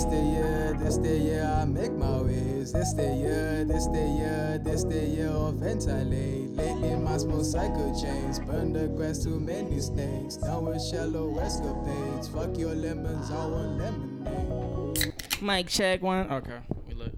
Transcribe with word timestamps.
This 0.00 0.08
the 0.08 0.16
year, 0.16 0.76
this 0.80 0.96
the 0.96 1.18
year 1.18 1.44
I 1.44 1.66
make 1.66 1.92
my 1.92 2.22
ways. 2.22 2.72
This 2.72 2.94
the 2.94 3.02
year, 3.02 3.66
this 3.66 3.86
the 3.88 4.00
year, 4.00 4.58
this 4.64 4.82
the 4.82 4.98
year 4.98 5.28
of 5.28 5.56
ventilate. 5.56 6.56
Lately 6.56 6.96
my 6.96 7.18
small 7.18 7.44
cycle 7.44 7.92
chains 8.00 8.38
burn 8.38 8.72
the 8.72 8.88
grass 8.88 9.22
too 9.22 9.38
many 9.38 9.78
snakes. 9.78 10.36
Down 10.38 10.64
with 10.64 10.82
shallow 10.82 11.38
escapades. 11.38 12.28
Fuck 12.28 12.56
your 12.56 12.74
lemons, 12.74 13.30
I 13.30 13.44
want 13.44 13.76
lemonade. 13.76 15.12
Mic 15.42 15.68
check 15.68 16.00
one. 16.00 16.32
Okay, 16.32 16.60
we 16.88 16.94
look. 16.94 17.12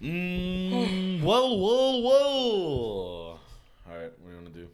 Mm, 0.00 1.20
whoa, 1.20 1.52
whoa, 1.54 2.00
whoa. 2.00 3.38
All 3.84 3.94
right, 3.94 4.10
what 4.20 4.24
do 4.24 4.30
you 4.30 4.36
want 4.36 4.54
to 4.54 4.58
do? 4.58 4.68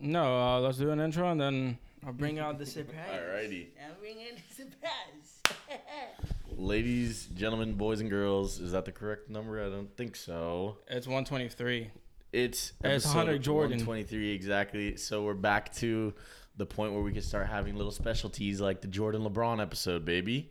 No, 0.00 0.38
uh, 0.38 0.60
let's 0.60 0.76
do 0.76 0.90
an 0.90 1.00
intro 1.00 1.30
and 1.30 1.40
then 1.40 1.78
I'll 2.06 2.12
bring 2.12 2.38
out 2.38 2.58
the 2.58 2.66
surprise. 2.66 3.08
Alrighty. 3.08 3.68
I'll 3.82 3.98
bring 3.98 4.20
in 4.20 4.34
the 4.34 4.54
surprise. 4.54 5.33
Ladies, 6.56 7.26
gentlemen, 7.34 7.74
boys, 7.74 8.00
and 8.00 8.08
girls, 8.10 8.60
is 8.60 8.72
that 8.72 8.84
the 8.84 8.92
correct 8.92 9.28
number? 9.28 9.60
I 9.64 9.68
don't 9.68 9.94
think 9.96 10.16
so. 10.16 10.78
it's 10.88 11.06
123. 11.06 11.90
It's 12.32 12.72
It's 12.82 13.04
100 13.06 13.42
Jordan. 13.42 13.78
123 13.78 14.30
exactly. 14.32 14.96
So 14.96 15.22
we're 15.22 15.34
back 15.34 15.72
to 15.76 16.12
the 16.56 16.66
point 16.66 16.92
where 16.92 17.02
we 17.02 17.12
can 17.12 17.22
start 17.22 17.46
having 17.48 17.76
little 17.76 17.92
specialties 17.92 18.60
like 18.60 18.80
the 18.80 18.88
Jordan 18.88 19.22
LeBron 19.22 19.60
episode, 19.60 20.04
baby. 20.04 20.50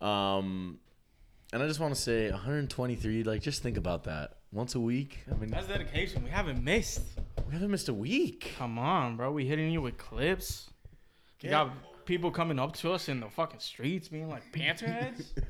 Um, 0.00 0.78
and 1.52 1.62
I 1.62 1.66
just 1.66 1.80
want 1.80 1.94
to 1.94 2.00
say 2.00 2.30
123. 2.30 3.22
Like, 3.24 3.42
just 3.42 3.62
think 3.62 3.76
about 3.76 4.04
that. 4.04 4.38
Once 4.52 4.76
a 4.76 4.80
week. 4.80 5.18
I 5.30 5.34
mean, 5.36 5.50
That's 5.50 5.66
dedication. 5.66 6.22
We 6.22 6.30
haven't 6.30 6.62
missed. 6.62 7.02
we 7.46 7.52
haven't 7.52 7.70
missed 7.72 7.88
a 7.88 7.94
week. 7.94 8.54
Come 8.56 8.78
on, 8.78 9.16
bro. 9.16 9.32
We 9.32 9.46
hitting 9.46 9.70
you 9.72 9.82
with 9.82 9.98
clips. 9.98 10.70
You 11.42 11.50
Yeah. 11.50 11.64
got 11.64 11.72
people 12.06 12.30
coming 12.30 12.58
up 12.58 12.74
to 12.76 12.92
us 12.92 13.08
in 13.08 13.20
the 13.20 13.28
fucking 13.28 13.60
streets 13.60 14.08
being 14.08 14.28
like 14.28 14.42
panther 14.52 14.86
heads. 14.86 15.32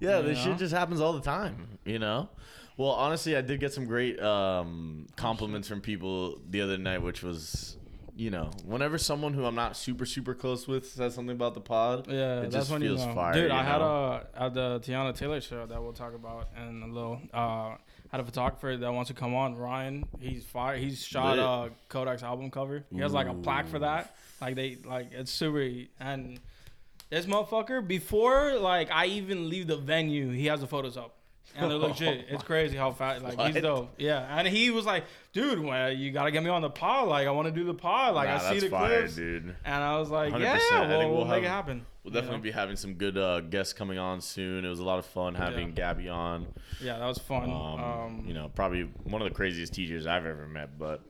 Yeah, 0.00 0.20
this 0.20 0.38
know? 0.38 0.50
shit 0.50 0.58
just 0.58 0.74
happens 0.74 1.00
all 1.00 1.12
the 1.12 1.20
time, 1.20 1.78
you 1.84 1.98
know? 2.00 2.28
Well, 2.76 2.90
honestly, 2.90 3.36
I 3.36 3.40
did 3.42 3.60
get 3.60 3.72
some 3.72 3.86
great 3.86 4.20
um, 4.20 5.06
compliments 5.16 5.68
from 5.68 5.80
people 5.80 6.40
the 6.50 6.60
other 6.62 6.76
night, 6.76 6.98
which 6.98 7.22
was, 7.22 7.76
you 8.16 8.30
know, 8.30 8.50
whenever 8.66 8.98
someone 8.98 9.32
who 9.34 9.44
I'm 9.44 9.54
not 9.54 9.76
super, 9.76 10.04
super 10.04 10.34
close 10.34 10.66
with 10.66 10.90
says 10.90 11.14
something 11.14 11.36
about 11.36 11.54
the 11.54 11.60
pod, 11.60 12.08
Yeah, 12.08 12.38
it 12.40 12.50
that's 12.50 12.54
just 12.56 12.70
when 12.72 12.80
feels 12.82 13.00
you 13.00 13.06
know. 13.06 13.14
fire. 13.14 13.32
Dude, 13.34 13.50
I 13.52 13.62
had 13.62 13.80
a 13.80 14.26
at 14.36 14.52
the 14.52 14.80
Teyana 14.80 15.14
Taylor 15.16 15.40
show 15.40 15.64
that 15.64 15.80
we'll 15.80 15.92
talk 15.92 16.12
about 16.12 16.48
in 16.60 16.82
a 16.82 16.86
little. 16.88 17.20
Uh, 17.32 17.76
had 18.14 18.20
a 18.20 18.24
photographer 18.24 18.76
that 18.76 18.92
wants 18.92 19.08
to 19.08 19.14
come 19.14 19.34
on. 19.34 19.56
Ryan, 19.56 20.06
he's 20.20 20.44
fire. 20.44 20.76
He's 20.76 21.04
shot 21.04 21.36
Lit. 21.36 21.44
uh 21.44 21.68
Kodak's 21.90 22.22
album 22.22 22.48
cover. 22.48 22.84
He 22.92 23.00
has 23.00 23.12
like 23.12 23.26
a 23.26 23.34
plaque 23.34 23.66
for 23.66 23.80
that. 23.80 24.14
Like 24.40 24.54
they 24.54 24.78
like 24.84 25.10
it's 25.12 25.32
super. 25.32 25.68
And 25.98 26.38
this 27.10 27.26
motherfucker 27.26 27.84
before 27.86 28.54
like 28.54 28.88
I 28.92 29.06
even 29.06 29.48
leave 29.50 29.66
the 29.66 29.76
venue, 29.76 30.30
he 30.30 30.46
has 30.46 30.60
the 30.60 30.68
photos 30.68 30.96
up. 30.96 31.16
And 31.56 31.68
they're 31.68 31.78
legit. 31.88 32.26
It's 32.28 32.44
crazy 32.44 32.76
how 32.76 32.92
fast. 32.92 33.24
Like 33.24 33.52
he's 33.52 33.60
dope. 33.60 33.92
Yeah. 33.98 34.24
And 34.38 34.46
he 34.46 34.70
was 34.70 34.86
like, 34.86 35.06
"Dude, 35.32 35.58
well, 35.58 35.92
you 35.92 36.12
gotta 36.12 36.30
get 36.30 36.44
me 36.44 36.50
on 36.50 36.62
the 36.62 36.70
pod. 36.70 37.08
Like 37.08 37.26
I 37.26 37.32
want 37.32 37.46
to 37.48 37.52
do 37.52 37.64
the 37.64 37.74
pod. 37.74 38.14
Like 38.14 38.28
Nah, 38.28 38.36
I 38.36 38.52
see 38.52 38.60
the 38.60 38.70
fire, 38.70 39.00
clips." 39.00 39.16
dude. 39.16 39.56
And 39.64 39.82
I 39.82 39.98
was 39.98 40.08
like, 40.08 40.32
100%. 40.32 40.40
"Yeah, 40.40 40.52
I 40.54 40.58
think 40.58 40.70
well, 40.70 41.08
we'll 41.08 41.16
we'll, 41.16 41.24
make 41.26 41.42
it 41.42 41.48
happen." 41.48 41.84
We'll 42.04 42.12
definitely 42.12 42.40
be 42.42 42.50
having 42.50 42.76
some 42.76 42.94
good 42.94 43.16
uh, 43.16 43.40
guests 43.40 43.72
coming 43.72 43.96
on 43.98 44.20
soon. 44.20 44.64
It 44.64 44.68
was 44.68 44.78
a 44.78 44.84
lot 44.84 44.98
of 44.98 45.06
fun 45.06 45.34
having 45.34 45.72
Gabby 45.72 46.10
on. 46.10 46.46
Yeah, 46.80 46.98
that 46.98 47.06
was 47.06 47.16
fun. 47.18 47.44
Um, 47.44 47.50
Um, 47.82 48.24
you 48.26 48.34
know, 48.34 48.50
probably 48.54 48.82
one 49.04 49.22
of 49.22 49.28
the 49.28 49.34
craziest 49.34 49.72
teachers 49.72 50.06
I've 50.06 50.26
ever 50.26 50.46
met, 50.46 50.78
but 50.78 51.00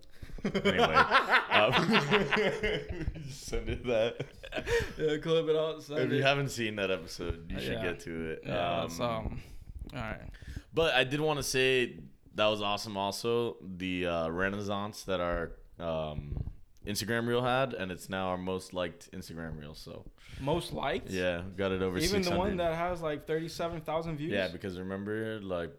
anyway. 0.44 0.94
um, 1.50 1.88
send 3.28 3.68
it 3.68 3.84
that. 3.86 4.24
yeah, 4.98 5.16
clip 5.18 5.48
it 5.48 5.56
out. 5.56 5.82
If 5.90 6.12
you 6.12 6.22
haven't 6.22 6.50
seen 6.50 6.76
that 6.76 6.90
episode, 6.90 7.50
you 7.50 7.58
should 7.60 7.72
Yeah. 7.74 7.82
get 7.82 8.00
to 8.00 8.30
it. 8.30 8.42
yeah, 8.46 8.80
um, 8.80 8.86
it's, 8.86 9.00
um, 9.00 9.42
all 9.94 10.00
right. 10.00 10.20
But 10.72 10.94
I 10.94 11.04
did 11.04 11.20
want 11.20 11.38
to 11.38 11.42
say 11.42 11.98
that 12.34 12.46
was 12.46 12.62
awesome. 12.62 12.96
Also, 12.96 13.56
the 13.62 14.06
uh, 14.06 14.28
renaissance 14.28 15.02
that 15.04 15.20
our 15.20 15.52
um, 15.78 16.36
Instagram 16.86 17.26
reel 17.26 17.42
had, 17.42 17.72
and 17.74 17.90
it's 17.90 18.08
now 18.08 18.28
our 18.28 18.38
most 18.38 18.74
liked 18.74 19.10
Instagram 19.12 19.58
reel. 19.58 19.74
So 19.74 20.04
Most 20.40 20.72
liked. 20.72 21.10
yeah, 21.10 21.42
got 21.56 21.72
it 21.72 21.80
over. 21.82 21.96
Even 21.98 22.22
the 22.22 22.36
one 22.36 22.56
that 22.58 22.74
has 22.74 23.00
like 23.00 23.26
thirty-seven 23.26 23.80
thousand 23.82 24.16
views. 24.18 24.32
Yeah, 24.32 24.48
because 24.48 24.78
remember, 24.78 25.40
like 25.40 25.70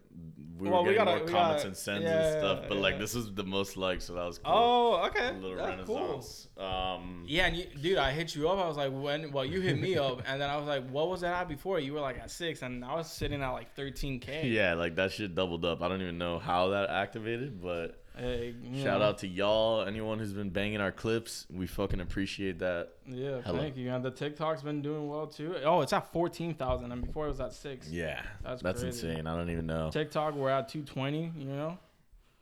we 0.57 0.69
Well, 0.69 0.83
were 0.83 0.89
we 0.89 0.93
getting 0.95 1.05
gotta- 1.05 1.17
more 1.17 1.25
we 1.27 1.31
comments 1.31 1.63
gotta- 1.63 1.67
and 1.67 1.77
sends 1.77 2.03
yeah, 2.05 2.27
and 2.27 2.39
stuff, 2.39 2.59
but 2.69 2.77
like 2.77 2.97
this 2.97 3.13
was 3.13 3.31
the 3.33 3.43
most 3.43 3.75
liked, 3.77 4.01
so 4.01 4.13
that 4.16 4.25
was 4.25 4.38
cool. 4.39 4.53
Oh, 4.55 5.05
okay. 5.07 5.29
a 5.29 5.33
little 5.33 5.57
That's 5.57 5.85
cool. 5.85 5.99
renaissance. 6.07 6.47
Um, 6.57 7.25
Yeah, 7.27 7.47
and 7.47 7.57
you, 7.57 7.66
dude, 7.81 7.97
I 7.97 8.11
hit 8.11 8.33
you 8.35 8.49
up. 8.49 8.57
I 8.57 8.67
was 8.67 8.77
like, 8.77 8.91
when? 8.91 9.31
Well, 9.31 9.45
you 9.45 9.59
hit 9.61 9.79
me 9.79 9.97
up, 9.97 10.22
and 10.25 10.41
then 10.41 10.49
I 10.49 10.57
was 10.57 10.66
like, 10.67 10.89
what 10.89 11.09
was 11.09 11.22
that 11.22 11.33
at 11.41 11.47
before? 11.49 11.79
You 11.79 11.93
were 11.93 11.99
like 11.99 12.17
at 12.17 12.31
six, 12.31 12.61
and 12.61 12.83
I 12.83 12.95
was 12.95 13.11
sitting 13.11 13.41
at 13.43 13.49
like 13.51 13.75
thirteen 13.75 14.19
k. 14.19 14.47
yeah, 14.47 14.73
like 14.73 14.95
that 14.95 15.11
shit 15.11 15.35
doubled 15.35 15.66
up. 15.66 15.81
I 15.83 15.87
don't 15.89 16.01
even 16.01 16.17
know 16.17 16.39
how 16.39 16.69
that 16.69 16.89
activated, 16.89 17.61
but 17.61 18.01
Hey, 18.17 18.55
shout 18.81 18.99
know. 19.01 19.07
out 19.07 19.17
to 19.19 19.27
y'all, 19.27 19.83
anyone 19.85 20.19
who's 20.19 20.31
been 20.33 20.49
banging 20.49 20.79
our 20.79 20.91
clips. 20.91 21.45
We 21.53 21.67
fucking 21.67 21.99
appreciate 21.99 22.59
that. 22.59 22.89
Yeah, 23.05 23.41
Hello. 23.41 23.59
thank 23.59 23.75
you. 23.75 23.91
And 23.91 24.03
the 24.05 24.11
TikTok's 24.11 24.61
been 24.61 24.81
doing 24.81 25.07
well 25.09 25.27
too. 25.27 25.55
Oh, 25.65 25.81
it's 25.81 25.91
at 25.93 26.11
fourteen 26.13 26.53
thousand, 26.53 26.91
and 26.91 27.05
before 27.05 27.25
it 27.25 27.29
was 27.29 27.41
at 27.41 27.53
six. 27.53 27.89
Yeah, 27.89 28.21
That's 28.43 28.61
that's 28.61 28.81
crazy. 28.81 29.07
insane. 29.09 29.27
I 29.27 29.35
don't 29.35 29.49
even 29.49 29.65
know. 29.65 29.89
TikTok, 29.91 30.35
we're 30.35 30.49
at 30.49 30.69
two 30.69 30.83
twenty. 30.83 31.31
You 31.37 31.45
know. 31.45 31.77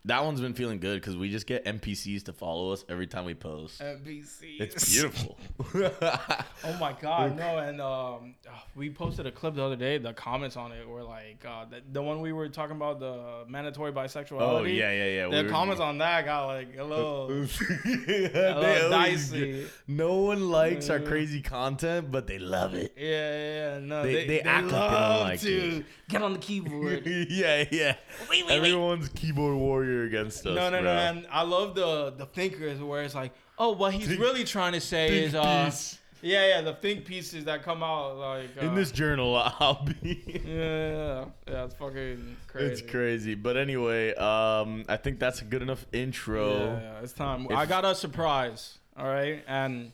That 0.05 0.25
one's 0.25 0.41
been 0.41 0.53
feeling 0.53 0.79
good 0.81 0.99
because 0.99 1.15
we 1.15 1.29
just 1.29 1.47
get 1.47 1.63
NPCs 1.63 2.23
to 2.25 2.33
follow 2.33 2.73
us 2.73 2.83
every 2.89 3.07
time 3.07 3.23
we 3.23 3.35
post. 3.35 3.79
NBC. 3.79 4.59
It's 4.59 4.91
beautiful. 4.91 5.37
Oh 6.65 6.77
my 6.79 6.93
god, 7.01 7.35
no! 7.35 7.57
And 7.57 7.81
um, 7.81 8.35
we 8.73 8.89
posted 8.89 9.25
a 9.27 9.31
clip 9.31 9.55
the 9.55 9.63
other 9.63 9.75
day. 9.75 9.97
The 9.97 10.13
comments 10.13 10.55
on 10.55 10.71
it 10.71 10.87
were 10.87 11.03
like 11.03 11.43
uh, 11.45 11.65
the, 11.65 11.81
the 11.91 12.01
one 12.01 12.21
we 12.21 12.31
were 12.31 12.47
talking 12.47 12.77
about 12.77 13.01
the 13.01 13.43
mandatory 13.49 13.91
bisexuality. 13.91 14.39
oh 14.39 14.63
yeah, 14.63 14.89
yeah, 14.91 15.27
yeah. 15.29 15.43
The 15.43 15.49
comments 15.49 15.81
on 15.81 15.97
that 15.97 16.23
got 16.23 16.45
like 16.45 16.69
a 16.77 16.83
little, 16.85 17.27
a 17.31 17.33
little 17.33 18.89
dicey. 18.89 19.65
No 19.87 20.21
one 20.21 20.49
likes 20.49 20.89
our 20.89 21.01
crazy 21.01 21.41
content, 21.41 22.11
but 22.11 22.27
they 22.27 22.39
love 22.39 22.75
it. 22.75 22.93
Yeah, 22.95 23.07
yeah, 23.09 23.73
yeah. 23.73 23.79
No, 23.79 24.03
They- 24.03 24.13
they, 24.13 24.27
they 24.27 24.41
act 24.41 24.67
like 24.67 24.71
they 24.71 24.95
don't 24.95 25.19
like 25.19 25.39
to 25.41 25.77
it. 25.79 25.85
get 26.07 26.21
on 26.21 26.31
the 26.33 26.39
keyboard. 26.39 27.05
yeah, 27.05 27.65
yeah. 27.71 27.95
wait, 28.29 28.29
wait, 28.29 28.45
wait. 28.47 28.55
Everyone's 28.55 29.09
keyboard 29.09 29.57
warrior 29.57 29.92
against 30.01 30.39
us. 30.47 30.55
No, 30.55 30.69
no, 30.69 30.77
no. 30.77 30.81
bro. 30.81 30.91
And 30.91 31.27
I 31.31 31.43
love 31.43 31.75
the 31.75 32.11
the 32.17 32.25
thinkers 32.25 32.79
where 32.81 33.03
it's 33.03 33.13
like, 33.15 33.31
oh, 33.59 33.71
what 33.73 33.93
he's 33.93 34.07
Think- 34.07 34.19
really 34.19 34.43
trying 34.43 34.73
to 34.73 34.81
say 34.81 35.23
is, 35.25 35.35
uh, 35.35 35.65
piece. 35.65 35.99
yeah, 36.21 36.47
yeah, 36.47 36.61
the 36.61 36.73
think 36.73 37.05
pieces 37.05 37.45
that 37.45 37.63
come 37.63 37.83
out 37.83 38.17
like 38.17 38.49
uh, 38.61 38.65
In 38.65 38.75
this 38.75 38.91
journal, 38.91 39.35
I'll 39.59 39.85
be. 40.01 40.23
Yeah, 40.45 40.53
yeah, 40.53 40.89
yeah, 40.91 41.25
yeah. 41.47 41.65
It's 41.65 41.75
fucking 41.75 42.37
crazy. 42.47 42.71
It's 42.71 42.81
crazy, 42.91 43.35
but 43.35 43.55
anyway, 43.57 44.13
um, 44.15 44.83
I 44.89 44.97
think 44.97 45.19
that's 45.19 45.41
a 45.41 45.45
good 45.45 45.61
enough 45.61 45.85
intro. 45.93 46.49
Yeah, 46.57 46.81
yeah, 46.81 46.99
it's 47.03 47.13
time. 47.13 47.45
If- 47.49 47.57
I 47.57 47.65
got 47.65 47.85
a 47.85 47.93
surprise. 47.95 48.79
All 48.97 49.05
right, 49.07 49.43
and 49.47 49.91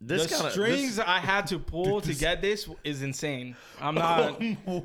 This 0.00 0.24
the 0.24 0.28
kind 0.28 0.46
of 0.46 0.52
strings 0.52 1.00
I 1.00 1.18
had 1.18 1.48
to 1.48 1.58
pull 1.58 2.00
to 2.02 2.14
get 2.14 2.40
this 2.40 2.68
is 2.84 3.02
insane. 3.02 3.56
I'm 3.80 3.94
not. 3.96 4.40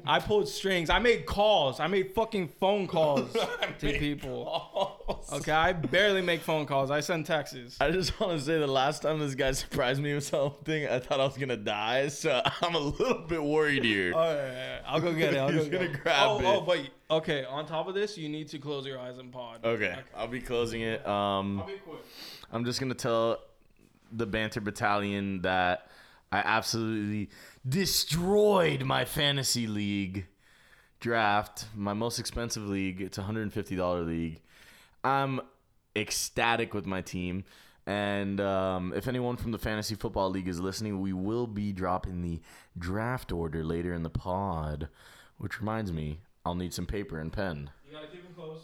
I 0.06 0.20
pulled 0.20 0.50
strings. 0.50 0.90
I 0.90 0.98
made 0.98 1.28
calls. 1.28 1.80
I 1.80 1.86
made 1.86 2.16
fucking 2.16 2.48
phone 2.60 2.88
calls 2.88 3.32
to 3.80 4.00
people. 4.00 5.20
Okay, 5.32 5.52
I 5.52 5.74
barely 5.74 6.22
make 6.22 6.42
phone 6.42 6.66
calls. 6.66 6.90
I 6.90 7.02
send 7.02 7.28
texts. 7.28 7.78
I 7.80 7.92
just 7.92 8.20
want 8.20 8.40
to 8.40 8.44
say 8.44 8.58
the 8.58 8.66
last 8.66 9.04
time 9.04 9.20
this 9.20 9.36
guy 9.36 9.52
surprised 9.52 10.02
me 10.02 10.16
with 10.16 10.24
something, 10.24 10.88
I 10.88 10.98
thought 10.98 11.20
I 11.20 11.26
was 11.26 11.38
gonna 11.38 11.58
die, 11.58 12.08
so 12.08 12.42
I'm 12.62 12.74
a 12.74 12.80
little 12.80 13.28
bit 13.28 13.44
worried 13.44 13.84
here. 13.84 14.14
All 14.14 14.20
right, 14.20 14.38
all 14.38 14.46
right, 14.46 14.82
I'll 14.88 15.02
go 15.02 15.14
get 15.14 15.36
it. 15.36 15.38
I'll 15.38 15.50
He's 15.50 15.66
go 15.66 15.78
gonna 15.78 15.92
it. 15.92 16.02
grab 16.02 16.28
oh, 16.28 16.40
it. 16.40 16.46
Oh, 16.46 16.62
but 16.62 16.80
okay. 17.18 17.46
On 17.46 17.68
top 17.68 17.88
of 17.88 17.94
this, 17.94 18.18
you 18.18 18.30
need 18.30 18.48
to 18.50 18.58
close 18.58 18.86
your 18.88 18.98
eyes 18.98 19.20
and 19.20 19.32
pod. 19.32 19.60
Okay, 19.64 19.96
I'll 20.16 20.28
be 20.28 20.42
closing 20.42 20.82
it. 20.82 21.06
Um, 21.08 21.60
I'll 21.60 21.68
be 21.68 21.74
quick. 21.74 22.00
I'm 22.52 22.66
just 22.66 22.80
gonna 22.80 22.96
tell 22.96 23.40
the 24.16 24.26
Banter 24.26 24.62
Battalion 24.62 25.42
that 25.42 25.88
I 26.32 26.38
absolutely 26.40 27.30
destroyed 27.68 28.84
my 28.84 29.06
fantasy 29.06 29.68
league 29.68 30.28
draft, 31.00 31.66
my 31.76 31.94
most 31.94 32.20
expensive 32.20 32.68
league. 32.68 33.02
It's 33.02 33.18
a 33.18 33.22
$150 33.22 34.08
league. 34.08 34.42
I'm 35.04 35.42
ecstatic 35.96 36.74
with 36.74 36.86
my 36.86 37.02
team. 37.02 37.44
And 37.86 38.40
um, 38.40 38.94
if 38.96 39.08
anyone 39.08 39.36
from 39.36 39.52
the 39.52 39.60
Fantasy 39.60 39.96
Football 39.96 40.30
League 40.30 40.48
is 40.48 40.60
listening, 40.60 41.02
we 41.02 41.12
will 41.12 41.48
be 41.48 41.74
dropping 41.74 42.22
the 42.22 42.42
draft 42.78 43.32
order 43.32 43.64
later 43.64 43.94
in 43.94 44.04
the 44.04 44.10
pod. 44.10 44.88
Which 45.38 45.60
reminds 45.60 45.92
me, 45.92 46.22
I'll 46.46 46.56
need 46.56 46.74
some 46.74 46.86
paper 46.86 47.20
and 47.20 47.32
pen. 47.32 47.70
You 47.86 47.94
gotta 47.94 48.08
keep 48.08 48.24
them 48.24 48.34
close. 48.34 48.62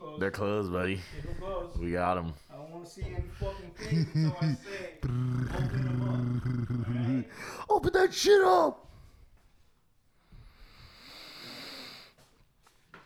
them 0.00 0.08
close. 0.08 0.20
They're 0.20 0.30
closed, 0.30 0.72
buddy. 0.72 0.96
keep 0.96 1.22
them 1.24 1.34
close. 1.40 1.76
We 1.78 1.90
got 1.92 2.14
them. 2.14 2.32
I 2.50 2.54
don't 2.56 2.70
want 2.70 2.84
to 2.86 2.90
see 2.90 3.02
any 3.02 3.24
fucking 3.38 3.70
things 3.76 4.06
until 4.14 4.36
I 4.40 4.54
say 4.54 4.58
open 5.02 5.82
them 5.84 7.24
up. 7.68 7.70
Open 7.70 7.92
that 7.92 8.14
shit 8.14 8.40
up. 8.42 8.86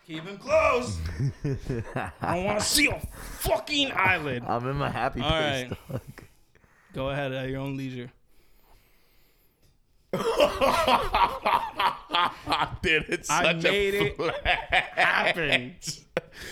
Keep 0.07 0.23
them 0.25 0.37
close. 0.37 0.97
I 2.21 2.35
don't 2.35 2.43
want 2.45 2.59
to 2.59 2.65
see 2.65 2.87
a 2.89 2.99
fucking 3.39 3.91
eyelid. 3.91 4.43
I'm 4.47 4.67
in 4.69 4.77
my 4.77 4.89
happy 4.89 5.19
All 5.21 5.29
place. 5.29 5.69
right. 5.69 5.77
dog. 5.91 6.01
Go 6.93 7.09
ahead 7.09 7.33
at 7.33 7.49
your 7.49 7.59
own 7.61 7.75
leisure. 7.75 8.11
Dude, 12.81 13.05
it's 13.09 13.29
I 13.29 13.51
made 13.53 13.95
a 13.95 14.23
it 14.23 14.33
happen. 14.95 15.75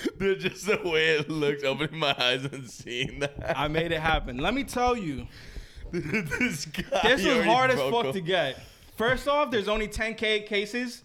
Dude, 0.20 0.40
just 0.40 0.66
the 0.66 0.80
way 0.84 1.18
it 1.18 1.30
looks, 1.30 1.64
opening 1.64 2.00
my 2.00 2.16
eyes 2.18 2.46
and 2.46 2.70
seeing 2.70 3.20
that. 3.20 3.58
I 3.58 3.68
made 3.68 3.92
it 3.92 4.00
happen. 4.00 4.38
Let 4.38 4.54
me 4.54 4.64
tell 4.64 4.98
you, 4.98 5.28
this 5.92 6.66
guy. 6.66 7.00
this 7.04 7.26
was 7.26 7.46
hard 7.46 7.72
as 7.72 7.80
fuck 7.80 8.14
to 8.14 8.22
get. 8.22 8.60
First 8.98 9.28
off, 9.28 9.52
there's 9.52 9.68
only 9.68 9.88
10k 9.88 10.46
cases 10.46 11.04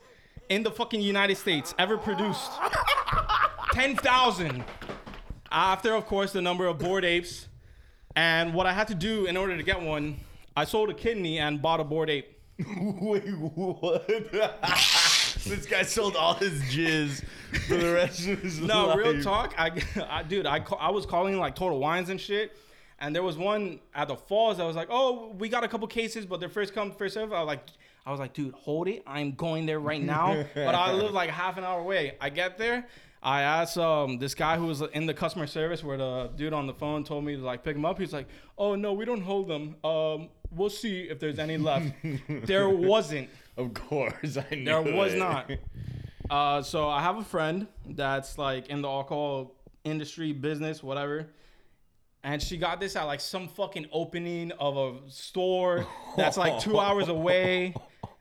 in 0.49 0.63
the 0.63 0.71
fucking 0.71 1.01
United 1.01 1.37
States 1.37 1.75
ever 1.79 1.99
produced. 1.99 2.51
10,000. 3.73 4.65
After, 5.51 5.95
of 5.95 6.07
course, 6.07 6.33
the 6.33 6.43
number 6.43 6.67
of 6.67 6.79
bored 6.79 7.05
apes. 7.05 7.49
And 8.17 8.53
what 8.53 8.67
I 8.67 8.73
had 8.73 8.89
to 8.89 8.95
do 8.95 9.27
in 9.27 9.37
order 9.37 9.57
to 9.57 9.63
get 9.63 9.81
one, 9.81 10.21
I 10.57 10.65
sold 10.65 10.91
a 10.91 10.95
kidney 10.95 11.39
and 11.39 11.63
bought 11.63 11.81
a 11.81 11.85
bored 11.85 12.11
ape. 12.11 12.39
Wait, 12.59 13.23
what? 13.39 14.11
this 15.45 15.67
guy 15.67 15.83
sold 15.83 16.17
all 16.17 16.35
his 16.35 16.61
jizz 16.63 17.25
for 17.67 17.77
the 17.77 17.95
rest 17.95 18.27
of 18.27 18.41
his 18.41 18.61
life. 18.61 18.69
No, 18.69 18.95
real 18.97 19.23
talk. 19.23 19.55
I, 19.59 19.83
I 20.09 20.23
dude, 20.23 20.47
I, 20.47 20.61
ca- 20.61 20.77
I 20.77 20.91
was 20.91 21.07
calling 21.07 21.39
like 21.39 21.55
Total 21.55 21.79
Wines 21.79 22.09
and 22.09 22.21
shit. 22.21 22.57
And 23.01 23.15
there 23.15 23.23
was 23.23 23.39
one 23.39 23.79
at 23.95 24.09
the 24.09 24.17
falls 24.17 24.57
that 24.57 24.65
was 24.65 24.75
like, 24.75 24.89
"Oh, 24.91 25.33
we 25.39 25.49
got 25.49 25.63
a 25.63 25.69
couple 25.69 25.87
cases, 25.87 26.27
but 26.27 26.41
they're 26.41 26.49
first 26.49 26.75
come 26.75 26.91
first 26.91 27.15
serve." 27.15 27.33
I 27.33 27.41
was 27.41 27.47
like, 27.47 27.65
"I 28.05 28.11
was 28.11 28.19
like, 28.19 28.33
dude, 28.33 28.55
hold 28.55 28.89
it. 28.89 29.05
I'm 29.07 29.33
going 29.33 29.67
there 29.67 29.79
right 29.79 30.03
now." 30.03 30.45
but 30.55 30.75
I 30.75 30.93
live 30.93 31.13
like 31.13 31.31
half 31.31 31.59
an 31.59 31.65
hour 31.65 31.81
away. 31.81 32.17
I 32.21 32.31
get 32.31 32.59
there. 32.59 32.87
I 33.23 33.43
asked 33.43 33.79
um 33.79 34.19
this 34.19 34.35
guy 34.35 34.57
who 34.57 34.67
was 34.67 34.81
in 34.81 35.07
the 35.07 35.15
customer 35.15 35.47
service 35.47 35.83
where 35.85 35.97
the 35.97 36.31
dude 36.37 36.53
on 36.53 36.67
the 36.67 36.75
phone 36.75 37.05
told 37.05 37.25
me 37.25 37.37
to 37.37 37.43
like 37.43 37.63
pick 37.63 37.77
him 37.77 37.85
up. 37.85 37.99
He's 38.01 38.13
like, 38.13 38.27
"Oh 38.57 38.75
no, 38.75 38.93
we 38.93 39.05
don't 39.05 39.23
hold 39.23 39.47
them. 39.47 39.77
Um, 39.85 40.29
we'll 40.51 40.71
see 40.71 41.03
if 41.03 41.21
there's 41.21 41.39
any 41.39 41.57
left." 41.57 41.93
there 42.29 42.69
wasn't. 42.69 43.29
Of 43.59 43.75
course, 43.75 44.39
I 44.39 44.55
knew 44.55 44.65
There 44.65 44.81
was 44.83 45.13
it. 45.15 45.19
not. 45.19 45.51
Uh, 46.31 46.61
so 46.61 46.87
I 46.91 47.01
have 47.01 47.17
a 47.17 47.25
friend 47.25 47.67
that's 47.87 48.37
like 48.37 48.67
in 48.69 48.83
the 48.83 48.89
alcohol 48.89 49.55
industry, 49.85 50.33
business, 50.33 50.83
whatever. 50.83 51.27
And 52.23 52.43
she 52.43 52.59
got 52.59 52.81
this 52.81 52.97
at 52.97 53.05
like 53.05 53.21
some 53.21 53.49
fucking 53.49 53.87
opening 53.93 54.53
of 54.61 54.77
a 54.77 55.11
store 55.11 55.87
that's 56.19 56.37
like 56.37 56.61
two 56.61 56.79
hours 56.79 57.09
away, 57.19 57.73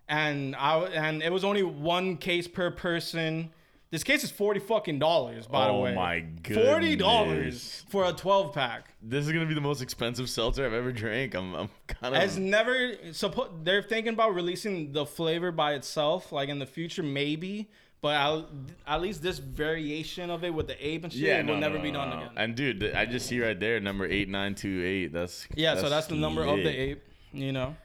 and 0.08 0.56
I 0.56 0.78
and 0.86 1.22
it 1.22 1.34
was 1.34 1.44
only 1.44 1.64
one 1.64 2.16
case 2.16 2.48
per 2.48 2.72
person. 2.72 3.52
This 3.90 4.04
case 4.04 4.24
is 4.24 4.32
forty 4.32 4.60
fucking 4.60 5.00
dollars, 5.00 5.48
by 5.48 5.68
the 5.68 5.74
way. 5.74 5.80
Oh 5.80 5.84
way. 5.84 5.96
my 5.96 6.26
Forty 6.54 6.96
goodness. 6.96 6.98
dollars 6.98 7.86
for 7.90 8.06
a 8.06 8.12
twelve 8.12 8.54
pack. 8.54 8.94
This 9.02 9.26
is 9.26 9.32
gonna 9.32 9.46
be 9.46 9.54
the 9.54 9.62
most 9.62 9.82
expensive 9.82 10.30
seltzer 10.30 10.66
I've 10.66 10.74
ever 10.74 10.92
drank. 10.92 11.36
I'm, 11.36 11.54
I'm 11.56 11.70
kind 11.88 12.16
of. 12.16 12.22
It's 12.22 12.36
never 12.36 12.74
suppo- 13.12 13.64
They're 13.64 13.82
thinking 13.82 14.14
about 14.14 14.36
releasing 14.36 14.92
the 14.92 15.06
flavor 15.06 15.52
by 15.54 15.74
itself, 15.74 16.32
like 16.34 16.50
in 16.50 16.60
the 16.60 16.66
future, 16.66 17.04
maybe. 17.04 17.70
But 18.00 18.16
I'll, 18.16 18.50
at 18.86 19.02
least 19.02 19.24
this 19.24 19.40
variation 19.40 20.30
of 20.30 20.44
it 20.44 20.54
with 20.54 20.68
the 20.68 20.88
ape 20.88 21.06
and 21.06 21.12
shit 21.12 21.22
yeah, 21.22 21.38
will 21.42 21.56
no, 21.56 21.60
never 21.60 21.78
no, 21.78 21.84
be 21.84 21.92
no, 21.92 22.00
done 22.00 22.10
no. 22.12 22.18
again. 22.18 22.32
And 22.38 22.56
dude, 22.56 22.80
th- 22.82 22.94
I 22.94 23.06
just 23.06 23.26
see 23.26 23.42
right 23.42 23.60
there 23.60 23.80
number 23.80 24.06
eight 24.06 24.30
nine 24.30 24.54
two 24.54 24.84
eight. 24.86 25.14
That's 25.14 25.48
yeah, 25.56 25.76
so 25.76 25.90
that's 25.90 26.08
the 26.08 26.16
number 26.16 26.44
of 26.44 26.58
the 26.58 26.70
ape. 26.70 27.04
You 27.34 27.54
know. 27.54 27.76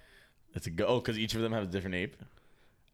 It's 0.55 0.67
a 0.67 0.71
go. 0.71 0.85
Oh, 0.87 1.01
because 1.01 1.19
each 1.19 1.35
of 1.35 1.41
them 1.41 1.53
has 1.53 1.65
a 1.65 1.71
different 1.71 1.95
ape. 1.95 2.17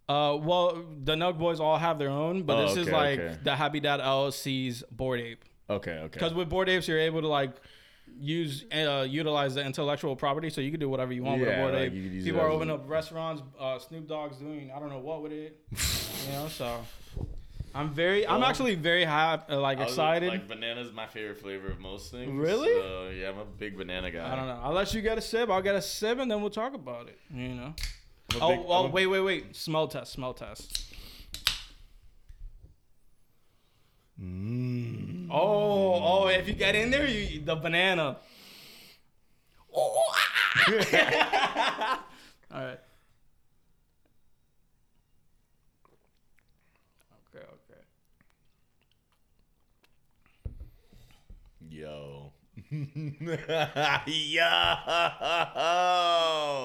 Uh, 0.09 0.39
well, 0.41 0.83
the 1.05 1.15
Nelk 1.15 1.39
Boys 1.39 1.61
all 1.61 1.77
have 1.77 1.99
their 1.99 2.09
own, 2.09 2.43
but 2.45 2.57
Oh, 2.57 2.69
this 2.69 2.77
is 2.79 2.89
like 2.89 3.19
okay. 3.19 3.39
the 3.43 3.55
Happy 3.55 3.79
Dad 3.81 4.01
LLC's 4.01 4.83
bored 4.91 5.21
ape. 5.21 5.45
Okay, 5.69 5.91
okay. 5.93 6.09
Because 6.11 6.33
with 6.33 6.49
bored 6.49 6.69
apes, 6.69 6.89
you're 6.89 6.99
able 6.99 7.21
to 7.21 7.29
like 7.29 7.53
use 8.19 8.65
uh, 8.73 9.07
utilize 9.09 9.55
the 9.55 9.65
intellectual 9.65 10.17
property, 10.17 10.49
so 10.49 10.61
you 10.63 10.71
can 10.71 10.81
do 10.81 10.89
whatever 10.89 11.13
you 11.13 11.23
want 11.23 11.41
with 11.41 11.51
a 11.51 11.57
board 11.57 11.75
like, 11.75 11.83
ape. 11.83 11.93
you 11.93 12.03
could 12.05 12.13
use 12.13 12.25
People 12.25 12.41
are 12.41 12.49
opening 12.49 12.75
up 12.75 12.89
restaurants. 12.89 13.43
Uh, 13.61 13.79
Snoop 13.79 14.09
Dogg's 14.09 14.39
doing 14.39 14.71
I 14.75 14.79
don't 14.79 14.89
know 14.89 14.99
what 14.99 15.23
with 15.23 15.33
it. 15.33 15.61
you 16.27 16.33
know, 16.33 16.49
so 16.49 16.81
I'm 17.75 17.91
very, 17.91 18.27
I'm 18.27 18.43
actually 18.43 18.75
very 18.75 19.05
happy, 19.05 19.55
like 19.55 19.79
excited. 19.79 20.31
Like 20.31 20.49
banana's 20.49 20.93
my 20.93 21.07
favorite 21.07 21.39
flavor 21.39 21.69
of 21.71 21.79
most 21.79 22.11
things. 22.11 22.31
Really? 22.33 22.73
So, 22.73 23.11
yeah, 23.11 23.29
I'm 23.29 23.39
a 23.39 23.45
big 23.45 23.77
banana 23.77 24.11
guy. 24.11 24.33
I 24.33 24.37
don't 24.37 24.47
know. 24.47 24.59
I'll 24.63 24.73
let 24.73 24.95
you 24.95 25.03
get 25.03 25.19
a 25.19 25.21
sip. 25.21 25.51
I'll 25.51 25.63
get 25.63 25.75
a 25.75 25.83
sip, 25.83 26.19
and 26.19 26.31
then 26.31 26.41
we'll 26.41 26.51
talk 26.51 26.75
about 26.75 27.09
it. 27.09 27.19
You 27.33 27.49
know. 27.51 27.75
Oh, 28.41 28.49
big- 28.51 28.67
oh, 28.69 28.87
wait, 28.89 29.07
wait, 29.07 29.21
wait. 29.21 29.57
Smell 29.57 29.89
test. 29.89 30.13
Smell 30.13 30.35
test. 30.35 30.85
Mm. 34.21 35.29
Oh, 35.31 36.25
oh! 36.25 36.29
If 36.29 36.49
you 36.49 36.55
get 36.55 36.75
in 36.75 36.91
there, 36.91 37.07
you 37.07 37.41
the 37.41 37.55
banana. 37.55 38.17
Oh. 39.75 40.03
All 42.53 42.61
right. 42.65 42.81
Okay, 47.35 47.45
okay. 47.45 47.83
Yo. 51.71 52.33
Yo. 52.71 52.85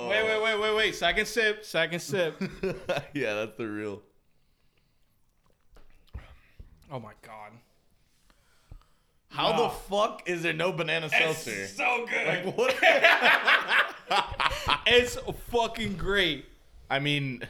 Wait, 0.10 0.24
wait, 0.26 0.44
wait, 0.44 0.60
wait, 0.60 0.76
wait. 0.76 0.96
Second 0.96 1.26
sip. 1.26 1.64
Second 1.64 2.02
sip. 2.02 2.42
yeah, 3.14 3.34
that's 3.36 3.56
the 3.58 3.68
real. 3.68 4.02
Oh 6.92 7.00
my 7.00 7.14
god. 7.22 7.52
How 9.30 9.52
Wow. 9.52 9.64
the 9.64 9.70
fuck 9.70 10.24
is 10.30 10.44
there 10.44 10.54
no 10.54 10.72
banana 10.74 11.10
seltzer? 11.10 11.68
so 11.68 12.06
good. 12.08 12.46
Like 12.46 12.58
what? 12.58 12.76
It's 14.86 15.18
fucking 15.50 15.96
great. 15.96 16.46
I 16.90 17.00
mean, 17.00 17.42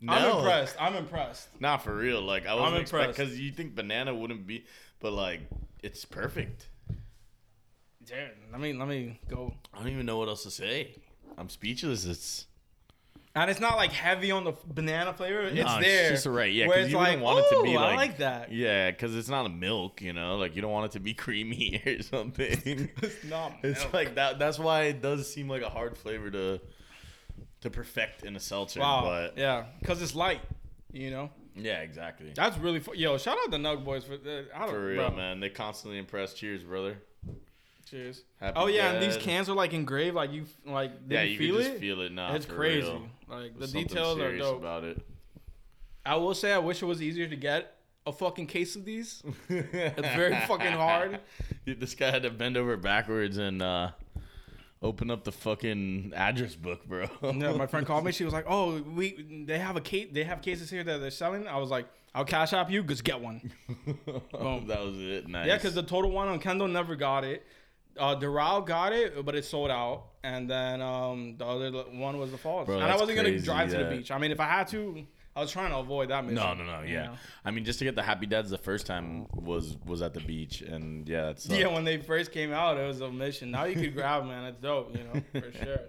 no. 0.00 0.12
I'm 0.12 0.36
impressed. 0.38 0.76
I'm 0.80 0.96
impressed. 0.96 1.48
Not 1.60 1.84
for 1.84 1.94
real. 1.94 2.22
Like 2.22 2.46
I 2.46 2.54
wasn't 2.54 2.90
because 3.08 3.38
you 3.38 3.52
think 3.52 3.74
banana 3.74 4.14
wouldn't 4.14 4.46
be, 4.46 4.64
but 5.00 5.12
like 5.12 5.40
it's 5.82 6.04
perfect. 6.04 6.66
Dude, 8.08 8.30
let 8.52 8.60
me 8.60 8.72
let 8.72 8.88
me 8.88 9.20
go. 9.28 9.54
I 9.74 9.78
don't 9.78 9.88
even 9.88 10.06
know 10.06 10.18
what 10.18 10.28
else 10.28 10.42
to 10.44 10.50
say. 10.50 10.94
I'm 11.36 11.48
speechless. 11.48 12.04
It's 12.06 12.46
And 13.34 13.50
it's 13.50 13.60
not 13.60 13.76
like 13.76 13.92
heavy 13.92 14.30
on 14.30 14.44
the 14.44 14.54
banana 14.66 15.12
flavor. 15.12 15.42
It's 15.42 15.76
there. 15.80 16.10
just 16.10 16.26
right. 16.26 16.50
Yeah, 16.52 16.66
because 16.66 16.84
it's 16.84 16.90
you 16.92 16.96
like, 16.96 17.06
wouldn't 17.08 17.22
want 17.22 17.38
it 17.46 17.56
to 17.56 17.62
be 17.62 17.72
"Ooh, 17.74 17.76
like 17.76 17.92
I 17.92 17.96
like 17.96 18.18
that. 18.18 18.50
Yeah, 18.52 18.90
because 18.90 19.14
it's 19.14 19.28
not 19.28 19.46
a 19.46 19.50
milk. 19.50 20.00
You 20.00 20.12
know, 20.14 20.36
like 20.36 20.56
you 20.56 20.62
don't 20.62 20.72
want 20.72 20.86
it 20.86 20.92
to 20.92 21.00
be 21.00 21.12
creamy 21.24 21.82
or 21.86 22.02
something. 22.02 22.88
It's 23.02 23.24
not. 23.24 23.52
It's 23.62 23.86
like 23.92 24.14
that. 24.14 24.38
That's 24.38 24.58
why 24.58 24.84
it 24.84 25.02
does 25.02 25.32
seem 25.32 25.48
like 25.48 25.62
a 25.62 25.70
hard 25.70 25.96
flavor 25.98 26.30
to 26.30 26.60
to 27.60 27.70
perfect 27.70 28.22
in 28.24 28.36
a 28.36 28.40
seltzer. 28.40 28.80
wow. 28.80 29.02
But 29.04 29.36
yeah, 29.36 29.64
because 29.80 30.00
it's 30.00 30.14
light. 30.14 30.40
You 30.90 31.10
know, 31.10 31.30
yeah, 31.54 31.80
exactly. 31.82 32.32
that's 32.34 32.56
really 32.56 32.80
fu- 32.80 32.94
yo. 32.96 33.18
Shout 33.18 33.36
out 33.44 33.50
the 33.50 33.58
Nelk 33.58 33.84
Boys 33.84 34.04
for 34.04 34.16
the. 34.16 34.46
I 34.54 34.60
don't 34.60 34.70
For 34.70 34.86
real, 34.86 35.08
bro. 35.08 35.16
man. 35.16 35.40
They 35.40 35.50
constantly 35.50 35.98
impress. 35.98 36.32
Cheers, 36.32 36.64
brother. 36.64 36.96
Cheers. 37.90 38.22
Happy 38.40 38.52
Oh 38.56 38.66
yeah, 38.66 38.92
and 38.92 39.02
these 39.02 39.16
cans 39.16 39.48
are 39.48 39.54
like 39.54 39.72
engraved. 39.72 40.14
Like 40.16 40.32
you 40.32 40.44
like. 40.66 41.08
Did 41.08 41.14
Yeah, 41.14 41.22
you, 41.22 41.30
you 41.32 41.38
feel 41.38 41.54
can 41.56 41.64
just 41.64 41.76
it? 41.76 41.80
feel 41.80 42.00
it 42.02 42.12
now. 42.12 42.34
it's 42.34 42.46
crazy. 42.46 42.88
real. 42.88 43.02
Like 43.28 43.52
the 43.54 43.58
There's 43.60 43.72
details 43.72 44.18
are 44.18 44.36
dope. 44.36 44.58
about 44.60 44.84
it. 44.84 45.00
I 46.04 46.16
will 46.16 46.34
say, 46.34 46.52
I 46.52 46.58
wish 46.58 46.82
it 46.82 46.86
was 46.86 47.02
easier 47.02 47.26
to 47.28 47.36
get 47.36 47.74
a 48.06 48.12
fucking 48.12 48.46
case 48.46 48.76
of 48.76 48.84
these. 48.84 49.22
It's 49.50 50.08
very 50.14 50.34
fucking 50.46 50.72
hard. 50.72 51.20
This 51.66 51.94
guy 51.94 52.10
had 52.10 52.22
to 52.22 52.30
bend 52.30 52.56
over 52.56 52.76
backwards 52.78 53.36
and 53.36 53.60
uh, 53.62 53.90
open 54.80 55.10
up 55.10 55.24
the 55.24 55.32
fucking 55.32 56.12
address 56.16 56.54
book, 56.54 56.86
bro. 56.86 57.06
Yeah, 57.22 57.52
my 57.52 57.66
friend 57.66 57.86
called 57.86 58.04
me. 58.04 58.12
She 58.18 58.24
was 58.24 58.32
like, 58.32 58.46
"Oh, 58.48 58.80
we 58.80 59.44
they 59.46 59.58
have 59.58 59.76
a 59.76 59.80
case. 59.82 60.08
They 60.12 60.24
have 60.24 60.40
cases 60.42 60.70
here 60.70 60.84
that 60.84 60.98
they're 60.98 61.10
selling." 61.10 61.46
I 61.46 61.58
was 61.58 61.70
like, 61.70 61.86
"I'll 62.14 62.24
cash 62.24 62.52
app 62.54 62.70
you. 62.70 62.82
Just 62.82 63.04
get 63.04 63.20
one." 63.20 63.52
Boom. 63.86 64.66
that 64.68 64.80
was 64.82 64.96
it. 64.98 65.28
Nice. 65.28 65.46
Yeah, 65.46 65.56
because 65.56 65.74
the 65.74 65.82
Total 65.82 66.10
Wine 66.10 66.28
on 66.28 66.38
Kendall 66.38 66.68
never 66.68 66.96
got 66.96 67.24
it. 67.24 67.44
Uh, 67.98 68.16
Doral 68.16 68.64
got 68.66 68.92
it, 68.92 69.24
but 69.24 69.34
it 69.34 69.44
sold 69.44 69.70
out. 69.70 70.04
And 70.24 70.48
then 70.50 70.82
um, 70.82 71.36
the 71.38 71.44
other 71.46 71.70
one 71.92 72.18
was 72.18 72.30
the 72.30 72.38
Falls. 72.38 72.66
Bro, 72.66 72.76
and 72.80 72.84
I 72.90 72.94
wasn't 72.96 73.16
gonna 73.16 73.30
crazy, 73.30 73.44
drive 73.44 73.70
to 73.70 73.78
the 73.78 73.84
beach. 73.84 74.10
I 74.10 74.18
mean, 74.18 74.30
if 74.32 74.40
I 74.40 74.46
had 74.48 74.68
to, 74.68 75.06
I 75.36 75.40
was 75.40 75.52
trying 75.52 75.70
to 75.70 75.76
avoid 75.78 76.10
that 76.10 76.24
mission. 76.24 76.34
No, 76.36 76.52
no, 76.54 76.64
no. 76.64 76.82
you 76.82 76.94
Yeah, 76.94 77.06
know? 77.06 77.12
I 77.44 77.50
mean, 77.52 77.64
just 77.64 77.78
to 77.78 77.84
get 77.84 77.94
the 77.94 78.02
Happy 78.02 78.26
Dads 78.26 78.50
the 78.50 78.58
first 78.58 78.86
time 78.86 79.26
was 79.32 79.76
was 79.86 80.02
at 80.02 80.14
the 80.14 80.20
beach, 80.20 80.60
and 80.62 81.08
yeah, 81.08 81.30
it's 81.30 81.46
Yeah, 81.48 81.68
when 81.68 81.84
they 81.84 81.98
first 81.98 82.32
came 82.32 82.52
out, 82.52 82.76
it 82.76 82.86
was 82.86 83.00
a 83.00 83.10
mission. 83.10 83.50
Now 83.52 83.64
you 83.64 83.76
could 83.76 83.94
grab, 83.94 84.24
man. 84.26 84.44
It's 84.46 84.58
dope, 84.60 84.94
you 84.96 85.04
know, 85.04 85.22
for 85.40 85.52
sure. 85.64 85.80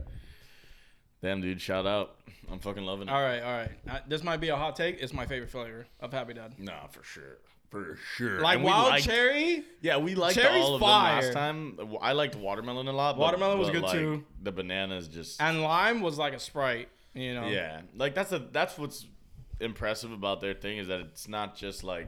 damn, 1.21 1.41
dude. 1.41 1.59
Shout 1.61 1.85
out. 1.87 2.15
I'm 2.51 2.59
fucking 2.59 2.83
loving 2.83 3.07
it. 3.07 3.11
All 3.11 3.21
right, 3.21 3.41
all 3.41 3.51
right. 3.57 3.71
Uh, 3.89 3.99
this 4.07 4.23
might 4.23 4.37
be 4.37 4.49
a 4.49 4.55
hot 4.55 4.75
take. 4.75 4.99
It's 5.01 5.13
my 5.13 5.25
favorite 5.25 5.51
flavor 5.51 5.85
of 5.99 6.13
Happy 6.13 6.33
Dad. 6.33 6.53
Nah, 6.57 6.87
for 6.87 7.03
sure, 7.03 7.37
for 7.69 7.97
sure. 8.15 8.39
Like 8.41 8.61
wild 8.63 8.89
liked- 8.89 9.05
cherry. 9.05 9.63
Yeah, 9.81 9.97
we 9.97 10.15
liked 10.15 10.35
Cherry's 10.35 10.63
all 10.63 10.75
of 10.75 10.81
fire. 10.81 11.21
them 11.21 11.25
last 11.25 11.33
time. 11.33 11.97
I 12.01 12.13
liked 12.13 12.35
watermelon 12.35 12.87
a 12.87 12.91
lot. 12.91 13.15
but- 13.15 13.21
Watermelon 13.21 13.59
was 13.59 13.67
but, 13.69 13.73
good 13.73 13.83
like, 13.83 13.91
too. 13.93 14.23
The 14.41 14.51
bananas 14.51 15.07
just 15.07 15.41
And 15.41 15.61
lime 15.61 16.01
was 16.01 16.17
like 16.17 16.33
a 16.33 16.39
sprite, 16.39 16.89
you 17.13 17.33
know. 17.35 17.47
yeah, 17.47 17.81
like 17.95 18.15
that's 18.15 18.31
a 18.31 18.39
that's 18.39 18.77
what's 18.77 19.05
impressive 19.59 20.11
about 20.11 20.41
their 20.41 20.53
thing 20.53 20.77
is 20.77 20.87
that 20.87 20.99
it's 21.01 21.27
not 21.27 21.55
just 21.55 21.83
like 21.83 22.07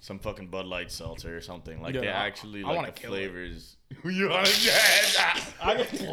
some 0.00 0.18
fucking 0.18 0.46
Bud 0.48 0.66
Light 0.66 0.90
seltzer 0.92 1.36
or 1.36 1.40
something. 1.40 1.82
Like 1.82 1.94
Yeah, 1.94 2.00
they 2.02 2.08
I- 2.08 2.26
actually 2.26 2.62
I 2.62 2.68
like 2.68 2.76
wanna 2.76 2.92
the 2.94 3.00
flavors. 3.08 3.76
you 4.04 4.28
want 4.30 4.46
to 4.46 4.72
I 5.62 5.76
just, 5.76 5.98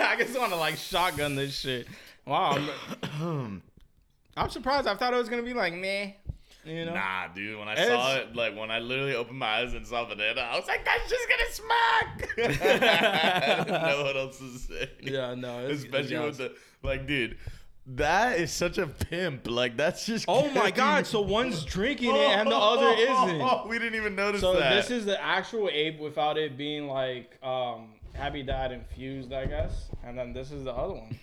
I 0.00 0.16
just 0.18 0.38
want 0.38 0.50
to 0.52 0.56
like 0.56 0.76
shotgun 0.76 1.34
this 1.34 1.58
shit. 1.58 1.86
Wow. 2.26 2.52
I'm- 3.20 3.62
I'm 4.36 4.48
surprised. 4.48 4.86
I 4.86 4.94
thought 4.94 5.12
it 5.12 5.18
was 5.18 5.28
gonna 5.28 5.42
be 5.42 5.52
like 5.52 5.74
meh. 5.74 6.12
You 6.64 6.84
know. 6.84 6.94
Nah, 6.94 7.28
dude. 7.28 7.58
When 7.58 7.68
I 7.68 7.74
saw 7.74 8.14
it, 8.16 8.36
like 8.36 8.56
when 8.56 8.70
I 8.70 8.78
literally 8.78 9.14
opened 9.14 9.38
my 9.38 9.46
eyes 9.60 9.74
and 9.74 9.86
saw 9.86 10.04
banana, 10.08 10.40
I 10.42 10.56
was 10.56 10.66
like, 10.68 10.84
"That's 10.84 11.10
just 11.10 11.28
gonna 11.28 11.50
smack." 11.52 12.28
I 12.38 13.64
didn't 13.64 13.82
know 13.82 14.02
what 14.04 14.16
else 14.16 14.38
to 14.38 14.58
say. 14.58 14.90
Yeah, 15.00 15.34
no. 15.34 15.66
Especially 15.66 16.18
with 16.18 16.38
the 16.38 16.54
like, 16.82 17.06
dude. 17.06 17.36
That 17.84 18.38
is 18.38 18.52
such 18.52 18.78
a 18.78 18.86
pimp. 18.86 19.48
Like 19.48 19.76
that's 19.76 20.06
just. 20.06 20.26
Oh 20.28 20.48
my 20.50 20.70
god! 20.70 21.04
So 21.04 21.20
one's 21.20 21.64
drinking 21.76 22.14
it 22.14 22.30
and 22.30 22.48
the 22.48 22.56
other 22.56 22.90
isn't. 22.96 23.42
We 23.68 23.78
didn't 23.80 23.96
even 23.96 24.14
notice 24.14 24.40
So 24.40 24.54
that. 24.54 24.74
this 24.74 24.90
is 24.92 25.04
the 25.04 25.20
actual 25.20 25.68
ape 25.68 25.98
without 25.98 26.38
it 26.38 26.56
being 26.56 26.86
like 26.86 27.42
um 27.42 27.94
Happy 28.14 28.44
Dad 28.44 28.70
infused, 28.70 29.32
I 29.32 29.46
guess. 29.46 29.88
And 30.04 30.16
then 30.16 30.32
this 30.32 30.52
is 30.52 30.62
the 30.64 30.72
other 30.72 30.94
one, 30.94 31.18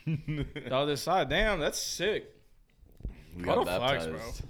the 0.66 0.76
other 0.76 0.98
side. 0.98 1.30
Damn, 1.30 1.60
that's 1.62 1.80
sick. 1.80 2.26
we 3.38 3.44
got 3.44 3.60
a 3.60 3.64
flex, 3.66 4.06
baptized. 4.08 4.42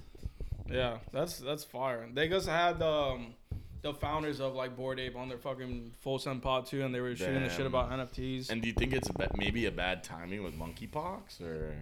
Yeah, 0.71 0.97
that's 1.11 1.39
that's 1.39 1.63
fire. 1.63 2.07
They 2.13 2.27
just 2.27 2.47
had 2.47 2.81
um 2.81 3.33
the 3.81 3.93
founders 3.93 4.39
of 4.39 4.55
like 4.55 4.75
Bored 4.75 4.99
Ape 4.99 5.15
on 5.15 5.29
their 5.29 5.37
fucking 5.37 5.93
full 6.01 6.19
send 6.19 6.41
pod 6.41 6.65
too, 6.65 6.83
and 6.83 6.93
they 6.93 6.99
were 7.01 7.15
shooting 7.15 7.43
the 7.43 7.49
shit 7.49 7.65
about 7.65 7.91
NFTs. 7.91 8.49
And 8.49 8.61
do 8.61 8.67
you 8.67 8.73
think 8.73 8.93
it's 8.93 9.09
ba- 9.09 9.31
maybe 9.37 9.65
a 9.65 9.71
bad 9.71 10.03
timing 10.03 10.43
with 10.43 10.57
monkeypox, 10.57 11.41
or 11.41 11.75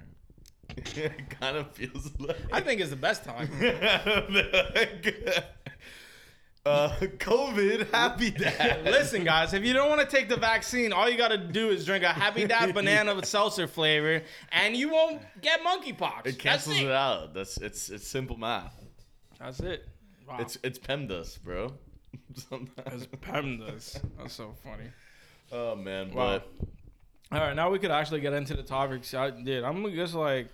it 0.77 1.29
kind 1.29 1.57
of 1.57 1.71
feels 1.71 2.11
like? 2.19 2.37
I 2.51 2.61
think 2.61 2.81
it's 2.81 2.91
the 2.91 2.95
best 2.95 3.23
time. 3.23 3.49
uh, 6.67 6.89
COVID, 6.99 7.91
happy 7.91 8.31
dad. 8.31 8.83
Listen, 8.85 9.23
guys, 9.23 9.53
if 9.53 9.63
you 9.63 9.73
don't 9.73 9.89
want 9.89 10.01
to 10.07 10.15
take 10.15 10.29
the 10.29 10.35
vaccine, 10.37 10.91
all 10.93 11.09
you 11.09 11.17
got 11.17 11.29
to 11.29 11.37
do 11.37 11.69
is 11.69 11.85
drink 11.85 12.03
a 12.03 12.09
Happy 12.09 12.45
Dad 12.45 12.73
banana 12.73 13.15
with 13.15 13.25
seltzer 13.25 13.67
flavor, 13.67 14.21
and 14.51 14.75
you 14.75 14.89
won't 14.89 15.21
get 15.41 15.61
monkeypox. 15.63 16.25
it 16.27 16.39
cancels 16.39 16.75
That's 16.75 16.85
it 16.85 16.87
it. 16.87 16.91
out. 16.91 17.33
That's 17.33 17.57
it's 17.57 17.89
it's 17.89 18.07
simple 18.07 18.37
math. 18.37 18.75
That's 19.39 19.59
it. 19.61 19.87
Wow. 20.27 20.37
It's 20.39 20.57
it's 20.63 20.77
PEMDAS, 20.79 21.41
bro. 21.41 21.73
It's 22.31 22.47
Sometimes. 22.47 23.07
PEMDAS. 23.07 24.01
That's 24.17 24.33
so 24.33 24.53
funny. 24.63 24.89
Oh 25.51 25.75
man, 25.75 26.11
Wow. 26.13 26.41
but 27.31 27.37
All 27.37 27.39
right, 27.45 27.55
now 27.55 27.69
we 27.69 27.79
could 27.79 27.91
actually 27.91 28.19
get 28.21 28.33
into 28.33 28.53
the 28.55 28.63
topics. 28.63 29.13
I 29.13 29.29
did. 29.31 29.63
I'm 29.63 29.89
just 29.95 30.13
like, 30.13 30.47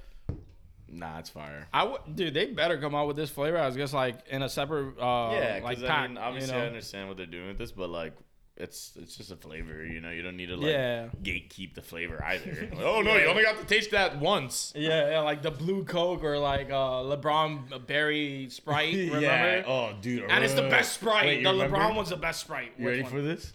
nah, 0.93 1.19
it's 1.19 1.29
fire. 1.29 1.67
I 1.73 1.83
would, 1.83 2.15
dude. 2.15 2.33
They 2.33 2.45
better 2.47 2.77
come 2.77 2.95
out 2.95 3.07
with 3.07 3.15
this 3.15 3.29
flavor. 3.29 3.57
I 3.57 3.65
was 3.67 3.75
just 3.75 3.93
like 3.93 4.15
in 4.29 4.41
a 4.41 4.49
separate, 4.49 4.97
uh, 4.99 5.31
yeah, 5.33 5.59
like 5.63 5.77
because 5.77 5.89
pack. 5.89 6.05
I 6.05 6.07
mean, 6.07 6.17
obviously 6.17 6.51
you 6.53 6.57
know? 6.59 6.63
I 6.63 6.67
understand 6.67 7.07
what 7.07 7.17
they're 7.17 7.25
doing 7.25 7.47
with 7.47 7.57
this, 7.57 7.71
but 7.71 7.89
like, 7.89 8.13
it's 8.55 8.91
it's 9.01 9.15
just 9.17 9.31
a 9.31 9.35
flavor. 9.35 9.83
You 9.83 9.99
know, 9.99 10.11
you 10.11 10.21
don't 10.21 10.37
need 10.37 10.45
to 10.47 10.55
like 10.55 10.67
Yeah. 10.71 11.07
gatekeep 11.23 11.73
the 11.73 11.81
flavor 11.81 12.23
either. 12.23 12.69
Like, 12.75 12.83
oh 12.85 13.01
no, 13.01 13.15
you 13.17 13.25
only 13.25 13.41
got 13.43 13.57
to 13.57 13.65
taste 13.65 13.89
that 13.91 14.19
once. 14.19 14.71
Yeah, 14.75 15.09
yeah, 15.09 15.19
like 15.21 15.41
the 15.41 15.49
blue 15.51 15.83
Coke 15.85 16.23
or 16.23 16.37
like 16.37 16.69
uh, 16.69 17.01
LeBron 17.03 17.87
Berry 17.87 18.47
Sprite. 18.51 18.93
Remember? 18.95 19.19
Yeah. 19.21 19.63
Oh, 19.65 19.93
dude. 19.99 20.29
And 20.29 20.43
it's 20.43 20.53
the 20.53 20.65
uh, 20.67 20.69
best 20.69 20.93
Sprite. 20.93 21.25
wait, 21.25 21.43
the 21.43 21.51
remember? 21.51 21.77
LeBron 21.77 21.95
one's 21.95 22.09
the 22.09 22.17
best 22.17 22.41
Sprite. 22.41 22.73
You 22.77 22.85
Which 22.85 22.91
ready 22.91 23.01
one? 23.03 23.11
for 23.11 23.21
this? 23.23 23.53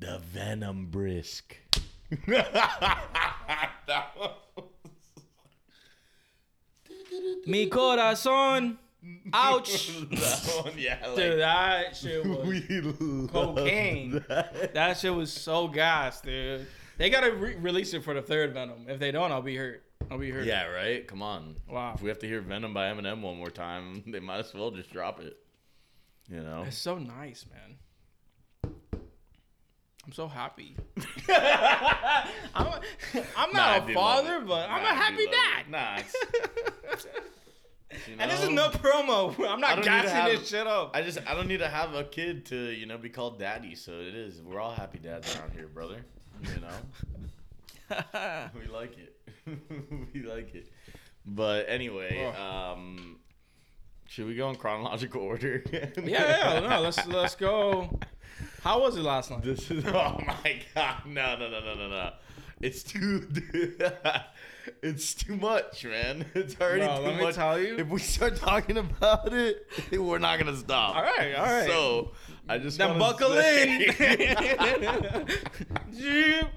The 0.00 0.18
Venom 0.18 0.86
Brisk. 0.86 1.56
Mi 7.46 7.68
corazón. 7.68 8.76
Ouch. 9.34 9.88
that 10.10 10.62
one, 10.64 10.72
yeah. 10.78 10.98
Like, 11.06 11.16
Dude, 11.16 11.40
that 11.40 11.94
shit 11.96 12.24
was 12.26 13.30
cocaine. 13.30 14.24
that. 14.28 14.72
That 14.74 14.96
shit 14.96 15.14
was 15.14 15.30
so 15.32 15.68
gas, 15.68 16.20
dude. 16.22 16.66
They 16.96 17.10
gotta 17.10 17.32
re- 17.32 17.56
release 17.56 17.92
it 17.92 18.02
for 18.02 18.14
the 18.14 18.22
third 18.22 18.54
Venom. 18.54 18.86
If 18.88 18.98
they 18.98 19.10
don't, 19.10 19.30
I'll 19.30 19.42
be 19.42 19.56
hurt. 19.56 19.84
I'll 20.10 20.18
be 20.18 20.30
hurt. 20.30 20.44
Yeah, 20.46 20.66
right? 20.68 21.06
Come 21.06 21.22
on. 21.22 21.56
Wow. 21.68 21.92
If 21.94 22.02
we 22.02 22.08
have 22.08 22.18
to 22.20 22.26
hear 22.26 22.40
Venom 22.40 22.72
by 22.72 22.90
Eminem 22.90 23.20
one 23.20 23.36
more 23.36 23.50
time, 23.50 24.02
they 24.06 24.20
might 24.20 24.38
as 24.38 24.54
well 24.54 24.70
just 24.70 24.90
drop 24.92 25.20
it. 25.20 25.36
You 26.30 26.40
know? 26.42 26.64
It's 26.66 26.78
so 26.78 26.96
nice, 26.96 27.44
man. 27.52 27.76
I'm 30.06 30.12
so 30.12 30.28
happy. 30.28 30.76
I'm, 31.28 32.66
a, 32.66 32.80
I'm 33.36 33.52
not 33.52 33.86
do 33.86 33.92
a 33.92 33.94
father, 33.94 34.40
but 34.40 34.68
I'm 34.68 34.82
Nah, 34.82 34.88
a 34.88 34.92
I 34.92 34.94
do 34.94 35.00
happy 35.00 35.26
dad. 35.26 35.64
it. 35.66 35.70
Nah, 35.70 35.98
you 38.08 38.16
And 38.18 38.30
this 38.30 38.42
is 38.42 38.48
no 38.50 38.68
promo. 38.70 39.34
I'm 39.48 39.60
not 39.60 39.70
don't 39.70 39.76
need 39.78 39.84
to 39.84 39.88
gassing 39.90 40.10
have- 40.16 40.30
this 40.40 40.48
shit 40.48 40.66
up. 40.66 40.90
I 40.94 41.02
just 41.02 41.18
I 41.26 41.34
don't 41.34 41.48
need 41.48 41.58
to 41.60 41.68
have 41.68 41.94
a 41.94 42.04
kid 42.04 42.44
to 42.46 42.56
you 42.70 42.86
know 42.86 42.98
be 42.98 43.08
called 43.08 43.38
daddy. 43.38 43.74
So 43.74 43.92
it 43.92 44.14
is. 44.14 44.42
We're 44.42 44.60
all 44.60 44.72
happy 44.72 44.98
dads 44.98 45.34
around 45.36 45.52
here, 45.52 45.68
brother. 45.68 46.04
You 46.42 46.60
know, 46.60 48.50
we 48.60 48.66
like 48.66 48.96
it. 48.98 49.16
we 50.12 50.22
like 50.22 50.54
it. 50.54 50.70
But 51.24 51.66
anyway, 51.68 52.26
um, 52.26 53.18
should 54.06 54.26
we 54.26 54.34
go 54.34 54.48
in 54.50 54.56
chronological 54.56 55.22
order? 55.22 55.62
yeah, 55.72 55.88
yeah. 55.96 56.60
No, 56.68 56.80
let's 56.80 57.04
let's 57.06 57.34
go. 57.36 57.98
How 58.62 58.80
was 58.80 58.96
it 58.96 59.02
last 59.02 59.30
night? 59.30 59.42
This 59.42 59.70
is 59.70 59.84
oh 59.88 60.18
my 60.26 60.60
god 60.74 61.06
no 61.06 61.36
no 61.36 61.48
no 61.50 61.60
no 61.60 61.74
no 61.74 61.88
no 61.88 62.12
it's 62.60 62.82
too 62.82 63.28
it's 64.82 65.12
too 65.14 65.36
much 65.36 65.84
man 65.84 66.24
it's 66.34 66.56
already 66.60 66.84
Bro, 66.86 66.96
too 66.96 67.02
let 67.02 67.16
me 67.16 67.22
much 67.22 67.34
tell 67.34 67.58
you. 67.60 67.76
if 67.78 67.88
we 67.88 67.98
start 67.98 68.36
talking 68.36 68.78
about 68.78 69.32
it 69.32 69.66
we're 69.92 70.18
not 70.18 70.38
gonna 70.38 70.56
stop 70.56 70.96
All 70.96 71.02
right, 71.02 71.34
all 71.34 71.44
right. 71.44 71.66
so 71.66 72.12
I 72.48 72.58
just 72.58 72.78
Then 72.78 72.90
wanna 72.90 73.00
buckle 73.00 73.30
say- 73.32 73.86
in. 73.86 75.26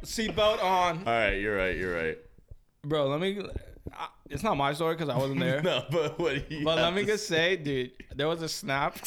Seatbelt 0.04 0.64
on, 0.64 1.00
all 1.00 1.04
right 1.06 1.34
you're 1.42 1.58
right 1.58 1.76
you're 1.76 1.94
right 1.96 2.18
bro. 2.84 3.08
Let 3.08 3.20
me. 3.20 3.42
I, 3.94 4.08
it's 4.30 4.44
not 4.44 4.58
my 4.58 4.74
story 4.74 4.96
because 4.96 5.10
I 5.10 5.18
wasn't 5.18 5.40
there. 5.40 5.62
no 5.64 5.84
but 5.90 6.20
what 6.20 6.48
do 6.50 6.56
you 6.56 6.64
But 6.66 6.78
let 6.78 6.94
me 6.94 7.06
just 7.06 7.28
say, 7.28 7.56
dude, 7.56 7.92
there 8.16 8.28
was 8.28 8.42
a 8.42 8.50
snap 8.50 8.98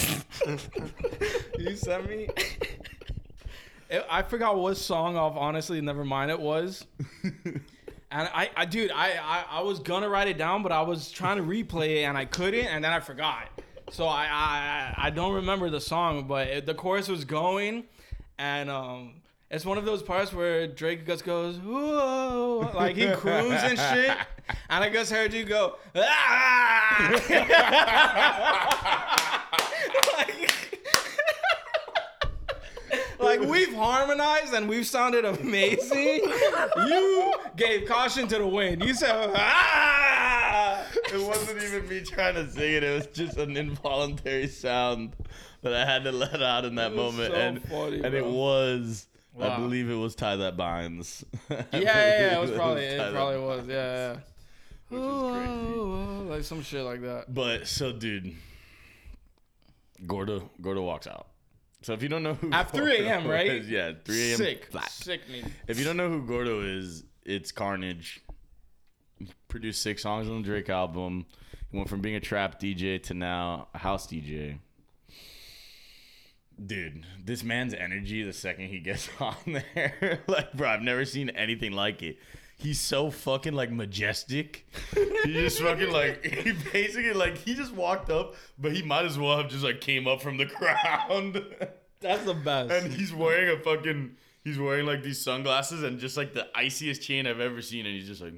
you 1.58 1.76
sent 1.76 2.08
me. 2.08 2.28
It- 3.88 4.06
I 4.08 4.22
forgot 4.22 4.56
what 4.56 4.76
song 4.76 5.16
off. 5.16 5.34
Honestly, 5.36 5.80
never 5.80 6.04
mind. 6.04 6.30
It 6.30 6.38
was, 6.40 6.86
and 7.24 7.60
I, 8.12 8.50
I, 8.56 8.64
dude, 8.64 8.90
I, 8.92 9.12
I, 9.22 9.44
I 9.58 9.60
was 9.62 9.80
gonna 9.80 10.08
write 10.08 10.28
it 10.28 10.38
down, 10.38 10.62
but 10.62 10.72
I 10.72 10.82
was 10.82 11.10
trying 11.10 11.36
to 11.38 11.42
replay 11.42 11.96
it 11.98 12.04
and 12.04 12.16
I 12.16 12.24
couldn't, 12.24 12.66
and 12.66 12.84
then 12.84 12.92
I 12.92 13.00
forgot. 13.00 13.48
So 13.90 14.06
I, 14.06 14.26
I, 14.30 14.94
I 15.06 15.10
don't 15.10 15.34
remember 15.34 15.68
the 15.70 15.80
song, 15.80 16.28
but 16.28 16.46
it, 16.46 16.66
the 16.66 16.74
chorus 16.74 17.08
was 17.08 17.24
going, 17.24 17.84
and 18.38 18.70
um. 18.70 19.14
It's 19.50 19.64
one 19.64 19.78
of 19.78 19.84
those 19.84 20.00
parts 20.00 20.32
where 20.32 20.68
Drake 20.68 21.04
just 21.04 21.24
goes, 21.24 21.56
whoa, 21.56 22.70
like 22.72 22.94
he 22.94 23.10
croons 23.10 23.60
and 23.62 23.78
shit. 23.78 24.16
And 24.68 24.82
I 24.82 24.90
just 24.90 25.12
heard 25.12 25.32
you 25.32 25.44
go, 25.44 25.76
ah! 25.94 27.08
like, 30.18 30.52
like 33.20 33.40
we've 33.48 33.72
harmonized 33.72 34.52
and 34.52 34.68
we've 34.68 34.88
sounded 34.88 35.24
amazing. 35.24 36.22
You 36.84 37.32
gave 37.54 37.86
caution 37.86 38.26
to 38.26 38.38
the 38.38 38.46
wind. 38.46 38.84
You 38.84 38.92
said, 38.92 39.30
ah! 39.36 40.50
it 41.12 41.20
wasn't 41.20 41.62
even 41.62 41.88
me 41.88 42.00
trying 42.00 42.34
to 42.34 42.50
sing 42.50 42.74
it 42.74 42.82
it 42.82 42.94
was 42.94 43.06
just 43.06 43.36
an 43.36 43.56
involuntary 43.56 44.48
sound 44.48 45.14
that 45.62 45.74
I 45.74 45.84
had 45.84 46.04
to 46.04 46.12
let 46.12 46.42
out 46.42 46.64
in 46.64 46.76
that 46.76 46.94
moment 46.94 47.32
so 47.32 47.38
and 47.38 47.62
funny, 47.68 48.00
and 48.02 48.14
it 48.14 48.22
bro. 48.22 48.30
Was 49.34 49.48
I 49.48 49.56
believe 49.58 49.88
it 49.88 49.94
was 49.94 50.14
Tie 50.14 50.36
That 50.36 50.56
Binds. 50.56 51.24
Yeah, 51.50 51.56
yeah, 51.72 51.80
yeah, 51.82 52.38
it 52.38 52.40
was 52.40 52.50
probably, 52.50 52.84
it 52.84 52.98
That 52.98 53.12
probably 53.12 53.36
Binds. 53.40 53.66
was, 53.66 53.68
yeah, 53.68 54.12
yeah. 54.12 54.16
Which 54.88 55.00
was 55.00 55.32
crazy. 55.32 56.30
Like 56.30 56.42
some 56.44 56.62
shit 56.62 56.84
like 56.84 57.02
that. 57.02 57.32
But 57.32 57.66
so, 57.68 57.92
dude, 57.92 58.34
Gordo 60.06 60.50
Gordo 60.60 60.82
walks 60.82 61.06
out. 61.06 61.28
So 61.82 61.92
if 61.94 62.02
you 62.02 62.08
don't 62.08 62.22
know 62.22 62.34
who 62.34 62.50
At 62.52 62.70
3 62.70 63.06
a.m., 63.06 63.26
right? 63.26 63.46
is, 63.50 63.68
yeah, 63.70 63.92
3 64.04 64.28
a.m. 64.30 64.36
Sick, 64.36 64.66
flat. 64.70 64.90
sickening. 64.90 65.50
If 65.66 65.78
you 65.78 65.84
don't 65.84 65.96
know 65.96 66.10
who 66.10 66.26
Gordo 66.26 66.60
is, 66.60 67.04
it's 67.24 67.52
Carnage. 67.52 68.20
Produced 69.48 69.82
six 69.82 70.02
songs 70.02 70.28
on 70.28 70.42
the 70.42 70.48
Drake 70.48 70.68
album. 70.68 71.26
He 71.70 71.76
went 71.76 71.88
from 71.88 72.00
being 72.00 72.16
a 72.16 72.20
trap 72.20 72.60
DJ 72.60 73.02
to 73.04 73.14
now 73.14 73.68
a 73.74 73.78
house 73.78 74.06
DJ. 74.06 74.58
Dude, 76.64 77.04
this 77.24 77.42
man's 77.42 77.72
energy 77.72 78.22
the 78.22 78.32
second 78.32 78.66
he 78.68 78.80
gets 78.80 79.08
on 79.20 79.34
there, 79.46 80.20
like, 80.26 80.52
bro, 80.52 80.68
I've 80.68 80.82
never 80.82 81.04
seen 81.04 81.30
anything 81.30 81.72
like 81.72 82.02
it. 82.02 82.18
He's 82.58 82.78
so 82.78 83.10
fucking 83.10 83.54
like 83.54 83.70
majestic. 83.72 84.66
He 84.94 85.32
just 85.32 85.58
fucking 85.62 85.90
like 85.90 86.22
he 86.22 86.52
basically 86.72 87.14
like 87.14 87.38
he 87.38 87.54
just 87.54 87.72
walked 87.72 88.10
up, 88.10 88.34
but 88.58 88.72
he 88.72 88.82
might 88.82 89.06
as 89.06 89.18
well 89.18 89.38
have 89.38 89.48
just 89.48 89.64
like 89.64 89.80
came 89.80 90.06
up 90.06 90.20
from 90.20 90.36
the 90.36 90.44
ground. 90.58 91.42
That's 92.00 92.24
the 92.24 92.34
best. 92.34 92.70
and 92.70 92.92
he's 92.92 93.14
wearing 93.14 93.48
a 93.58 93.62
fucking 93.62 94.16
he's 94.44 94.58
wearing 94.58 94.84
like 94.84 95.02
these 95.02 95.22
sunglasses 95.24 95.82
and 95.82 95.98
just 95.98 96.18
like 96.18 96.34
the 96.34 96.48
iciest 96.54 97.00
chain 97.00 97.26
I've 97.26 97.40
ever 97.40 97.62
seen, 97.62 97.86
and 97.86 97.94
he's 97.94 98.06
just 98.06 98.20
like 98.20 98.34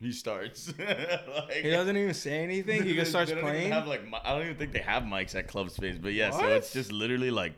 he 0.00 0.12
starts. 0.12 0.72
like, 0.78 1.52
he 1.52 1.70
doesn't 1.70 1.96
even 1.96 2.14
say 2.14 2.42
anything. 2.42 2.82
He 2.84 2.94
just 3.00 3.10
starts 3.10 3.30
they 3.30 3.36
don't 3.36 3.44
even 3.44 3.56
playing. 3.58 3.72
Have, 3.72 3.86
like, 3.86 4.02
I 4.24 4.32
don't 4.32 4.42
even 4.46 4.56
think 4.56 4.72
they 4.72 4.78
have 4.80 5.02
mics 5.02 5.34
at 5.34 5.46
Club 5.48 5.70
Space, 5.70 5.96
but 6.00 6.12
yeah. 6.14 6.30
So 6.30 6.46
it's 6.48 6.72
just 6.72 6.90
literally 6.92 7.30
like, 7.30 7.52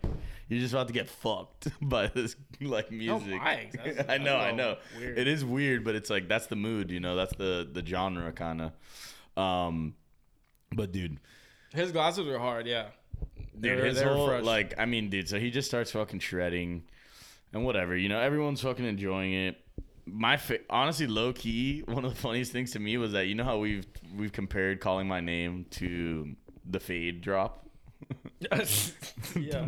You're 0.49 0.61
just 0.61 0.75
about 0.75 0.89
to 0.89 0.93
get 0.93 1.09
fucked 1.09 1.69
by 1.81 2.09
this 2.09 2.35
like 2.61 2.91
music. 2.91 3.41
mics. 3.41 3.73
That's- 3.73 4.07
I 4.09 4.19
know, 4.19 4.37
I 4.37 4.51
know. 4.53 4.77
weird. 4.99 5.19
It 5.19 5.29
is 5.29 5.45
weird, 5.45 5.85
but 5.85 5.95
it's 5.95 6.11
like 6.11 6.29
that's 6.29 6.47
the 6.47 6.57
mood, 6.57 6.91
you 6.91 7.01
know. 7.01 7.15
That's 7.17 7.35
the 7.37 7.69
the 7.73 7.85
genre 7.87 8.33
kind 8.33 8.61
of. 9.37 9.43
Um, 9.43 9.95
but 10.75 10.93
dude, 10.93 11.19
His 11.73 11.93
glasses 11.93 12.27
are 12.27 12.39
hard. 12.39 12.67
Yeah. 12.67 12.89
dude, 13.59 13.63
They 13.63 13.71
were- 13.77 13.85
his 13.85 13.99
they 13.99 14.05
were 14.07 14.13
whole 14.15 14.29
fresh. 14.29 14.45
like, 14.45 14.75
I 14.79 14.85
mean, 14.87 15.09
dude. 15.11 15.29
So 15.29 15.39
he 15.39 15.51
just 15.51 15.69
starts 15.69 15.91
fucking 15.93 16.19
shredding, 16.21 16.83
and 17.53 17.65
whatever, 17.65 17.97
you 17.97 18.09
know. 18.09 18.21
Everyone's 18.21 18.61
fucking 18.63 18.85
enjoying 18.85 19.33
it. 19.33 19.59
My 20.05 20.37
fa- 20.37 20.59
honestly, 20.69 21.07
low 21.07 21.33
key, 21.33 21.83
one 21.87 22.05
of 22.05 22.13
the 22.15 22.21
funniest 22.21 22.51
things 22.53 22.73
to 22.73 22.79
me 22.81 22.97
was 22.97 23.13
that 23.13 23.27
you 23.27 23.35
know 23.35 23.45
how 23.45 23.59
we've 23.59 23.87
we've 24.17 24.33
compared 24.33 24.81
calling 24.81 25.07
my 25.07 25.21
name 25.21 25.67
to 25.73 26.35
the 26.69 26.81
fade 26.81 27.21
drop. 27.21 27.67
yeah. 28.41 28.57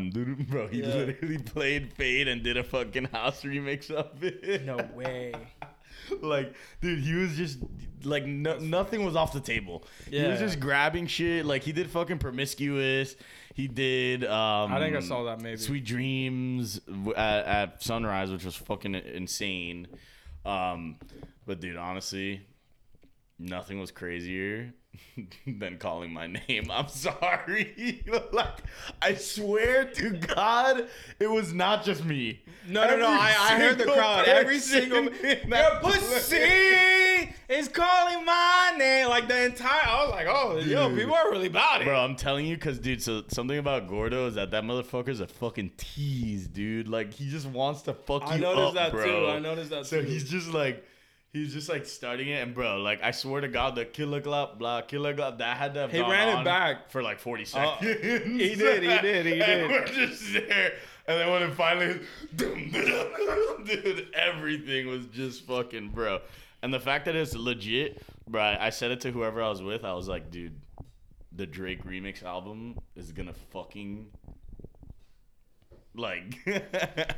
Bro, 0.48 0.68
he 0.68 0.80
Yeah. 0.82 0.86
literally 0.94 1.38
played 1.38 1.92
Fade 1.92 2.28
and 2.28 2.42
did 2.42 2.56
a 2.56 2.64
fucking 2.64 3.04
house 3.06 3.42
remix 3.42 3.90
of 3.90 4.22
it. 4.24 4.64
No 4.64 4.76
way. 4.94 5.32
like, 6.20 6.54
dude, 6.80 6.98
he 7.00 7.14
was 7.14 7.36
just 7.36 7.58
like 8.02 8.26
no, 8.26 8.58
nothing 8.58 9.04
was 9.04 9.16
off 9.16 9.32
the 9.32 9.40
table. 9.40 9.84
Yeah. 10.10 10.22
He 10.24 10.28
was 10.30 10.40
just 10.40 10.60
grabbing 10.60 11.06
shit. 11.06 11.46
Like 11.46 11.62
he 11.62 11.72
did 11.72 11.88
fucking 11.90 12.18
promiscuous. 12.18 13.14
He 13.54 13.68
did. 13.68 14.24
um 14.24 14.72
I 14.72 14.80
think 14.80 14.96
I 14.96 15.00
saw 15.00 15.24
that 15.24 15.40
maybe. 15.40 15.58
Sweet 15.58 15.84
Dreams 15.84 16.80
at, 17.16 17.46
at 17.46 17.82
Sunrise, 17.82 18.30
which 18.32 18.44
was 18.44 18.56
fucking 18.56 18.94
insane. 18.96 19.86
Um, 20.44 20.96
but 21.46 21.60
dude, 21.60 21.76
honestly, 21.76 22.42
nothing 23.38 23.80
was 23.80 23.90
crazier 23.90 24.72
than 25.46 25.78
calling 25.78 26.12
my 26.12 26.26
name. 26.26 26.70
I'm 26.70 26.88
sorry. 26.88 28.04
like, 28.32 28.58
I 29.02 29.14
swear 29.14 29.86
to 29.86 30.10
God, 30.10 30.88
it 31.18 31.26
was 31.30 31.52
not 31.52 31.84
just 31.84 32.04
me. 32.04 32.42
No, 32.68 32.86
no, 32.88 32.96
no. 32.96 33.06
I, 33.08 33.34
I 33.38 33.58
heard 33.58 33.78
the 33.78 33.84
crowd. 33.84 34.26
Every 34.26 34.58
single 34.58 35.08
in 35.08 35.48
your 35.48 35.80
pussy 35.80 36.36
is 37.48 37.68
calling 37.68 38.24
my 38.24 38.74
name. 38.78 39.08
Like 39.08 39.28
the 39.28 39.44
entire. 39.46 39.82
I 39.84 40.02
was 40.04 40.10
like, 40.12 40.26
oh, 40.28 40.58
yo, 40.58 40.94
people 40.94 41.14
are 41.14 41.30
really 41.30 41.48
about 41.48 41.82
it. 41.82 41.86
Bro, 41.86 41.98
I'm 42.00 42.16
telling 42.16 42.46
you, 42.46 42.56
cause 42.56 42.78
dude, 42.78 43.02
so 43.02 43.24
something 43.28 43.58
about 43.58 43.88
Gordo 43.88 44.28
is 44.28 44.36
that 44.36 44.50
that 44.52 44.64
motherfucker's 44.64 45.20
a 45.20 45.26
fucking 45.26 45.72
tease, 45.76 46.46
dude. 46.46 46.88
Like 46.88 47.12
he 47.12 47.28
just 47.28 47.46
wants 47.46 47.82
to 47.82 47.94
fuck 47.94 48.22
I 48.28 48.36
you 48.36 48.42
noticed 48.42 48.74
that 48.74 48.92
too. 48.92 49.26
I 49.28 49.38
noticed 49.40 49.70
that 49.70 49.86
So 49.86 50.00
too. 50.00 50.06
he's 50.06 50.30
just 50.30 50.48
like, 50.52 50.86
he's 51.34 51.52
just 51.52 51.68
like 51.68 51.84
starting 51.84 52.28
it, 52.28 52.42
and 52.42 52.54
bro, 52.54 52.78
like 52.78 53.02
I 53.02 53.10
swear 53.10 53.42
to 53.42 53.48
God, 53.48 53.74
the 53.74 53.84
killer 53.84 54.20
glove, 54.20 54.58
blah, 54.58 54.80
killer 54.80 55.12
glove, 55.12 55.36
that 55.38 55.58
had 55.58 55.74
to 55.74 55.80
have 55.80 55.90
He 55.92 56.00
ran 56.00 56.38
it 56.38 56.44
back. 56.44 56.90
for 56.90 57.02
like 57.02 57.18
40 57.18 57.42
Uh, 57.42 57.46
seconds. 57.46 57.90
he 58.00 58.54
did, 58.54 58.82
he 58.82 58.88
did, 58.88 59.26
he 59.26 59.32
And 59.42 59.68
did. 59.68 59.70
we're 59.70 59.84
just 59.86 60.32
there, 60.32 60.72
and 61.06 61.20
then 61.20 61.30
when 61.30 61.42
it 61.42 61.52
finally, 61.54 62.00
dude, 62.36 64.08
everything 64.14 64.86
was 64.86 65.06
just 65.06 65.44
fucking, 65.46 65.90
bro. 65.90 66.20
And 66.62 66.72
the 66.72 66.80
fact 66.80 67.04
that 67.06 67.14
it's 67.16 67.34
legit, 67.34 68.02
bro, 68.26 68.40
I 68.58 68.70
said 68.70 68.90
it 68.90 69.00
to 69.02 69.10
whoever 69.10 69.42
I 69.42 69.48
was 69.50 69.62
with. 69.62 69.84
I 69.84 69.92
was 69.92 70.08
like, 70.08 70.30
dude, 70.30 70.58
the 71.32 71.46
Drake 71.46 71.84
remix 71.84 72.22
album 72.22 72.78
is 72.96 73.12
gonna 73.12 73.34
fucking 73.52 74.06
like 75.96 76.38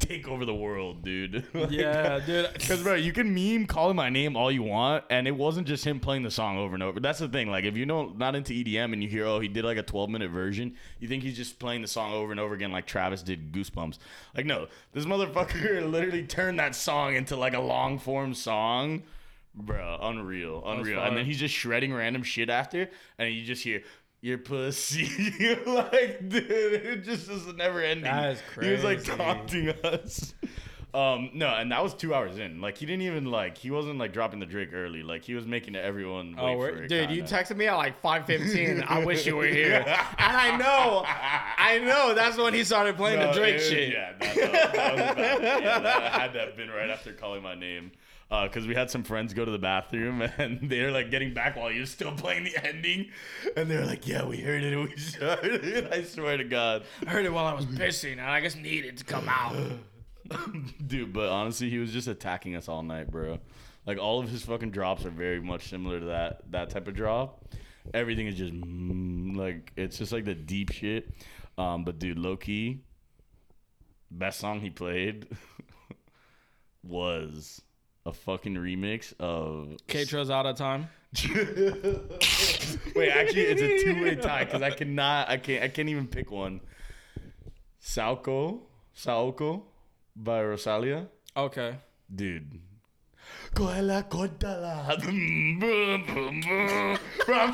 take 0.00 0.28
over 0.28 0.44
the 0.44 0.54
world, 0.54 1.02
dude. 1.02 1.44
Like, 1.54 1.70
Yeah, 1.70 2.20
dude. 2.24 2.52
Because 2.52 2.82
bro, 2.82 2.94
you 2.94 3.12
can 3.12 3.34
meme 3.34 3.66
calling 3.66 3.96
my 3.96 4.10
name 4.10 4.36
all 4.36 4.52
you 4.52 4.62
want, 4.62 5.04
and 5.10 5.26
it 5.26 5.34
wasn't 5.34 5.66
just 5.66 5.84
him 5.84 5.98
playing 5.98 6.22
the 6.22 6.30
song 6.30 6.58
over 6.58 6.74
and 6.74 6.82
over. 6.82 7.00
That's 7.00 7.18
the 7.18 7.28
thing. 7.28 7.50
Like, 7.50 7.64
if 7.64 7.76
you 7.76 7.86
know 7.86 8.12
not 8.16 8.34
into 8.34 8.52
EDM 8.52 8.92
and 8.92 9.02
you 9.02 9.08
hear, 9.08 9.24
oh, 9.24 9.40
he 9.40 9.48
did 9.48 9.64
like 9.64 9.78
a 9.78 9.82
12 9.82 10.10
minute 10.10 10.30
version, 10.30 10.74
you 11.00 11.08
think 11.08 11.22
he's 11.22 11.36
just 11.36 11.58
playing 11.58 11.82
the 11.82 11.88
song 11.88 12.12
over 12.12 12.30
and 12.30 12.38
over 12.40 12.54
again, 12.54 12.70
like 12.70 12.86
Travis 12.86 13.22
did 13.22 13.52
Goosebumps. 13.52 13.98
Like, 14.36 14.46
no, 14.46 14.68
this 14.92 15.04
motherfucker 15.06 15.90
literally 15.90 16.24
turned 16.24 16.58
that 16.58 16.74
song 16.74 17.14
into 17.14 17.36
like 17.36 17.54
a 17.54 17.60
long 17.60 17.98
form 17.98 18.34
song. 18.34 19.02
Bro, 19.54 19.98
unreal, 20.02 20.62
unreal. 20.64 21.02
And 21.02 21.16
then 21.16 21.24
he's 21.24 21.38
just 21.38 21.54
shredding 21.54 21.92
random 21.92 22.22
shit 22.22 22.48
after, 22.48 22.90
and 23.18 23.34
you 23.34 23.44
just 23.44 23.64
hear. 23.64 23.82
Your 24.20 24.38
pussy, 24.38 25.06
like 25.66 26.28
dude, 26.28 26.50
it 26.50 27.04
just 27.04 27.30
is 27.30 27.46
never 27.54 27.80
ending. 27.80 28.04
That 28.04 28.32
is 28.32 28.42
He 28.60 28.70
was 28.70 28.82
like 28.82 29.04
taunting 29.04 29.68
us. 29.84 30.34
Um, 30.94 31.30
no, 31.34 31.46
and 31.48 31.70
that 31.70 31.84
was 31.84 31.94
two 31.94 32.14
hours 32.14 32.38
in. 32.38 32.60
Like 32.60 32.78
he 32.78 32.86
didn't 32.86 33.02
even 33.02 33.26
like 33.26 33.56
he 33.58 33.70
wasn't 33.70 33.98
like 33.98 34.12
dropping 34.12 34.40
the 34.40 34.46
Drake 34.46 34.70
early. 34.72 35.02
Like 35.04 35.22
he 35.22 35.34
was 35.34 35.46
making 35.46 35.76
everyone 35.76 36.34
Oh, 36.36 36.68
dude, 36.68 36.90
you 37.10 37.22
kinda. 37.22 37.22
texted 37.24 37.56
me 37.56 37.66
at 37.68 37.74
like 37.76 38.02
5:15. 38.02 38.84
I 38.88 39.04
wish 39.04 39.24
you 39.26 39.36
were 39.36 39.46
here, 39.46 39.84
and 39.86 40.36
I 40.36 40.56
know, 40.56 41.04
I 41.06 41.78
know 41.78 42.14
that's 42.14 42.38
when 42.38 42.54
he 42.54 42.64
started 42.64 42.96
playing 42.96 43.20
No, 43.20 43.32
the 43.32 43.38
Drake 43.38 43.56
it- 43.56 43.60
shit. 43.60 43.92
Yeah, 43.92 44.14
that, 44.18 44.34
that, 44.34 44.72
that 44.72 44.92
was 44.94 45.00
about. 45.12 45.62
Yeah, 45.62 45.78
that 45.78 46.12
had 46.12 46.32
to 46.32 46.40
have 46.40 46.56
been 46.56 46.70
right 46.70 46.90
after 46.90 47.12
calling 47.12 47.42
my 47.42 47.54
name. 47.54 47.92
Because 48.30 48.66
we 48.66 48.74
had 48.74 48.90
some 48.90 49.04
friends 49.04 49.32
go 49.32 49.44
to 49.44 49.50
the 49.50 49.58
bathroom 49.58 50.20
and 50.38 50.68
they're 50.68 50.90
like 50.90 51.10
getting 51.10 51.32
back 51.32 51.56
while 51.56 51.70
you're 51.72 51.86
still 51.86 52.12
playing 52.12 52.44
the 52.44 52.66
ending, 52.66 53.10
and 53.56 53.70
they're 53.70 53.86
like, 53.86 54.06
"Yeah, 54.06 54.24
we 54.24 54.38
heard 54.38 54.62
it. 54.62 54.76
We 54.88 54.96
started." 54.96 55.88
I 55.92 56.02
swear 56.02 56.36
to 56.36 56.44
God, 56.44 56.84
I 57.06 57.10
heard 57.10 57.24
it 57.24 57.32
while 57.32 57.46
I 57.46 57.54
was 57.54 57.66
pissing, 57.66 58.12
and 58.12 58.22
I 58.22 58.40
just 58.40 58.58
needed 58.58 58.98
to 58.98 59.04
come 59.04 59.28
out. 59.28 59.56
dude. 60.86 61.12
But 61.12 61.30
honestly, 61.30 61.70
he 61.70 61.78
was 61.78 61.92
just 61.92 62.06
attacking 62.08 62.54
us 62.54 62.68
all 62.68 62.82
night, 62.82 63.10
bro. 63.10 63.38
Like 63.86 63.98
all 63.98 64.20
of 64.20 64.28
his 64.28 64.44
fucking 64.44 64.70
drops 64.70 65.06
are 65.06 65.10
very 65.10 65.40
much 65.40 65.68
similar 65.68 65.98
to 65.98 66.06
that 66.06 66.50
that 66.52 66.68
type 66.68 66.86
of 66.88 66.94
drop. 66.94 67.44
Everything 67.94 68.26
is 68.26 68.34
just 68.34 68.52
mm, 68.52 69.34
like 69.34 69.72
it's 69.76 69.96
just 69.96 70.12
like 70.12 70.26
the 70.26 70.34
deep 70.34 70.70
shit. 70.70 71.10
Um, 71.56 71.84
but 71.84 71.98
dude, 71.98 72.18
low 72.18 72.36
key, 72.36 72.82
best 74.10 74.38
song 74.38 74.60
he 74.60 74.68
played 74.70 75.26
was 76.82 77.62
a 78.08 78.12
fucking 78.12 78.54
remix 78.54 79.12
of. 79.20 79.76
K-Tro's 79.86 80.30
out 80.30 80.46
of 80.46 80.56
time. 80.56 80.88
Wait, 82.96 83.10
actually, 83.10 83.42
it's 83.42 83.62
a 83.62 83.84
two-way 83.84 84.14
tie 84.16 84.44
because 84.44 84.62
I 84.62 84.70
cannot, 84.70 85.28
I 85.28 85.36
can't, 85.36 85.62
I 85.62 85.68
can't 85.68 85.88
even 85.88 86.06
pick 86.06 86.30
one. 86.30 86.60
Saoko, 87.82 88.60
Saoko, 88.96 89.62
by 90.16 90.42
Rosalia, 90.42 91.08
Okay. 91.36 91.76
dude. 92.14 92.60
Bro, 93.54 93.66
I'm 93.68 93.98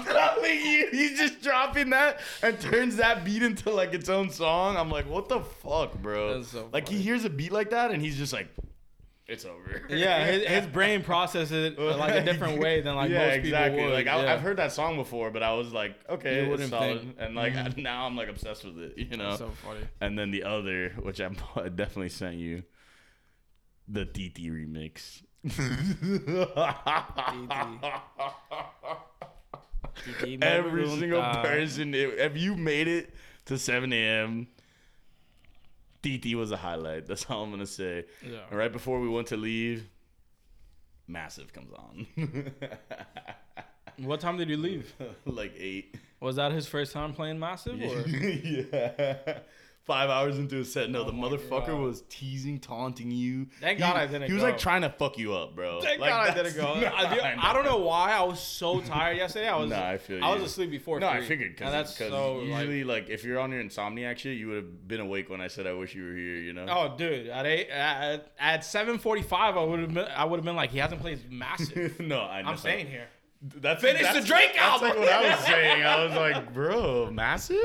telling 0.04 0.60
you, 0.60 0.88
he's 0.92 1.18
just 1.18 1.42
dropping 1.42 1.90
that 1.90 2.20
and 2.42 2.60
turns 2.60 2.96
that 2.96 3.24
beat 3.24 3.42
into 3.42 3.70
like 3.70 3.92
its 3.92 4.08
own 4.08 4.30
song. 4.30 4.76
I'm 4.76 4.90
like, 4.90 5.08
what 5.08 5.28
the 5.28 5.40
fuck, 5.40 5.94
bro? 6.00 6.42
So 6.42 6.68
like 6.72 6.88
he 6.88 6.98
hears 6.98 7.24
a 7.24 7.30
beat 7.30 7.52
like 7.52 7.70
that 7.70 7.90
and 7.90 8.00
he's 8.02 8.16
just 8.16 8.32
like, 8.32 8.48
it's 9.26 9.44
over. 9.44 9.82
Yeah, 9.88 10.26
his, 10.26 10.44
his 10.44 10.66
brain 10.66 11.02
processes 11.02 11.72
it 11.72 11.78
like 11.96 12.14
a 12.14 12.24
different 12.30 12.58
way 12.60 12.80
than 12.80 12.94
like 12.94 13.10
yeah, 13.10 13.26
most 13.26 13.36
exactly. 13.36 13.78
people 13.78 13.90
would. 13.90 13.94
Like 13.94 14.06
I, 14.06 14.22
yeah. 14.22 14.32
I've 14.34 14.40
heard 14.40 14.58
that 14.58 14.72
song 14.72 14.96
before, 14.96 15.30
but 15.30 15.42
I 15.42 15.52
was 15.54 15.72
like, 15.72 15.94
okay, 16.08 16.46
it's 16.50 16.68
solid. 16.68 17.00
think. 17.00 17.16
And 17.18 17.34
like 17.34 17.54
Mhm. 17.54 17.76
now 17.82 18.06
I'm 18.06 18.16
like 18.16 18.28
obsessed 18.28 18.64
with 18.64 18.78
it, 18.78 18.98
you 18.98 19.16
know. 19.16 19.28
That's 19.30 19.38
so 19.38 19.50
funny. 19.64 19.80
and 20.00 20.18
then 20.18 20.30
the 20.30 20.44
other, 20.44 20.90
which 21.00 21.20
I 21.20 21.30
I 21.56 21.68
definitely 21.68 22.10
sent 22.10 22.36
you, 22.36 22.64
the 23.88 24.04
Titi 24.04 24.50
remix. 24.50 25.22
Every 30.42 30.88
single 30.88 31.22
person, 31.22 31.94
if 31.94 32.18
if 32.18 32.36
you 32.36 32.56
made 32.56 32.88
it 32.88 33.14
to 33.46 33.58
7 33.58 33.92
a.m., 33.92 34.48
Titi 36.04 36.34
was 36.34 36.52
a 36.52 36.56
highlight. 36.56 37.06
That's 37.06 37.24
all 37.30 37.44
I'm 37.44 37.50
gonna 37.50 37.66
say. 37.66 38.04
Yeah. 38.22 38.40
And 38.50 38.58
right 38.58 38.70
before 38.70 39.00
we 39.00 39.08
went 39.08 39.28
to 39.28 39.38
leave, 39.38 39.88
Massive 41.08 41.52
comes 41.52 41.72
on. 41.72 42.06
What 43.98 44.20
time 44.20 44.36
did 44.36 44.50
you 44.50 44.56
leave? 44.56 44.92
like 45.24 45.54
eight. 45.56 45.96
Was 46.20 46.36
that 46.36 46.52
his 46.52 46.66
first 46.66 46.92
time 46.92 47.12
playing 47.12 47.38
Massive? 47.38 47.80
Or? 47.80 48.00
yeah. 48.08 49.38
Five 49.84 50.08
hours 50.08 50.38
into 50.38 50.60
a 50.60 50.64
set. 50.64 50.88
No, 50.88 51.04
the 51.04 51.10
oh 51.10 51.14
motherfucker 51.14 51.66
God. 51.66 51.80
was 51.80 52.04
teasing, 52.08 52.58
taunting 52.58 53.10
you. 53.10 53.48
Thank 53.60 53.76
He- 53.76 53.82
God 53.84 53.96
I 53.96 54.06
didn't 54.06 54.28
He 54.28 54.32
was 54.32 54.40
go. 54.42 54.48
like 54.48 54.56
trying 54.56 54.80
to 54.80 54.88
fuck 54.88 55.18
you 55.18 55.34
up, 55.34 55.54
bro. 55.54 55.82
Thank 55.82 56.00
Like, 56.00 56.08
God 56.10 56.30
I 56.30 56.34
didn't 56.34 56.56
go. 56.56 56.66
I, 56.96 57.36
I 57.38 57.52
don't 57.52 57.66
know 57.66 57.76
why 57.76 58.12
I 58.12 58.22
was 58.22 58.40
so 58.40 58.80
tired 58.80 59.18
yesterday. 59.18 59.46
I 59.46 59.56
was 59.56 59.68
Nah, 59.68 59.90
I 59.90 59.98
feel 59.98 60.24
I 60.24 60.32
was 60.34 60.42
asleep 60.42 60.70
before. 60.70 61.00
No, 61.00 61.08
I 61.08 61.20
figured 61.20 61.54
because 61.54 61.70
that's 61.70 61.98
so 61.98 62.40
usually, 62.40 62.82
like, 62.82 63.10
if 63.10 63.24
you're 63.24 63.38
on 63.38 63.52
your 63.52 63.62
insomniac 63.62 64.16
shit, 64.16 64.38
you 64.38 64.46
would 64.48 64.56
have 64.56 64.88
been 64.88 65.00
awake 65.00 65.28
when 65.28 65.42
I 65.42 65.48
said 65.48 65.66
I 65.66 65.74
wish 65.74 65.94
you 65.94 66.04
were 66.04 66.14
here. 66.16 66.36
You 66.38 66.54
know? 66.54 66.64
Oh, 66.68 66.96
dude! 66.96 67.26
At 67.28 67.44
eight, 67.44 67.68
at, 67.68 68.32
at 68.38 68.64
seven 68.64 68.96
forty-five, 68.98 69.54
I 69.56 69.62
would 69.64 69.80
have 69.80 69.92
been. 69.92 70.06
I 70.16 70.24
would 70.24 70.38
have 70.38 70.44
been 70.46 70.56
like, 70.56 70.70
he 70.70 70.78
hasn't 70.78 71.02
played 71.02 71.30
massive. 71.30 72.00
no, 72.00 72.22
I 72.22 72.40
know. 72.40 72.48
I'm 72.48 72.56
staying 72.56 72.86
here. 72.86 73.08
That's 73.42 73.82
Finish 73.82 74.00
that's, 74.00 74.20
the 74.20 74.26
Drake 74.26 74.52
that's 74.56 74.80
like 74.80 74.96
what 74.96 75.08
I 75.10 75.28
was 75.36 75.38
saying. 75.44 75.82
I 75.82 76.02
was 76.06 76.14
like, 76.14 76.54
bro, 76.54 77.10
massive. 77.10 77.58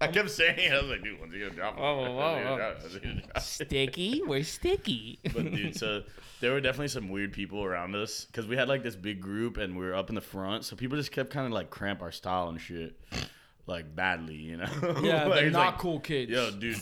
I 0.00 0.08
kept 0.08 0.30
saying, 0.30 0.58
it. 0.58 0.72
I 0.72 0.80
was 0.80 0.90
like, 0.90 1.02
dude, 1.02 1.18
when's 1.20 1.32
he 1.32 1.40
gonna 1.40 1.52
drop? 1.52 1.76
it? 1.76 1.80
Whoa, 1.80 1.96
whoa, 1.96 2.02
When's 2.02 2.48
whoa, 2.48 2.56
drop 2.56 2.76
it? 2.76 2.82
When's 2.82 2.94
he 2.94 3.00
gonna 3.00 3.14
drop 3.14 3.36
it? 3.36 3.42
Sticky, 3.42 4.22
we're 4.26 4.44
sticky. 4.44 5.18
but 5.34 5.54
dude, 5.54 5.76
so 5.76 6.02
there 6.40 6.52
were 6.52 6.60
definitely 6.60 6.88
some 6.88 7.08
weird 7.08 7.32
people 7.32 7.64
around 7.64 7.94
us 7.96 8.26
because 8.26 8.46
we 8.46 8.56
had 8.56 8.68
like 8.68 8.82
this 8.82 8.96
big 8.96 9.20
group 9.20 9.56
and 9.56 9.76
we 9.76 9.84
were 9.84 9.94
up 9.94 10.10
in 10.10 10.14
the 10.14 10.20
front, 10.20 10.64
so 10.64 10.76
people 10.76 10.98
just 10.98 11.12
kept 11.12 11.30
kind 11.30 11.46
of 11.46 11.52
like 11.52 11.70
cramp 11.70 12.02
our 12.02 12.12
style 12.12 12.48
and 12.48 12.60
shit. 12.60 12.98
like 13.66 13.94
badly, 13.96 14.36
you 14.36 14.58
know. 14.58 14.68
Yeah, 15.02 15.24
Like, 15.24 15.40
they're 15.40 15.50
not 15.50 15.66
like, 15.72 15.78
cool 15.78 16.00
kids. 16.00 16.30
Yo, 16.30 16.50
dude, 16.50 16.78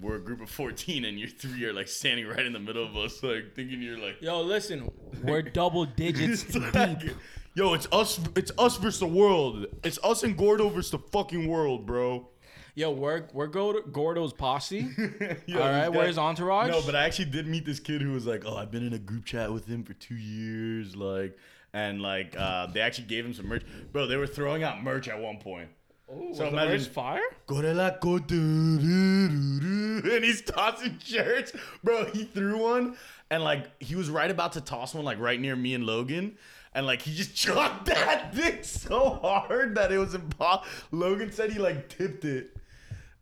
we're 0.00 0.16
a 0.16 0.20
group 0.20 0.40
of 0.40 0.48
14 0.50 1.04
and 1.04 1.18
you 1.18 1.26
three 1.26 1.64
are 1.64 1.72
like 1.72 1.88
standing 1.88 2.26
right 2.26 2.44
in 2.46 2.52
the 2.52 2.60
middle 2.60 2.84
of 2.84 2.96
us, 2.96 3.20
like 3.22 3.54
thinking 3.56 3.82
you're 3.82 3.98
like, 3.98 4.22
Yo, 4.22 4.40
listen, 4.42 4.90
we're 5.24 5.42
double 5.60 5.86
digits 5.86 6.44
deep. 6.44 7.16
Yo, 7.56 7.72
it's 7.74 7.86
us. 7.92 8.18
It's 8.34 8.50
us 8.58 8.76
versus 8.78 8.98
the 8.98 9.06
world. 9.06 9.66
It's 9.84 9.98
us 10.02 10.24
and 10.24 10.36
Gordo 10.36 10.68
versus 10.68 10.90
the 10.90 10.98
fucking 10.98 11.46
world, 11.46 11.86
bro. 11.86 12.28
Yo, 12.76 12.90
we're 12.90 13.24
we're 13.32 13.46
Gordo's 13.46 14.32
posse. 14.32 14.88
Yo, 15.46 15.60
All 15.60 15.70
right, 15.70 15.88
where's 15.88 16.18
Entourage? 16.18 16.70
No, 16.70 16.82
but 16.84 16.96
I 16.96 17.04
actually 17.04 17.26
did 17.26 17.46
meet 17.46 17.64
this 17.64 17.78
kid 17.78 18.02
who 18.02 18.12
was 18.12 18.26
like, 18.26 18.42
"Oh, 18.44 18.56
I've 18.56 18.72
been 18.72 18.84
in 18.84 18.92
a 18.92 18.98
group 18.98 19.24
chat 19.24 19.52
with 19.52 19.66
him 19.66 19.84
for 19.84 19.92
two 19.94 20.16
years, 20.16 20.96
like, 20.96 21.38
and 21.72 22.02
like, 22.02 22.34
uh, 22.36 22.66
they 22.66 22.80
actually 22.80 23.06
gave 23.06 23.24
him 23.24 23.32
some 23.32 23.46
merch, 23.46 23.62
bro. 23.92 24.08
They 24.08 24.16
were 24.16 24.26
throwing 24.26 24.64
out 24.64 24.82
merch 24.82 25.06
at 25.06 25.20
one 25.20 25.38
point. 25.38 25.68
Ooh, 26.12 26.34
so 26.34 26.48
imagine- 26.48 26.80
fire. 26.92 27.20
Gorilla 27.46 27.96
go 28.00 28.18
do, 28.18 28.78
do, 28.78 29.28
do, 29.28 30.00
do, 30.02 30.14
and 30.16 30.24
he's 30.24 30.42
tossing 30.46 30.98
shirts, 31.02 31.52
bro. 31.84 32.06
He 32.06 32.24
threw 32.24 32.58
one, 32.58 32.96
and 33.30 33.44
like 33.44 33.70
he 33.80 33.94
was 33.94 34.10
right 34.10 34.30
about 34.30 34.52
to 34.54 34.60
toss 34.60 34.94
one, 34.94 35.04
like 35.04 35.20
right 35.20 35.40
near 35.40 35.54
me 35.54 35.74
and 35.74 35.84
Logan. 35.86 36.36
And 36.74 36.86
like 36.86 37.02
he 37.02 37.14
just 37.14 37.36
chucked 37.36 37.86
that 37.86 38.34
thing 38.34 38.64
so 38.64 39.10
hard 39.22 39.76
that 39.76 39.92
it 39.92 39.98
was 39.98 40.14
impossible. 40.14 40.66
Logan 40.90 41.30
said 41.30 41.52
he 41.52 41.60
like 41.60 41.88
tipped 41.88 42.24
it, 42.24 42.56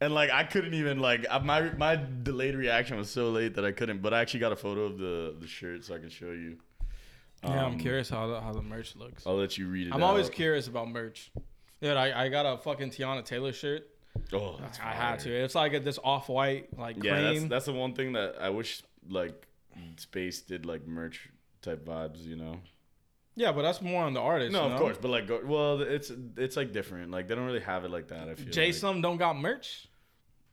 and 0.03 0.13
like 0.15 0.31
I 0.31 0.45
couldn't 0.45 0.75
even 0.75 0.99
like 0.99 1.27
my 1.45 1.71
my 1.77 1.97
delayed 2.23 2.55
reaction 2.57 2.97
was 2.97 3.11
so 3.11 3.31
late 3.31 3.55
that 3.55 3.65
I 3.65 3.73
couldn't. 3.73 4.03
But 4.03 4.13
I 4.15 4.21
actually 4.21 4.41
got 4.41 4.53
a 4.53 4.57
photo 4.57 4.83
of 4.83 4.99
the 4.99 5.35
the 5.41 5.47
shirt 5.47 5.85
so 5.85 5.95
I 5.95 5.99
can 5.99 6.09
show 6.11 6.31
you. 6.31 6.59
yeah, 7.45 7.65
I'm 7.65 7.73
Um, 7.75 7.79
curious 7.79 8.09
how 8.11 8.27
the, 8.27 8.41
how 8.41 8.53
the 8.53 8.63
merch 8.63 8.97
looks. 8.97 9.27
I'll 9.27 9.37
let 9.37 9.57
you 9.59 9.69
read 9.69 9.87
it. 9.89 9.95
I'm 9.95 10.03
always 10.03 10.29
curious 10.31 10.67
about 10.69 10.89
merch. 10.91 11.31
Dude, 11.81 11.97
I, 11.97 12.25
I 12.25 12.29
got 12.29 12.47
a 12.47 12.59
fucking 12.59 12.91
Teyana 12.91 13.25
Taylor 13.25 13.53
shirt. 13.53 13.89
Oh, 14.33 14.57
that's 14.61 14.79
I 14.79 14.93
had 14.93 15.19
to. 15.21 15.31
It's 15.31 15.55
like 15.55 15.73
a, 15.75 15.81
this 15.81 15.99
off 16.05 16.29
white 16.29 16.77
like 16.79 17.01
cream. 17.01 17.13
Yeah, 17.15 17.33
that's 17.33 17.45
that's 17.45 17.65
the 17.67 17.73
one 17.73 17.95
thing 17.95 18.13
that 18.13 18.37
I 18.41 18.51
wish 18.51 18.83
like 19.09 19.47
Space 19.97 20.43
did 20.43 20.67
like 20.67 20.87
merch 20.87 21.31
type 21.63 21.85
vibes, 21.85 22.25
you 22.25 22.37
know. 22.37 22.61
yeah, 23.35 23.53
but 23.53 23.63
that's 23.63 23.81
more 23.81 24.05
on 24.05 24.13
the 24.15 24.21
artist. 24.21 24.53
No, 24.53 24.65
of 24.65 24.73
know? 24.73 24.79
course, 24.79 24.99
but 25.01 25.09
like, 25.09 25.31
well, 25.45 25.81
it's 25.81 26.13
it's 26.37 26.57
like 26.57 26.73
different. 26.73 27.11
Like 27.11 27.27
they 27.27 27.35
don't 27.35 27.47
really 27.47 27.61
have 27.61 27.85
it 27.85 27.91
like 27.91 28.09
that. 28.09 28.29
I 28.29 28.35
feel. 28.35 28.53
Jay 28.53 28.71
like. 28.73 29.03
Don't 29.03 29.17
got 29.17 29.39
merch. 29.39 29.89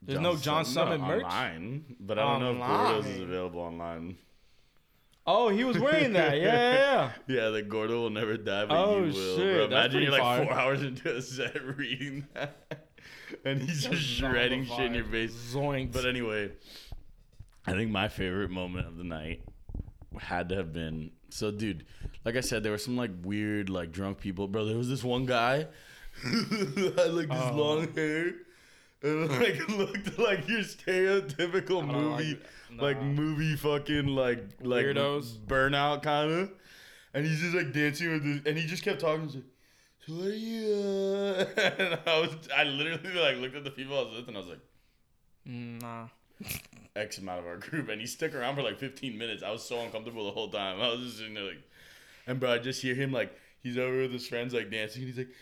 There's 0.02 0.20
no 0.20 0.36
John 0.36 0.64
Sum- 0.64 0.88
Summit 0.88 1.00
no, 1.00 1.06
merch? 1.06 1.24
online, 1.24 1.96
but 2.00 2.18
I 2.18 2.22
don't 2.22 2.40
know 2.40 2.52
if 2.52 2.66
Gordo's 2.66 3.06
is 3.06 3.20
available 3.20 3.60
online. 3.60 4.16
Oh, 5.26 5.48
he 5.50 5.62
was 5.64 5.78
wearing 5.78 6.14
that. 6.14 6.38
Yeah, 6.40 6.44
yeah, 6.54 6.72
yeah. 6.72 7.10
Yeah, 7.36 7.48
the 7.50 7.62
Gordo 7.62 8.00
will 8.02 8.10
never 8.10 8.36
die, 8.36 8.64
but 8.64 8.74
Oh, 8.76 8.96
you 9.04 9.12
will. 9.12 9.36
shit, 9.36 9.60
imagine 9.70 10.02
you're 10.02 10.10
like 10.12 10.22
fire. 10.22 10.44
four 10.44 10.52
hours 10.58 10.82
into 10.82 11.14
a 11.14 11.20
set 11.22 11.62
reading 11.76 12.26
that, 12.34 12.88
and 13.44 13.60
he's 13.62 13.84
just 13.86 14.02
shredding 14.02 14.64
shit 14.66 14.80
in 14.86 14.94
your 14.94 15.04
face. 15.04 15.32
Zoinks. 15.54 15.92
But 15.92 16.06
anyway, 16.06 16.52
I 17.66 17.72
think 17.72 17.90
my 17.90 18.08
favorite 18.08 18.50
moment 18.50 18.86
of 18.88 18.96
the 18.96 19.04
night 19.04 19.42
had 20.18 20.48
to 20.48 20.56
have 20.56 20.72
been 20.72 21.10
so, 21.28 21.50
dude. 21.50 21.84
Like 22.24 22.36
I 22.36 22.40
said, 22.40 22.62
there 22.62 22.72
were 22.72 22.78
some 22.78 22.96
like 22.96 23.12
weird, 23.22 23.68
like 23.68 23.92
drunk 23.92 24.18
people. 24.18 24.48
Bro, 24.48 24.64
there 24.64 24.78
was 24.78 24.88
this 24.88 25.04
one 25.04 25.26
guy 25.26 25.66
who 26.22 26.90
had 26.92 27.12
like 27.14 27.28
this 27.28 27.38
Oh. 27.50 27.54
long 27.54 27.92
hair 27.94 28.32
and 29.02 29.30
like 29.40 29.68
looked 29.68 30.18
like 30.18 30.48
your 30.48 30.60
stereotypical 30.60 31.86
movie, 31.86 32.38
like 32.70 32.96
like, 32.96 33.02
movie 33.02 33.56
fucking 33.56 34.06
like 34.06 34.44
like 34.60 34.86
Weirdos. 34.86 35.38
burnout 35.38 36.02
kind 36.02 36.30
of. 36.30 36.50
And 37.12 37.26
he's 37.26 37.40
just 37.40 37.54
like 37.54 37.72
dancing 37.72 38.12
with 38.12 38.24
this, 38.24 38.42
and 38.46 38.56
he 38.56 38.66
just 38.66 38.82
kept 38.84 39.00
talking. 39.00 39.24
He's 39.26 39.34
like, 39.36 39.44
so 40.06 40.12
what 40.14 40.26
are 40.26 40.34
you? 40.34 40.74
Uh? 40.74 41.44
And 41.78 41.98
I 42.06 42.20
was, 42.20 42.48
I 42.56 42.64
literally 42.64 43.18
like 43.18 43.36
looked 43.38 43.56
at 43.56 43.64
the 43.64 43.70
people 43.70 43.98
I 43.98 44.02
was 44.02 44.16
with, 44.16 44.28
and 44.28 44.36
I 44.36 44.40
was 44.40 44.48
like. 44.48 44.60
Mm, 45.48 45.82
nah. 45.82 46.06
X 46.96 47.18
amount 47.18 47.40
of 47.40 47.46
our 47.46 47.56
group, 47.56 47.88
and 47.88 48.00
he 48.00 48.06
stuck 48.06 48.34
around 48.34 48.56
for 48.56 48.62
like 48.62 48.78
15 48.78 49.16
minutes. 49.16 49.42
I 49.42 49.50
was 49.50 49.62
so 49.62 49.80
uncomfortable 49.80 50.24
the 50.26 50.32
whole 50.32 50.48
time. 50.50 50.80
I 50.80 50.88
was 50.88 51.00
just 51.00 51.18
sitting 51.18 51.34
there 51.34 51.44
like, 51.44 51.62
and 52.26 52.40
bro, 52.40 52.52
I 52.52 52.58
just 52.58 52.82
hear 52.82 52.94
him 52.94 53.12
like 53.12 53.32
he's 53.62 53.78
over 53.78 53.98
with 54.02 54.12
his 54.12 54.26
friends 54.26 54.52
like 54.54 54.70
dancing, 54.70 55.02
and 55.02 55.08
he's 55.08 55.18
like, 55.18 55.32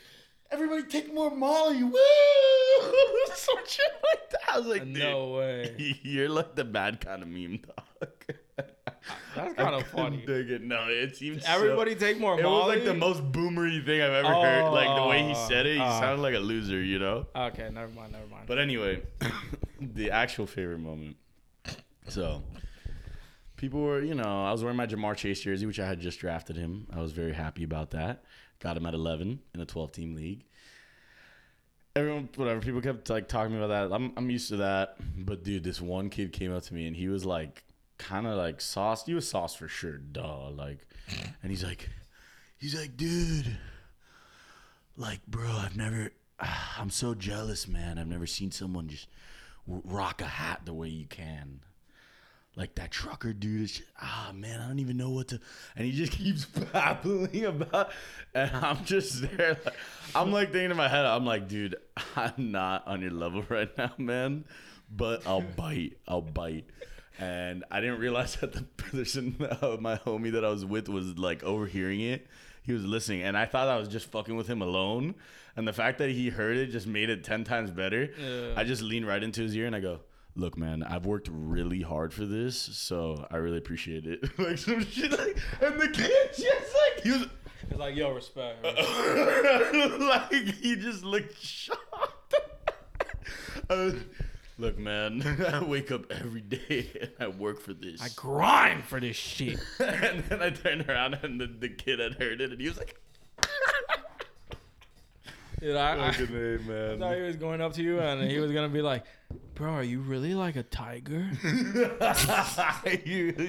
"Everybody 0.51 0.83
take 0.83 1.13
more 1.13 1.29
Molly, 1.35 1.83
woo!" 1.83 1.91
Some 3.35 3.57
shit 3.67 3.91
like 4.03 4.29
that. 4.31 4.39
I 4.47 4.57
was 4.57 4.67
like, 4.67 4.85
No 4.85 5.33
way. 5.33 5.99
you're 6.03 6.29
like 6.29 6.55
the 6.55 6.63
bad 6.65 6.99
kind 7.01 7.21
of 7.21 7.27
meme, 7.27 7.59
dog. 7.65 8.07
That's 9.35 9.53
kind 9.55 9.75
of 9.75 9.87
funny. 9.87 10.23
dig 10.25 10.49
it. 10.49 10.61
No, 10.63 10.85
it 10.89 11.15
seems 11.15 11.45
so- 11.45 11.51
Everybody 11.51 11.95
take 11.95 12.19
more 12.19 12.35
Molly? 12.41 12.41
It 12.41 12.49
was 12.49 12.75
like 12.77 12.85
the 12.85 12.93
most 12.99 13.31
boomery 13.31 13.85
thing 13.85 14.01
I've 14.01 14.11
ever 14.11 14.27
heard. 14.33 14.69
Like 14.71 14.95
the 14.95 15.07
way 15.07 15.23
he 15.23 15.31
Oh, 15.35 15.47
said 15.47 15.65
it, 15.65 15.75
he 15.75 15.81
uh. 15.81 15.99
sounded 15.99 16.21
like 16.21 16.35
a 16.35 16.39
loser, 16.39 16.81
you 16.81 16.99
know. 16.99 17.27
Okay, 17.35 17.69
never 17.71 17.91
mind, 17.93 18.11
never 18.11 18.27
mind. 18.27 18.45
But 18.47 18.59
anyway, 18.59 19.03
the 19.81 20.11
actual 20.11 20.45
favorite 20.47 20.79
moment. 20.79 21.15
So, 22.07 22.43
people 23.55 23.81
were, 23.81 24.01
you 24.01 24.15
know, 24.15 24.45
I 24.45 24.51
was 24.51 24.63
wearing 24.63 24.77
my 24.77 24.87
Ja'Marr 24.87 25.15
Chase 25.15 25.41
jersey, 25.41 25.65
which 25.67 25.79
I 25.79 25.85
had 25.87 25.99
just 25.99 26.19
drafted 26.19 26.55
him. 26.55 26.87
I 26.91 27.01
was 27.01 27.11
very 27.11 27.33
happy 27.33 27.63
about 27.63 27.91
that. 27.91 28.23
Got 28.59 28.77
him 28.77 28.85
at 28.85 28.93
11 28.93 29.39
in 29.53 29.61
a 29.61 29.65
12 29.65 29.91
team 29.91 30.15
league. 30.15 30.43
Everyone, 31.95 32.29
whatever, 32.35 32.59
people 32.61 32.81
kept 32.81 33.09
like 33.09 33.27
talking 33.27 33.57
about 33.57 33.67
that. 33.67 33.93
I'm, 33.93 34.13
I'm 34.15 34.29
used 34.29 34.49
to 34.49 34.57
that. 34.57 34.97
But 35.17 35.43
dude, 35.43 35.63
this 35.63 35.81
one 35.81 36.09
kid 36.09 36.33
came 36.33 36.53
up 36.53 36.63
to 36.63 36.73
me 36.73 36.87
and 36.87 36.95
he 36.95 37.07
was 37.07 37.25
like, 37.25 37.63
kind 37.97 38.25
of 38.25 38.37
like 38.37 38.61
sauced. 38.61 39.05
He 39.05 39.13
was 39.13 39.29
sauced 39.29 39.57
for 39.57 39.67
sure, 39.67 39.97
duh. 39.97 40.49
Like, 40.49 40.87
and 41.41 41.51
he's 41.51 41.63
like, 41.63 41.89
he's 42.57 42.73
like, 42.73 42.97
dude, 42.97 43.57
like, 44.97 45.25
bro, 45.27 45.49
I've 45.49 45.77
never, 45.77 46.11
I'm 46.77 46.89
so 46.89 47.13
jealous, 47.13 47.67
man. 47.67 47.99
I've 47.99 48.07
never 48.07 48.27
seen 48.27 48.51
someone 48.51 48.87
just 48.87 49.07
rock 49.67 50.21
a 50.21 50.25
hat 50.25 50.61
the 50.65 50.73
way 50.73 50.87
you 50.87 51.05
can. 51.05 51.59
Like 52.55 52.75
that 52.75 52.91
trucker 52.91 53.31
dude 53.31 53.61
is 53.61 53.71
just, 53.73 53.89
ah 54.01 54.31
man, 54.33 54.59
I 54.59 54.67
don't 54.67 54.79
even 54.79 54.97
know 54.97 55.11
what 55.11 55.29
to 55.29 55.39
and 55.75 55.85
he 55.85 55.91
just 55.91 56.11
keeps 56.17 56.45
babbling 56.45 57.45
about 57.45 57.91
and 58.33 58.51
I'm 58.53 58.83
just 58.83 59.21
there 59.21 59.57
like 59.65 59.75
I'm 60.15 60.31
like 60.31 60.51
thinking 60.51 60.71
in 60.71 60.77
my 60.77 60.87
head, 60.87 61.05
I'm 61.05 61.25
like, 61.25 61.47
dude, 61.47 61.75
I'm 62.15 62.51
not 62.51 62.87
on 62.87 63.01
your 63.01 63.11
level 63.11 63.43
right 63.49 63.69
now, 63.77 63.91
man. 63.97 64.45
But 64.91 65.27
I'll 65.27 65.41
bite. 65.41 65.97
I'll 66.07 66.21
bite. 66.21 66.65
And 67.19 67.63
I 67.69 67.79
didn't 67.79 67.99
realize 67.99 68.35
that 68.37 68.53
the 68.53 68.63
person, 68.63 69.35
uh, 69.61 69.77
my 69.79 69.97
homie 69.97 70.31
that 70.31 70.43
I 70.43 70.49
was 70.49 70.65
with, 70.65 70.89
was 70.89 71.17
like 71.17 71.43
overhearing 71.43 72.01
it. 72.01 72.25
He 72.63 72.73
was 72.73 72.83
listening, 72.85 73.23
and 73.23 73.37
I 73.37 73.45
thought 73.45 73.67
I 73.67 73.77
was 73.77 73.87
just 73.87 74.07
fucking 74.07 74.35
with 74.35 74.47
him 74.47 74.61
alone. 74.61 75.15
And 75.55 75.67
the 75.67 75.73
fact 75.73 75.97
that 75.99 76.09
he 76.09 76.29
heard 76.29 76.57
it 76.57 76.67
just 76.67 76.87
made 76.87 77.09
it 77.09 77.23
ten 77.23 77.43
times 77.43 77.71
better. 77.71 78.09
Yeah. 78.17 78.53
I 78.55 78.63
just 78.63 78.81
leaned 78.81 79.07
right 79.07 79.21
into 79.21 79.41
his 79.41 79.55
ear 79.55 79.67
and 79.67 79.75
I 79.75 79.79
go, 79.79 79.99
"Look, 80.35 80.57
man, 80.57 80.83
I've 80.83 81.05
worked 81.05 81.29
really 81.31 81.81
hard 81.81 82.13
for 82.13 82.25
this, 82.25 82.57
so 82.57 83.27
I 83.29 83.37
really 83.37 83.57
appreciate 83.57 84.05
it." 84.05 84.23
like 84.39 84.57
some 84.57 84.83
shit, 84.85 85.11
like, 85.11 85.37
and 85.61 85.79
the 85.79 85.87
kid 85.87 86.29
just 86.37 86.75
like 86.95 87.03
he 87.03 87.11
was, 87.11 87.27
It's 87.69 87.79
like, 87.79 87.95
yo, 87.95 88.11
respect. 88.11 88.63
like 88.63 90.31
he 90.31 90.75
just 90.75 91.03
looked 91.03 91.37
shocked. 91.41 92.35
Uh, 93.69 93.91
Look, 94.59 94.77
man, 94.77 95.21
I 95.47 95.63
wake 95.63 95.89
up 95.89 96.11
every 96.11 96.41
day 96.41 96.89
and 96.99 97.11
I 97.17 97.27
work 97.27 97.61
for 97.61 97.73
this. 97.73 98.01
I 98.01 98.09
grind 98.13 98.83
for 98.83 98.99
this 98.99 99.15
shit. 99.15 99.57
and 99.79 100.21
then 100.25 100.41
I 100.41 100.49
turned 100.49 100.89
around 100.89 101.17
and 101.23 101.39
the, 101.39 101.47
the 101.47 101.69
kid 101.69 101.99
had 101.99 102.15
heard 102.15 102.41
it 102.41 102.51
and 102.51 102.59
he 102.59 102.67
was 102.67 102.77
like, 102.77 102.99
Dude, 105.59 105.75
I, 105.75 105.95
A, 105.95 106.11
I 106.93 106.97
thought 106.97 107.15
he 107.15 107.21
was 107.21 107.35
going 107.35 107.61
up 107.61 107.73
to 107.73 107.83
you 107.83 107.99
and 107.99 108.29
he 108.29 108.39
was 108.39 108.51
gonna 108.51 108.69
be 108.69 108.81
like, 108.81 109.03
"Bro, 109.55 109.73
are 109.73 109.83
you 109.83 109.99
really 109.99 110.33
like 110.33 110.55
a 110.55 110.63
tiger? 110.63 111.29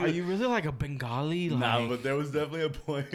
Are 0.00 0.08
you 0.08 0.24
really 0.24 0.46
like 0.46 0.64
a 0.66 0.72
Bengali? 0.72 1.50
Like, 1.50 1.60
Nah, 1.60 1.88
but 1.88 2.02
there 2.02 2.16
was 2.16 2.30
definitely 2.30 2.62
a 2.64 2.70
point 2.70 3.06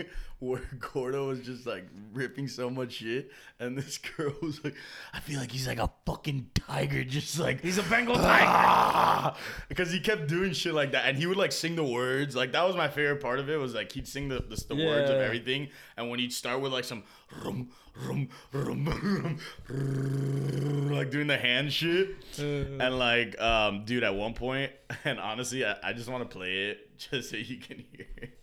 where 0.45 0.61
Gordo 0.79 1.27
was 1.27 1.39
just 1.41 1.65
like 1.65 1.85
ripping 2.13 2.47
so 2.47 2.69
much 2.69 2.93
shit, 2.93 3.31
and 3.59 3.77
this 3.77 3.97
girl 4.17 4.33
was 4.41 4.63
like, 4.63 4.75
"I 5.13 5.19
feel 5.19 5.39
like 5.39 5.51
he's 5.51 5.67
like 5.67 5.79
a 5.79 5.89
fucking 6.05 6.51
tiger, 6.53 7.03
just 7.05 7.39
like 7.39 7.61
he's 7.61 7.77
a 7.77 7.83
Bengal 7.83 8.15
tiger." 8.15 8.45
ah! 8.47 9.37
because 9.69 9.91
he 9.91 9.99
kept 9.99 10.27
doing 10.27 10.53
shit 10.53 10.73
like 10.73 10.91
that, 10.91 11.05
and 11.05 11.17
he 11.17 11.25
would 11.25 11.37
like 11.37 11.51
sing 11.51 11.75
the 11.75 11.83
words. 11.83 12.35
Like 12.35 12.51
that 12.53 12.65
was 12.65 12.75
my 12.75 12.87
favorite 12.87 13.21
part 13.21 13.39
of 13.39 13.49
it 13.49 13.57
was 13.57 13.73
like 13.73 13.91
he'd 13.91 14.07
sing 14.07 14.29
the 14.29 14.39
the, 14.39 14.63
the 14.69 14.75
words 14.75 15.09
of 15.09 15.17
everything, 15.17 15.69
and 15.97 16.09
when 16.09 16.19
he'd 16.19 16.33
start 16.33 16.61
with 16.61 16.71
like 16.71 16.83
some 16.83 17.03
rum 17.43 17.69
rum 18.07 18.29
rum 18.51 18.85
rum, 18.85 19.39
rum 19.69 20.91
like 20.91 21.11
doing 21.11 21.27
the 21.27 21.37
hand 21.37 21.71
shit. 21.71 22.09
And 22.37 22.99
like, 22.99 23.39
um, 23.39 23.85
dude, 23.85 24.03
at 24.03 24.15
one 24.15 24.33
point, 24.33 24.71
and 25.03 25.19
honestly, 25.19 25.65
I, 25.65 25.75
I 25.83 25.93
just 25.93 26.09
want 26.09 26.29
to 26.29 26.37
play 26.37 26.69
it 26.69 26.97
just 26.97 27.29
so 27.29 27.37
you 27.37 27.57
can 27.57 27.83
hear. 27.91 28.07
it. 28.17 28.34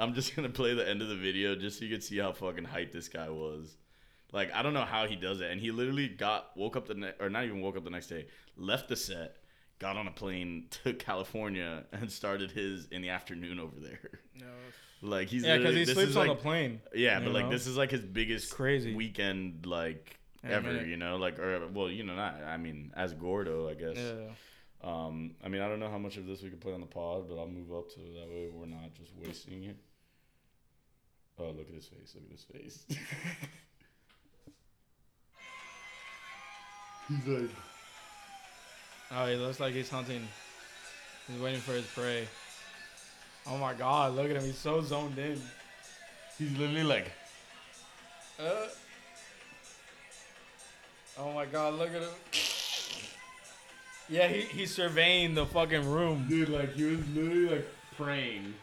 I'm 0.00 0.14
just 0.14 0.34
gonna 0.34 0.48
play 0.48 0.74
the 0.74 0.88
end 0.88 1.02
of 1.02 1.08
the 1.08 1.16
video 1.16 1.54
just 1.54 1.78
so 1.78 1.84
you 1.84 1.92
can 1.92 2.00
see 2.00 2.18
how 2.18 2.32
fucking 2.32 2.64
hyped 2.64 2.92
this 2.92 3.08
guy 3.08 3.28
was. 3.28 3.76
Like, 4.32 4.52
I 4.54 4.62
don't 4.62 4.74
know 4.74 4.84
how 4.84 5.06
he 5.06 5.16
does 5.16 5.40
it, 5.40 5.50
and 5.50 5.60
he 5.60 5.70
literally 5.72 6.08
got 6.08 6.56
woke 6.56 6.76
up 6.76 6.86
the 6.88 6.94
ne- 6.94 7.12
or 7.20 7.28
not 7.30 7.44
even 7.44 7.60
woke 7.60 7.76
up 7.76 7.84
the 7.84 7.90
next 7.90 8.06
day, 8.06 8.26
left 8.56 8.88
the 8.88 8.96
set, 8.96 9.36
got 9.78 9.96
on 9.96 10.06
a 10.06 10.10
plane 10.12 10.66
to 10.84 10.94
California, 10.94 11.84
and 11.92 12.10
started 12.10 12.50
his 12.50 12.86
in 12.92 13.02
the 13.02 13.10
afternoon 13.10 13.58
over 13.60 13.78
there. 13.78 14.00
Like 15.02 15.28
he's 15.28 15.42
Yeah, 15.44 15.56
because 15.58 15.74
he 15.74 15.84
this 15.84 15.94
sleeps 15.94 16.16
on 16.16 16.28
like- 16.28 16.36
the 16.38 16.42
plane. 16.42 16.80
yeah, 16.94 17.18
you 17.18 17.24
but 17.24 17.32
like 17.34 17.50
this 17.50 17.66
is 17.66 17.76
like 17.76 17.90
his 17.90 18.02
biggest 18.02 18.52
crazy. 18.54 18.94
weekend 18.94 19.64
like 19.66 20.18
in 20.44 20.50
a 20.50 20.54
ever. 20.54 20.66
minute. 20.72 20.88
You 20.88 20.96
know, 20.96 21.16
like 21.16 21.38
or 21.38 21.66
well, 21.68 21.90
you 21.90 22.04
know, 22.04 22.14
not. 22.14 22.34
I 22.46 22.56
mean, 22.58 22.92
as 22.96 23.12
Gordo, 23.14 23.68
I 23.68 23.74
guess. 23.74 23.96
Yeah. 23.96 24.28
Um, 24.82 25.32
I 25.44 25.48
mean, 25.48 25.60
I 25.60 25.68
don't 25.68 25.80
know 25.80 25.90
how 25.90 25.98
much 25.98 26.16
of 26.18 26.26
this 26.26 26.42
we 26.42 26.48
could 26.50 26.60
play 26.60 26.72
on 26.72 26.80
the 26.80 26.86
pod, 26.86 27.28
but 27.28 27.38
I'll 27.38 27.48
move 27.48 27.70
up 27.72 27.90
so 27.90 28.00
that 28.00 28.28
way 28.28 28.48
we're 28.52 28.66
not 28.66 28.94
just 28.94 29.12
wasting 29.22 29.64
it. 29.64 29.76
Oh, 31.40 31.46
look 31.56 31.68
at 31.68 31.74
his 31.74 31.86
face! 31.86 32.14
Look 32.14 32.24
at 32.24 32.30
his 32.32 32.44
face. 32.44 32.84
He's 37.08 37.26
like, 37.26 37.50
Oh, 39.12 39.26
he 39.26 39.34
looks 39.36 39.58
like 39.58 39.74
he's 39.74 39.88
hunting. 39.88 40.28
He's 41.26 41.40
waiting 41.40 41.60
for 41.60 41.72
his 41.72 41.86
prey. 41.86 42.28
Oh 43.48 43.56
my 43.58 43.74
god, 43.74 44.14
look 44.14 44.26
at 44.30 44.36
him. 44.36 44.44
He's 44.44 44.58
so 44.58 44.80
zoned 44.82 45.18
in. 45.18 45.40
he's 46.38 46.56
literally 46.56 46.84
like, 46.84 47.10
Uh. 48.38 48.66
Oh 51.18 51.32
my 51.32 51.46
god, 51.46 51.74
look 51.74 51.88
at 51.88 52.02
him. 52.02 52.08
Yeah, 54.08 54.28
he, 54.28 54.40
he's 54.42 54.72
surveying 54.74 55.34
the 55.34 55.46
fucking 55.46 55.90
room. 55.90 56.26
dude, 56.28 56.48
like 56.48 56.74
he 56.74 56.84
was 56.84 57.08
literally 57.08 57.48
like 57.48 57.66
praying. 57.96 58.54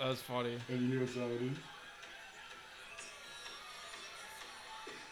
That's 0.00 0.22
funny. 0.22 0.56
And 0.70 0.80
you 0.80 0.88
hear 0.92 1.00
what 1.00 1.10
song 1.10 1.30
it 1.30 1.42
is? 1.42 1.58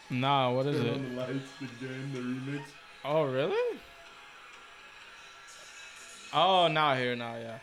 Nah, 0.09 0.51
what 0.51 0.65
is 0.65 0.77
Turn 0.77 0.87
it? 0.87 0.93
on 0.95 1.03
the 1.03 1.09
lights 1.21 1.49
again, 1.61 2.11
the 2.11 2.19
remix. 2.19 2.63
Oh, 3.05 3.23
really? 3.25 3.77
Oh, 6.33 6.67
now 6.67 6.95
here, 6.95 7.15
now, 7.15 7.35
yeah. 7.37 7.59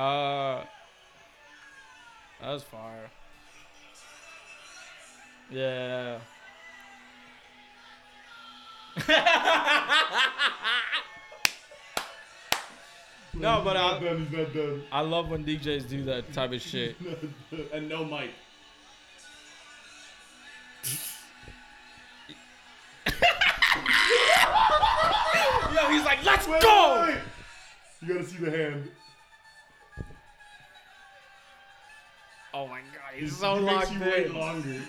Uh, 0.00 0.64
that's 2.40 2.62
fire. 2.62 3.10
Yeah. 5.50 6.18
no, 13.36 13.62
but 13.64 13.76
I, 13.76 14.00
done. 14.00 14.26
He's 14.26 14.36
not 14.36 14.54
done. 14.54 14.82
I 14.92 15.00
love 15.00 15.30
when 15.30 15.44
DJs 15.44 15.88
do 15.88 16.04
that 16.04 16.32
type 16.32 16.52
of 16.52 16.60
shit. 16.60 16.96
and 17.72 17.88
no 17.88 18.04
mic. 18.04 18.30
Yo, 25.74 25.88
he's 25.90 26.04
like, 26.04 26.24
let's 26.24 26.46
Wait, 26.46 26.62
go! 26.62 27.06
wait. 27.08 27.18
You 28.00 28.14
gotta 28.14 28.24
see 28.24 28.38
the 28.38 28.50
hand. 28.50 28.90
Oh 32.52 32.68
my 32.68 32.80
god, 32.80 33.14
he's 33.16 33.36
so 33.36 33.56
He 33.56 33.62
locked 33.62 33.92
in. 33.92 33.98
He's 33.98 34.30
so 34.30 34.34
locked 34.36 34.66
in. 34.66 34.82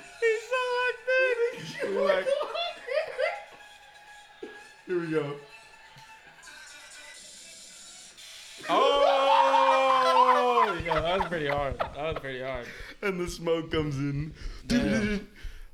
Here 4.86 5.00
we 5.00 5.08
go. 5.08 5.36
Oh, 8.70 10.80
yeah, 10.86 11.00
that 11.02 11.20
was 11.20 11.28
pretty 11.28 11.48
hard. 11.48 11.78
That 11.80 11.98
was 11.98 12.20
pretty 12.20 12.42
hard. 12.44 12.66
And 13.02 13.20
the 13.20 13.28
smoke 13.28 13.72
comes 13.72 13.96
in. 13.98 14.34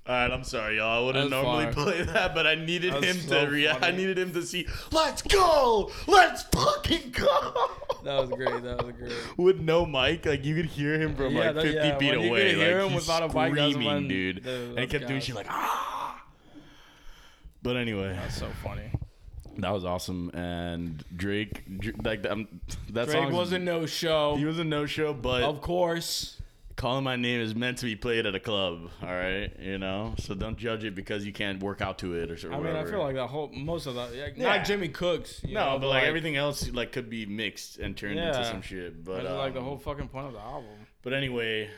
All 0.07 0.15
right, 0.15 0.31
I'm 0.31 0.43
sorry, 0.43 0.77
y'all. 0.77 1.03
I 1.03 1.05
wouldn't 1.05 1.29
That 1.29 1.43
normally 1.43 1.65
fire. 1.65 1.73
play 1.73 2.01
that, 2.01 2.33
but 2.33 2.47
I 2.47 2.55
needed 2.55 2.91
him 3.03 3.17
so 3.17 3.45
to 3.45 3.51
react. 3.51 3.83
I 3.83 3.91
needed 3.91 4.17
him 4.17 4.33
to 4.33 4.41
see. 4.41 4.67
Let's 4.91 5.21
go! 5.21 5.91
Let's 6.07 6.41
fucking 6.43 7.11
go! 7.11 7.53
That 8.03 8.19
was 8.19 8.29
great. 8.31 8.63
That 8.63 8.83
was 8.83 8.95
great. 8.97 9.13
With 9.37 9.59
no 9.59 9.85
mic, 9.85 10.25
like 10.25 10.43
you 10.43 10.55
could 10.55 10.65
hear 10.65 10.99
him 10.99 11.15
from 11.15 11.35
Yeah, 11.35 11.51
like 11.51 11.55
that- 11.55 11.63
50 11.63 11.77
yeah, 11.77 11.97
feet 11.99 12.09
when 12.11 12.19
you 12.21 12.29
away. 12.31 12.47
could 12.49 12.57
hear 12.57 12.77
like, 12.81 12.85
him 12.87 12.91
he's 12.93 13.01
without 13.07 13.23
a 13.23 13.27
mic, 13.27 13.33
screaming, 13.73 14.07
dude. 14.07 14.43
dude, 14.43 14.69
and 14.71 14.79
he 14.79 14.87
kept 14.87 15.05
doing 15.07 15.19
gas. 15.19 15.23
shit 15.25 15.35
like 15.35 15.45
ah. 15.49 16.23
But 17.61 17.77
anyway, 17.77 18.13
That's 18.19 18.37
so 18.37 18.49
funny. 18.63 18.89
That 19.57 19.71
was 19.71 19.85
awesome. 19.85 20.29
And 20.33 21.03
Drake, 21.15 21.63
Dr- 21.79 21.95
like 22.05 22.25
um, 22.25 22.47
that 22.91 23.05
Drake 23.07 23.17
song 23.23 23.33
was 23.33 23.51
a 23.51 23.59
no 23.59 23.85
show. 23.85 24.35
He 24.35 24.45
was 24.45 24.59
a 24.59 24.63
no 24.63 24.85
show, 24.85 25.13
but 25.13 25.43
Of 25.43 25.61
course. 25.61 26.37
calling 26.77 27.03
my 27.03 27.15
name 27.15 27.41
is 27.41 27.53
meant 27.53 27.77
to 27.79 27.85
be 27.85 27.95
played 27.95 28.25
at 28.25 28.33
a 28.33 28.39
club. 28.39 28.89
All 29.03 29.09
right, 29.09 29.51
you 29.59 29.77
know. 29.77 30.15
So 30.19 30.33
don't 30.33 30.57
judge 30.57 30.83
it 30.83 30.95
because 30.95 31.25
you 31.25 31.33
can't 31.33 31.61
work 31.61 31.81
out 31.81 31.99
to 31.99 32.15
it 32.15 32.31
or. 32.31 32.53
I 32.53 32.57
mean, 32.59 32.75
I 32.75 32.85
feel 32.85 32.99
like 32.99 33.15
that 33.15 33.27
whole 33.27 33.49
most 33.53 33.85
of 33.85 33.95
that, 33.95 34.15
like, 34.15 34.33
Yeah. 34.37 34.55
not 34.57 34.65
Jimmy 34.65 34.87
Cooks. 34.89 35.41
you 35.43 35.53
no, 35.53 35.73
know, 35.73 35.79
but 35.79 35.87
like 35.89 36.03
everything 36.05 36.37
else, 36.37 36.69
like 36.71 36.91
could 36.91 37.09
be 37.09 37.25
mixed 37.25 37.77
and 37.77 37.95
turned 37.95 38.17
into 38.19 38.39
Yeah. 38.39 38.51
some 38.51 38.61
shit. 38.61 39.03
But 39.03 39.23
But 39.23 39.35
like 39.37 39.53
the 39.53 39.59
um, 39.59 39.65
whole 39.65 39.77
fucking 39.77 40.07
point 40.07 40.27
of 40.27 40.33
the 40.33 40.39
album. 40.39 40.71
But 41.03 41.13
anyway, 41.13 41.69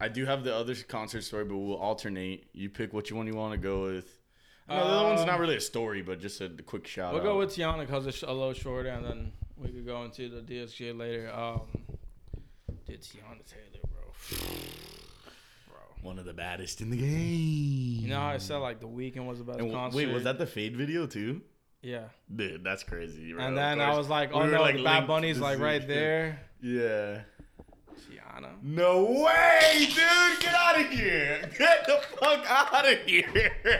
I 0.00 0.08
do 0.08 0.24
have 0.26 0.44
the 0.44 0.54
other 0.54 0.74
concert 0.86 1.22
story, 1.22 1.44
but 1.44 1.56
we'll 1.56 1.76
alternate. 1.76 2.48
You 2.52 2.68
pick 2.70 2.92
which 2.92 3.10
one 3.12 3.26
you 3.26 3.34
want 3.34 3.52
to 3.52 3.58
go 3.58 3.82
with. 3.84 4.17
No, 4.68 4.76
the 4.76 4.82
other 4.82 5.08
one's 5.08 5.20
Um, 5.22 5.26
not 5.26 5.40
really 5.40 5.56
a 5.56 5.60
story, 5.60 6.02
but 6.02 6.20
just 6.20 6.40
a, 6.40 6.48
quick 6.66 6.86
shout 6.86 7.12
We'll 7.14 7.22
out. 7.22 7.24
go 7.24 7.38
with 7.38 7.50
Teyana 7.56 7.80
because 7.80 8.06
it's 8.06 8.22
a 8.22 8.26
little 8.32 8.52
shorter, 8.52 8.88
and 8.90 9.04
then 9.04 9.32
we 9.56 9.68
could 9.70 9.86
go 9.86 10.02
into 10.04 10.28
the 10.28 10.40
DSJ 10.42 10.96
later. 10.96 11.32
Um, 11.34 11.62
dude, 12.86 13.00
Teyana 13.00 13.44
Taylor, 13.46 13.82
bro. 13.90 14.38
bro. 15.68 15.78
one 16.02 16.18
of 16.18 16.24
the 16.26 16.34
baddest 16.34 16.80
in 16.80 16.90
the 16.90 16.96
game. 16.96 18.02
You 18.02 18.08
know 18.08 18.20
how 18.20 18.28
I 18.28 18.38
said 18.38 18.56
like 18.58 18.80
the 18.80 18.86
Weeknd 18.88 19.26
was 19.26 19.38
the 19.38 19.44
best 19.44 19.58
And 19.60 19.72
concert. 19.72 19.96
wait, 19.96 20.12
was 20.12 20.24
that 20.24 20.38
the 20.38 20.46
Fade 20.46 20.76
video 20.76 21.06
too? 21.06 21.40
Yeah. 21.82 22.04
Dude, 22.34 22.64
that's 22.64 22.82
crazy. 22.82 23.32
bro. 23.32 23.42
And 23.44 23.56
then 23.56 23.80
I 23.80 23.96
was 23.96 24.08
like, 24.08 24.30
We 24.30 24.36
oh 24.40 24.44
were, 24.44 24.50
no, 24.50 24.60
like, 24.60 24.76
the 24.76 24.82
Bad 24.84 25.06
Bunny's 25.06 25.38
like 25.38 25.58
right 25.60 25.86
there. 25.86 26.40
Yeah. 26.60 27.20
Teyana. 28.08 28.50
No 28.62 29.02
way, 29.04 29.86
dude! 29.86 30.40
Get 30.40 30.54
out 30.54 30.80
of 30.80 30.88
here! 30.90 31.50
Get 31.58 31.86
the 31.86 32.00
fuck 32.18 32.44
out 32.48 32.90
of 32.90 32.98
here! 33.06 33.52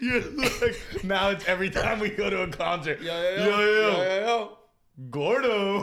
You're 0.00 0.20
like, 0.20 0.80
now 1.04 1.30
it's 1.30 1.46
every 1.46 1.70
time 1.70 2.00
we 2.00 2.08
go 2.08 2.30
to 2.30 2.42
a 2.42 2.48
concert. 2.48 3.00
Yo, 3.02 3.12
yo, 3.12 3.22
yo. 3.22 3.44
yo, 3.44 3.46
yo. 3.60 3.60
yo, 3.60 4.02
yo, 4.02 4.26
yo. 4.26 4.56
Gordo. 5.10 5.82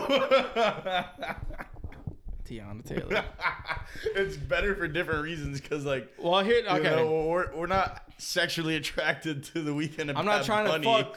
Teyana 2.48 2.84
Taylor. 2.86 3.26
it's 4.16 4.38
better 4.38 4.76
for 4.76 4.88
different 4.88 5.24
reasons 5.24 5.60
because, 5.62 5.86
like, 5.86 6.12
well, 6.18 6.44
here, 6.44 6.62
you 6.62 6.68
okay. 6.68 6.96
know, 6.96 7.28
we're, 7.28 7.56
we're 7.56 7.68
not 7.68 8.04
sexually 8.18 8.76
attracted 8.76 9.44
to 9.46 9.62
the 9.62 9.72
Weeknd. 9.72 10.10
Of 10.10 10.18
I'm 10.18 10.26
not 10.26 10.46
trying 10.46 10.68
Bunny. 10.68 10.84
to 10.84 11.04
fuck 11.04 11.16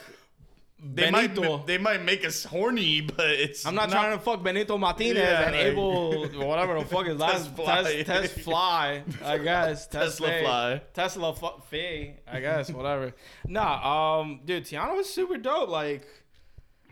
They 0.82 1.10
might, 1.10 1.34
Benito. 1.34 1.62
they 1.66 1.76
might 1.78 2.02
make 2.02 2.24
us 2.24 2.42
horny, 2.44 3.02
but 3.02 3.28
it's. 3.30 3.66
I'm 3.66 3.74
not, 3.74 3.90
trying 3.90 4.16
to 4.16 4.22
fuck 4.24 4.42
Benito 4.42 4.78
Martinez 4.78 5.18
Yeah, 5.18 5.42
and 5.42 5.52
like- 5.54 5.64
Abel, 5.66 6.28
whatever 6.48 6.78
the 6.78 6.84
fuck 6.86 7.06
his 7.06 7.18
last 7.18 7.54
Fly. 7.54 7.82
test, 7.82 8.06
test 8.06 8.40
fly, 8.40 9.02
I 9.22 9.38
guess. 9.38 9.86
Tesla 9.88 10.28
fly. 10.40 10.82
Tesla 10.94 11.34
fu- 11.34 11.60
Fay, 11.68 12.16
I 12.26 12.40
guess, 12.40 12.70
whatever. 12.70 13.12
Nah, 13.46 14.20
um, 14.20 14.40
dude, 14.44 14.64
Teyana 14.64 14.96
was 14.96 15.12
super 15.12 15.36
dope. 15.36 15.68
Like, 15.68 16.06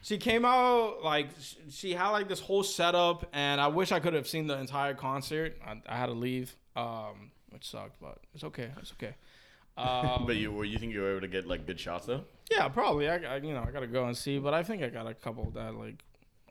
she 0.03 0.19
came 0.19 0.45
out 0.45 1.03
like 1.03 1.29
she 1.71 1.93
had 1.95 2.11
like 2.11 2.29
this 2.29 2.41
whole 2.41 2.63
setup, 2.63 3.27
and 3.33 3.61
I 3.61 3.69
wish 3.69 3.91
I 3.91 4.01
could 4.01 4.15
have 4.15 4.29
seen 4.29 4.47
the 4.49 4.59
entire 4.59 4.95
concert. 4.95 5.57
I, 5.67 5.81
I 5.89 5.97
had 5.97 6.07
to 6.07 6.13
leave, 6.13 6.55
um, 6.77 7.31
which 7.51 7.69
sucked, 7.69 8.01
but 8.01 8.19
it's 8.35 8.45
okay. 8.45 8.71
It's 8.81 8.93
okay. 8.93 9.15
Um, 9.79 10.27
But 10.27 10.37
you, 10.37 10.51
were 10.53 10.65
you 10.65 10.79
think 10.79 10.93
you 10.93 11.01
were 11.01 11.11
able 11.13 11.21
to 11.23 11.29
get 11.29 11.47
like 11.47 11.67
good 11.67 11.79
shots 11.81 12.07
though? 12.07 12.25
yeah, 12.51 12.69
probably. 12.69 13.09
I, 13.09 13.17
I 13.17 13.37
you 13.37 13.53
know 13.53 13.65
I 13.67 13.71
gotta 13.71 13.87
go 13.87 14.05
and 14.07 14.17
see, 14.17 14.39
but 14.39 14.55
I 14.55 14.63
think 14.63 14.83
I 14.83 14.89
got 14.89 15.07
a 15.07 15.15
couple 15.15 15.51
that 15.53 15.75
like 15.75 16.03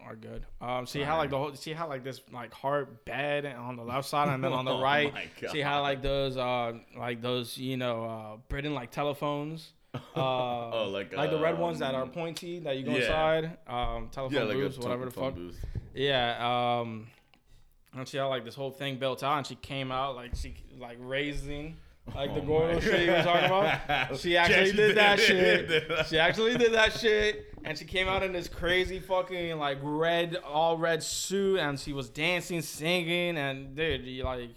are 0.03 0.15
good. 0.15 0.45
Um, 0.61 0.85
she 0.85 1.01
had 1.01 1.15
like 1.15 1.29
the 1.31 1.37
whole 1.37 1.53
she 1.55 1.73
had 1.73 1.85
like 1.85 2.03
this 2.03 2.21
like 2.31 2.53
hard 2.53 3.03
bed 3.05 3.45
on 3.45 3.75
the 3.75 3.83
left 3.83 4.07
side, 4.07 4.29
and 4.29 4.43
then 4.43 4.53
on 4.53 4.63
the 4.65 4.71
Oh 4.75 4.81
right 4.81 5.13
See 5.51 5.59
how 5.61 5.81
like 5.81 6.01
those 6.01 6.37
uh 6.37 6.73
like 6.97 7.21
those 7.21 7.57
you 7.57 7.77
know 7.77 8.03
uh 8.05 8.37
Britain 8.47 8.73
like 8.73 8.91
telephones. 8.91 9.71
Uh, 10.15 10.19
Oh, 10.19 10.89
like, 10.91 11.15
like 11.15 11.31
the 11.31 11.39
red 11.39 11.57
ones 11.57 11.79
that 11.79 11.95
are 11.95 12.03
um, 12.03 12.11
pointy 12.11 12.59
that 12.59 12.77
you 12.77 12.83
go 12.83 12.91
yeah. 12.91 12.97
inside. 12.97 13.57
Um, 13.67 14.09
telephone 14.11 14.47
booths, 14.51 14.77
a 14.77 14.81
whatever 14.81 15.05
the 15.05 15.11
fuck. 15.11 15.33
booth. 15.33 15.63
Yeah. 15.95 16.79
Um, 16.81 17.07
and 17.93 18.07
she 18.07 18.17
had 18.17 18.25
like 18.25 18.45
this 18.45 18.53
whole 18.53 18.69
thing 18.69 18.97
built 18.99 19.23
out, 19.23 19.37
and 19.37 19.47
she 19.47 19.55
came 19.55 19.91
out 19.91 20.15
like 20.15 20.35
she 20.35 20.53
like 20.77 20.97
raising 20.99 21.77
like 22.15 22.33
the 22.33 22.41
Oh 22.41 22.45
Gordo 22.45 22.73
my 22.75 22.79
shit 22.79 23.05
you 23.05 23.11
were 23.11 23.23
talking 23.23 23.45
about. 23.45 24.17
She 24.19 24.37
actually 24.37 24.71
did 24.71 24.97
that 24.97 25.19
shit. 25.19 25.91
She 26.07 26.19
actually 26.19 26.57
did 26.57 26.73
that 26.73 26.93
shit, 26.93 27.53
and 27.63 27.77
she 27.77 27.85
came 27.85 28.07
out 28.07 28.23
in 28.23 28.33
this 28.33 28.47
crazy 28.47 28.99
fucking 28.99 29.57
like 29.57 29.79
red, 29.81 30.35
all 30.45 30.77
red 30.77 31.03
suit, 31.03 31.59
and 31.59 31.79
she 31.79 31.93
was 31.93 32.09
dancing, 32.09 32.61
singing, 32.61 33.37
and 33.37 33.75
dude, 33.75 34.05
you, 34.05 34.23
like, 34.23 34.49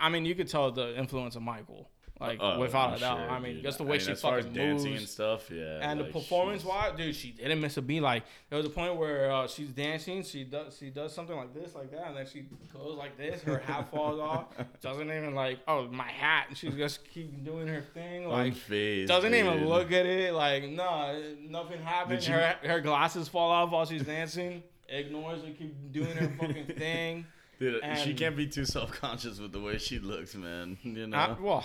I 0.00 0.08
mean, 0.08 0.24
you 0.24 0.34
could 0.34 0.48
tell 0.48 0.70
the 0.70 0.98
influence 0.98 1.36
of 1.36 1.42
Michael, 1.42 1.90
like 2.20 2.38
Oh, 2.40 2.58
without 2.58 2.96
a 2.96 3.00
doubt. 3.00 3.18
sure, 3.18 3.30
I 3.30 3.38
mean, 3.38 3.54
dude. 3.56 3.62
just 3.64 3.78
the 3.78 3.84
I 3.84 3.86
way 3.86 3.96
mean, 3.98 4.06
she 4.06 4.12
as 4.12 4.20
far 4.20 4.38
as 4.38 4.44
fucking 4.44 4.56
dancing 4.58 4.90
moves. 4.90 5.02
and 5.02 5.08
stuff, 5.08 5.50
yeah. 5.50 5.78
And 5.82 6.00
the 6.00 6.04
performance 6.04 6.62
she's- 6.62 6.74
wise, 6.74 6.96
dude, 6.96 7.14
she 7.14 7.30
didn't 7.32 7.60
miss 7.60 7.76
a 7.76 7.82
beat. 7.82 8.00
Like 8.00 8.24
there 8.50 8.56
was 8.56 8.66
a 8.66 8.70
point 8.70 8.96
where 8.96 9.30
uh, 9.30 9.46
she's 9.46 9.68
dancing, 9.68 10.22
she 10.22 10.44
does 10.44 10.76
she 10.78 10.90
does 10.90 11.14
something 11.14 11.36
like 11.36 11.54
this, 11.54 11.74
like 11.74 11.90
that, 11.92 12.08
and 12.08 12.16
then 12.16 12.26
she 12.26 12.46
goes 12.72 12.96
like 12.96 13.16
this. 13.16 13.42
Her 13.42 13.58
hat 13.58 13.90
falls 13.92 14.18
off. 14.20 14.46
Doesn't 14.80 15.10
even 15.10 15.34
like 15.34 15.60
oh 15.68 15.86
my 15.88 16.08
hat. 16.10 16.46
And 16.48 16.56
she 16.58 16.70
just 16.70 17.08
keep 17.08 17.44
doing 17.44 17.66
her 17.68 17.82
thing. 17.94 18.28
Like 18.28 18.54
Unfazed, 18.54 19.06
doesn't 19.06 19.34
even 19.34 19.68
look 19.68 19.92
at 19.92 20.06
it. 20.06 20.34
Like 20.34 20.64
no, 20.64 21.22
nothing 21.48 21.80
happened. 21.80 22.26
You- 22.26 22.34
Her 22.34 22.56
her 22.64 22.80
glasses 22.80 23.28
fall 23.28 23.50
off 23.50 23.70
while 23.70 23.86
she's 23.86 24.02
dancing. 24.04 24.62
Ignores 24.90 25.42
her, 25.42 25.50
keep 25.50 25.92
doing 25.92 26.16
her 26.16 26.32
fucking 26.38 26.66
thing. 26.78 27.26
Dude, 27.58 27.82
she 28.04 28.14
can't 28.14 28.36
be 28.36 28.46
too 28.46 28.64
self 28.64 28.92
conscious 28.92 29.40
with 29.40 29.50
the 29.50 29.60
way 29.60 29.78
she 29.78 29.98
looks, 29.98 30.36
man. 30.36 30.78
You 30.82 31.08
know. 31.08 31.16
I, 31.16 31.36
well, 31.40 31.64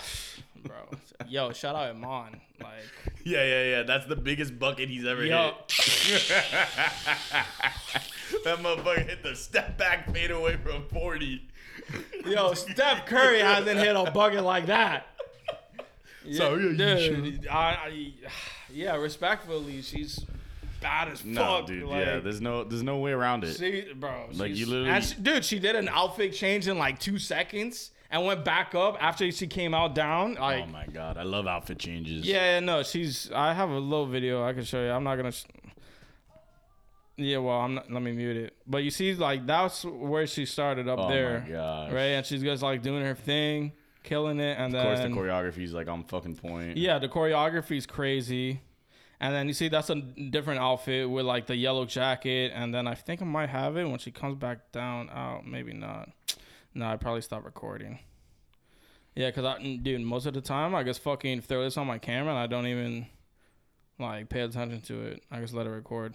bro, 0.64 0.76
yo, 1.28 1.52
shout 1.52 1.76
out 1.76 1.90
Iman. 1.90 2.40
Like, 2.60 2.72
yeah, 3.24 3.44
yeah, 3.44 3.64
yeah. 3.64 3.82
That's 3.84 4.06
the 4.06 4.16
biggest 4.16 4.58
bucket 4.58 4.88
he's 4.88 5.06
ever 5.06 5.24
yo, 5.24 5.52
hit. 5.68 6.28
that 8.44 8.58
motherfucker 8.58 9.08
hit 9.08 9.22
the 9.22 9.36
step 9.36 9.78
back 9.78 10.12
fade 10.12 10.32
away 10.32 10.56
from 10.56 10.88
forty. 10.88 11.42
yo, 12.26 12.54
Steph 12.54 13.06
Curry 13.06 13.38
hasn't 13.38 13.78
hit 13.78 13.94
a 13.94 14.10
bucket 14.10 14.42
like 14.42 14.66
that. 14.66 15.06
So, 16.32 16.56
yeah, 16.56 16.96
you 16.96 17.16
dude, 17.20 17.46
I, 17.48 17.56
I, 17.56 18.12
yeah, 18.72 18.96
respectfully, 18.96 19.82
she's 19.82 20.24
bad 20.84 21.08
as 21.08 21.24
No, 21.24 21.40
fuck. 21.58 21.66
dude. 21.66 21.82
like, 21.88 22.04
yeah, 22.06 22.18
there's 22.20 22.40
no, 22.40 22.62
there's 22.62 22.82
no 22.84 22.98
way 22.98 23.10
around 23.12 23.42
it. 23.44 23.56
She, 23.56 23.92
bro, 23.94 24.28
Like, 24.34 24.54
you 24.54 24.66
literally- 24.66 25.00
she- 25.02 25.14
dude, 25.20 25.44
she 25.44 25.58
did 25.58 25.74
an 25.74 25.88
outfit 25.88 26.32
change 26.34 26.68
in 26.68 26.78
like 26.78 26.98
two 27.00 27.18
seconds 27.18 27.90
and 28.10 28.24
went 28.24 28.44
back 28.44 28.74
up 28.74 28.96
after 29.02 29.28
she 29.32 29.46
came 29.48 29.74
out 29.74 29.94
down. 29.94 30.36
Oh 30.38 30.42
like, 30.42 30.64
oh 30.64 30.66
my 30.70 30.86
god, 30.86 31.16
I 31.16 31.22
love 31.24 31.46
outfit 31.48 31.78
changes. 31.78 32.24
yeah, 32.26 32.60
no, 32.60 32.82
she's. 32.84 33.30
I 33.32 33.52
have 33.54 33.70
a 33.70 33.78
little 33.78 34.06
video 34.06 34.44
I 34.46 34.52
can 34.52 34.62
show 34.64 34.80
you. 34.84 34.90
I'm 34.90 35.02
not 35.04 35.16
gonna. 35.16 35.32
Sh- 35.32 35.44
yeah, 37.16 37.38
well, 37.38 37.60
I'm 37.60 37.74
not. 37.74 37.90
Let 37.90 38.02
me 38.02 38.12
mute 38.12 38.36
it. 38.36 38.56
But 38.66 38.78
you 38.84 38.90
see, 38.90 39.14
like 39.14 39.46
that's 39.46 39.84
where 39.84 40.26
she 40.26 40.46
started 40.46 40.88
up 40.88 40.98
Oh 41.00 41.08
there, 41.08 41.44
right? 41.92 42.16
And 42.18 42.26
she's 42.26 42.42
just 42.42 42.62
like 42.62 42.82
doing 42.82 43.02
her 43.04 43.14
thing, 43.14 43.72
killing 44.02 44.40
it, 44.40 44.58
and 44.58 44.72
then 44.74 44.80
Of 44.80 44.86
course, 44.86 44.98
the 44.98 45.02
then 45.04 45.14
choreography's 45.16 45.72
like 45.72 45.88
on 45.88 46.04
fucking 46.04 46.36
point. 46.36 46.76
yeah, 46.76 46.98
the 46.98 47.08
choreography's 47.08 47.86
crazy. 47.86 48.60
And 49.24 49.34
then 49.34 49.48
you 49.48 49.54
see 49.54 49.68
that's 49.68 49.88
a 49.88 49.94
different 49.94 50.60
outfit 50.60 51.08
with 51.08 51.24
like 51.24 51.46
the 51.46 51.56
yellow 51.56 51.86
jacket, 51.86 52.52
and 52.54 52.74
then 52.74 52.86
I 52.86 52.94
think 52.94 53.22
I 53.22 53.24
might 53.24 53.48
have 53.48 53.74
it 53.78 53.88
when 53.88 53.98
she 53.98 54.10
comes 54.10 54.36
back 54.36 54.70
down. 54.70 55.08
Oh, 55.08 55.40
maybe 55.42 55.72
not. 55.72 56.10
No, 56.74 56.84
I 56.84 56.96
probably 56.96 57.22
stop 57.22 57.42
recording. 57.42 58.00
Yeah, 59.16 59.30
cause 59.30 59.46
I, 59.46 59.78
dude, 59.82 60.02
most 60.02 60.26
of 60.26 60.34
the 60.34 60.42
time 60.42 60.74
I 60.74 60.82
just 60.82 61.00
fucking 61.00 61.40
throw 61.40 61.64
this 61.64 61.78
on 61.78 61.86
my 61.86 61.96
camera 61.96 62.32
and 62.32 62.38
I 62.38 62.46
don't 62.46 62.66
even 62.66 63.06
like 63.98 64.28
pay 64.28 64.40
attention 64.40 64.82
to 64.82 65.00
it. 65.06 65.22
I 65.30 65.40
just 65.40 65.54
let 65.54 65.66
it 65.66 65.70
record. 65.70 66.14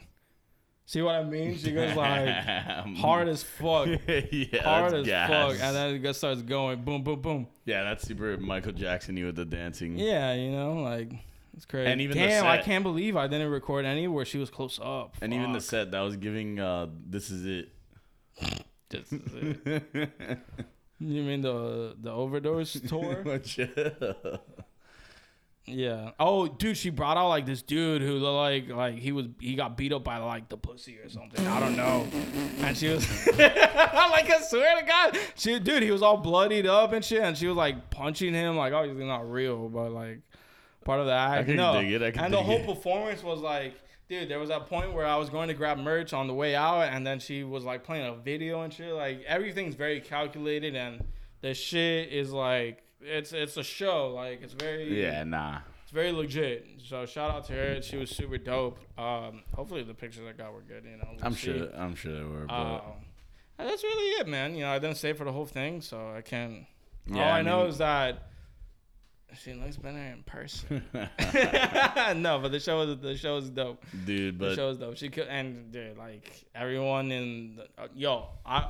See 0.85 1.01
what 1.01 1.15
I 1.15 1.23
mean? 1.23 1.57
She 1.57 1.71
goes 1.71 1.95
like 1.95 2.29
hard 2.97 3.27
as 3.27 3.41
fuck, 3.41 3.87
yeah, 4.07 4.61
hard 4.61 4.93
as 4.93 5.07
gas. 5.07 5.29
fuck, 5.31 5.59
and 5.59 5.75
then 5.75 5.95
it 5.95 6.03
just 6.03 6.19
starts 6.19 6.43
going 6.43 6.83
boom, 6.83 7.01
boom, 7.01 7.21
boom. 7.21 7.47
yeah, 7.65 7.83
that's 7.85 8.07
super 8.07 8.37
Michael 8.37 8.73
Jackson. 8.73 9.17
You 9.17 9.25
with 9.25 9.35
the 9.35 9.45
dancing. 9.45 9.97
Yeah, 9.97 10.33
you 10.33 10.51
know, 10.51 10.73
like 10.73 11.11
it's 11.59 11.65
crazy. 11.65 11.91
And 11.91 11.99
even 11.99 12.17
the 12.17 12.25
damn, 12.25 12.45
I 12.45 12.55
set- 12.55 12.65
can't 12.65 12.83
believe 12.85 13.17
I 13.17 13.27
didn't 13.27 13.51
record 13.51 13.83
any 13.83 14.07
where 14.07 14.23
she 14.23 14.37
was 14.37 14.49
close 14.49 14.79
up. 14.81 15.17
And 15.21 15.33
even 15.33 15.51
the 15.51 15.59
Fuck. 15.59 15.69
set 15.69 15.91
that 15.91 15.99
was 15.99 16.15
giving, 16.15 16.57
uh, 16.57 16.87
this 17.05 17.29
is 17.29 17.45
it. 17.45 17.73
This 18.89 19.11
is 19.11 19.33
it. 19.65 19.83
you 21.01 21.21
mean 21.21 21.41
the 21.41 21.97
the 21.99 22.11
overdose 22.11 22.79
tour? 22.87 23.25
yeah. 25.65 26.11
Oh, 26.17 26.47
dude, 26.47 26.77
she 26.77 26.91
brought 26.91 27.17
out 27.17 27.27
like 27.27 27.45
this 27.45 27.61
dude 27.61 28.01
who 28.01 28.13
looked 28.13 28.69
like 28.69 28.77
like 28.77 28.99
he 28.99 29.11
was 29.11 29.25
he 29.41 29.55
got 29.55 29.75
beat 29.75 29.91
up 29.91 30.05
by 30.05 30.15
like 30.19 30.47
the 30.47 30.55
pussy 30.55 30.97
or 30.99 31.09
something. 31.09 31.45
I 31.45 31.59
don't 31.59 31.75
know. 31.75 32.07
And 32.59 32.77
she 32.77 32.87
was 32.87 33.27
like, 33.37 33.57
I 33.57 34.41
swear 34.43 34.79
to 34.79 34.85
God, 34.85 35.17
she 35.35 35.59
dude, 35.59 35.83
he 35.83 35.91
was 35.91 36.01
all 36.01 36.15
bloodied 36.15 36.67
up 36.67 36.93
and 36.93 37.03
shit, 37.03 37.21
and 37.21 37.37
she 37.37 37.47
was 37.47 37.57
like 37.57 37.89
punching 37.89 38.33
him 38.33 38.55
like 38.55 38.71
obviously 38.71 39.03
not 39.05 39.29
real, 39.29 39.67
but 39.67 39.91
like 39.91 40.21
part 40.89 40.99
of 40.99 41.05
the 41.05 41.13
act. 41.13 41.47
can 41.47 41.55
no. 41.55 41.79
dig 41.79 41.91
it, 41.91 42.01
I 42.01 42.11
can 42.11 42.25
and 42.25 42.33
the 42.33 42.41
whole 42.43 42.57
it. 42.57 42.65
performance 42.65 43.23
was 43.23 43.41
like. 43.41 43.75
Dude, 44.09 44.27
there 44.27 44.39
was 44.39 44.49
that 44.49 44.67
point 44.67 44.91
where 44.91 45.05
I 45.05 45.17
was 45.17 45.29
going 45.29 45.49
to 45.49 45.53
grab 45.53 45.77
merch 45.77 46.13
on 46.13 46.25
the 46.25 46.33
way 46.33 46.55
out, 46.55 46.81
and 46.81 47.05
then 47.05 47.19
she 47.19 47.43
was 47.43 47.63
like 47.63 47.83
playing 47.83 48.07
a 48.07 48.15
video 48.15 48.63
and 48.63 48.73
shit. 48.73 48.91
Like 48.91 49.21
everything's 49.27 49.75
very 49.75 50.01
calculated, 50.01 50.75
and 50.75 51.03
the 51.41 51.53
shit 51.53 52.11
is 52.11 52.31
like 52.31 52.81
it's 53.01 53.33
it's 53.33 53.57
a 53.57 53.63
show. 53.63 54.11
Like 54.15 54.41
it's 54.41 54.53
very 54.53 54.99
yeah, 54.99 55.23
nah. 55.23 55.59
it's 55.83 55.91
very 55.91 56.11
legit. 56.11 56.65
So 56.83 57.05
shout 57.05 57.31
out 57.31 57.45
to 57.45 57.53
her. 57.53 57.81
She 57.81 57.97
was 57.97 58.09
super 58.09 58.37
dope. 58.37 58.79
Um, 58.97 59.43
hopefully 59.55 59.83
the 59.83 59.93
pictures 59.93 60.23
I 60.27 60.33
got 60.33 60.53
were 60.53 60.61
good. 60.61 60.85
You 60.85 60.97
know, 60.97 61.07
we'll 61.11 61.19
I'm 61.23 61.33
see. 61.33 61.57
sure. 61.57 61.69
I'm 61.75 61.95
sure 61.95 62.13
they 62.13 62.23
were. 62.23 62.45
But 62.47 62.83
and 63.59 63.69
that's 63.69 63.83
really 63.83 64.21
it, 64.21 64.27
man. 64.27 64.55
You 64.55 64.61
know, 64.61 64.71
I 64.71 64.79
didn't 64.79 64.97
stay 64.97 65.13
for 65.13 65.25
the 65.25 65.31
whole 65.31 65.45
thing, 65.45 65.81
so 65.81 66.13
I 66.15 66.21
can't. 66.21 66.65
all 67.11 67.17
Yeah, 67.17 67.35
I, 67.35 67.39
I 67.39 67.41
know 67.41 67.67
is 67.67 67.77
that 67.77 68.28
she 69.37 69.53
looks 69.53 69.77
better 69.77 69.97
in 69.97 70.23
person. 70.23 70.83
no, 70.93 72.39
but 72.39 72.51
the 72.51 72.59
show 72.59 72.81
is 72.81 72.99
the 72.99 73.15
show 73.15 73.37
is 73.37 73.49
dope. 73.49 73.83
dude, 74.05 74.39
The 74.39 74.55
show 74.55 74.69
is 74.69 74.77
dope. 74.77 74.97
She 74.97 75.09
could 75.09 75.27
and 75.27 75.71
dude, 75.71 75.97
like 75.97 76.45
everyone 76.55 77.11
in 77.11 77.55
the, 77.57 77.63
uh, 77.81 77.87
yo, 77.93 78.29
I 78.45 78.69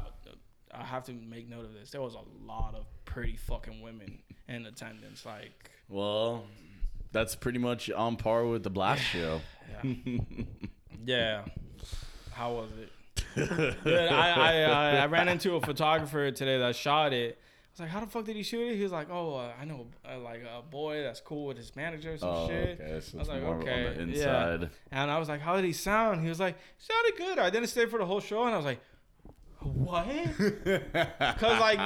I 0.73 0.83
have 0.83 1.03
to 1.05 1.13
make 1.13 1.49
note 1.49 1.65
of 1.65 1.73
this. 1.73 1.91
There 1.91 2.01
was 2.01 2.15
a 2.15 2.45
lot 2.45 2.75
of 2.75 2.85
pretty 3.05 3.35
fucking 3.35 3.81
women 3.81 4.19
in 4.47 4.65
attendance. 4.65 5.25
Like, 5.25 5.71
well, 5.87 6.43
that's 7.11 7.35
pretty 7.35 7.59
much 7.59 7.89
on 7.89 8.15
par 8.17 8.45
with 8.45 8.63
the 8.63 8.71
Blxst 8.71 8.97
show. 8.97 9.41
yeah, 9.83 9.91
yeah. 11.05 11.41
How 12.31 12.53
was 12.53 12.69
it? 12.79 12.91
Dude, 13.35 13.87
I, 13.87 14.31
I, 14.31 14.61
I 14.61 14.95
I 14.97 15.05
ran 15.07 15.27
into 15.27 15.55
a 15.55 15.61
photographer 15.61 16.31
today 16.31 16.57
that 16.59 16.75
shot 16.75 17.13
it. 17.13 17.39
Was 17.79 17.85
like, 17.85 17.89
"How 17.89 17.99
the 18.01 18.07
fuck 18.11 18.25
did 18.25 18.35
he 18.35 18.43
shoot 18.43 18.67
it?" 18.71 18.75
He 18.75 18.83
was 18.83 18.91
like, 18.91 19.07
"Oh, 19.09 19.35
uh, 19.35 19.51
I 19.59 19.65
know, 19.65 19.87
uh, 20.07 20.19
like 20.19 20.41
a 20.43 20.61
boy 20.61 21.01
that's 21.01 21.21
cool 21.21 21.45
with 21.47 21.57
his 21.57 21.75
manager, 21.75 22.13
or 22.13 22.17
some 22.17 22.29
Oh, 22.29 22.47
shit." 22.47 22.79
okay. 22.81 22.99
So 22.99 23.17
I 23.17 23.19
was 23.19 23.29
like, 23.29 23.41
okay, 23.43 24.05
yeah. 24.09 24.57
And 24.91 25.09
I 25.09 25.17
was 25.17 25.29
like, 25.29 25.41
"How 25.41 25.55
did 25.55 25.65
he 25.65 25.73
sound?" 25.73 26.21
He 26.21 26.29
was 26.29 26.39
like, 26.39 26.57
"Sounded 26.77 27.15
good." 27.17 27.39
I 27.39 27.49
didn't 27.49 27.69
stay 27.69 27.85
for 27.85 27.97
the 27.99 28.05
whole 28.05 28.19
show, 28.19 28.43
and 28.43 28.53
I 28.53 28.57
was 28.57 28.65
like, 28.65 28.79
"What?" 29.61 30.05
Because 30.37 31.59
like 31.59 31.79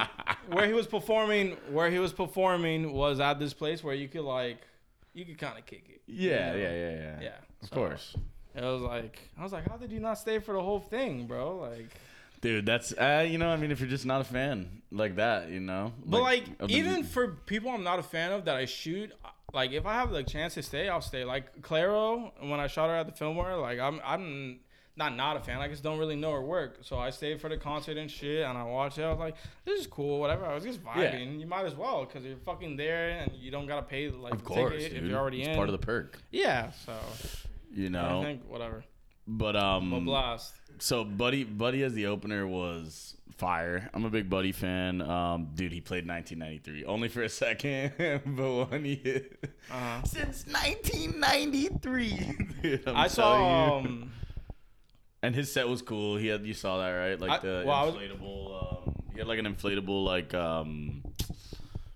where 0.48 0.66
he 0.66 0.72
was 0.72 0.86
performing, 0.86 1.56
where 1.70 1.90
he 1.90 1.98
was 1.98 2.12
performing 2.12 2.92
was 2.92 3.20
at 3.20 3.38
this 3.38 3.54
place 3.54 3.82
where 3.84 3.94
you 3.94 4.08
could 4.08 4.22
like, 4.24 4.58
you 5.12 5.24
could 5.24 5.38
kind 5.38 5.58
of 5.58 5.64
kick 5.66 5.84
it. 5.88 6.02
you 6.06 6.30
Yeah, 6.30 6.50
know? 6.52 6.56
yeah, 6.58 6.72
yeah, 6.72 6.90
yeah. 6.90 7.20
yeah. 7.22 7.28
Of 7.62 7.68
So, 7.68 7.74
course. 7.76 8.16
It 8.56 8.62
was 8.62 8.82
like 8.82 9.18
I 9.38 9.42
was 9.42 9.52
like, 9.52 9.68
"How 9.68 9.76
did 9.76 9.90
you 9.92 10.00
not 10.00 10.14
stay 10.18 10.38
for 10.38 10.54
the 10.54 10.62
whole 10.62 10.80
thing, 10.80 11.26
bro?" 11.26 11.58
Like, 11.58 11.90
Dude, 12.44 12.66
that's 12.66 12.92
uh, 12.92 13.26
you 13.26 13.38
know, 13.38 13.48
I 13.48 13.56
mean, 13.56 13.70
if 13.70 13.80
you're 13.80 13.88
just 13.88 14.04
not 14.04 14.20
a 14.20 14.24
fan 14.24 14.82
like 14.92 15.16
that, 15.16 15.48
you 15.48 15.60
know. 15.60 15.94
but 16.04 16.20
like, 16.20 16.58
the- 16.58 16.66
even 16.66 17.02
for 17.02 17.28
people 17.46 17.70
I'm 17.70 17.82
not 17.82 17.98
a 17.98 18.02
fan 18.02 18.32
of 18.32 18.44
that 18.44 18.56
I 18.56 18.66
shoot. 18.66 19.12
Like 19.54 19.72
if 19.72 19.86
I 19.86 19.94
have 19.94 20.10
the 20.10 20.22
chance 20.22 20.52
to 20.54 20.62
stay, 20.62 20.90
I'll 20.90 21.00
stay. 21.00 21.24
Like 21.24 21.62
Clairo, 21.62 22.32
when 22.40 22.60
I 22.60 22.66
shot 22.66 22.90
her 22.90 22.96
at 22.96 23.06
the 23.06 23.12
Fillmore, 23.12 23.56
like 23.56 23.78
I'm 23.78 23.98
I'm 24.04 24.60
not 24.94 25.16
not 25.16 25.38
a 25.38 25.40
fan. 25.40 25.60
I 25.60 25.68
just 25.68 25.82
don't 25.82 25.98
really 25.98 26.16
know 26.16 26.32
her 26.32 26.42
work, 26.42 26.80
so 26.82 26.98
I 26.98 27.08
stayed 27.08 27.40
for 27.40 27.48
the 27.48 27.56
concert 27.56 27.96
and 27.96 28.10
shit, 28.10 28.44
and 28.44 28.58
I 28.58 28.64
watched 28.64 28.98
it. 28.98 29.04
I 29.04 29.10
was 29.10 29.18
like, 29.18 29.36
this 29.64 29.80
is 29.80 29.86
cool, 29.86 30.20
whatever. 30.20 30.44
I 30.44 30.54
was 30.54 30.64
just 30.64 30.84
vibing. 30.84 30.96
Yeah. 30.96 31.38
You 31.40 31.46
might 31.46 31.64
as 31.64 31.74
well 31.74 32.04
because 32.04 32.26
you're 32.26 32.36
fucking 32.44 32.76
there 32.76 33.08
and 33.08 33.32
you 33.36 33.50
don't 33.50 33.66
gotta 33.66 33.86
pay 33.86 34.10
like 34.10 34.34
of 34.34 34.40
the 34.40 34.44
course, 34.44 34.82
ticket 34.82 34.98
if 34.98 35.04
you're 35.04 35.18
already 35.18 35.40
it's 35.40 35.48
in. 35.48 35.56
part 35.56 35.70
of 35.70 35.72
the 35.80 35.86
perk, 35.86 36.20
yeah, 36.30 36.72
so 36.84 36.92
you 37.72 37.88
know, 37.88 38.20
I 38.20 38.24
think 38.24 38.42
whatever. 38.48 38.84
But 39.26 39.56
um, 39.56 39.90
But 39.90 40.00
Blxst. 40.00 40.52
so 40.78 41.04
Buddy, 41.04 41.44
Buddy 41.44 41.82
as 41.82 41.94
the 41.94 42.06
opener 42.06 42.46
was 42.46 43.16
fire. 43.38 43.88
I'm 43.94 44.04
a 44.04 44.10
big 44.10 44.28
Buddy 44.28 44.52
fan. 44.52 45.00
Um, 45.00 45.48
dude, 45.54 45.72
he 45.72 45.80
played 45.80 46.06
1993 46.06 46.84
only 46.84 47.08
for 47.08 47.22
a 47.22 47.28
second, 47.28 47.92
but 48.26 48.70
when 48.70 48.84
he 48.84 48.96
hit 48.96 49.38
Uh-huh. 49.70 50.02
since 50.04 50.44
1993, 50.46 52.36
dude, 52.62 52.82
I 52.88 53.08
saw. 53.08 53.80
you. 53.80 53.86
Um, 53.88 54.12
and 55.22 55.34
his 55.34 55.50
set 55.50 55.66
was 55.68 55.80
cool. 55.80 56.16
He 56.18 56.26
had 56.28 56.44
you 56.44 56.52
saw 56.54 56.78
that 56.78 56.90
right, 56.90 57.18
like 57.18 57.30
I- 57.30 57.38
the 57.38 57.62
well, 57.66 57.76
I 57.76 57.84
was- 57.84 57.94
inflatable. 57.94 58.86
Um, 58.88 58.94
he 59.12 59.18
had 59.20 59.26
like 59.28 59.38
an 59.38 59.46
inflatable 59.46 60.04
like 60.04 60.34
um, 60.34 61.02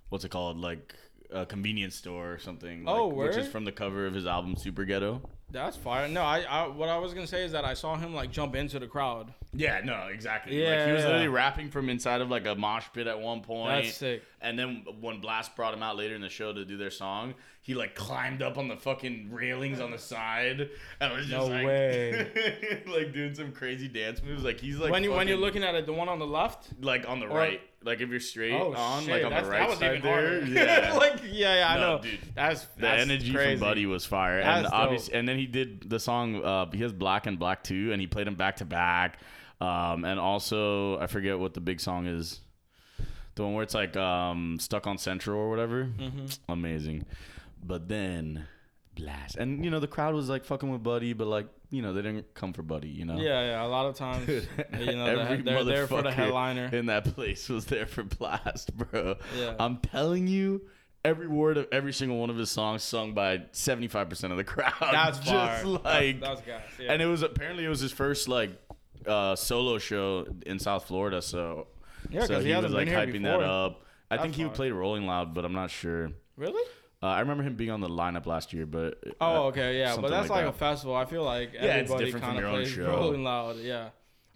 what's 0.08 0.24
it 0.24 0.30
called, 0.30 0.56
like 0.58 0.94
a 1.30 1.44
convenience 1.44 1.94
store 1.94 2.32
or 2.32 2.38
something. 2.38 2.84
Like, 2.84 2.96
Oh, 2.96 3.08
which 3.08 3.36
is 3.36 3.46
from 3.48 3.64
the 3.66 3.72
cover 3.72 4.06
of 4.06 4.14
his 4.14 4.26
album 4.26 4.56
Super 4.56 4.84
Ghetto. 4.86 5.20
That's 5.50 5.76
fire. 5.76 6.08
No, 6.08 6.22
I, 6.22 6.40
I 6.42 6.66
what 6.66 6.88
I 6.88 6.98
was 6.98 7.14
gonna 7.14 7.26
say 7.26 7.44
is 7.44 7.52
that 7.52 7.64
I 7.64 7.74
saw 7.74 7.96
him 7.96 8.14
like 8.14 8.30
jump 8.30 8.54
into 8.54 8.78
the 8.78 8.86
crowd. 8.86 9.32
Yeah, 9.54 9.80
no, 9.82 10.08
exactly. 10.12 10.62
Yeah, 10.62 10.70
like 10.70 10.86
he 10.86 10.92
was 10.92 11.00
yeah. 11.00 11.06
literally 11.06 11.28
rapping 11.28 11.70
from 11.70 11.88
inside 11.88 12.20
of 12.20 12.28
like 12.28 12.46
a 12.46 12.54
mosh 12.54 12.84
pit 12.92 13.06
at 13.06 13.18
one 13.18 13.40
point. 13.40 13.84
That's 13.84 13.96
sick. 13.96 14.22
And 14.42 14.58
then 14.58 14.84
when 15.00 15.22
Blxst 15.22 15.56
brought 15.56 15.72
him 15.72 15.82
out 15.82 15.96
later 15.96 16.14
in 16.14 16.20
the 16.20 16.28
show 16.28 16.52
to 16.52 16.64
do 16.66 16.76
their 16.76 16.90
song, 16.90 17.34
he 17.62 17.74
like 17.74 17.94
climbed 17.94 18.42
up 18.42 18.58
on 18.58 18.68
the 18.68 18.76
fucking 18.76 19.30
railings 19.32 19.80
on 19.80 19.90
the 19.90 19.98
side 19.98 20.68
and 21.00 21.12
was 21.12 21.26
just 21.26 21.36
No 21.36 21.46
like, 21.46 21.66
way. 21.66 22.82
like 22.86 23.12
doing 23.12 23.34
some 23.34 23.52
crazy 23.52 23.88
dance 23.88 24.22
moves. 24.22 24.44
Like 24.44 24.60
he's 24.60 24.78
like 24.78 24.92
when 24.92 25.02
you 25.02 25.12
when 25.12 25.28
you're 25.28 25.38
looking 25.38 25.62
at 25.62 25.74
it, 25.74 25.86
the 25.86 25.92
one 25.94 26.08
on 26.08 26.18
the 26.18 26.26
left. 26.26 26.68
like 26.82 27.08
on 27.08 27.20
the 27.20 27.28
right, 27.28 27.60
like 27.84 28.00
if 28.00 28.08
you're 28.10 28.20
straight 28.20 28.52
Oh 28.52 28.74
on, 28.74 29.02
shit, 29.04 29.10
like 29.12 29.24
on 29.24 29.30
that's, 29.30 29.46
the 29.46 29.52
that 29.52 29.58
right 29.60 29.68
was 29.68 29.78
side 29.78 29.96
even 29.98 30.02
there. 30.02 30.44
Yeah. 30.44 30.92
like 30.96 31.20
yeah, 31.24 31.56
yeah, 31.56 31.68
I 31.70 31.74
No, 31.76 31.96
know. 31.96 32.02
dude. 32.02 32.18
That's 32.34 32.62
the 32.64 32.80
that's 32.82 33.02
energy 33.02 33.32
crazy. 33.32 33.52
from 33.58 33.60
Buddy 33.68 33.86
was 33.86 34.04
fire, 34.04 34.42
That's 34.42 34.56
and 34.58 34.64
dope. 34.64 34.72
obviously, 34.74 35.14
and 35.14 35.28
then 35.28 35.38
he 35.38 35.46
did 35.46 35.88
the 35.88 35.98
song. 36.00 36.42
Uh, 36.42 36.70
he 36.72 36.82
has 36.82 36.92
Black 36.92 37.26
and 37.26 37.38
Black 37.38 37.62
too, 37.62 37.90
and 37.92 38.00
he 38.00 38.06
played 38.06 38.26
them 38.26 38.34
back 38.34 38.56
to 38.56 38.64
back. 38.64 39.20
Um, 39.60 40.04
and 40.04 40.20
also, 40.20 40.98
I 40.98 41.06
forget 41.08 41.38
what 41.38 41.54
the 41.54 41.60
big 41.60 41.80
song 41.80 42.06
is. 42.06 42.40
The 43.34 43.44
one 43.44 43.54
where 43.54 43.62
it's 43.62 43.74
like 43.74 43.96
um, 43.96 44.58
stuck 44.60 44.86
on 44.86 44.98
Central 44.98 45.38
or 45.38 45.48
whatever. 45.50 45.84
Mm-hmm. 45.84 46.26
Amazing. 46.48 47.04
But 47.64 47.88
then 47.88 48.46
Blxst, 48.96 49.36
and 49.36 49.64
you 49.64 49.70
know 49.70 49.78
the 49.80 49.86
crowd 49.86 50.14
was 50.14 50.28
like 50.28 50.44
fucking 50.44 50.70
with 50.70 50.82
Buddy, 50.82 51.12
but 51.12 51.26
like 51.28 51.46
you 51.70 51.82
know 51.82 51.92
they 51.92 52.02
didn't 52.02 52.34
come 52.34 52.52
for 52.52 52.62
Buddy. 52.62 52.88
You 52.88 53.04
know. 53.04 53.18
Yeah, 53.18 53.42
yeah. 53.42 53.64
A 53.64 53.68
lot 53.68 53.86
of 53.86 53.94
times, 53.96 54.26
Dude, 54.26 54.48
you 54.78 54.96
know, 54.96 55.06
every 55.06 55.42
they're, 55.42 55.54
they're 55.56 55.64
there 55.64 55.86
for 55.86 56.02
the 56.02 56.10
headliner. 56.12 56.66
in 56.72 56.86
that 56.86 57.04
place 57.14 57.48
was 57.48 57.66
there 57.66 57.86
for 57.86 58.04
Blxst, 58.04 58.72
bro. 58.74 59.16
Yeah. 59.36 59.54
I'm 59.58 59.78
telling 59.78 60.26
you, 60.26 60.62
every 61.04 61.28
word 61.28 61.56
of 61.56 61.68
every 61.72 61.92
single 61.92 62.18
one 62.18 62.30
of 62.30 62.36
his 62.36 62.50
songs 62.50 62.82
sung 62.82 63.14
by 63.14 63.38
75% 63.52 64.30
of 64.30 64.36
the 64.36 64.44
crowd. 64.44 64.72
That's 64.80 65.18
just 65.20 65.64
like, 65.64 66.20
that's, 66.20 66.40
that's 66.40 66.40
gas. 66.42 66.62
Yeah. 66.80 66.92
and 66.92 67.02
it 67.02 67.06
was 67.06 67.22
apparently 67.22 67.64
it 67.64 67.68
was 67.68 67.80
his 67.80 67.92
first 67.92 68.28
like 68.28 68.50
uh, 69.06 69.36
solo 69.36 69.78
show 69.78 70.26
in 70.46 70.58
South 70.58 70.86
Florida. 70.86 71.22
So 71.22 71.68
Yeah, 72.10 72.26
so 72.26 72.40
he 72.40 72.52
he, 72.52 72.56
was 72.56 72.72
like 72.72 72.88
hyping 72.88 73.12
before. 73.22 73.38
that 73.38 73.40
up. 73.42 73.84
I 74.10 74.16
That's 74.16 74.22
think 74.22 74.34
he 74.36 74.48
played 74.48 74.72
Rolling 74.72 75.06
Loud, 75.06 75.34
but 75.34 75.44
I'm 75.44 75.52
not 75.52 75.70
sure. 75.70 76.10
really? 76.36 76.62
Uh, 77.00 77.06
I 77.06 77.20
remember 77.20 77.44
him 77.44 77.54
being 77.54 77.70
on 77.70 77.80
the 77.80 77.88
lineup 77.88 78.26
last 78.26 78.52
year, 78.52 78.66
but 78.66 78.98
uh, 79.06 79.10
Oh, 79.20 79.42
okay, 79.46 79.78
yeah, 79.78 79.96
but 79.96 80.10
that's 80.10 80.28
like 80.28 80.44
like, 80.44 80.44
that. 80.46 80.54
a 80.54 80.58
festival. 80.58 80.96
I 80.96 81.04
feel 81.04 81.22
like 81.22 81.52
Yeah, 81.54 81.76
it's 81.76 81.90
everybody 81.90 82.04
different 82.06 82.24
from 82.26 82.34
kind 82.34 82.44
of 82.44 82.50
plays 82.52 82.70
show. 82.70 82.86
Rolling 82.86 83.22
Loud. 83.22 83.58
Yeah. 83.58 83.90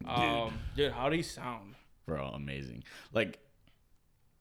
Um, 0.07 0.59
dude, 0.77 0.93
how 0.93 1.09
do 1.09 1.17
you 1.17 1.23
sound? 1.23 1.75
bro, 2.07 2.27
amazing. 2.29 2.85
Like, 3.13 3.39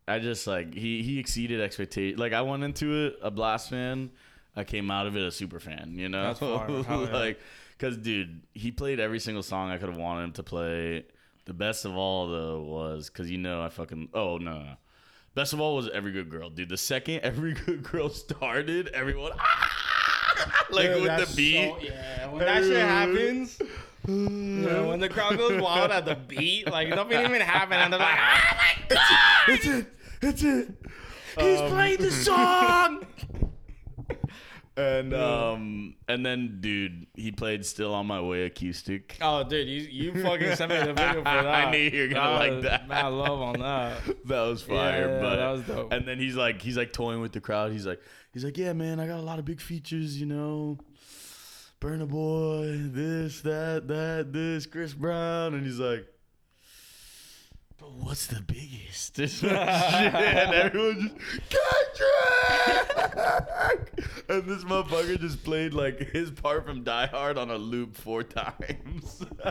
I 0.08 0.20
just 0.20 0.46
like 0.48 0.74
he 0.74 1.04
he 1.04 1.20
exceeded 1.20 1.62
expectation. 1.62 2.20
Like 2.20 2.34
I 2.34 2.42
went 2.42 2.64
into 2.64 3.06
it 3.08 3.16
a 3.22 3.32
Blxst 3.32 3.70
fan, 3.70 4.12
I 4.56 4.64
came 4.64 4.92
out 4.92 5.08
of 5.08 5.16
it 5.16 5.24
a 5.24 5.32
super 5.32 5.60
fan. 5.60 5.94
You 5.96 6.10
know. 6.10 6.34
Like, 7.12 7.40
cause 7.80 7.98
dude, 7.98 8.42
he 8.54 8.72
played 8.72 9.00
every 9.00 9.20
single 9.20 9.44
song 9.44 9.70
I 9.72 9.78
could 9.78 9.90
have 9.90 9.98
wanted 9.98 10.24
him 10.26 10.32
to 10.34 10.44
play. 10.44 11.06
The 11.46 11.54
best 11.54 11.86
of 11.86 11.96
all 11.96 12.28
though 12.28 12.62
was 12.62 13.10
because 13.10 13.32
you 13.32 13.38
know 13.38 13.64
I 13.64 13.70
fucking 13.70 14.10
oh 14.14 14.38
no. 14.38 14.60
no. 14.60 14.74
Best 15.34 15.54
of 15.54 15.62
all 15.62 15.76
was 15.78 15.90
every 15.90 16.12
good 16.12 16.30
girl, 16.30 16.50
dude. 16.50 16.70
The 16.70 16.78
second 16.78 17.20
every 17.24 17.54
good 17.54 17.84
girl 17.84 18.10
started, 18.10 18.90
everyone 18.90 19.32
ah! 19.38 20.64
like 20.72 20.88
Dude, 20.94 21.04
with 21.04 21.30
the 21.30 21.36
beat. 21.36 21.70
so- 21.70 21.80
yeah, 21.82 22.28
when 22.28 22.40
that 22.40 22.64
shit 22.64 22.78
happens, 22.78 23.60
when 24.06 25.00
the 25.00 25.10
crowd 25.10 25.38
goes 25.38 25.62
wild 25.62 25.92
at 25.92 26.06
the 26.06 26.16
beat, 26.16 26.70
like 26.70 26.90
nothing 26.90 27.20
even 27.24 27.42
happened, 27.42 27.82
and 27.82 27.94
they're 27.94 28.00
like, 28.00 28.18
"Oh 28.18 28.58
my 28.58 28.96
god!" 28.96 29.00
It's 29.48 29.66
it. 29.68 29.86
It's 30.22 30.44
it. 30.44 30.68
He's 31.40 31.62
playing 31.72 31.98
the 32.02 32.12
song. 32.12 33.06
And 34.82 35.14
um 35.14 35.96
and 36.08 36.26
then 36.26 36.58
dude, 36.62 37.08
he 37.16 37.32
played 37.32 37.66
"Still 37.66 37.94
on 37.94 38.08
My 38.08 38.20
Way" 38.22 38.44
acoustic. 38.46 39.18
Oh, 39.22 39.44
dude, 39.44 39.68
you 39.68 39.82
you 40.14 40.24
fucking 40.24 40.56
sent 40.56 40.72
me 40.72 40.78
the 40.80 40.94
video 40.94 41.20
for 41.20 41.24
that. 41.24 41.46
I 41.48 41.72
knew 41.72 41.78
you 41.78 42.08
were 42.08 42.14
gonna 42.14 42.32
like 42.32 42.52
was 42.52 42.64
that. 42.64 42.88
Mad 42.88 43.08
love 43.08 43.42
on 43.42 43.60
that. 43.60 43.98
That 44.26 44.42
was 44.42 44.62
fire, 44.62 45.10
Yeah, 45.10 45.22
but 45.22 45.36
that 45.38 45.52
was 45.52 45.62
dope. 45.64 45.92
And 45.92 46.08
then 46.08 46.18
he's 46.20 46.36
like, 46.36 46.62
he's 46.62 46.78
like 46.78 46.94
toying 46.94 47.22
with 47.22 47.32
the 47.34 47.42
crowd. 47.42 47.72
He's 47.72 47.86
like, 47.86 48.00
he's 48.34 48.44
like, 48.46 48.58
yeah, 48.58 48.74
man, 48.74 49.00
I 49.00 49.08
got 49.08 49.20
a 49.20 49.24
lot 49.24 49.40
of 49.40 49.46
big 49.46 49.60
features, 49.60 50.20
you 50.20 50.26
know. 50.26 50.78
Burna 51.82 52.08
Boy, 52.08 52.78
this, 52.78 53.42
that, 53.42 53.88
that, 53.88 54.32
this, 54.32 54.68
Chris 54.68 54.94
Brown, 54.94 55.56
and 55.56 55.66
he's 55.66 55.80
like, 55.80 56.06
but 57.82 57.92
what's 57.94 58.28
the 58.28 58.42
biggest? 58.42 59.16
Shit, 59.18 59.52
and 59.52 60.54
everyone 60.54 61.20
just 61.50 62.02
Kendrick, 63.10 64.04
and 64.30 64.44
this 64.48 64.64
motherfucker 64.64 65.20
just 65.20 65.44
played 65.44 65.74
like 65.74 65.98
his 66.12 66.30
part 66.30 66.64
from 66.66 66.84
Die 66.84 67.08
Hard 67.08 67.40
on 67.40 67.50
a 67.50 67.58
loop 67.58 67.98
four 67.98 68.24
times. 68.24 69.26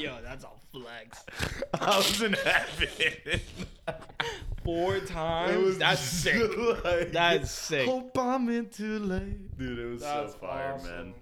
Yo, 0.00 0.16
that's 0.24 0.44
a 0.44 0.48
flex. 0.72 1.22
I 1.74 1.98
was 1.98 2.22
in 2.22 2.32
heaven. 2.32 3.40
Four 4.64 5.00
times. 5.00 5.76
That's 5.78 6.00
sick. 6.00 6.40
like, 6.84 7.12
That's 7.12 7.50
sick. 7.50 7.86
Hope 7.86 8.16
I'm 8.18 8.48
in 8.48 8.70
too 8.70 9.00
late, 9.00 9.58
dude. 9.58 9.78
It 9.78 9.84
was 9.86 10.00
That's 10.00 10.32
so 10.32 10.38
fire, 10.38 10.74
awesome. 10.74 10.90
man. 10.90 11.14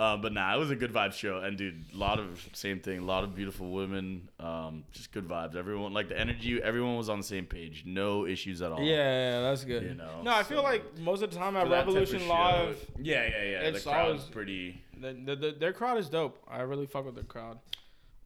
Um, 0.00 0.22
but 0.22 0.32
nah, 0.32 0.54
it 0.56 0.58
was 0.58 0.70
a 0.70 0.76
good 0.76 0.92
vibe 0.94 1.12
show, 1.12 1.40
and 1.40 1.58
dude, 1.58 1.84
a 1.92 1.96
lot 1.96 2.18
of 2.18 2.48
same 2.54 2.80
thing, 2.80 3.00
a 3.00 3.04
lot 3.04 3.22
of 3.22 3.34
beautiful 3.34 3.70
women, 3.70 4.30
um, 4.38 4.84
just 4.92 5.12
good 5.12 5.28
vibes. 5.28 5.54
Everyone 5.54 5.92
like 5.92 6.08
the 6.08 6.18
energy. 6.18 6.58
Everyone 6.62 6.96
was 6.96 7.10
on 7.10 7.18
the 7.18 7.24
same 7.24 7.44
page. 7.44 7.82
No 7.84 8.24
issues 8.24 8.62
at 8.62 8.72
all. 8.72 8.80
Yeah, 8.80 8.94
yeah, 8.94 9.40
that's 9.42 9.62
good. 9.64 9.82
You 9.82 9.94
know, 9.94 10.22
no, 10.22 10.32
I 10.34 10.42
feel 10.42 10.62
like 10.62 10.98
most 11.00 11.22
of 11.22 11.30
the 11.30 11.36
time 11.36 11.54
at 11.54 11.64
For 11.64 11.68
that 11.68 11.80
type 11.80 11.88
of 11.88 11.94
Revolution 11.96 12.20
show- 12.20 12.28
Live, 12.28 12.86
Yeah, 12.98 13.26
yeah, 13.26 13.42
yeah. 13.42 13.60
it's 13.68 13.84
the 13.84 13.90
crowd's 13.90 14.08
always- 14.22 14.24
pretty. 14.30 14.82
the, 14.98 15.12
the, 15.12 15.36
the, 15.36 15.56
their 15.60 15.74
crowd 15.74 15.98
is 15.98 16.08
dope. 16.08 16.42
I 16.48 16.62
really 16.62 16.86
fuck 16.86 17.04
with 17.04 17.14
their 17.16 17.24
crowd. 17.24 17.58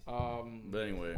Um, 0.06 0.62
But 0.70 0.82
anyway, 0.82 1.16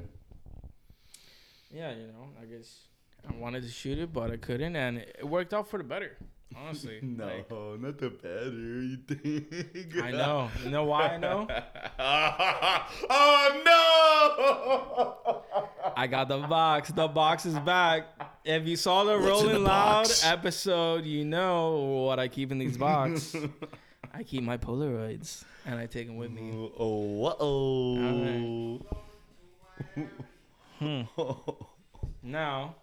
yeah, 1.71 1.91
you 1.91 2.07
know, 2.07 2.29
I 2.41 2.47
guess 2.47 2.87
I 3.29 3.35
wanted 3.37 3.63
to 3.65 3.69
shoot 3.69 3.99
it, 3.99 4.11
but 4.11 4.31
I 4.31 4.39
couldn't, 4.39 4.75
and 4.75 4.99
it 4.99 5.29
worked 5.29 5.53
out 5.53 5.69
for 5.69 5.77
the 5.77 5.85
better. 5.85 6.17
Honestly, 6.55 7.01
Like, 7.03 7.51
not 7.51 7.99
the 7.99 8.11
better. 8.11 8.83
You 8.83 8.99
think? 9.09 9.97
I 10.03 10.11
know. 10.11 10.51
You 10.65 10.71
know 10.71 10.85
why 10.85 11.09
I 11.09 11.17
know? 11.19 11.47
oh 13.11 13.63
no! 13.65 15.43
I 15.97 16.07
got 16.07 16.29
the 16.29 16.39
box. 16.39 16.91
The 16.91 17.09
box 17.09 17.47
is 17.47 17.59
back. 17.61 18.05
If 18.45 18.67
you 18.67 18.77
saw 18.77 19.05
the 19.05 19.13
What's 19.15 19.27
Rolling 19.27 19.53
the 19.55 19.59
Loud 19.59 20.05
box? 20.05 20.25
episode, 20.25 21.05
you 21.05 21.25
know 21.25 22.05
what 22.07 22.19
I 22.19 22.29
keep 22.29 22.53
in 22.53 22.59
these 22.59 22.77
box. 22.79 23.35
I 24.15 24.23
keep 24.23 24.43
my 24.43 24.57
Polaroids 24.57 25.45
and 25.67 25.79
I 25.79 25.85
take 25.87 26.07
them 26.07 26.17
with 26.17 26.31
me. 26.31 26.53
Oh, 26.79 27.27
uh 27.27 27.35
oh. 30.81 31.67
Now, 32.23 32.77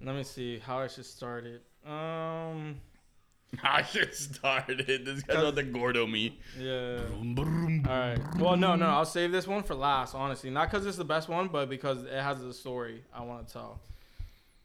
let 0.00 0.16
me 0.16 0.22
see 0.22 0.58
how 0.58 0.78
I 0.78 0.86
should 0.88 1.04
start 1.06 1.44
it. 1.46 1.62
Um, 1.86 2.80
I 3.62 3.82
should 3.82 4.14
started. 4.14 5.04
This 5.04 5.22
guy's 5.22 5.36
on 5.44 5.54
the 5.54 5.62
Gordo 5.62 6.06
me. 6.06 6.38
yeah. 6.58 7.00
All 7.12 7.44
right. 7.84 8.18
Well, 8.38 8.56
no, 8.56 8.74
no, 8.76 8.86
I'll 8.86 9.04
save 9.04 9.32
this 9.32 9.46
one 9.46 9.62
for 9.62 9.74
last. 9.74 10.14
Honestly, 10.14 10.50
not 10.50 10.70
because 10.70 10.86
it's 10.86 10.96
the 10.96 11.04
best 11.04 11.28
one, 11.28 11.48
but 11.48 11.68
because 11.68 12.04
it 12.04 12.12
has 12.12 12.42
a 12.42 12.52
story 12.52 13.02
I 13.14 13.22
want 13.22 13.46
to 13.46 13.52
tell. 13.52 13.80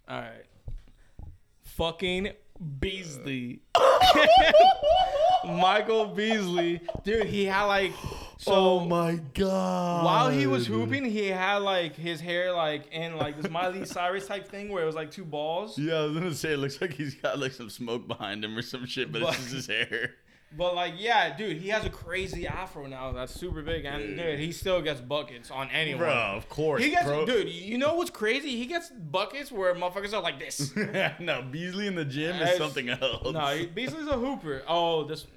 All 0.07 0.19
right. 0.19 0.45
Fucking 1.63 2.31
Beasley. 2.79 3.61
Michael 5.45 6.07
Beasley, 6.07 6.81
dude, 7.03 7.25
he 7.27 7.45
had 7.45 7.63
like 7.65 7.93
so. 8.37 8.51
oh 8.53 8.79
my 8.85 9.19
god! 9.33 10.03
While 10.05 10.29
he 10.29 10.47
was 10.47 10.67
hooping, 10.67 11.05
he 11.05 11.27
had 11.27 11.57
like 11.57 11.95
his 11.95 12.19
hair 12.19 12.51
like 12.53 12.87
in 12.91 13.15
like 13.17 13.41
this 13.41 13.49
Miley 13.49 13.85
Cyrus 13.85 14.27
type 14.27 14.47
thing 14.49 14.69
where 14.69 14.83
it 14.83 14.85
was 14.85 14.95
like 14.95 15.11
two 15.11 15.23
balls. 15.25 15.77
Yeah, 15.77 15.95
I 15.95 16.05
was 16.05 16.13
gonna 16.13 16.33
say 16.33 16.53
it 16.53 16.57
looks 16.57 16.81
like 16.81 16.93
he's 16.93 17.15
got 17.15 17.39
like 17.39 17.53
some 17.53 17.69
smoke 17.69 18.07
behind 18.07 18.43
him 18.43 18.57
or 18.57 18.61
some 18.61 18.85
shit, 18.85 19.11
but, 19.11 19.21
But- 19.21 19.29
it's 19.35 19.43
just 19.51 19.53
his 19.53 19.67
hair. 19.67 20.15
But 20.57 20.73
like, 20.73 20.95
yeah, 20.97 21.35
dude, 21.37 21.57
he 21.57 21.69
has 21.69 21.85
a 21.85 21.91
crazy 21.91 22.47
afro 22.47 22.87
now 22.87 23.11
that's 23.11 23.33
super 23.33 23.61
big, 23.61 23.85
and 23.85 24.17
dude, 24.17 24.39
he 24.39 24.51
still 24.51 24.81
gets 24.81 24.99
buckets 24.99 25.51
on 25.51 25.69
anyone. 25.69 25.99
Bro, 25.99 26.11
of 26.13 26.49
course. 26.49 26.83
He 26.83 26.89
gets, 26.89 27.05
bro. 27.05 27.23
dude. 27.25 27.49
You 27.49 27.77
know 27.77 27.93
what's 27.93 28.09
crazy? 28.09 28.57
He 28.57 28.65
gets 28.65 28.89
buckets 28.89 29.51
where 29.51 29.75
motherfuckers 29.75 30.11
are 30.13 30.23
like 30.23 30.39
this. 30.39 30.75
no, 31.19 31.43
Beasley 31.43 31.85
in 31.85 31.93
the 31.95 32.03
gym 32.05 32.35
is 32.37 32.41
It's- 32.41 32.57
something 32.57 32.89
else. 32.89 33.31
no, 33.31 33.65
Beasley's 33.75 34.07
a 34.07 34.13
hooper. 34.17 34.63
Oh, 34.67 35.03
this 35.03 35.27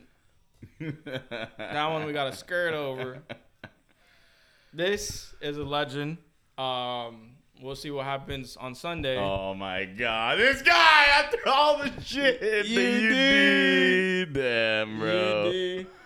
that 0.81 1.87
one 1.91 2.07
we 2.07 2.13
got 2.15 2.29
a 2.33 2.37
skirt 2.37 2.73
over. 2.73 3.19
This 4.73 5.35
is 5.41 5.59
a 5.59 5.65
legend. 5.65 6.17
Um, 6.57 7.33
we'll 7.63 7.77
see 7.77 7.91
what 7.91 8.05
happens 8.05 8.57
on 8.57 8.75
Sunday. 8.75 9.17
Oh 9.19 9.55
my 9.55 9.85
god, 9.85 10.39
this 10.39 10.63
guy 10.63 11.05
after 11.15 11.39
all 11.47 11.79
the 11.79 11.91
shit 12.03 12.41
that 12.41 12.67
You 12.67 12.81
you 12.81 13.09
did. 13.11 14.33
damn 14.35 14.99
bro. 14.99 15.51
You 15.51 15.87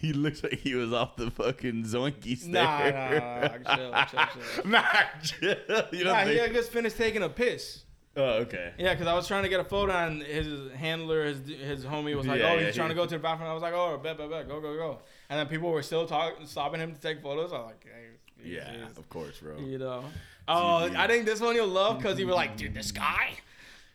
He 0.00 0.12
looks 0.12 0.42
like 0.42 0.54
he 0.54 0.74
was 0.74 0.92
off 0.92 1.14
the 1.16 1.30
fucking 1.30 1.84
Zoinky 1.84 2.36
stair. 2.36 2.52
Nah, 2.52 3.70
nah, 3.70 3.90
nah, 3.90 4.06
chill, 4.08 4.26
chill, 4.34 4.42
chill. 4.62 4.70
nah, 4.70 4.82
chill. 5.22 5.84
You 5.92 6.04
don't 6.04 6.12
Nah, 6.14 6.24
he 6.24 6.36
had 6.36 6.52
just 6.52 6.70
finished 6.72 6.96
taking 6.96 7.22
a 7.22 7.28
piss. 7.28 7.84
oh, 8.16 8.22
okay. 8.42 8.72
Yeah, 8.76 8.94
because 8.94 9.06
I 9.06 9.14
was 9.14 9.28
trying 9.28 9.44
to 9.44 9.48
get 9.48 9.60
a 9.60 9.64
photo, 9.64 9.92
and 9.92 10.20
his 10.22 10.72
handler, 10.72 11.26
his 11.26 11.38
his 11.46 11.84
homie, 11.84 12.16
was 12.16 12.26
like, 12.26 12.40
Yeah, 12.40 12.50
"Oh, 12.52 12.56
yeah, 12.58 12.66
he's 12.66 12.74
trying 12.74 12.88
he- 12.88 12.94
to 12.94 13.00
go 13.00 13.06
to 13.06 13.14
the 13.14 13.18
bathroom." 13.20 13.48
I 13.48 13.54
was 13.54 13.62
like, 13.62 13.72
"Oh, 13.74 13.96
bet, 14.02 14.18
bet, 14.18 14.28
bet, 14.28 14.48
go, 14.48 14.60
go, 14.60 14.74
go." 14.76 14.98
And 15.30 15.38
then 15.38 15.46
people 15.46 15.70
were 15.70 15.82
still 15.82 16.06
talking, 16.06 16.44
stopping 16.46 16.80
him 16.80 16.92
to 16.94 17.00
take 17.00 17.22
photos. 17.22 17.52
I 17.52 17.58
was 17.58 17.66
like, 17.66 17.84
hey, 17.84 18.50
Yeah, 18.56 18.86
of 18.96 19.08
course, 19.08 19.38
bro. 19.38 19.58
you 19.58 19.78
know. 19.78 20.02
Oh. 20.48 20.90
I 20.96 21.06
think 21.06 21.26
this 21.26 21.40
one 21.40 21.54
you'll 21.54 21.68
love 21.68 21.98
because 21.98 22.18
you 22.18 22.26
were 22.26 22.34
like, 22.34 22.56
"Dude, 22.56 22.74
this 22.74 22.90
guy, 22.90 23.34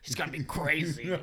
he's 0.03 0.15
gonna 0.15 0.31
be 0.31 0.43
crazy." 0.43 1.05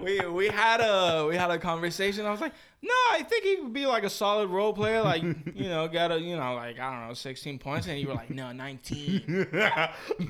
we 0.00 0.20
we 0.26 0.48
had 0.48 0.80
a 0.80 1.26
we 1.26 1.36
had 1.36 1.50
a 1.50 1.58
conversation. 1.58 2.26
I 2.26 2.30
was 2.30 2.40
like, 2.40 2.52
"No, 2.80 2.92
I 3.10 3.22
think 3.28 3.44
he 3.44 3.56
would 3.56 3.72
be 3.72 3.86
like 3.86 4.04
a 4.04 4.10
solid 4.10 4.48
role 4.50 4.72
player. 4.72 5.02
Like, 5.02 5.22
you 5.22 5.68
know, 5.68 5.88
got 5.88 6.12
a 6.12 6.20
you 6.20 6.36
know, 6.36 6.54
like 6.54 6.78
I 6.78 6.90
don't 6.98 7.08
know, 7.08 7.14
16 7.14 7.58
points." 7.58 7.86
And 7.88 7.98
you 7.98 8.08
were 8.08 8.14
like, 8.14 8.30
"No, 8.30 8.52
19." 8.52 9.48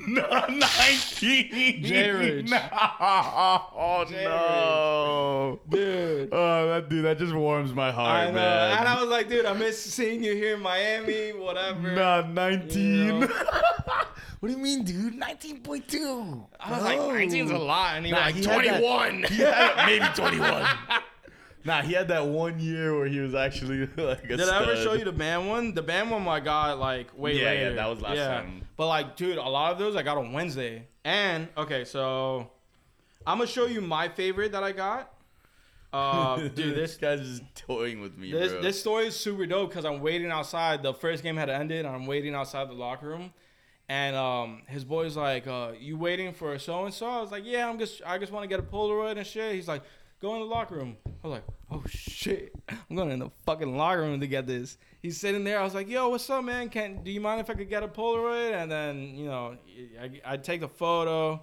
no, 0.08 0.46
19. 0.48 1.82
J-Rich. 1.84 2.50
No. 2.50 2.60
Oh, 2.70 4.04
J-Rich. 4.08 4.24
no. 4.24 5.60
Dude. 5.68 6.28
Oh, 6.32 6.68
that 6.68 6.88
dude, 6.88 7.04
that 7.04 7.18
just 7.18 7.34
warms 7.34 7.72
my 7.74 7.90
heart, 7.92 8.28
I 8.28 8.32
man. 8.32 8.78
And 8.78 8.88
I 8.88 9.00
was 9.00 9.08
like, 9.10 9.28
dude, 9.28 9.44
I 9.46 9.52
miss 9.52 9.78
seeing 9.82 10.22
you 10.24 10.34
here 10.34 10.54
in 10.54 10.62
Miami, 10.62 11.32
whatever. 11.32 11.92
Nah, 11.92 12.22
19. 12.22 12.82
You 12.82 13.12
know? 13.20 13.26
what 14.40 14.48
do 14.48 14.50
you 14.50 14.58
mean, 14.58 14.84
dude? 14.84 15.14
19.2. 15.20 16.46
I 16.60 16.70
was 16.72 16.82
like, 16.82 16.98
19's 16.98 17.50
a 17.50 17.58
lot. 17.58 17.96
And 17.96 18.06
he 18.06 18.12
Nah, 18.12 18.26
was 18.26 18.34
he 18.36 18.42
like, 18.42 18.66
had 18.66 18.74
that- 18.74 18.80
21. 18.80 19.26
Yeah, 19.38 19.82
maybe 19.86 20.06
21. 20.14 20.66
Nah, 21.64 21.82
he 21.82 21.92
had 21.92 22.08
that 22.08 22.26
one 22.26 22.60
year 22.60 22.96
where 22.96 23.06
he 23.06 23.20
was 23.20 23.34
actually 23.34 23.86
like 23.96 24.24
a 24.24 24.36
Did 24.36 24.48
I 24.48 24.62
ever 24.62 24.76
show 24.76 24.92
you 24.94 25.04
the 25.04 25.12
band 25.12 25.48
one? 25.48 25.74
The 25.74 25.82
band 25.82 26.10
one 26.10 26.26
I 26.26 26.40
got 26.40 26.78
like 26.78 27.16
way 27.18 27.40
Yeah, 27.40 27.52
yeah, 27.52 27.70
that 27.70 27.86
was 27.88 28.00
last 28.00 28.16
time. 28.16 28.62
But 28.76 28.86
like, 28.86 29.16
dude, 29.16 29.38
a 29.38 29.42
lot 29.42 29.72
of 29.72 29.78
those 29.78 29.96
I 29.96 30.02
got 30.02 30.18
on 30.18 30.32
Wednesday. 30.32 30.86
And 31.04 31.48
okay, 31.56 31.84
so 31.84 32.50
I'm 33.26 33.38
gonna 33.38 33.48
show 33.48 33.66
you 33.66 33.80
my 33.80 34.08
favorite 34.08 34.52
that 34.52 34.62
I 34.62 34.72
got. 34.72 35.12
Uh, 35.92 36.36
dude, 36.54 36.54
this 36.56 36.74
this 36.74 36.96
guy's 36.96 37.20
just 37.20 37.42
toying 37.54 38.00
with 38.00 38.16
me, 38.16 38.30
this 38.30 38.52
bro. 38.52 38.62
this 38.62 38.78
story 38.78 39.06
is 39.06 39.16
super 39.16 39.46
dope 39.46 39.70
because 39.70 39.84
I'm 39.84 40.00
waiting 40.00 40.30
outside. 40.30 40.82
The 40.82 40.92
first 40.92 41.22
game 41.22 41.36
had 41.36 41.48
ended, 41.48 41.86
and 41.86 41.94
I'm 41.94 42.06
waiting 42.06 42.34
outside 42.34 42.68
the 42.68 42.74
locker 42.74 43.08
room. 43.08 43.32
And 43.90 44.14
um, 44.14 44.62
his 44.66 44.84
boy's 44.84 45.16
like, 45.16 45.46
uh, 45.46 45.72
"You 45.80 45.96
waiting 45.96 46.34
for 46.34 46.58
so 46.58 46.84
and 46.84 46.92
so?" 46.92 47.06
I 47.06 47.20
was 47.22 47.30
like, 47.30 47.44
"Yeah, 47.46 47.68
I'm 47.68 47.78
just, 47.78 48.02
I 48.04 48.18
just 48.18 48.32
want 48.32 48.44
to 48.44 48.48
get 48.48 48.60
a 48.60 48.62
Polaroid 48.62 49.16
and 49.16 49.26
shit." 49.26 49.54
He's 49.54 49.66
like, 49.66 49.82
"Go 50.20 50.34
in 50.34 50.40
the 50.40 50.46
locker 50.46 50.74
room." 50.76 50.96
I 51.06 51.26
was 51.26 51.32
like, 51.32 51.44
"Oh 51.70 51.82
shit, 51.88 52.54
I'm 52.68 52.96
going 52.96 53.10
in 53.10 53.18
the 53.18 53.30
fucking 53.46 53.76
locker 53.76 54.00
room 54.02 54.20
to 54.20 54.26
get 54.26 54.46
this." 54.46 54.78
He's 55.02 55.18
sitting 55.18 55.44
there. 55.44 55.60
I 55.60 55.64
was 55.64 55.74
like, 55.74 55.88
"Yo, 55.88 56.08
what's 56.08 56.28
up, 56.30 56.44
man? 56.44 56.68
Can 56.70 57.02
do 57.02 57.10
you 57.10 57.20
mind 57.20 57.40
if 57.40 57.50
I 57.50 57.54
could 57.54 57.68
get 57.68 57.82
a 57.82 57.88
Polaroid?" 57.88 58.52
And 58.52 58.70
then 58.70 59.14
you 59.14 59.26
know, 59.26 59.56
I 60.00 60.32
I 60.32 60.36
take 60.36 60.60
the 60.60 60.68
photo, 60.68 61.40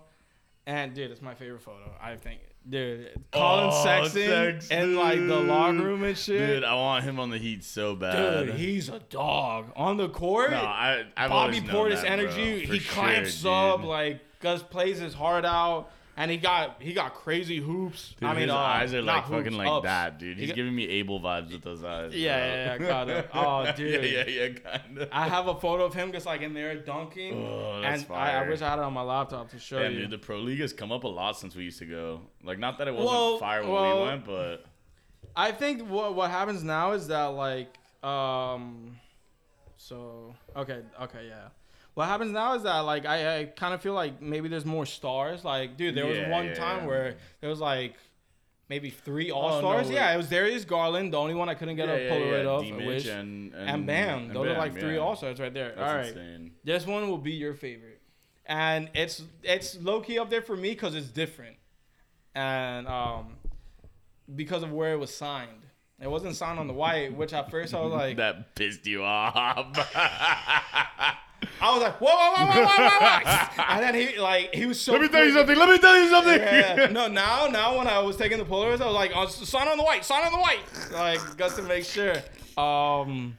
and 0.65 0.93
dude, 0.93 1.11
it's 1.11 1.21
my 1.21 1.36
favorite 1.36 1.61
photo. 1.61 1.93
I 2.01 2.15
think, 2.15 2.41
dude, 2.69 3.11
Collin 3.32 3.69
Oh, 3.71 3.84
Sexton, 3.84 4.59
in 4.78 4.95
like 4.95 5.19
the 5.19 5.39
locker 5.39 5.78
room 5.78 6.03
and 6.03 6.17
shit. 6.17 6.39
Dude, 6.47 6.63
I 6.63 6.73
want 6.76 7.03
him 7.05 7.19
on 7.19 7.30
the 7.30 7.38
Heat 7.38 7.63
so 7.63 7.95
bad. 7.95 8.47
Dude, 8.47 8.55
he's 8.55 8.89
a 8.89 8.99
dog 9.09 9.71
on 9.76 9.97
the 9.97 10.09
court. 10.09 10.51
no, 10.51 10.57
I, 10.57 11.05
I've 11.15 11.30
Bobby 11.30 11.61
Portis 11.61 12.01
that, 12.01 12.11
energy. 12.11 12.65
bro, 12.65 12.73
he 12.76 12.80
clamps 12.82 13.36
sure, 13.41 13.73
up 13.76 13.84
like 13.84 14.19
Gus 14.41 14.61
plays 14.63 14.99
his 14.99 15.13
heart 15.13 15.45
out, 15.45 15.91
and 16.18 16.32
he 16.32 16.38
got 16.38 16.82
he 16.82 16.93
got 16.93 17.13
crazy 17.13 17.57
hoops. 17.59 18.13
Dude, 18.20 18.30
I 18.30 18.34
mean, 18.34 18.43
his 18.43 18.51
uh, 18.51 18.57
eyes 18.57 18.93
are 18.93 19.01
like 19.01 19.24
fucking 19.28 19.43
hoops, 19.45 19.55
like 19.57 19.68
ups. 19.68 19.84
that, 19.86 20.18
dude. 20.20 20.38
He's 20.38 20.49
got- 20.49 20.55
giving 20.55 20.76
me 20.76 20.88
Abel 20.88 21.20
vibes 21.20 21.51
with 21.51 21.61
those 21.63 21.84
eyes. 21.84 22.13
Yeah, 22.16 22.38
bro. 22.38 22.45
yeah, 22.47 22.66
yeah, 22.84 22.88
got 22.88 23.09
it. 23.18 23.30
Oh, 23.34 23.72
dude. 23.76 24.03
yeah, 24.03 24.24
yeah, 24.26 24.43
yeah, 24.43 24.49
kind 24.80 24.97
of. 24.99 25.09
I 25.11 25.28
have 25.28 25.47
a 25.47 25.55
photo 25.59 25.86
of 25.86 25.93
him 25.93 26.11
just 26.11 26.26
like 26.26 26.41
in 26.41 26.53
there 26.53 26.76
dunking, 26.76 27.34
Oh, 27.45 27.82
that's 27.82 28.03
and 28.03 28.13
I, 28.13 28.43
I 28.43 28.47
wish 28.49 28.61
I 28.61 28.70
had 28.70 28.80
it 28.80 28.84
on 28.84 28.93
my 28.93 29.01
laptop 29.01 29.49
to 29.51 29.59
show 29.59 29.80
Damn, 29.80 29.93
you. 29.93 29.99
dude, 30.01 30.11
the 30.11 30.18
pro 30.18 30.39
league 30.39 30.59
has 30.61 30.72
come 30.74 30.91
up 30.91 31.03
a 31.03 31.07
lot 31.07 31.38
since 31.38 31.55
we 31.55 31.63
used 31.63 31.80
to 31.80 31.86
go. 31.86 32.22
Like, 32.43 32.59
not 32.59 32.78
that 32.78 32.88
it 32.88 32.93
wasn't 32.93 33.11
Well, 33.11 33.38
fire 33.39 33.61
when 33.63 33.72
well- 33.72 34.01
we 34.01 34.07
went, 34.07 34.26
but 34.26 34.66
I 35.36 35.51
think 35.51 35.88
what 35.89 36.16
what 36.16 36.32
happens 36.32 36.63
now 36.63 36.93
is 36.93 37.07
that 37.07 37.26
like 37.26 37.76
um 38.03 38.95
so 39.78 40.34
okay 40.55 40.82
okay 41.01 41.28
yeah. 41.28 41.47
What 41.96 42.08
happens 42.08 42.34
now 42.34 42.56
is 42.56 42.64
that 42.64 42.80
like 42.80 43.06
I, 43.06 43.39
I 43.39 43.46
kind 43.46 43.74
of 43.74 43.82
feel 43.82 43.93
like 43.93 44.22
maybe 44.22 44.50
there's 44.50 44.66
more 44.66 44.86
stars. 44.86 45.43
Like 45.43 45.78
dude, 45.78 45.96
there 45.96 46.06
was 46.06 46.20
one 46.30 46.48
yeah, 46.48 46.54
time 46.54 46.82
yeah. 46.82 46.88
where 46.88 47.16
there 47.39 47.50
was 47.50 47.62
like 47.62 47.96
maybe 48.70 48.89
three 48.89 49.32
all 49.32 49.50
no, 49.50 49.60
stars. 49.60 49.88
wait. 49.88 49.96
yeah, 49.96 50.14
it 50.14 50.18
was 50.18 50.28
Darius 50.28 50.66
Garland, 50.66 51.14
the 51.14 51.18
only 51.18 51.34
one 51.34 51.48
I 51.48 51.54
couldn't 51.54 51.78
get 51.78 51.88
yeah, 51.88 51.96
a 51.96 52.12
Polaroid 52.12 52.43
yeah, 52.43 52.50
of. 52.50 52.62
D-Mitch 52.64 52.86
which, 52.86 53.06
and, 53.06 53.54
and, 53.54 53.70
and 53.70 53.88
Bam, 53.88 54.20
and 54.20 54.36
those 54.36 54.48
are 54.48 54.50
Bam, 54.50 54.58
like 54.58 54.78
three 54.78 54.98
all 54.98 55.16
stars 55.16 55.39
right 55.39 55.54
there. 55.54 55.70
That's 55.70 55.80
all 55.80 55.96
right, 55.96 56.08
insane. 56.08 56.52
this 56.66 56.86
one 56.86 57.08
will 57.08 57.18
be 57.18 57.32
your 57.32 57.54
favorite, 57.54 58.02
and 58.46 58.89
it's 58.93 59.24
it's 59.41 59.78
low 59.82 60.02
key 60.02 60.20
up 60.20 60.30
there 60.30 60.41
for 60.41 60.58
me 60.58 60.72
because 60.72 60.96
it's 60.96 61.08
different, 61.08 61.56
and 62.34 62.88
um 62.88 63.38
because 64.36 64.64
of 64.64 64.72
where 64.74 64.91
it 64.91 64.98
was 64.98 65.16
signed. 65.16 65.62
It 66.02 66.12
wasn't 66.12 66.36
signed 66.36 66.60
on 66.60 66.68
the 66.68 66.74
white, 66.74 67.16
which 67.16 67.32
at 67.32 67.50
first 67.50 67.74
I 67.74 67.80
was 67.80 67.93
like, 67.93 68.18
that 68.18 68.54
pissed 68.54 68.86
you 68.86 69.04
off. 69.04 69.78
I 71.61 71.73
was 71.73 71.81
like, 71.81 72.01
whoa, 72.01 72.09
whoa, 72.09 72.45
whoa, 72.45 72.45
whoa, 72.45 72.65
whoa, 72.65 72.89
whoa, 72.89 73.63
and 73.69 73.83
then 73.83 73.95
he 73.95 74.17
like 74.17 74.53
he 74.53 74.65
was 74.65 74.79
so. 74.79 74.93
Let 74.93 75.01
me 75.01 75.07
tell 75.07 75.25
you 75.25 75.33
something. 75.33 75.57
Let 75.57 75.69
me 75.69 75.77
tell 75.77 75.97
you 76.01 76.09
something. 76.09 76.39
Yeah. 76.39 76.88
No, 76.91 77.07
now, 77.07 77.47
now 77.47 77.77
when 77.77 77.88
I 77.88 77.99
was 77.99 78.17
taking 78.17 78.38
the 78.38 78.45
Polaroids, 78.45 78.81
I 78.81 78.86
was 78.86 78.95
like, 78.95 79.11
oh, 79.15 79.27
sign 79.27 79.67
on 79.67 79.77
the 79.77 79.83
white, 79.83 80.03
sign 80.05 80.25
on 80.25 80.31
the 80.31 80.39
white, 80.39 80.59
like 80.91 81.38
just 81.38 81.55
to 81.57 81.63
make 81.63 81.86
sure. 81.86 82.15
Um, 82.57 83.38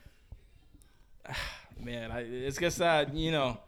man, 1.80 2.10
I, 2.10 2.20
it's 2.20 2.58
just 2.58 2.78
that 2.78 3.14
you 3.14 3.32
know, 3.32 3.58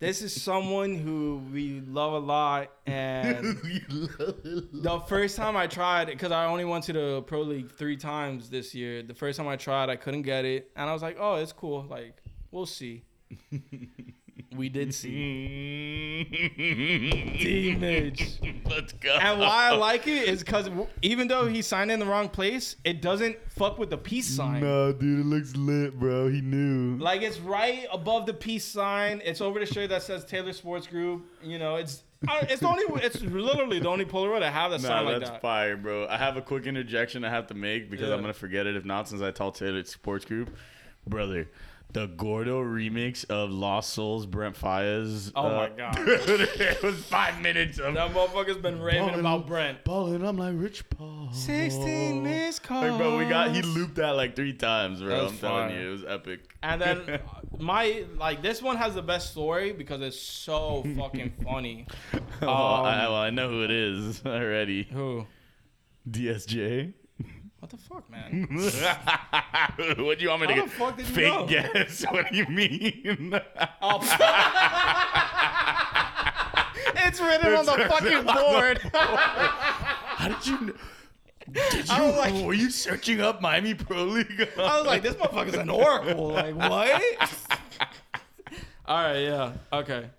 this 0.00 0.22
is 0.22 0.40
someone 0.40 0.96
who 0.96 1.42
we 1.52 1.80
love 1.80 2.12
a 2.12 2.18
lot, 2.18 2.70
and 2.86 3.56
the 3.62 5.02
first 5.08 5.36
time 5.36 5.56
I 5.56 5.66
tried, 5.66 6.08
because 6.08 6.32
I 6.32 6.46
only 6.46 6.64
went 6.64 6.84
to 6.84 6.92
the 6.92 7.22
pro 7.22 7.42
league 7.42 7.72
three 7.72 7.96
times 7.96 8.50
this 8.50 8.74
year. 8.74 9.02
The 9.02 9.14
first 9.14 9.38
time 9.38 9.48
I 9.48 9.56
tried, 9.56 9.88
I 9.88 9.96
couldn't 9.96 10.22
get 10.22 10.44
it, 10.44 10.70
and 10.76 10.90
I 10.90 10.92
was 10.92 11.02
like, 11.02 11.16
oh, 11.18 11.36
it's 11.36 11.52
cool. 11.52 11.86
Like, 11.88 12.22
we'll 12.50 12.66
see. 12.66 13.04
we 14.56 14.68
did 14.68 14.94
see. 14.94 16.26
Image. 17.72 18.38
Let's 18.64 18.92
go. 18.94 19.14
And 19.20 19.40
why 19.40 19.68
I 19.70 19.76
like 19.76 20.06
it 20.06 20.28
is 20.28 20.42
because 20.42 20.68
even 21.02 21.28
though 21.28 21.46
he 21.46 21.62
signed 21.62 21.90
in 21.90 21.98
the 22.00 22.06
wrong 22.06 22.28
place, 22.28 22.76
it 22.84 23.02
doesn't 23.02 23.36
fuck 23.50 23.78
with 23.78 23.90
the 23.90 23.98
peace 23.98 24.28
sign. 24.28 24.60
No, 24.62 24.92
dude, 24.92 25.20
it 25.20 25.26
looks 25.26 25.56
lit, 25.56 25.98
bro. 25.98 26.28
He 26.28 26.40
knew. 26.40 26.96
Like 26.98 27.22
it's 27.22 27.38
right 27.40 27.86
above 27.92 28.26
the 28.26 28.34
peace 28.34 28.64
sign. 28.64 29.20
It's 29.24 29.40
over 29.40 29.58
the 29.60 29.66
shirt 29.66 29.90
that 29.90 30.02
says 30.02 30.24
Taylor 30.24 30.52
Sports 30.52 30.86
Group. 30.86 31.24
You 31.42 31.58
know, 31.58 31.76
it's 31.76 32.02
uh, 32.28 32.38
it's 32.48 32.60
the 32.60 32.68
only 32.68 32.84
it's 33.04 33.20
literally 33.22 33.80
the 33.80 33.88
only 33.88 34.04
Polaroid 34.04 34.42
I 34.42 34.50
have 34.50 34.70
that 34.70 34.80
Nah, 34.82 34.88
sign 34.88 35.04
like 35.04 35.18
that's 35.18 35.30
that. 35.30 35.42
fire, 35.42 35.76
bro. 35.76 36.06
I 36.08 36.16
have 36.16 36.36
a 36.36 36.42
quick 36.42 36.66
interjection 36.66 37.24
I 37.24 37.30
have 37.30 37.46
to 37.48 37.54
make 37.54 37.90
because 37.90 38.08
Yeah. 38.08 38.14
I'm 38.14 38.20
gonna 38.20 38.32
forget 38.32 38.66
it 38.66 38.76
if 38.76 38.84
not, 38.84 39.08
since 39.08 39.20
I 39.22 39.30
told 39.30 39.56
Taylor 39.56 39.84
Sports 39.84 40.24
Group, 40.24 40.56
brother. 41.06 41.48
The 41.94 42.08
Gordo 42.08 42.60
remix 42.60 43.24
of 43.30 43.52
Lost 43.52 43.90
Souls, 43.92 44.26
Brent 44.26 44.56
Faiyaz. 44.60 45.30
Oh 45.36 45.46
uh, 45.46 45.50
my 45.52 45.68
God. 45.68 45.94
it 45.98 46.82
was 46.82 46.96
five 47.04 47.40
minutes 47.40 47.78
of 47.78 47.94
That 47.94 48.12
motherfucker's 48.12 48.56
been 48.56 48.82
raving 48.82 49.06
Ballin'. 49.06 49.20
about 49.20 49.46
Brent. 49.46 49.84
balling. 49.84 50.26
I'm 50.26 50.36
like 50.36 50.54
Rich 50.56 50.90
Paul. 50.90 51.28
Sixteen 51.32 52.24
missed 52.24 52.64
calls. 52.64 52.84
Like, 52.90 52.98
bro, 52.98 53.16
we 53.16 53.26
got 53.26 53.54
he 53.54 53.62
looped 53.62 53.94
that 53.94 54.16
like 54.16 54.34
three 54.34 54.54
times, 54.54 55.00
bro. 55.02 55.28
I'm 55.28 55.38
telling 55.38 55.70
you, 55.70 55.88
it 55.88 55.92
was 55.92 56.04
epic. 56.04 56.52
And 56.64 56.82
then 56.82 57.20
my 57.60 58.04
like 58.18 58.42
this 58.42 58.60
one 58.60 58.76
has 58.76 58.96
the 58.96 59.02
best 59.02 59.30
story 59.30 59.72
because 59.72 60.00
it's 60.02 60.18
so 60.20 60.84
fucking 60.96 61.34
funny. 61.44 61.86
well, 62.42 62.50
I, 62.50 63.04
Um, 63.04 63.12
well, 63.12 63.14
I 63.14 63.30
know 63.30 63.48
who 63.48 63.62
it 63.62 63.70
is 63.70 64.20
already. 64.26 64.82
Who? 64.92 65.26
DSJ. 66.10 66.92
What 67.64 67.70
the 67.70 67.78
fuck, 67.78 68.04
man? 68.10 68.46
what 70.04 70.18
do 70.18 70.24
you 70.24 70.28
want 70.28 70.42
me 70.42 70.48
to 70.48 70.52
How 70.52 70.60
get? 70.60 70.68
the 70.68 70.74
fuck 70.76 70.96
did 70.98 71.08
you 71.08 71.14
Fake 71.14 71.32
know? 71.32 71.46
guess? 71.46 72.04
What 72.10 72.30
do 72.30 72.36
you 72.36 72.44
mean? 72.46 73.40
Oh, 73.80 74.00
it's 76.96 77.18
written 77.22 77.54
on 77.54 77.64
the 77.64 77.86
fucking 77.88 78.24
board. 78.24 78.80
How 78.92 80.28
did 80.28 80.46
you? 80.46 80.60
Know? 80.60 80.74
Did 81.52 81.88
you? 81.88 82.02
Was 82.02 82.16
like- 82.18 82.44
were 82.44 82.52
you 82.52 82.68
searching 82.68 83.22
up 83.22 83.40
Miami 83.40 83.72
Pro 83.72 84.04
League? 84.04 84.46
I 84.58 84.76
was 84.76 84.84
like, 84.86 85.00
this 85.02 85.14
motherfucker's 85.14 85.54
an 85.54 85.70
oracle. 85.70 86.32
Like, 86.32 86.54
what? 86.54 87.02
All 88.84 89.02
right, 89.02 89.20
yeah, 89.20 89.52
okay. 89.72 90.10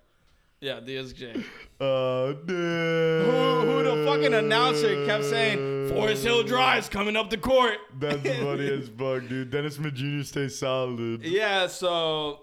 Yeah, 0.66 0.80
DSJ. 0.80 1.44
Oh, 1.80 2.32
Who, 2.44 3.70
who 3.70 3.82
the 3.84 4.04
fucking 4.04 4.34
announcer 4.34 5.06
kept 5.06 5.22
saying, 5.22 5.90
Forest 5.90 6.24
Hill 6.24 6.42
Drive's 6.42 6.88
coming 6.88 7.14
up 7.14 7.30
the 7.30 7.36
court. 7.38 7.76
That's 7.96 8.20
funny 8.40 8.68
as 8.68 8.88
fuck, 8.88 9.28
dude. 9.28 9.50
Dennis 9.50 9.76
Jr. 9.76 10.22
stays 10.24 10.58
solid. 10.58 11.22
Yeah, 11.22 11.68
so 11.68 12.40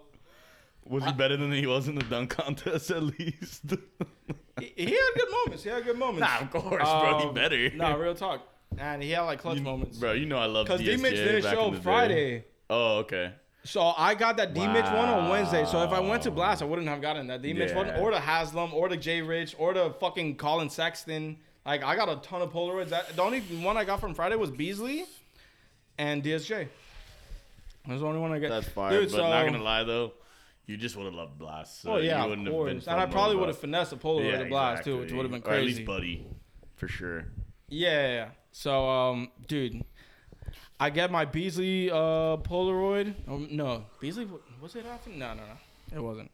Was 0.86 1.04
he 1.04 1.12
better 1.12 1.36
than 1.36 1.52
he 1.52 1.68
was 1.68 1.90
in 1.90 1.96
the 1.96 2.04
dunk 2.04 2.30
contest 2.30 2.92
at 2.92 3.04
least? 3.04 3.64
he, 4.58 4.72
he 4.78 4.86
had 4.86 5.10
good 5.18 5.30
moments. 5.30 5.64
He 5.64 5.70
had 5.70 5.84
good 5.84 5.98
moments. 6.00 6.22
nah, 6.22 6.40
of 6.40 6.50
course, 6.50 6.82
bro. 6.90 7.20
He 7.20 7.26
Um, 7.26 7.34
better. 7.34 7.72
No, 7.72 7.98
real 7.98 8.16
talk. 8.16 8.48
And 8.78 9.04
he 9.04 9.12
had 9.12 9.24
like 9.24 9.40
clutch 9.40 9.60
moments. 9.60 9.98
Bro, 9.98 10.14
you 10.14 10.28
know 10.28 10.38
I 10.38 10.46
love 10.46 10.66
Because 10.68 10.80
DSJ 10.80 10.96
D 10.96 11.02
Mitch 11.02 11.16
didn't 11.16 11.44
back 11.44 11.54
show 11.56 11.72
the 11.72 11.78
day. 11.78 11.84
Friday. 11.84 12.46
Oh, 12.70 12.98
okay. 13.00 13.34
So 13.66 13.94
I 13.98 14.14
got 14.14 14.38
that 14.38 14.54
D 14.54 14.68
Mitch 14.68 14.86
one 14.86 15.10
on 15.10 15.30
Wednesday. 15.30 15.66
So 15.66 15.84
if 15.84 15.92
I 15.92 16.00
went 16.00 16.24
to 16.24 16.32
Blxst, 16.32 16.62
I 16.62 16.66
wouldn't 16.66 16.88
have 16.88 17.02
gotten 17.02 17.28
that 17.28 17.42
D 17.42 17.54
Mitch 17.54 17.74
one, 17.74 17.90
or 17.92 18.12
the 18.12 18.20
Haslem, 18.20 18.74
or 18.74 18.90
the 18.90 18.98
J 18.98 19.22
Rich, 19.22 19.56
or 19.58 19.74
the 19.74 19.94
fucking 20.00 20.36
Collin 20.36 20.70
Sexton. 20.70 21.38
Like 21.66 21.84
I 21.84 21.96
got 21.96 22.10
a 22.10 22.18
ton 22.18 22.42
of 22.42 22.52
Polaroids. 22.52 22.90
That, 22.90 23.16
the 23.16 23.22
only 23.22 23.40
one 23.40 23.78
I 23.78 23.86
got 23.86 24.02
from 24.02 24.14
Friday 24.14 24.36
was 24.36 24.52
Beasley 24.52 25.06
and 25.98 26.22
DSJ. 26.22 26.68
That's 27.88 28.02
the 28.02 28.08
only 28.08 28.20
one 28.20 28.34
I 28.34 28.40
got. 28.40 28.50
That's 28.50 28.68
fire. 28.68 28.92
Dude, 28.92 29.12
but 29.12 29.18
so, 29.18 29.30
not 29.30 29.46
gonna 29.46 29.64
lie 29.64 29.84
though, 29.84 30.14
you 30.66 30.76
just 30.76 30.98
would 30.98 31.06
have 31.06 31.14
loved 31.14 31.40
Blxst. 31.40 31.82
So 31.84 31.94
Oh 31.94 31.98
yeah, 31.98 32.18
you 32.18 32.24
of 32.24 32.30
wouldn't 32.32 32.48
have 32.48 32.56
been 32.56 32.74
course. 32.74 32.88
And 32.88 33.00
I 33.00 33.06
probably 33.06 33.38
would 33.38 33.48
have 33.48 33.58
finessed 33.58 33.94
a 33.94 33.98
Polaroid 33.98 34.40
to 34.40 34.46
Blxst 34.46 34.84
too, 34.84 34.98
which 35.00 35.14
would 35.14 35.24
have 35.24 35.32
been 35.32 35.42
crazy. 35.42 35.58
Or 35.58 35.60
at 35.60 35.66
least 35.66 35.86
Buddy, 35.86 36.28
for 36.76 36.90
sure. 36.90 37.26
Yeah, 37.70 37.90
yeah, 37.90 38.08
yeah. 38.08 38.28
So, 38.52 38.88
um, 38.88 39.32
dude, 39.48 39.84
I 40.84 40.90
get 40.90 41.12
my 41.12 41.24
Beasley 41.24 41.90
uh 41.90 42.36
Polaroid. 42.44 43.16
Oh, 43.30 43.38
no, 43.50 43.86
Beasley 44.02 44.28
was 44.62 44.76
it 44.76 44.86
after? 44.86 45.12
No, 45.12 45.34
no, 45.34 45.44
no, 45.44 45.98
it 45.98 46.02
wasn't. 46.02 46.30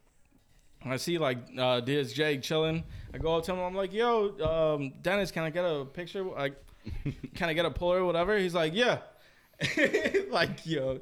I 0.83 0.97
see 0.97 1.19
like 1.19 1.37
uh, 1.55 1.81
DSJ 1.81 2.41
chilling. 2.41 2.83
I 3.13 3.19
go 3.19 3.37
up 3.37 3.43
to 3.43 3.53
him. 3.53 3.59
I'm 3.59 3.75
like, 3.75 3.93
"Yo, 3.93 4.75
um, 4.75 4.93
Dennis, 5.03 5.29
can 5.29 5.43
I 5.43 5.51
get 5.51 5.65
a 5.65 5.85
picture? 5.85 6.23
Like, 6.23 6.55
can 7.35 7.49
I 7.49 7.53
get 7.53 7.65
a 7.65 7.69
Polaroid, 7.69 8.07
whatever?" 8.07 8.39
He's 8.39 8.55
like, 8.55 8.73
"Yeah." 8.73 9.01
like, 10.31 10.65
yo, 10.65 10.99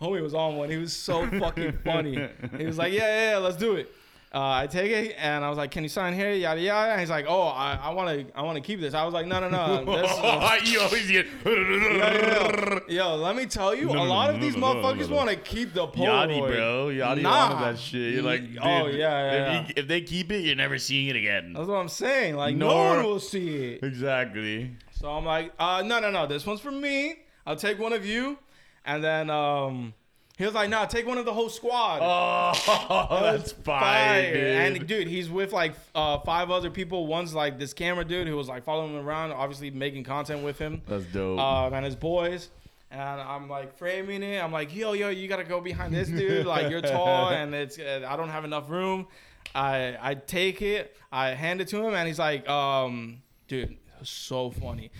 homie 0.00 0.20
was 0.20 0.34
on 0.34 0.56
one. 0.56 0.68
He 0.68 0.78
was 0.78 0.92
so 0.92 1.28
fucking 1.38 1.78
funny. 1.84 2.18
He 2.58 2.66
was 2.66 2.78
like, 2.78 2.92
"Yeah, 2.92 3.06
yeah, 3.06 3.30
yeah 3.30 3.38
let's 3.38 3.56
do 3.56 3.76
it." 3.76 3.92
Uh, 4.34 4.40
I 4.62 4.66
take 4.66 4.90
it 4.90 5.14
and 5.18 5.44
I 5.44 5.48
was 5.50 5.58
like, 5.58 5.70
"Can 5.70 5.82
you 5.82 5.90
sign 5.90 6.14
here?" 6.14 6.32
Yada 6.32 6.60
yada. 6.60 6.92
And 6.92 7.00
he's 7.00 7.10
like, 7.10 7.26
"Oh, 7.28 7.42
I 7.48 7.90
want 7.90 8.08
to, 8.28 8.38
I 8.38 8.42
want 8.42 8.56
to 8.56 8.62
keep 8.62 8.80
this." 8.80 8.94
I 8.94 9.04
was 9.04 9.12
like, 9.12 9.26
"No, 9.26 9.40
no, 9.40 9.48
no." 9.50 9.84
This 9.84 10.10
you 10.72 10.80
always 10.80 11.10
get. 11.10 11.26
yo, 11.44 11.52
yo, 11.52 12.80
yo, 12.88 13.16
let 13.16 13.36
me 13.36 13.46
tell 13.46 13.74
you, 13.74 13.86
No, 13.86 14.02
a 14.02 14.04
lot 14.04 14.30
no, 14.30 14.36
of 14.36 14.40
these 14.40 14.56
no, 14.56 14.74
motherfuckers 14.74 15.08
want 15.10 15.28
to 15.28 15.36
keep 15.36 15.74
the 15.74 15.86
Polaroid. 15.86 16.28
Yachty, 16.28 16.46
bro. 16.48 16.86
Yachty 16.88 17.22
Nah. 17.22 17.50
wanted 17.50 17.64
that 17.74 17.78
shit. 17.78 18.14
You're 18.14 18.22
like, 18.22 18.42
oh, 18.62 18.86
yeah, 18.86 18.86
yeah, 18.86 19.32
if, 19.32 19.34
yeah. 19.34 19.66
You, 19.68 19.74
if 19.76 19.88
they 19.88 20.00
keep 20.00 20.32
it, 20.32 20.44
you're 20.44 20.56
never 20.56 20.78
seeing 20.78 21.08
it 21.08 21.16
again. 21.16 21.52
That's 21.52 21.68
what 21.68 21.76
I'm 21.76 21.88
saying. 21.88 22.36
Like, 22.36 22.56
no 22.56 22.74
one 22.74 23.02
will 23.04 23.20
see 23.20 23.74
it. 23.74 23.82
Exactly. 23.82 24.70
So 24.92 25.10
I'm 25.10 25.24
like, 25.24 25.52
uh, 25.58 25.82
no, 25.84 26.00
no, 26.00 26.10
no. 26.10 26.26
This 26.26 26.46
one's 26.46 26.60
for 26.60 26.70
me. 26.72 27.16
I'll 27.46 27.56
take 27.56 27.78
one 27.78 27.92
of 27.92 28.06
you. 28.06 28.38
And 28.84 29.02
then 29.04 29.30
um, 29.30 29.94
he 30.38 30.44
was 30.44 30.54
like, 30.54 30.70
no, 30.70 30.84
take 30.86 31.06
one 31.06 31.18
of 31.18 31.24
the 31.24 31.32
whole 31.32 31.48
squad. 31.50 32.00
Oh, 32.02 33.20
that's 33.22 33.52
fire, 33.52 34.32
dude. 34.32 34.44
And 34.44 34.86
dude, 34.86 35.06
he's 35.06 35.28
with 35.28 35.52
like 35.52 35.74
uh, 35.94 36.18
five 36.20 36.50
other 36.50 36.70
people. 36.70 37.06
One's 37.06 37.34
like 37.34 37.58
this 37.58 37.74
camera 37.74 38.04
dude 38.04 38.26
who 38.26 38.36
was 38.36 38.48
like 38.48 38.64
following 38.64 38.94
him 38.94 39.06
around, 39.06 39.32
obviously 39.32 39.70
making 39.70 40.04
content 40.04 40.42
with 40.42 40.58
him. 40.58 40.82
that's 40.88 41.04
dope. 41.06 41.38
Um, 41.38 41.74
and 41.74 41.84
his 41.84 41.96
boys. 41.96 42.50
And 42.90 43.20
I'm 43.20 43.48
like 43.48 43.76
framing 43.78 44.22
it. 44.22 44.42
I'm 44.42 44.52
like, 44.52 44.74
yo, 44.74 44.92
yo, 44.92 45.08
you 45.08 45.26
gotta 45.26 45.44
go 45.44 45.60
behind 45.62 45.94
this 45.94 46.08
dude. 46.08 46.44
Like 46.44 46.70
you're 46.70 46.82
tall, 46.82 47.28
and 47.30 47.54
it's 47.54 47.78
uh, 47.78 48.06
I 48.06 48.16
don't 48.16 48.28
have 48.28 48.44
enough 48.44 48.68
room. 48.68 49.06
I 49.54 49.96
I 50.00 50.14
take 50.14 50.60
it. 50.60 50.94
I 51.10 51.28
hand 51.28 51.60
it 51.62 51.68
to 51.68 51.78
him, 51.78 51.94
and 51.94 52.06
he's 52.06 52.18
like, 52.18 52.46
um, 52.48 53.22
dude, 53.48 53.76
so 54.02 54.50
funny. 54.50 54.90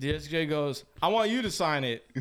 DSJ 0.00 0.48
goes, 0.48 0.84
I 1.02 1.08
want 1.08 1.30
you 1.30 1.42
to 1.42 1.50
sign 1.50 1.84
it. 1.84 2.04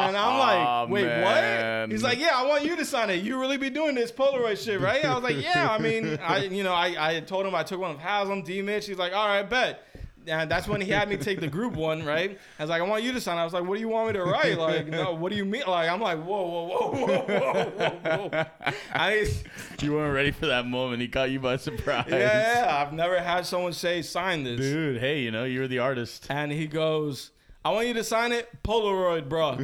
And 0.00 0.16
I'm 0.16 0.38
like, 0.38 0.66
ah, 0.66 0.86
wait, 0.88 1.06
what? 1.22 1.90
He's 1.90 2.02
like, 2.02 2.18
yeah, 2.18 2.30
I 2.34 2.46
want 2.46 2.64
you 2.64 2.74
to 2.76 2.84
sign 2.84 3.10
it. 3.10 3.22
You 3.22 3.38
really 3.38 3.56
be 3.56 3.70
doing 3.70 3.94
this 3.94 4.10
Polaroid 4.10 4.62
shit, 4.62 4.80
right? 4.80 5.04
I 5.04 5.14
was 5.14 5.22
like, 5.22 5.40
yeah. 5.40 5.68
I 5.70 5.78
mean, 5.78 6.18
I, 6.22 6.44
you 6.44 6.64
know, 6.64 6.72
I, 6.72 7.16
I 7.16 7.20
told 7.20 7.46
him 7.46 7.54
I 7.54 7.62
took 7.62 7.80
one 7.80 7.92
of 7.92 7.98
Haslem, 7.98 8.42
D 8.42 8.62
Mitch. 8.62 8.86
He's 8.86 8.98
like, 8.98 9.12
all 9.12 9.28
right, 9.28 9.48
bet. 9.48 9.84
And 10.26 10.50
that's 10.50 10.68
when 10.68 10.80
he 10.80 10.90
had 10.90 11.08
me 11.08 11.16
take 11.16 11.40
the 11.40 11.48
group 11.48 11.74
one, 11.74 12.04
right? 12.04 12.38
I 12.58 12.62
was 12.62 12.70
like, 12.70 12.82
I 12.82 12.84
want 12.84 13.02
you 13.02 13.12
to 13.12 13.20
sign. 13.20 13.38
I 13.38 13.44
was 13.44 13.52
like, 13.52 13.64
what 13.64 13.74
do 13.76 13.80
you 13.80 13.88
want 13.88 14.08
me 14.08 14.12
to 14.14 14.24
write? 14.24 14.58
Like, 14.58 14.86
no, 14.86 15.14
what 15.14 15.30
do 15.30 15.36
you 15.36 15.44
mean? 15.44 15.62
Like, 15.66 15.88
I'm 15.88 16.00
like, 16.00 16.22
whoa, 16.22 16.42
whoa, 16.42 16.66
whoa, 16.66 16.90
whoa, 16.90 17.06
whoa, 17.06 17.70
whoa, 17.70 18.28
whoa. 18.28 18.46
I, 18.92 19.26
you 19.80 19.92
weren't 19.94 20.14
ready 20.14 20.30
for 20.30 20.46
that 20.46 20.66
moment. 20.66 21.00
He 21.00 21.08
caught 21.08 21.30
you 21.30 21.40
by 21.40 21.56
surprise. 21.56 22.06
yeah, 22.08 22.64
yeah, 22.64 22.76
I've 22.76 22.92
never 22.92 23.18
had 23.20 23.46
someone 23.46 23.72
say 23.72 24.02
sign 24.02 24.44
this. 24.44 24.60
Dude, 24.60 25.00
hey, 25.00 25.20
you 25.20 25.30
know, 25.30 25.44
you 25.44 25.60
were 25.60 25.68
the 25.68 25.78
artist. 25.78 26.26
And 26.28 26.52
he 26.52 26.66
goes, 26.66 27.30
I 27.62 27.70
want 27.72 27.88
you 27.88 27.94
to 27.94 28.04
sign 28.04 28.32
it, 28.32 28.48
Polaroid, 28.62 29.28
bro. 29.28 29.58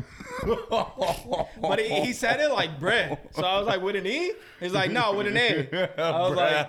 But 1.61 1.79
he, 1.79 1.89
he 2.03 2.13
said 2.13 2.41
it 2.41 2.51
like 2.53 2.79
bruh. 2.79 3.19
So 3.33 3.43
I 3.43 3.59
was 3.59 3.67
like, 3.67 3.81
with 3.81 3.97
an 3.97 4.07
E? 4.07 4.33
He's 4.61 4.73
like, 4.73 4.91
no, 4.91 5.15
with 5.15 5.27
an 5.27 5.37
A. 5.37 5.91
I 5.99 6.21
was 6.29 6.37
like, 6.37 6.67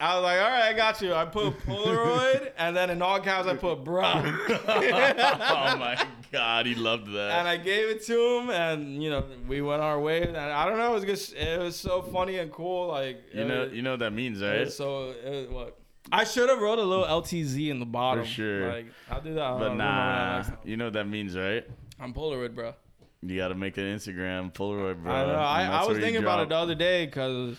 I 0.00 0.14
was 0.16 0.22
like, 0.24 0.38
all 0.40 0.50
right, 0.50 0.64
I 0.64 0.72
got 0.74 1.00
you. 1.00 1.14
I 1.14 1.24
put 1.24 1.58
Polaroid, 1.60 2.52
and 2.58 2.76
then 2.76 2.90
in 2.90 3.00
all 3.00 3.18
caps 3.20 3.48
I 3.48 3.54
put 3.56 3.82
bruh. 3.82 4.22
oh 4.68 5.76
my 5.78 6.06
god, 6.32 6.66
he 6.66 6.74
loved 6.74 7.06
that. 7.12 7.38
And 7.38 7.48
I 7.48 7.56
gave 7.56 7.88
it 7.88 8.04
to 8.06 8.38
him, 8.38 8.50
and 8.50 9.02
you 9.02 9.08
know, 9.10 9.24
we 9.46 9.62
went 9.62 9.80
our 9.82 9.98
way. 9.98 10.22
And 10.22 10.36
I 10.36 10.68
don't 10.68 10.76
know, 10.78 10.90
it 10.90 10.94
was 10.94 11.04
just, 11.04 11.34
it 11.34 11.58
was 11.58 11.76
so 11.76 12.02
funny 12.02 12.36
and 12.38 12.52
cool. 12.52 12.88
Like, 12.88 13.22
you 13.32 13.44
know, 13.44 13.64
was- 13.64 13.72
you 13.72 13.80
know 13.82 13.92
what 13.92 14.00
that 14.00 14.12
means, 14.12 14.42
right? 14.42 14.70
so 14.70 15.10
it 15.24 15.48
was, 15.48 15.48
what? 15.48 15.77
I 16.12 16.24
should 16.24 16.48
have 16.48 16.60
wrote 16.60 16.78
a 16.78 16.82
little 16.82 17.04
LTZ 17.04 17.70
in 17.70 17.80
the 17.80 17.86
bottom. 17.86 18.24
For 18.24 18.30
sure. 18.30 18.72
Like, 18.72 18.86
I'll 19.10 19.20
do 19.20 19.34
that. 19.34 19.42
I'll 19.42 19.58
But 19.58 19.70
remember 19.72 19.84
that 19.84 20.48
nah, 20.48 20.56
you 20.64 20.76
know 20.76 20.84
what 20.84 20.94
that 20.94 21.08
means, 21.08 21.36
right? 21.36 21.66
I'm 22.00 22.14
Polaroid, 22.14 22.54
bro. 22.54 22.74
You 23.22 23.36
got 23.36 23.48
to 23.48 23.54
make 23.54 23.76
an 23.76 23.84
Instagram 23.84 24.52
Polaroid, 24.52 25.02
bro. 25.02 25.12
I 25.12 25.26
know. 25.26 25.32
I, 25.34 25.62
I 25.64 25.78
was 25.80 25.88
where 25.88 25.96
you 25.96 26.02
thinking 26.02 26.22
about 26.22 26.40
it 26.40 26.48
the 26.50 26.54
other 26.56 26.74
day 26.76 27.06
because, 27.06 27.56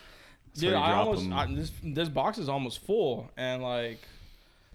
dude, 0.53 0.73
I 0.73 0.91
drop 0.91 1.07
almost 1.07 1.25
'em. 1.25 1.33
I, 1.33 1.45
this 1.53 1.71
this 1.83 2.07
box 2.09 2.37
is 2.37 2.47
almost 2.47 2.79
full, 2.85 3.29
and 3.35 3.61
like, 3.61 3.99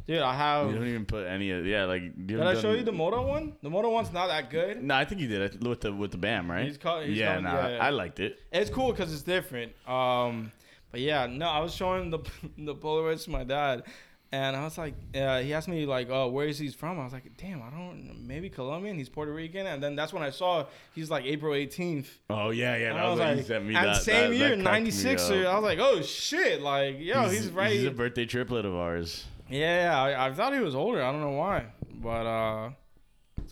dude, 0.06 0.20
I 0.20 0.34
have. 0.34 0.70
You 0.70 0.76
don't 0.76 0.86
even 0.86 1.06
put 1.06 1.26
any 1.26 1.50
of 1.52 1.66
yeah, 1.66 1.84
like. 1.86 2.02
You 2.02 2.10
Did 2.26 2.40
I 2.42 2.60
show 2.60 2.72
you 2.72 2.82
the 2.82 2.92
Moto 2.92 3.26
one? 3.26 3.54
The 3.62 3.70
Moto 3.70 3.88
one's 3.90 4.12
not 4.12 4.26
that 4.26 4.50
good. 4.50 4.82
No, 4.82 4.94
I 4.94 5.06
think 5.06 5.22
you 5.22 5.26
did 5.28 5.64
with 5.66 5.80
the 5.80 5.92
with 5.92 6.10
the 6.10 6.18
BAM, 6.18 6.50
right? 6.50 6.66
He's 6.66 6.76
call- 6.76 7.00
he's 7.00 7.16
yeah, 7.16 7.28
calling- 7.28 7.44
nah, 7.44 7.66
yeah, 7.68 7.76
yeah. 7.76 7.84
I 7.86 7.88
liked 7.88 8.20
it. 8.20 8.38
It's 8.52 8.68
cool 8.68 8.90
because 8.92 9.10
it's 9.12 9.22
different. 9.22 9.72
Um, 9.88 10.52
but 10.94 11.00
yeah, 11.00 11.26
no, 11.26 11.48
I 11.48 11.58
was 11.58 11.74
showing 11.74 12.10
the 12.10 12.20
the 12.56 12.72
Polaroids 12.72 13.24
to 13.24 13.30
my 13.30 13.42
dad, 13.42 13.82
and 14.30 14.54
I 14.54 14.62
was 14.62 14.78
like, 14.78 14.94
uh, 15.12 15.40
he 15.40 15.52
asked 15.52 15.66
me 15.66 15.86
like, 15.86 16.08
oh, 16.08 16.28
where 16.28 16.46
is 16.46 16.56
he 16.56 16.68
from? 16.68 17.00
I 17.00 17.02
was 17.02 17.12
like, 17.12 17.36
damn, 17.36 17.60
I 17.60 17.68
don't, 17.70 18.24
maybe 18.28 18.48
Colombian. 18.48 18.96
He's 18.96 19.08
Puerto 19.08 19.32
Rican, 19.32 19.66
and 19.66 19.82
then 19.82 19.96
that's 19.96 20.12
when 20.12 20.22
I 20.22 20.30
saw 20.30 20.66
he's 20.94 21.10
like 21.10 21.24
April 21.24 21.52
18th. 21.52 22.06
Oh 22.30 22.50
yeah, 22.50 22.76
yeah. 22.76 22.90
And 22.90 22.96
That 22.98 23.04
I 23.06 23.10
was 23.10 23.18
like, 23.18 23.36
like, 23.38 23.44
sent 23.46 23.66
me 23.66 23.74
and 23.74 23.86
that. 23.88 24.02
same 24.02 24.30
that, 24.30 24.36
year, 24.36 24.48
that 24.50 24.62
cracked 24.62 24.84
me 24.84 24.90
96. 24.92 25.22
up. 25.24 25.30
I 25.32 25.54
was 25.56 25.64
like, 25.64 25.78
oh 25.80 26.00
shit, 26.02 26.62
like 26.62 27.00
yo, 27.00 27.28
he's, 27.28 27.48
right. 27.50 27.72
He's 27.72 27.86
a 27.86 27.90
birthday 27.90 28.24
triplet 28.26 28.64
of 28.64 28.76
ours. 28.76 29.24
Yeah, 29.50 30.00
I, 30.00 30.28
I 30.28 30.32
thought 30.32 30.52
he 30.52 30.60
was 30.60 30.76
older. 30.76 31.02
I 31.02 31.10
don't 31.10 31.22
know 31.22 31.30
why, 31.30 31.64
but 31.92 32.24
uh, 32.24 32.70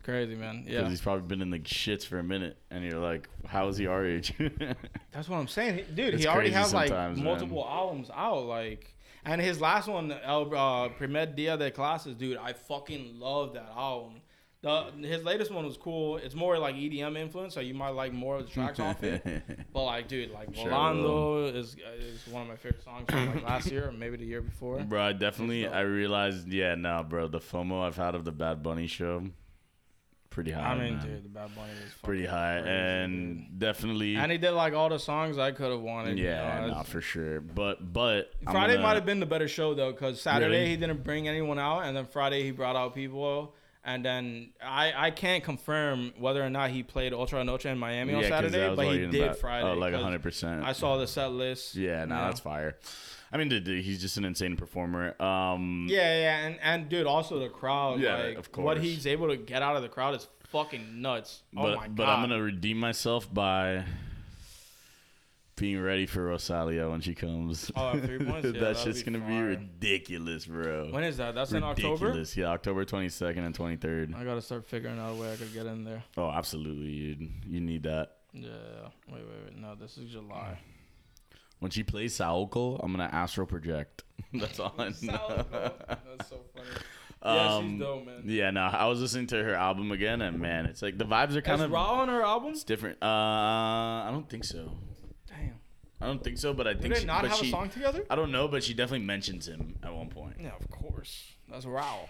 crazy, 0.03 0.35
man. 0.35 0.65
Yeah. 0.67 0.79
Because 0.79 0.91
he's 0.91 1.01
probably 1.01 1.23
been 1.23 1.43
in 1.43 1.51
the 1.51 1.59
shits 1.61 2.05
for 2.05 2.19
a 2.19 2.23
minute, 2.23 2.57
and 2.71 2.85
you're 2.85 3.01
like, 3.01 3.29
"How 3.47 3.69
is 3.69 3.77
he 3.77 3.87
our 3.87 4.05
age?" 4.05 4.35
that's 5.13 5.29
what 5.29 5.37
I'm 5.39 5.49
saying, 5.49 5.85
dude. 5.95 6.15
It's 6.15 6.23
he 6.23 6.29
already 6.29 6.51
has 6.51 6.75
like 6.75 6.91
man. 6.91 7.23
multiple 7.23 7.67
albums 7.69 8.11
out, 8.15 8.45
like, 8.47 8.95
and 9.25 9.41
his 9.41 9.61
last 9.61 9.89
one, 9.89 10.13
El 10.25 10.55
uh, 10.55 10.89
Primer 10.91 11.27
Dia 11.27 11.57
de 11.57 11.71
Clases, 11.71 12.17
dude. 12.17 12.37
I 12.37 12.53
fucking 12.53 13.19
love 13.19 13.55
that 13.55 13.71
album. 13.77 14.21
The, 14.63 14.93
his 15.03 15.25
latest 15.25 15.51
one 15.51 15.67
was 15.67 15.77
cool. 15.77 16.19
It's 16.19 16.37
more 16.37 16.57
like 16.57 16.77
EDM 16.77 17.19
influence, 17.19 17.55
so 17.55 17.59
you 17.59 17.75
might 17.75 17.91
like 17.91 18.13
more 18.13 18.37
of 18.37 18.47
the 18.47 18.53
tracks 18.53 18.79
off 18.79 19.03
it. 19.03 19.25
But 19.73 19.85
like, 19.85 20.07
dude, 20.07 20.31
like 20.31 20.55
Sure 20.55 20.71
Volando 20.71 21.53
is 21.53 21.77
is 21.99 22.29
one 22.29 22.43
of 22.43 22.49
my 22.49 22.55
favorite 22.55 22.85
songs 22.85 23.07
from 23.09 23.35
like 23.35 23.43
last 23.43 23.73
year 23.73 23.89
or 23.89 23.93
maybe 23.93 24.17
the 24.17 24.25
year 24.25 24.41
before. 24.41 24.79
bro, 24.85 25.03
I 25.03 25.15
definitely, 25.15 25.67
I 25.67 25.81
realized, 25.81 26.47
yeah, 26.47 26.77
no, 26.77 27.05
bro, 27.09 27.27
the 27.27 27.41
FOMO 27.41 27.83
I've 27.83 27.97
had 27.97 28.15
of 28.15 28.25
the 28.25 28.31
Bad 28.31 28.63
Bunny 28.63 28.87
show, 28.87 29.25
pretty 30.33 30.51
high. 30.51 30.73
I 30.73 30.79
mean, 30.79 30.97
man. 30.97 31.07
dude, 31.07 31.25
the 31.25 31.29
Bad 31.29 31.55
Bunny 31.55 31.71
is 31.87 31.95
pretty 32.03 32.27
high, 32.27 32.61
crazy, 32.63 32.71
and 32.77 33.37
dude. 33.49 33.59
definitely, 33.59 34.17
And 34.17 34.33
he 34.33 34.39
did 34.39 34.51
like 34.53 34.73
all 34.75 34.89
the 34.89 34.99
songs 34.99 35.39
I 35.39 35.53
could 35.53 35.71
have 35.71 35.81
wanted. 35.81 36.19
you 36.19 36.25
yeah, 36.25 36.61
know, 36.63 36.67
nah, 36.69 36.83
for 36.83 37.01
sure. 37.01 37.41
But, 37.41 37.93
but 37.93 38.33
Friday 38.45 38.75
gonna- 38.75 38.83
might 38.87 38.95
have 38.95 39.07
been 39.07 39.21
the 39.21 39.27
better 39.27 39.49
show 39.49 39.75
though, 39.75 39.93
because 39.93 40.21
Saturday 40.21 40.55
Really? 40.61 40.69
he 40.71 40.77
didn't 40.77 41.05
bring 41.05 41.29
anyone 41.29 41.59
out, 41.59 41.81
and 41.81 41.97
then 41.97 42.07
Friday 42.07 42.43
he 42.43 42.51
brought 42.51 42.77
out 42.77 42.95
people. 42.95 43.55
And 43.85 44.05
then 44.05 44.51
I, 44.65 44.93
I 44.97 45.11
can't 45.11 45.43
confirm 45.43 46.13
whether 46.17 46.41
or 46.41 46.49
not 46.51 46.71
he 46.71 46.85
played 46.85 47.13
Ultra 47.13 47.43
Noche 47.43 47.67
in 47.67 47.79
Miami 47.79 48.15
on 48.15 48.23
Yeah, 48.23 48.29
that 48.29 48.45
Saturday, 48.53 48.77
but 48.77 48.87
he 48.93 48.99
did 49.07 49.15
about- 49.17 49.31
uh, 49.31 49.35
Friday. 49.35 49.69
Oh, 49.69 49.75
like 49.75 49.93
'cause 49.93 50.03
hundred 50.05 50.23
percent. 50.23 50.63
I 50.65 50.73
saw 50.73 50.99
the 50.99 51.07
set 51.09 51.33
list. 51.33 51.75
Yeah, 51.75 51.97
no, 51.97 52.01
you 52.03 52.07
know. 52.21 52.27
that's 52.27 52.39
fire. 52.39 52.77
I 53.33 53.39
mean, 53.39 53.49
dude, 53.49 53.65
dude, 53.65 53.83
he's 53.83 54.01
just 54.01 54.19
an 54.19 54.25
insane 54.27 54.57
performer. 54.57 55.21
Um, 55.21 55.87
Yeah, 55.89 56.21
yeah, 56.21 56.47
and, 56.47 56.59
and 56.63 56.89
dude, 56.89 57.07
also 57.07 57.39
the 57.39 57.49
crowd. 57.49 58.01
Yeah, 58.01 58.17
like, 58.17 58.39
of 58.39 58.49
What 58.57 58.79
he's 58.79 59.07
able 59.07 59.29
to 59.29 59.37
get 59.37 59.63
out 59.63 59.75
of 59.75 59.83
the 59.83 59.89
crowd 59.89 60.15
is 60.15 60.29
fucking 60.49 61.01
nuts. 61.01 61.43
but 61.53 61.61
oh 61.63 61.77
my 61.77 61.87
god. 61.87 61.97
but 61.97 62.09
I'm 62.09 62.21
gonna 62.23 62.43
redeem 62.43 62.79
myself 62.79 63.33
by 63.33 63.85
being 65.57 65.81
ready 65.81 66.07
for 66.07 66.25
Rosalia 66.25 66.91
when 66.91 67.01
she 67.01 67.15
comes. 67.15 67.71
Oh, 67.75 67.99
three 67.99 68.19
points? 68.25 68.45
Yeah, 68.45 68.53
that 68.53 68.61
that'd 68.61 68.77
shit's 68.79 69.03
be 69.03 69.13
gonna 69.13 69.27
be 69.27 69.41
ridiculous, 69.41 70.45
bro. 70.45 70.91
When 70.91 71.05
is 71.05 71.17
that? 71.17 71.35
That's 71.35 71.53
in 71.53 71.63
October. 71.63 72.23
Yeah, 72.35 72.47
October 72.49 72.85
22nd 72.85 73.39
and 73.39 73.57
23rd. 73.57 74.15
I 74.15 74.25
gotta 74.25 74.43
start 74.43 74.67
figuring 74.67 74.99
out 74.99 75.13
a 75.13 75.15
way 75.15 75.33
I 75.33 75.37
could 75.37 75.55
get 75.55 75.67
in 75.67 75.85
there. 75.85 76.03
Oh, 76.19 76.31
absolutely. 76.31 77.15
dude. 77.15 77.31
you 77.47 77.61
need 77.61 77.85
that. 77.85 78.17
Yeah. 78.35 78.51
Wait, 79.09 79.23
wait, 79.23 79.45
wait. 79.45 79.57
No, 79.57 79.75
this 79.75 79.97
is 79.97 80.11
July. 80.11 80.59
When 81.63 81.71
she 81.71 81.85
plays 81.85 82.13
Saoko, 82.19 82.81
I'm 82.83 82.91
gonna 82.91 83.09
astral 83.13 83.47
project. 83.47 84.03
That's 84.35 84.59
all 84.59 84.75
I 84.79 84.89
know. 85.03 85.45
That's 85.49 86.29
so 86.29 86.41
funny. 86.57 86.67
Yeah, 87.25 87.55
Um, 87.55 87.71
she's 87.71 87.79
dope, 87.81 88.05
man. 88.05 88.23
Yeah, 88.25 88.51
no, 88.51 88.63
I 88.63 88.87
was 88.87 89.01
listening 89.01 89.29
to 89.29 89.45
her 89.45 89.55
album 89.55 89.93
again, 89.93 90.23
and 90.23 90.41
man, 90.41 90.67
it's 90.67 90.83
like 90.83 90.99
the 90.99 91.05
vibes 91.05 91.37
are 91.37 91.41
kind 91.41 91.61
of. 91.61 91.61
Is 91.61 91.65
of 91.67 91.71
Rauw 91.71 91.99
on 92.01 92.09
her 92.09 92.21
album? 92.23 92.51
it's 92.51 92.65
different. 92.65 92.99
Uh, 93.01 93.07
I 93.07 94.09
don't 94.11 94.29
think 94.29 94.43
so. 94.43 94.73
Damn. 95.29 95.55
I 96.01 96.07
don't 96.07 96.25
think 96.25 96.39
so, 96.39 96.53
but 96.53 96.67
I 96.67 96.73
Do 96.73 96.81
think 96.81 96.95
they 96.95 97.01
she, 97.03 97.07
not 97.07 97.23
but 97.23 97.31
have 97.31 97.39
she, 97.39 97.47
a 97.47 97.51
song 97.53 97.69
together? 97.69 98.05
I 98.11 98.17
don't 98.17 98.33
know, 98.33 98.49
but 98.49 98.65
she 98.65 98.75
definitely 98.75 99.07
mentions 99.07 99.47
him 99.47 99.77
at 99.85 99.95
one 99.95 100.09
point. 100.09 100.35
Yeah, 100.41 100.51
of 100.61 100.69
course. 100.69 101.31
That's 101.49 101.65
Rauw. 101.65 102.09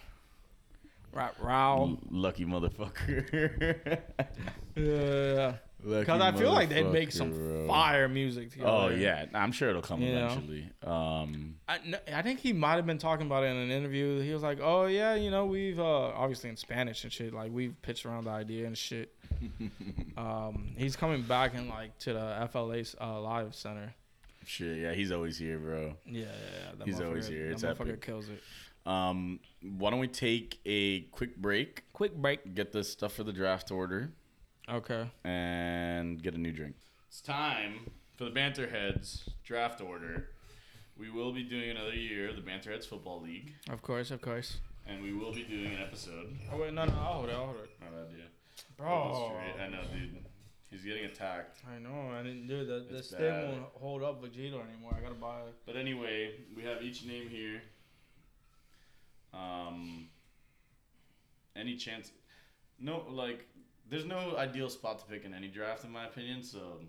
Right, 1.12 1.38
Rauw. 1.42 1.90
L- 1.90 1.98
Lucky 2.10 2.46
motherfucker. 2.46 3.98
Yeah. 4.74 5.56
Because 5.84 6.20
I 6.20 6.32
feel 6.32 6.52
like 6.52 6.68
they'd 6.68 6.84
make 6.90 7.10
some 7.12 7.66
fire 7.66 8.08
music 8.08 8.52
together. 8.52 8.70
Oh 8.70 8.88
yeah, 8.88 9.26
I'm 9.34 9.50
sure 9.52 9.70
it'll 9.70 9.82
come 9.82 10.00
You 10.00 10.12
eventually. 10.16 10.68
Um, 10.84 11.56
I, 11.68 11.78
I 12.12 12.22
think 12.22 12.40
he 12.40 12.52
might 12.52 12.76
have 12.76 12.86
been 12.86 12.98
talking 12.98 13.26
about 13.26 13.44
it 13.44 13.48
in 13.48 13.56
an 13.56 13.70
interview. 13.70 14.20
He 14.20 14.32
was 14.32 14.42
like, 14.42 14.58
"Oh 14.62 14.86
yeah, 14.86 15.14
you 15.14 15.30
know, 15.30 15.46
we've 15.46 15.80
uh, 15.80 15.84
obviously 16.08 16.50
in 16.50 16.56
Spanish 16.56 17.02
and 17.04 17.12
shit. 17.12 17.32
Like 17.34 17.50
we've 17.52 17.74
pitched 17.82 18.06
around 18.06 18.24
the 18.24 18.30
idea 18.30 18.66
and 18.66 18.78
shit." 18.78 19.12
um, 20.16 20.72
he's 20.76 20.96
coming 20.96 21.22
back 21.22 21.54
in 21.54 21.68
like 21.68 21.96
to 22.00 22.12
the 22.12 22.48
FLA 22.52 22.82
uh, 23.00 23.20
Live 23.20 23.54
Center. 23.54 23.92
shit, 24.44 24.78
yeah, 24.78 24.92
he's 24.92 25.10
always 25.12 25.38
here, 25.38 25.58
bro. 25.58 25.94
Yeah, 26.06 26.22
yeah, 26.22 26.26
yeah. 26.78 26.84
He's 26.84 27.00
always 27.00 27.26
here. 27.26 27.48
That 27.48 27.52
It's 27.54 27.62
motherfucker 27.62 27.88
epic. 27.88 28.02
kills 28.06 28.28
it. 28.28 28.42
Um, 28.88 29.38
why 29.78 29.90
don't 29.90 30.00
we 30.00 30.08
take 30.08 30.58
a 30.66 31.02
quick 31.12 31.36
break, 31.36 31.84
Quick 31.92 32.16
break. 32.16 32.54
get 32.54 32.72
the 32.72 32.82
stuff 32.82 33.12
for 33.14 33.22
the 33.22 33.32
draft 33.32 33.70
order, 33.70 34.10
Okay. 34.68 35.08
and 35.24 36.22
get 36.22 36.34
a 36.34 36.38
new 36.38 36.52
drink? 36.52 36.76
It's 37.08 37.20
time 37.20 37.80
for 37.84 37.90
for 38.18 38.24
the 38.24 38.30
Banter 38.30 38.68
Heads 38.68 39.28
draft 39.42 39.80
order, 39.80 40.28
we 40.98 41.10
will 41.10 41.32
be 41.32 41.42
doing 41.42 41.70
another 41.70 41.94
year 41.94 42.28
of 42.28 42.36
the 42.36 42.42
Banter 42.42 42.70
Heads 42.70 42.86
Football 42.86 43.22
League, 43.22 43.54
Of 43.70 43.82
course, 43.82 44.10
of 44.10 44.20
course. 44.20 44.58
and 44.86 45.02
we 45.02 45.12
will 45.14 45.32
be 45.32 45.42
doing 45.44 45.72
an 45.74 45.80
episode. 45.82 46.36
Oh 46.52 46.58
wait, 46.58 46.72
no, 46.74 46.84
no, 46.84 46.92
I'll 46.92 47.14
hold 47.14 47.28
it, 47.30 47.32
I'll 47.34 47.46
hold 47.46 47.56
it. 47.56 47.70
My 47.80 47.86
bad, 47.86 48.06
yeah. 48.16 48.24
Bro, 48.76 49.32
I 49.60 49.68
know, 49.68 49.80
dude. 49.92 50.18
He's 50.70 50.84
getting 50.84 51.06
attacked. 51.06 51.58
I 51.74 51.78
know, 51.78 52.10
I 52.18 52.22
didn't 52.22 52.46
do 52.46 52.64
the 52.64 52.86
the 52.90 52.98
It's 52.98 53.08
stick 53.08 53.18
bad. 53.20 53.48
won't 53.48 53.64
hold 53.74 54.02
up 54.02 54.22
Vegeta 54.22 54.60
anymore. 54.68 54.94
I 54.96 55.00
gotta 55.00 55.14
buy 55.14 55.40
it. 55.40 55.54
But 55.66 55.76
anyway, 55.76 56.34
we 56.54 56.62
have 56.62 56.82
each 56.82 57.04
name 57.04 57.28
here. 57.28 57.62
Um, 59.34 60.08
any 61.56 61.76
chance? 61.76 62.12
No, 62.78 63.04
like, 63.10 63.46
there's 63.92 64.04
no 64.06 64.36
ideal 64.36 64.68
spot 64.68 64.98
to 65.00 65.04
pick 65.04 65.24
in 65.24 65.34
any 65.34 65.48
draft, 65.48 65.84
in 65.84 65.90
my 65.92 66.06
opinion. 66.06 66.42
So, 66.42 66.80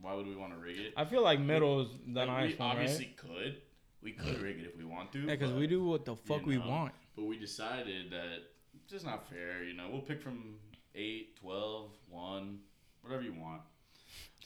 why 0.00 0.14
would 0.14 0.26
we 0.26 0.36
want 0.36 0.52
to 0.54 0.58
rig 0.58 0.78
it? 0.78 0.94
I 0.96 1.04
feel 1.04 1.22
like 1.22 1.40
middle 1.40 1.82
is 1.82 1.88
the 2.06 2.20
Like, 2.20 2.28
nice 2.28 2.50
we 2.52 2.56
one, 2.56 2.70
obviously 2.70 3.06
right? 3.06 3.16
could. 3.16 3.56
We 4.02 4.12
could 4.12 4.40
rig 4.40 4.58
it 4.60 4.66
if 4.66 4.76
we 4.78 4.84
want 4.84 5.12
to. 5.12 5.18
Yeah, 5.20 5.26
because 5.34 5.52
we 5.52 5.66
do 5.66 5.84
what 5.84 6.04
the 6.04 6.14
fuck 6.16 6.46
we 6.46 6.56
know. 6.56 6.68
want. 6.68 6.92
But 7.16 7.24
we 7.24 7.36
decided 7.38 8.10
that 8.12 8.38
it's 8.74 8.90
just 8.90 9.04
not 9.04 9.28
fair. 9.28 9.64
You 9.64 9.74
know, 9.74 9.88
we'll 9.90 10.02
pick 10.02 10.22
from 10.22 10.54
8, 10.94 11.36
12, 11.40 11.90
1, 12.08 12.58
whatever 13.02 13.22
you 13.22 13.34
want. 13.34 13.62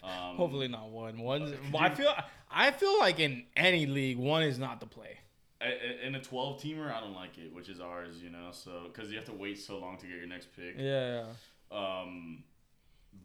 Um, 0.02 0.36
Hopefully 0.36 0.68
not 0.68 0.88
one. 0.88 1.18
One. 1.18 1.50
could 1.50 1.74
I 1.76 1.90
feel. 1.94 2.14
I 2.50 2.70
feel 2.70 2.98
like 2.98 3.20
in 3.20 3.44
any 3.54 3.84
league, 3.86 4.16
one 4.16 4.42
is 4.42 4.58
not 4.58 4.80
the 4.80 4.86
play. 4.86 5.18
I- 5.60 5.66
I- 5.66 6.06
In 6.06 6.14
a 6.14 6.22
12 6.22 6.62
teamer, 6.62 6.90
I 6.90 7.00
don't 7.00 7.12
like 7.14 7.36
it, 7.36 7.52
which 7.54 7.68
is 7.68 7.80
ours, 7.80 8.22
you 8.22 8.30
know, 8.30 8.48
so 8.50 8.84
because 8.90 9.10
you 9.10 9.16
have 9.18 9.26
to 9.26 9.34
wait 9.34 9.58
so 9.58 9.78
long 9.78 9.98
to 9.98 10.06
get 10.06 10.16
your 10.16 10.26
next 10.26 10.56
pick. 10.56 10.76
Yeah. 10.78 11.26
Um, 11.70 12.44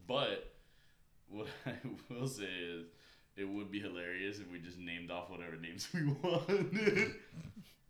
but 0.07 0.53
what 1.27 1.47
I 1.65 1.73
will 2.09 2.27
say 2.27 2.43
is, 2.45 2.85
it 3.37 3.43
would 3.49 3.69
be 3.71 3.79
hilarious 3.79 4.39
if 4.39 4.49
we 4.51 4.59
just 4.59 4.77
named 4.79 5.11
off 5.11 5.29
whatever 5.29 5.55
names 5.57 5.87
we 5.93 6.03
wanted. 6.23 7.15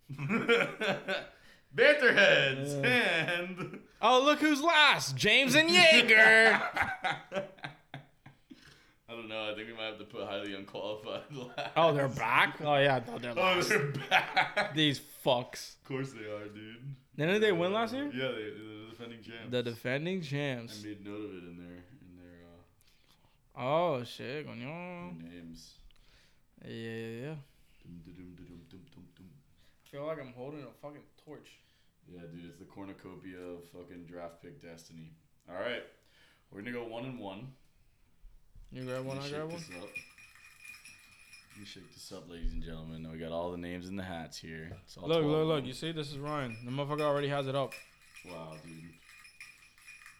Banterheads 1.74 2.74
and 2.86 3.80
Oh, 4.02 4.24
look 4.24 4.40
who's 4.40 4.62
last! 4.62 5.16
James 5.18 5.56
and 5.56 5.70
Jaeger. 5.70 6.62
I 9.08 9.12
don't 9.14 9.28
know. 9.28 9.52
I 9.52 9.56
think 9.56 9.68
we 9.68 9.74
might 9.74 9.86
have 9.88 9.98
to 10.00 10.06
put 10.06 10.24
highly 10.26 10.54
unqualified. 10.56 11.24
Last. 11.32 11.72
oh, 11.76 11.94
they're 11.94 12.08
back. 12.08 12.58
Oh 12.64 12.76
yeah, 12.78 12.96
I 12.96 13.00
thought 13.02 13.22
they're 13.22 13.32
Oh, 13.32 13.36
last. 13.56 13.70
they're 13.70 13.88
back. 14.10 14.74
These 14.76 15.02
fucks. 15.26 15.76
Of 15.82 15.84
course 15.88 16.12
they 16.14 16.26
are, 16.26 16.48
dude. 16.48 16.96
Didn't 17.18 17.42
they 17.42 17.52
win 17.52 17.74
last 17.74 17.94
year? 17.94 18.06
Yeah, 18.14 18.28
they, 18.28 18.44
they're 18.44 18.52
the 18.52 18.90
defending 18.92 19.22
champs. 19.22 19.52
The 19.52 19.64
defending 19.64 20.22
champs. 20.22 20.82
I 20.84 20.88
made 20.88 21.06
note 21.06 21.26
of 21.26 21.32
it 21.32 21.44
in 21.44 21.58
their 21.58 21.78
in 22.02 22.18
their 22.18 22.48
Oh 23.58 24.04
shit, 24.04 24.46
uh, 24.46 24.50
coño. 24.52 25.22
names. 25.22 25.74
Yeah, 26.64 26.72
yeah, 26.72 27.22
yeah. 27.28 27.36
Dum, 27.84 28.02
dum, 28.04 28.14
dum, 28.16 28.36
dum, 28.36 28.62
dum, 28.70 28.80
dum, 28.94 29.04
dum. 29.16 29.26
I 29.86 29.90
feel 29.90 30.06
like 30.06 30.20
I'm 30.20 30.34
holding 30.34 30.62
a 30.64 30.74
fucking 30.82 31.04
torch. 31.26 31.52
Yeah, 32.12 32.22
dude, 32.32 32.46
it's 32.46 32.58
the 32.60 32.66
cornucopia 32.66 33.38
of 33.40 33.64
fucking 33.74 34.06
draft 34.06 34.42
pick 34.42 34.62
destiny. 34.62 35.12
All 35.50 35.56
right, 35.56 35.84
we're 36.52 36.60
gonna 36.62 36.72
go 36.74 36.86
one 36.86 37.06
and 37.06 37.20
one. 37.20 37.48
You 38.72 38.84
grab 38.84 39.06
one, 39.06 39.18
Let 39.18 39.26
I 39.26 39.30
me 39.30 39.34
grab 39.34 39.52
shake 39.52 39.82
one. 39.82 39.90
This 41.58 41.78
up. 41.78 41.84
Let 41.84 41.84
me 41.84 41.88
shake 41.88 41.94
this 41.94 42.12
up, 42.12 42.30
ladies 42.30 42.54
and 42.54 42.64
gentlemen. 42.64 43.10
We 43.12 43.18
got 43.18 43.32
all 43.32 43.52
the 43.52 43.58
names 43.58 43.88
in 43.88 43.96
the 43.96 44.04
hats 44.04 44.38
here. 44.38 44.72
Look, 44.98 45.08
12 45.08 45.26
look, 45.26 45.48
look. 45.48 45.66
You 45.66 45.74
see, 45.74 45.92
this 45.92 46.12
is 46.12 46.18
Ryan. 46.18 46.58
The 46.66 46.72
motherfucker 46.72 47.02
already 47.02 47.30
has 47.30 47.48
it 47.48 47.56
up. 47.56 47.74
Wow, 48.28 48.54
dude, 48.66 48.74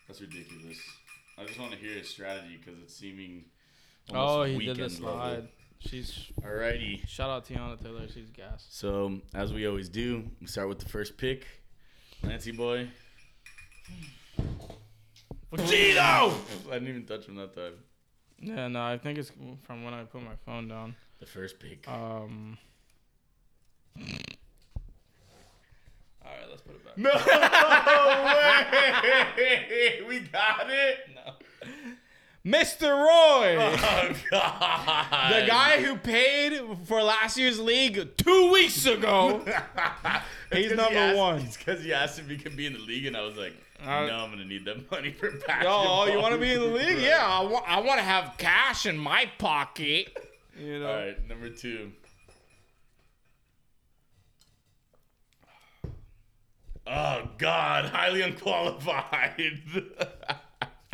that's 0.08 0.22
ridiculous. 0.22 0.78
I 1.38 1.46
just 1.46 1.60
want 1.60 1.72
to 1.72 1.78
hear 1.78 1.94
his 1.94 2.08
strategy 2.10 2.58
because 2.64 2.80
it's 2.82 2.96
seeming. 2.96 3.46
Oh, 4.14 4.44
he 4.44 4.52
did 4.54 4.78
the 4.78 4.84
weekend 4.84 5.04
level. 5.04 5.20
slide. 5.20 5.48
She's 5.80 6.32
Alrighty. 6.42 7.06
shout 7.08 7.30
out 7.30 7.46
Teyana 7.46 7.82
Taylor. 7.82 8.08
She's 8.08 8.30
gas. 8.30 8.66
So 8.70 9.20
as 9.34 9.54
we 9.54 9.68
always 9.68 9.90
do, 9.90 10.24
we 10.40 10.48
start 10.48 10.70
with 10.70 10.80
the 10.80 10.90
first 10.90 11.18
pick. 11.18 11.46
Nancy 12.24 12.52
boy. 12.52 12.88
Vegito! 15.52 16.34
I 16.70 16.74
didn't 16.74 16.88
even 16.88 17.06
touch 17.06 17.28
him 17.28 17.36
that 17.36 17.54
time. 17.54 17.74
Yeah, 18.40 18.68
no, 18.68 18.82
I 18.84 18.98
think 18.98 19.18
it's 19.18 19.32
from 19.64 19.84
when 19.84 19.94
I 19.94 20.04
put 20.04 20.22
my 20.22 20.36
phone 20.46 20.68
down. 20.68 20.96
The 21.20 21.26
first 21.26 21.60
pick. 21.60 21.88
Um. 21.88 22.58
All 23.98 24.04
right, 26.32 26.50
let's 26.50 26.62
put 26.62 26.76
it 26.76 26.86
back. 26.86 26.98
No 26.98 27.12
way! 29.38 30.02
We 30.08 30.20
got 30.22 30.68
it. 30.70 31.00
No. 31.16 31.34
Mr. 32.46 32.92
Roy, 32.92 33.58
Oh 33.60 34.14
God! 34.30 35.42
the 35.42 35.48
guy 35.48 35.82
who 35.84 35.96
paid 35.98 36.62
for 36.86 37.02
last 37.02 37.38
year's 37.38 37.60
league 37.60 38.16
two 38.18 38.52
weeks 38.52 38.86
ago. 38.86 39.44
He's 40.54 40.72
number 40.76 41.16
one. 41.16 41.40
It's 41.40 41.58
because 41.58 41.84
he 41.84 41.92
asked 41.92 42.20
if 42.20 42.30
he 42.30 42.38
could 42.38 42.56
be 42.56 42.68
in 42.68 42.74
the 42.74 42.80
league, 42.80 43.08
and 43.08 43.18
I 43.18 43.22
was 43.22 43.36
like, 43.36 43.54
Uh, 43.84 44.06
"No, 44.06 44.20
I'm 44.20 44.30
gonna 44.30 44.46
need 44.46 44.64
that 44.66 44.90
money 44.92 45.12
for 45.12 45.32
basketball." 45.32 46.04
oh, 46.04 46.06
you 46.12 46.20
want 46.20 46.36
to 46.36 46.40
be 46.40 46.54
in 46.54 46.60
the 46.60 46.68
league? 46.68 47.00
Yeah, 47.00 47.26
I 47.26 47.42
want. 47.44 47.66
I 47.68 47.80
want 47.82 47.98
to 48.00 48.04
have 48.06 48.36
cash 48.38 48.86
in 48.86 48.96
my 48.98 49.26
pocket. 49.40 50.16
You 50.58 50.80
know. 50.80 50.88
All 50.88 50.96
right, 50.96 51.28
number 51.28 51.50
two. 51.50 51.92
Oh 56.88 57.30
God, 57.38 57.86
highly 57.86 58.22
unqualified. 58.22 59.34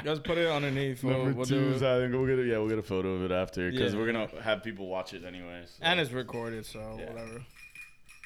Just 0.04 0.24
put 0.24 0.38
it 0.38 0.48
underneath. 0.50 1.04
We'll, 1.04 1.18
Number 1.18 1.34
we'll 1.34 1.46
two 1.46 1.60
do 1.60 1.76
is 1.76 1.82
it. 1.82 1.88
I 1.88 2.00
think 2.00 2.14
we'll 2.14 2.26
get 2.26 2.40
a, 2.40 2.44
yeah 2.44 2.58
we'll 2.58 2.70
get 2.70 2.80
a 2.80 2.84
photo 2.84 3.10
of 3.16 3.24
it 3.24 3.32
after 3.32 3.70
because 3.70 3.94
Yeah. 3.94 4.00
we're 4.00 4.12
gonna 4.12 4.42
have 4.42 4.64
people 4.64 4.88
watch 4.88 5.14
it 5.14 5.24
anyway. 5.26 5.64
so. 5.68 5.74
And 5.82 6.00
it's 6.00 6.12
recorded, 6.12 6.66
so 6.66 6.80
Yeah. 7.00 7.12
whatever. 7.12 7.46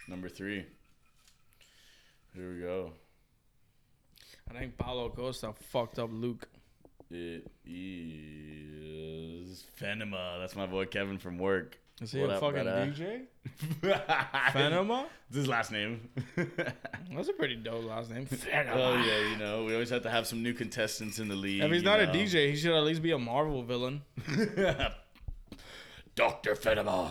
number 0.08 0.30
three. 0.30 0.66
Here 2.34 2.54
we 2.54 2.62
go. 2.62 2.94
I 4.50 4.54
think 4.60 4.78
Paulo 4.78 5.10
Costa 5.10 5.54
fucked 5.72 5.98
up 6.00 6.10
Luke. 6.14 6.48
It 7.16 7.48
is 7.66 9.64
Fenema. 9.80 10.38
That's 10.40 10.56
my 10.56 10.66
boy 10.66 10.86
Kevin 10.86 11.18
from 11.18 11.38
work. 11.38 11.78
Is 12.02 12.12
he 12.12 12.20
What 12.20 12.30
a 12.32 12.34
up, 12.34 12.40
fucking? 12.42 12.66
DJ? 12.66 13.22
Fenema. 13.82 14.52
Fenema? 14.52 15.06
It's 15.30 15.38
his 15.38 15.48
last 15.48 15.72
name. 15.72 16.10
That's 16.36 17.30
a 17.30 17.34
pretty 17.34 17.56
dope 17.56 17.86
last 17.86 18.12
name. 18.12 18.28
oh 18.74 18.96
yeah, 18.98 19.30
you 19.30 19.38
know 19.38 19.64
we 19.64 19.72
always 19.74 19.90
have 19.92 20.04
to 20.04 20.10
have 20.10 20.28
some 20.28 20.44
new 20.44 20.54
contestants 20.54 21.20
in 21.20 21.30
the 21.30 21.36
league. 21.36 21.64
If 21.64 21.72
he's 21.72 21.84
not 21.84 22.02
a. 22.02 22.08
DJ, 22.08 22.50
he 22.50 22.58
should 22.58 22.76
at 22.76 22.84
least 22.84 23.02
be 23.02 23.12
a 23.12 23.18
Marvel 23.18 23.64
villain. 23.64 24.02
Doctor 26.16 26.56
Fenema. 26.56 27.10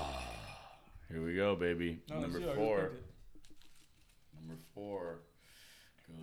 Here 1.10 1.24
we 1.24 1.34
go, 1.34 1.56
baby. 1.56 2.00
Oh, 2.12 2.20
Number 2.20 2.40
four. 2.54 2.90
Number 4.38 4.60
four 4.74 5.20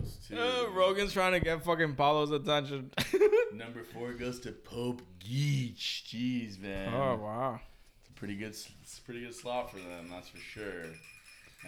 goes 0.02 0.16
to. 0.28 0.66
Uh, 0.66 0.70
Rogan's 0.70 1.12
trying 1.12 1.32
to 1.32 1.40
get 1.40 1.64
fucking 1.64 1.94
Paulo's 1.94 2.30
attention. 2.30 2.90
Number 3.54 3.82
four 3.82 4.12
goes 4.12 4.40
to 4.40 4.52
Pope 4.52 5.02
Geach. 5.18 6.04
Jeez, 6.08 6.58
man. 6.60 6.92
oh 6.94 7.16
wow. 7.16 7.60
It's 8.00 8.10
a 8.10 8.12
pretty 8.12 8.36
good. 8.36 8.50
It's 8.50 8.98
a 8.98 9.02
pretty 9.02 9.20
good 9.22 9.34
slot 9.34 9.70
for 9.70 9.78
them. 9.78 10.08
That's 10.10 10.28
for 10.28 10.38
sure. 10.38 10.84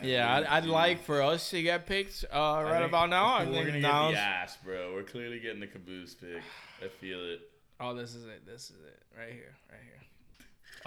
Yeah, 0.03 0.35
I'd, 0.35 0.45
I'd 0.45 0.67
like 0.67 1.05
for 1.05 1.23
us 1.23 1.51
to 1.51 1.63
get 1.63 1.87
picked 1.87 2.25
uh, 2.33 2.63
right 2.65 2.83
about 2.83 3.11
now. 3.11 3.27
I 3.27 3.45
We're 3.45 3.65
gonna 3.65 3.79
now. 3.79 4.09
get 4.09 4.15
the 4.17 4.21
ass, 4.21 4.59
bro. 4.65 4.93
We're 4.93 5.05
clearly 5.05 5.39
getting 5.39 5.61
the 5.61 5.69
caboose 5.69 6.15
pick. 6.15 6.43
I 6.83 6.89
feel 6.89 7.21
it. 7.21 7.41
Oh, 7.79 7.95
this 7.95 8.15
is 8.15 8.25
it. 8.25 8.45
This 8.45 8.71
is 8.71 8.77
it. 8.85 9.03
Right 9.17 9.33
here. 9.33 9.55
Right 9.71 9.81
here. 9.85 10.01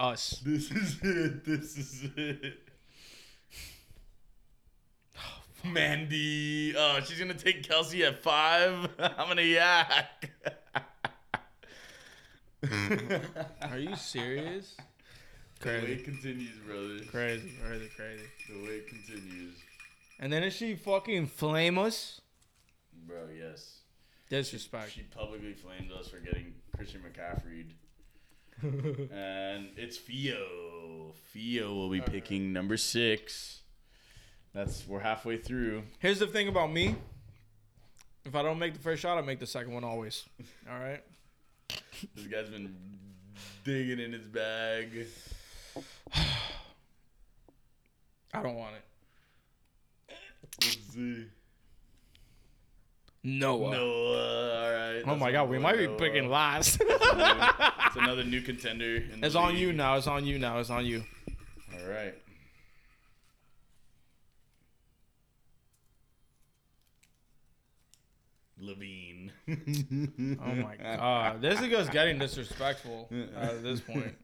Us. 0.00 0.42
This 0.44 0.70
is 0.70 0.98
it. 1.02 1.44
This 1.44 1.78
is 1.78 2.04
it. 2.16 2.67
Mandy. 5.72 6.74
Oh, 6.76 7.00
she's 7.04 7.18
gonna 7.18 7.34
take 7.34 7.62
Kelce 7.62 8.06
at 8.06 8.22
five. 8.22 8.88
I'm 8.98 9.28
gonna 9.28 9.42
yak. 9.42 10.30
Are 13.62 13.78
you 13.78 13.94
serious? 13.96 14.76
The 15.60 15.64
Crazy. 15.64 15.86
wait 15.86 16.04
continues, 16.04 16.56
brother. 16.66 16.98
Crazy, 17.10 17.52
crazy, 17.64 17.88
crazy. 17.96 18.22
The 18.48 18.62
wait 18.66 18.86
continues, 18.88 19.54
And 20.20 20.32
then 20.32 20.42
is 20.44 20.54
she 20.54 20.74
fucking 20.74 21.26
flame 21.28 21.78
us? 21.78 22.20
bro. 23.06 23.28
Yes. 23.36 23.78
Disrespect. 24.28 24.92
She 24.92 25.02
publicly 25.02 25.54
flamed 25.54 25.90
us 25.92 26.08
for 26.08 26.18
getting 26.18 26.54
Christian 26.76 27.00
McCaffrey. 27.00 27.64
and 29.12 29.68
it's 29.76 29.96
Fio. 29.96 31.12
Fio 31.32 31.74
will 31.74 31.88
be 31.90 32.00
picking 32.00 32.52
number 32.52 32.76
six. 32.76 33.57
That's 34.54 34.86
we're 34.86 35.00
halfway 35.00 35.36
through. 35.38 35.82
Here's 35.98 36.18
the 36.18 36.26
thing 36.26 36.48
about 36.48 36.72
me. 36.72 36.96
If 38.24 38.34
I 38.34 38.42
don't 38.42 38.58
make 38.58 38.74
the 38.74 38.80
first 38.80 39.02
shot, 39.02 39.18
I 39.18 39.22
make 39.22 39.38
the 39.38 39.46
second 39.46 39.72
one 39.72 39.84
always. 39.84 40.24
All 40.70 40.78
right. 40.78 41.02
This 42.14 42.26
guy's 42.26 42.48
been 42.48 42.74
digging 43.64 43.98
in 44.00 44.12
his 44.12 44.26
bag. 44.26 45.06
I 48.34 48.42
don't 48.42 48.56
want 48.56 48.74
it. 48.74 48.82
Let's 50.62 50.78
see. 50.94 51.26
Noah. 53.24 53.70
Noah. 53.70 54.64
All 54.64 54.72
right. 54.72 55.02
Oh 55.06 55.16
my 55.16 55.32
god, 55.32 55.48
we 55.48 55.58
might 55.58 55.76
be 55.76 55.88
picking 55.88 56.28
last. 56.28 56.82
It's 57.88 57.96
another 57.96 58.22
new 58.22 58.42
contender. 58.42 59.02
It's 59.22 59.34
on 59.34 59.56
you 59.56 59.72
now. 59.72 59.96
It's 59.96 60.06
on 60.06 60.26
you 60.26 60.38
now. 60.38 60.58
It's 60.58 60.68
on 60.68 60.84
you. 60.84 61.04
All 61.72 61.88
right. 61.88 62.14
Levine. 68.60 69.32
Oh 70.42 70.54
my 70.54 70.76
god, 70.76 71.40
this 71.40 71.60
is 71.60 71.88
getting 71.88 72.18
disrespectful 72.18 73.08
at 73.36 73.62
this 73.62 73.80
point. 73.80 74.16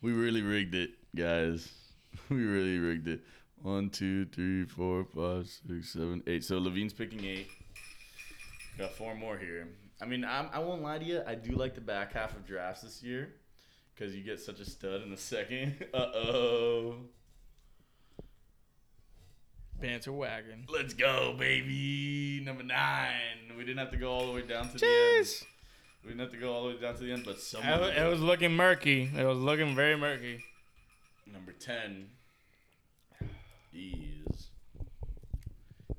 We 0.00 0.12
really 0.12 0.42
rigged 0.42 0.74
it, 0.74 0.90
guys. 1.14 1.70
We 2.28 2.44
really 2.44 2.78
rigged 2.78 3.08
it. 3.08 3.20
One, 3.62 3.88
two, 3.88 4.26
three, 4.26 4.64
four, 4.64 5.04
five, 5.14 5.48
six, 5.48 5.92
seven, 5.94 6.22
eight. 6.26 6.44
So 6.44 6.58
Levine's 6.58 6.92
picking 6.92 7.24
eight. 7.24 7.48
Got 8.76 8.92
four 8.92 9.14
more 9.14 9.38
here. 9.38 9.68
I 10.00 10.04
mean, 10.04 10.24
I'm, 10.24 10.48
I 10.52 10.58
won't 10.58 10.82
lie 10.82 10.98
to 10.98 11.04
you. 11.04 11.22
I 11.26 11.34
do 11.34 11.52
like 11.52 11.74
the 11.74 11.80
back 11.80 12.12
half 12.12 12.36
of 12.36 12.44
drafts 12.44 12.82
this 12.82 13.02
year 13.02 13.34
because 13.94 14.14
you 14.14 14.22
get 14.22 14.40
such 14.40 14.60
a 14.60 14.64
stud 14.64 15.02
in 15.02 15.10
the 15.10 15.16
second. 15.16 15.84
Uh 15.94 15.98
oh. 16.14 16.94
Banter 19.82 20.12
wagon. 20.12 20.64
Let's 20.72 20.94
go, 20.94 21.34
baby. 21.38 22.40
Number 22.44 22.62
nine. 22.62 23.52
We 23.56 23.64
didn't 23.64 23.78
have 23.78 23.90
to 23.90 23.96
go 23.96 24.10
all 24.12 24.26
the 24.26 24.32
way 24.32 24.42
down 24.42 24.68
to 24.70 24.78
the 24.78 24.86
end. 24.86 25.26
Jeez. 25.26 25.44
We 26.04 26.08
didn't 26.10 26.20
have 26.20 26.30
to 26.30 26.36
go 26.38 26.52
all 26.52 26.62
the 26.68 26.74
way 26.74 26.80
down 26.80 26.94
to 26.94 27.00
the 27.04 27.12
end, 27.12 27.24
but 27.24 27.34
It, 27.34 27.40
someone—it 27.40 28.08
was 28.08 28.20
looking 28.20 28.52
murky. 28.56 29.10
It 29.16 29.24
was 29.24 29.38
looking 29.38 29.74
very 29.74 29.96
murky. 29.96 30.42
Number 31.32 31.52
10 31.52 32.08
is 33.74 34.48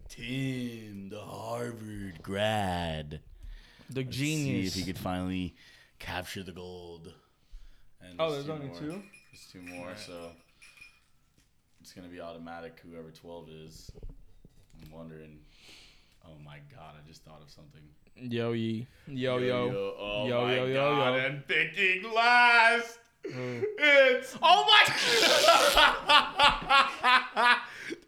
Tim, 0.10 1.10
the 1.10 1.22
Harvard 1.22 2.22
grad. 2.22 3.22
The 3.90 4.02
Let's 4.04 4.16
genius. 4.16 4.74
See 4.74 4.80
if 4.82 4.86
he 4.86 4.92
could 4.94 5.02
finally 5.02 5.56
capture 6.00 6.44
the 6.44 6.52
gold. 6.52 7.14
And 8.02 8.16
oh, 8.20 8.32
there's 8.32 8.46
there's 8.46 8.48
two 8.48 8.52
only 8.54 8.68
more. 8.68 8.80
two. 8.80 9.04
There's 9.32 9.48
two 9.52 9.62
more, 9.62 9.86
Alright. 9.88 10.00
so 10.00 10.32
it's 11.84 11.92
gonna 11.92 12.08
be 12.08 12.22
automatic. 12.22 12.80
Whoever 12.90 13.12
12 13.12 13.50
is. 13.66 13.92
I'm 14.82 14.90
wondering. 14.90 15.40
Oh 16.26 16.38
my 16.46 16.60
god! 16.74 16.96
I 16.98 17.02
just 17.06 17.26
thought 17.26 17.42
of 17.42 17.50
something. 17.50 17.82
Yo 18.16 18.54
ye. 18.54 18.88
Yo 19.06 19.38
yo. 19.40 19.94
Oh 20.00 20.26
Yo, 20.26 20.42
my 20.44 20.56
yo, 20.56 20.66
yo, 20.68 20.74
god! 20.76 21.14
yo. 21.20 21.26
And 21.26 21.46
picking 21.46 22.04
last. 22.14 23.00
Mm. 23.30 23.64
It's 23.78 24.38
oh 24.42 24.66
my! 24.66 24.86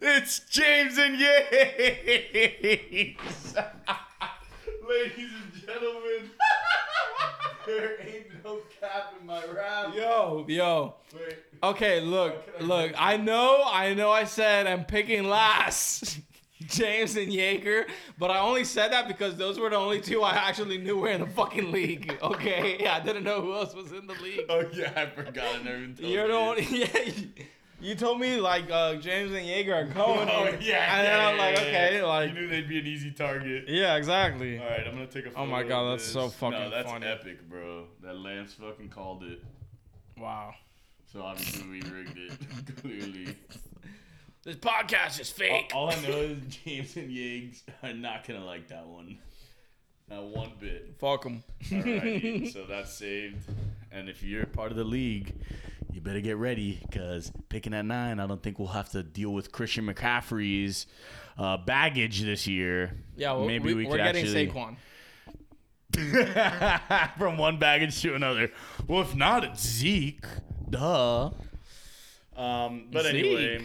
it's 0.00 0.38
James 0.50 0.96
and 0.96 1.18
Yates, 1.18 1.52
ladies 4.88 5.32
and 5.42 5.52
gentlemen. 5.66 6.30
There 7.66 8.00
ain't 8.00 8.44
no 8.44 8.58
cap 8.80 9.14
in 9.20 9.26
my 9.26 9.44
rap. 9.46 9.94
Yo 9.94 10.44
yo. 10.48 10.94
Wait, 11.14 11.38
Okay, 11.62 12.00
look, 12.00 12.34
How 12.34 12.52
can 12.58 12.62
I 12.62 12.66
look. 12.66 12.92
I 12.96 13.16
know, 13.16 13.62
I 13.66 13.94
know. 13.94 14.10
I 14.10 14.24
said 14.24 14.66
I'm 14.66 14.84
picking 14.84 15.24
last, 15.24 16.20
James 16.66 17.16
and 17.16 17.32
Yeager, 17.32 17.86
but 18.18 18.30
I 18.30 18.38
only 18.40 18.64
said 18.64 18.92
that 18.92 19.08
because 19.08 19.36
those 19.36 19.58
were 19.58 19.70
the 19.70 19.76
only 19.76 20.00
two 20.00 20.22
I 20.22 20.32
actually 20.34 20.78
knew 20.78 20.98
were 20.98 21.08
in 21.08 21.20
the 21.22 21.26
fucking 21.26 21.70
league. 21.72 22.18
Okay, 22.22 22.76
yeah, 22.80 22.96
I 22.96 23.00
didn't 23.00 23.24
know 23.24 23.40
who 23.40 23.54
else 23.54 23.74
was 23.74 23.92
in 23.92 24.06
the 24.06 24.14
league. 24.14 24.46
oh 24.48 24.68
yeah, 24.72 24.92
I 24.96 25.06
forgot. 25.06 25.56
I 25.56 25.62
never 25.62 25.78
even 25.78 25.94
told 25.96 26.10
You're 26.10 26.28
the 26.28 26.34
only, 26.34 26.62
yeah. 26.70 26.86
You- 27.80 27.94
told 27.94 28.20
me 28.20 28.36
like 28.40 28.70
uh, 28.70 28.94
James 28.96 29.32
and 29.32 29.46
Yeager 29.46 29.74
are 29.74 29.84
going. 29.94 30.28
Oh 30.30 30.44
and, 30.44 30.62
yeah, 30.62 31.02
then 31.02 31.18
yeah, 31.20 31.28
I'm 31.28 31.36
like, 31.38 31.54
yeah, 31.56 31.62
okay, 31.62 31.96
yeah. 31.98 32.04
like, 32.04 32.28
you 32.28 32.34
knew 32.40 32.48
they'd 32.48 32.68
be 32.68 32.78
an 32.78 32.86
easy 32.86 33.10
target. 33.10 33.64
yeah, 33.68 33.96
exactly. 33.96 34.58
All 34.58 34.64
right, 34.66 34.86
I'm 34.86 34.94
gonna 34.94 35.06
take 35.06 35.26
a. 35.26 35.30
Photo 35.30 35.42
Oh 35.42 35.46
my 35.46 35.62
God, 35.62 35.92
that's 35.92 36.04
this. 36.04 36.12
so 36.12 36.28
fucking 36.28 36.58
No, 36.58 36.70
that's 36.70 36.90
funny. 36.90 37.06
epic, 37.06 37.48
bro. 37.48 37.86
That 38.02 38.18
Lance 38.18 38.54
fucking 38.54 38.88
called 38.88 39.24
it. 39.24 39.42
Wow. 40.18 40.54
So 41.12 41.22
obviously 41.22 41.68
we 41.68 41.80
rigged 41.82 42.18
it. 42.18 42.76
Clearly. 42.82 43.36
This 44.42 44.56
podcast 44.56 45.20
is 45.20 45.30
fake. 45.30 45.72
All, 45.74 45.86
all 45.86 45.90
I 45.92 46.00
know 46.02 46.08
is 46.18 46.38
James 46.64 46.96
and 46.96 47.10
Yiggs 47.10 47.62
are 47.82 47.92
not 47.92 48.26
gonna 48.26 48.44
like 48.44 48.68
that 48.68 48.86
one. 48.86 49.18
Not 50.08 50.24
one 50.24 50.52
bit. 50.60 50.94
Fuck 51.00 51.24
them. 51.24 51.42
Alrighty, 51.64 52.52
so 52.52 52.64
that's 52.64 52.92
saved. 52.92 53.42
And 53.90 54.08
if 54.08 54.22
you're 54.22 54.46
part 54.46 54.70
of 54.70 54.76
the 54.76 54.84
league, 54.84 55.34
you 55.92 56.00
better 56.00 56.20
get 56.20 56.36
ready 56.36 56.78
because 56.82 57.32
picking 57.48 57.74
at 57.74 57.84
nine, 57.84 58.20
I 58.20 58.26
don't 58.26 58.42
think 58.42 58.58
we'll 58.58 58.68
have 58.68 58.90
to 58.90 59.02
deal 59.02 59.30
with 59.32 59.52
Christian 59.52 59.86
McCaffrey's 59.86 60.86
uh, 61.38 61.56
baggage 61.56 62.22
this 62.22 62.46
year. 62.46 62.96
yeah, 63.16 63.32
well, 63.32 63.46
maybe 63.46 63.74
we, 63.74 63.84
we, 63.84 63.90
could 63.90 64.00
actually 64.00 64.48
Saquon. 64.48 64.76
from 67.18 67.38
one 67.38 67.58
baggage 67.58 68.00
to 68.02 68.14
another. 68.14 68.50
Well, 68.86 69.02
if 69.02 69.14
not, 69.14 69.44
it's 69.44 69.66
Zeke. 69.66 70.26
Duh. 70.68 71.30
Um, 72.36 72.88
but 72.90 73.04
Zeke? 73.04 73.14
anyway. 73.14 73.64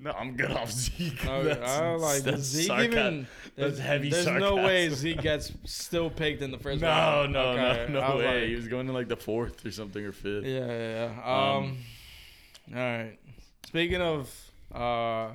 No, 0.00 0.12
I'm 0.12 0.36
good 0.36 0.52
off 0.52 0.70
Zeke. 0.70 1.24
No, 1.24 1.42
That's- 1.42 1.68
I 1.68 1.94
like 1.96 2.22
that's 2.22 2.42
Zeke 2.42 2.66
sarcasm. 2.68 2.92
even. 2.92 3.26
That's 3.56 3.56
There's, 3.56 3.78
heavy 3.80 4.10
there's 4.10 4.26
no 4.26 4.54
way. 4.56 4.88
Zeke 4.90 5.20
gets 5.22 5.50
still 5.64 6.08
picked 6.08 6.40
in 6.40 6.52
the 6.52 6.58
first 6.58 6.80
No, 6.80 6.86
round. 6.86 7.32
no, 7.32 7.40
Okay, 7.50 7.92
no, 7.92 8.00
I 8.00 8.08
no 8.10 8.16
way. 8.18 8.40
like- 8.40 8.48
he 8.48 8.54
was 8.54 8.68
going 8.68 8.86
to 8.86 8.92
like 8.92 9.08
the 9.08 9.16
fourth 9.16 9.66
or 9.66 9.72
something 9.72 10.04
or 10.04 10.12
fifth. 10.12 10.44
Yeah, 10.44 10.66
yeah, 10.66 11.10
yeah. 11.16 11.56
Um, 11.56 11.64
Um, 11.64 11.78
all 12.76 12.80
right. 12.80 13.18
Speaking 13.66 14.00
of 14.00 14.32
uh, 14.72 15.30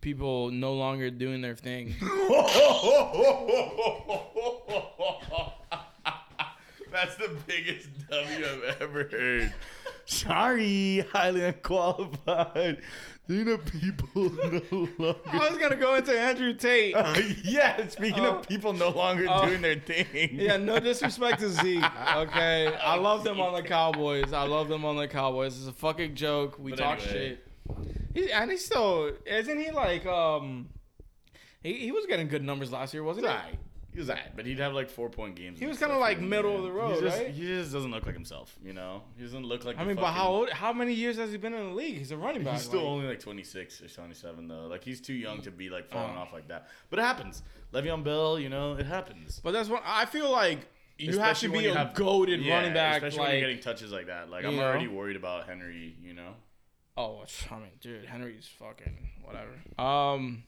people 0.00 0.50
no 0.50 0.74
longer 0.74 1.10
doing 1.10 1.40
their 1.40 1.54
thing. 1.54 1.94
That's 6.92 7.16
the 7.16 7.30
biggest 7.46 7.88
W 8.10 8.46
I've 8.46 8.80
ever 8.80 9.04
heard. 9.10 9.52
Sorry, 10.06 11.00
highly 11.12 11.42
unqualified. 11.44 12.78
You 13.28 13.44
know, 13.44 13.58
people 13.58 14.08
no 14.14 14.86
longer. 14.98 15.16
I 15.26 15.48
was 15.48 15.58
gonna 15.58 15.74
go 15.76 15.96
into 15.96 16.16
Andrew 16.18 16.54
Tate. 16.54 16.94
Uh, 16.96 17.20
yeah, 17.42 17.86
speaking 17.88 18.24
Oh. 18.24 18.36
of 18.36 18.48
people 18.48 18.72
no 18.72 18.90
longer 18.90 19.26
Oh. 19.28 19.46
doing 19.46 19.62
their 19.62 19.74
thing. 19.80 20.06
Yeah, 20.32 20.56
no 20.58 20.78
disrespect 20.78 21.40
to 21.40 21.50
Zeke. 21.50 21.82
Okay, 22.16 22.68
I 22.76 22.94
love 22.96 23.24
them 23.24 23.40
on 23.40 23.52
the 23.54 23.62
Cowboys. 23.62 24.32
I 24.32 24.44
love 24.44 24.68
them 24.68 24.84
on 24.84 24.96
the 24.96 25.08
Cowboys. 25.08 25.58
It's 25.58 25.66
a 25.66 25.72
fucking 25.72 26.14
joke. 26.14 26.56
We 26.60 26.70
But 26.70 26.78
talk 26.78 26.98
anyway. 27.06 27.38
shit. 28.14 28.30
And 28.32 28.50
he's 28.50 28.64
still 28.64 29.10
isn't 29.26 29.58
he 29.60 29.70
like 29.72 30.06
um. 30.06 30.68
He, 31.62 31.72
he 31.74 31.90
was 31.92 32.06
getting 32.06 32.28
good 32.28 32.44
numbers 32.44 32.70
last 32.70 32.94
year, 32.94 33.02
wasn't 33.02 33.26
was 33.26 33.32
he? 33.32 33.38
alright. 33.38 33.58
He 33.96 34.00
was 34.00 34.10
alright, 34.10 34.36
but 34.36 34.44
he'd 34.44 34.58
have 34.58 34.74
like 34.74 34.90
four 34.90 35.08
point 35.08 35.36
games. 35.36 35.58
He 35.58 35.64
was 35.64 35.78
kinda 35.78 35.96
like 35.96 36.20
middle 36.20 36.50
there. 36.50 36.58
of 36.58 36.64
the 36.64 36.70
road, 36.72 36.90
He's 36.92 37.00
just, 37.00 37.16
right? 37.18 37.30
He 37.30 37.46
just 37.46 37.72
doesn't 37.72 37.90
look 37.90 38.04
like 38.04 38.14
himself, 38.14 38.54
you 38.62 38.74
know. 38.74 39.02
He 39.16 39.22
doesn't 39.22 39.44
look 39.44 39.64
like. 39.64 39.78
I 39.78 39.84
mean, 39.84 39.96
but 39.96 40.12
how 40.12 40.28
old? 40.28 40.50
How 40.50 40.70
many 40.74 40.92
years 40.92 41.16
has 41.16 41.32
he 41.32 41.38
been 41.38 41.54
in 41.54 41.70
the 41.70 41.74
league? 41.74 41.96
He's 41.96 42.10
a 42.12 42.16
running 42.18 42.44
back. 42.44 42.52
He's 42.56 42.64
still 42.64 42.80
like- 42.80 42.88
only 42.90 43.06
like 43.06 43.20
26 43.20 43.80
or 43.80 43.88
27 43.88 44.48
though. 44.48 44.66
Like 44.66 44.84
he's 44.84 45.00
too 45.00 45.14
young 45.14 45.40
to 45.42 45.50
be 45.50 45.70
like 45.70 45.88
falling 45.88 46.14
Oh. 46.14 46.20
off 46.20 46.34
like 46.34 46.48
that. 46.48 46.68
But 46.90 46.98
it 46.98 47.02
happens. 47.02 47.42
Le'Veon 47.72 48.04
Bell, 48.04 48.38
you 48.38 48.50
know, 48.50 48.74
it 48.74 48.84
happens. 48.84 49.40
But 49.42 49.52
that's 49.52 49.70
what 49.70 49.82
I 49.86 50.04
feel 50.04 50.30
like. 50.30 50.58
You 50.98 51.18
have 51.18 51.38
to 51.40 51.48
be 51.50 51.66
a 51.66 51.74
have- 51.74 51.94
goaded 51.94 52.40
Yeah, 52.42 52.56
running 52.56 52.74
back. 52.74 52.96
especially 52.96 53.18
Like, 53.20 53.28
when 53.28 53.38
you're 53.38 53.48
getting 53.48 53.62
touches 53.62 53.92
like 53.92 54.08
that. 54.08 54.28
Like 54.28 54.44
I'm 54.44 54.56
know? 54.56 54.62
already 54.62 54.88
worried 54.88 55.16
about 55.16 55.46
Henry. 55.46 55.96
You 56.02 56.12
know. 56.12 56.34
oh, 56.98 57.24
I 57.50 57.54
mean, 57.56 57.70
dude, 57.80 58.04
Henry's 58.06 58.46
fucking 58.58 59.10
whatever. 59.22 59.52
Um, 59.82 60.44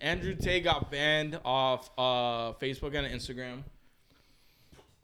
Andrew 0.00 0.34
Tate 0.34 0.64
got 0.64 0.90
banned 0.90 1.38
off 1.44 1.90
uh 1.96 2.52
Facebook 2.54 2.94
and 2.94 3.06
Instagram. 3.06 3.62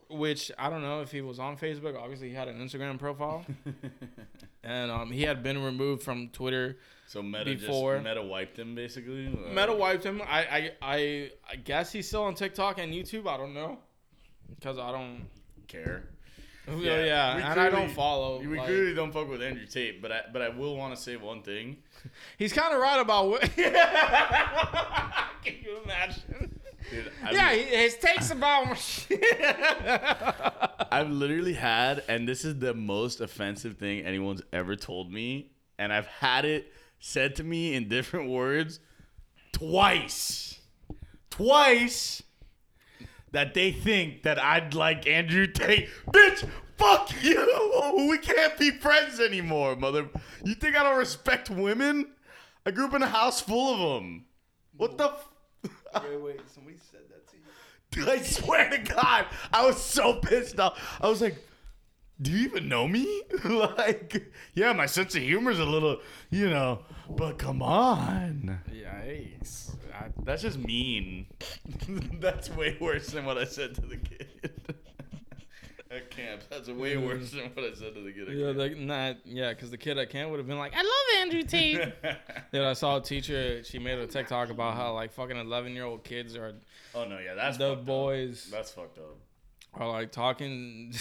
Which 0.09 0.53
I 0.59 0.69
don't 0.69 0.83
know 0.83 1.01
if 1.01 1.11
he 1.11 1.23
was 1.23 1.39
on 1.39 1.57
Facebook. 1.57 1.97
Obviously, 1.99 2.29
he 2.29 2.35
had 2.35 2.47
an 2.47 2.59
Instagram 2.59 2.99
profile, 2.99 3.47
and 4.63 4.91
um, 4.91 5.11
he 5.11 5.23
had 5.23 5.43
been 5.43 5.63
removed 5.65 6.03
from 6.03 6.29
Twitter. 6.29 6.77
So 7.07 7.23
Meta 7.23 7.45
Before- 7.55 7.95
just 7.95 8.05
Meta 8.05 8.23
wiped 8.23 8.59
him 8.59 8.75
basically. 8.75 9.29
Uh, 9.29 9.55
Meta 9.55 9.73
wiped 9.73 10.05
him. 10.05 10.21
I, 10.21 10.41
I, 10.45 10.71
I, 10.83 11.31
I 11.51 11.57
guess 11.57 11.93
he's 11.93 12.07
still 12.09 12.25
on 12.25 12.35
TikTok 12.35 12.79
and 12.79 12.93
YouTube. 12.93 13.27
I 13.27 13.39
don't 13.39 13.55
know, 13.55 13.79
because 14.51 14.77
I 14.77 14.93
don't. 14.93 15.23
care. 15.67 16.11
Oh, 16.69 16.77
yeah, 16.79 17.05
yeah, 17.05 17.51
and 17.51 17.61
I 17.61 17.71
don't 17.71 17.91
follow. 17.91 18.41
We 18.41 18.57
like- 18.57 18.67
clearly 18.67 18.95
don't 18.95 19.13
fuck 19.13 19.29
with 19.29 19.43
Andrew 19.43 19.67
Tate, 19.67 20.01
but 20.01 20.13
I 20.13 20.21
but 20.33 20.43
I 20.43 20.49
will 20.51 20.77
want 20.77 20.95
to 20.95 21.01
say 21.01 21.17
one 21.17 21.43
thing. 21.43 21.79
He's 22.39 22.53
kind 22.53 22.73
of 22.75 22.81
right 22.81 23.01
about 23.01 23.29
what. 23.29 23.41
Can 23.57 25.55
you 25.65 25.81
imagine? 25.85 26.61
Dude, 26.91 27.11
I've, 27.25 27.33
Yeah, 27.35 27.53
he- 27.53 27.63
his 27.77 27.97
takes 27.97 28.31
about. 28.31 28.77
Shit. 28.79 29.23
I've 30.93 31.11
literally 31.11 31.55
had, 31.55 32.05
and 32.09 32.29
this 32.29 32.45
is 32.45 32.59
the 32.59 32.75
most 32.75 33.21
offensive 33.21 33.77
thing 33.79 34.05
anyone's 34.05 34.43
ever 34.53 34.77
told 34.77 35.11
me, 35.13 35.51
and 35.79 35.93
I've 35.93 36.07
had 36.07 36.45
it 36.45 36.73
said 37.01 37.35
to 37.37 37.45
me 37.45 37.75
in 37.75 37.89
different 37.89 38.29
words 38.31 38.79
twice. 39.53 40.61
Twice 41.31 42.23
that 43.33 43.55
they 43.55 43.73
think 43.73 44.23
that 44.23 44.39
I'd 44.39 44.75
like 44.75 45.07
Andrew 45.07 45.47
Tate. 45.47 45.89
Bitch, 46.11 46.49
fuck 46.77 47.11
you! 47.23 47.49
We 48.09 48.19
can't 48.19 48.59
be 48.59 48.71
friends 48.71 49.21
anymore, 49.21 49.77
mother. 49.77 50.09
You 50.45 50.55
think 50.55 50.77
I 50.77 50.83
don't 50.83 50.99
respect 50.99 51.51
women? 51.51 52.13
I 52.67 52.71
grew 52.71 52.87
up 52.87 52.95
in 52.95 53.03
a 53.03 53.07
house 53.07 53.41
full 53.41 53.75
of 53.75 54.03
them. 54.03 54.27
What 54.77 54.99
the? 54.99 55.05
F- 55.07 55.29
wait, 56.03 56.21
wait. 56.21 56.41
Somebody 56.55 56.77
said 56.91 57.01
that 57.09 57.27
to 57.29 57.37
you. 57.37 57.43
Dude, 57.91 58.09
I 58.21 58.23
swear 58.23 58.71
to 58.71 58.79
God, 58.79 59.27
I 59.53 59.67
was 59.67 59.83
so 59.83 60.15
pissed 60.15 60.61
off. 60.61 60.99
I 61.01 61.09
was 61.09 61.21
like, 61.21 61.37
"Do 62.23 62.31
you 62.31 62.45
even 62.47 62.69
know 62.69 62.87
me?" 62.89 63.23
like, 63.45 64.33
yeah, 64.55 64.73
my 64.73 64.87
sense 64.87 65.15
of 65.15 65.23
humor 65.23 65.51
is 65.51 65.59
a 65.59 65.65
little, 65.65 65.99
you 66.31 66.49
know, 66.49 66.81
but 67.11 67.39
come 67.39 67.61
on. 67.63 68.61
Yikes. 68.73 69.75
I, 69.95 70.09
That's 70.25 70.43
just 70.43 70.59
mean. 70.59 71.27
That's 72.21 72.49
way 72.51 72.77
worse 72.81 73.09
than 73.09 73.25
what 73.25 73.37
I 73.39 73.45
said 73.45 73.75
to 73.77 73.81
the 73.83 73.97
kid. 73.97 74.29
At 75.91 76.11
camp, 76.11 76.41
that's 76.49 76.71
way 76.71 76.97
worse 76.97 77.33
than 77.33 77.51
what 77.53 77.67
I 77.67 77.75
said 77.75 77.93
to 77.97 78.01
the 78.01 78.13
kid. 78.13 78.27
at 78.27 78.35
yeah, 78.35 78.47
camp. 78.47 78.59
like 78.59 78.77
not 78.79 79.17
yeah, 79.27 79.51
because 79.53 79.71
the 79.71 79.77
kid 79.77 79.99
at 79.99 80.09
camp 80.09 80.31
would 80.31 80.39
have 80.39 80.47
been 80.47 80.57
like, 80.57 80.73
"I 80.75 80.79
love 80.81 81.21
Andrew 81.21 81.43
Tate." 81.43 81.83
Dude, 82.51 82.63
I 82.63 82.73
saw 82.73 82.97
a 82.97 83.03
teacher. 83.03 83.63
She 83.63 83.79
made 83.79 83.99
a 83.99 84.07
TikTok 84.07 84.49
about 84.49 84.75
how 84.75 84.95
like 84.95 85.13
fucking 85.13 85.37
eleven 85.37 85.73
year 85.75 85.85
old 85.85 86.03
kids 86.03 86.35
are 86.35 86.55
oh 86.95 87.05
no, 87.05 87.19
yeah, 87.19 87.35
that's 87.35 87.59
the 87.59 87.69
fucked 87.69 87.81
up. 87.81 87.85
boys 87.85 88.49
That's 88.51 88.71
fucked 88.71 88.97
up. 89.01 89.19
are 89.75 89.87
like 89.91 90.13
talking. 90.13 90.95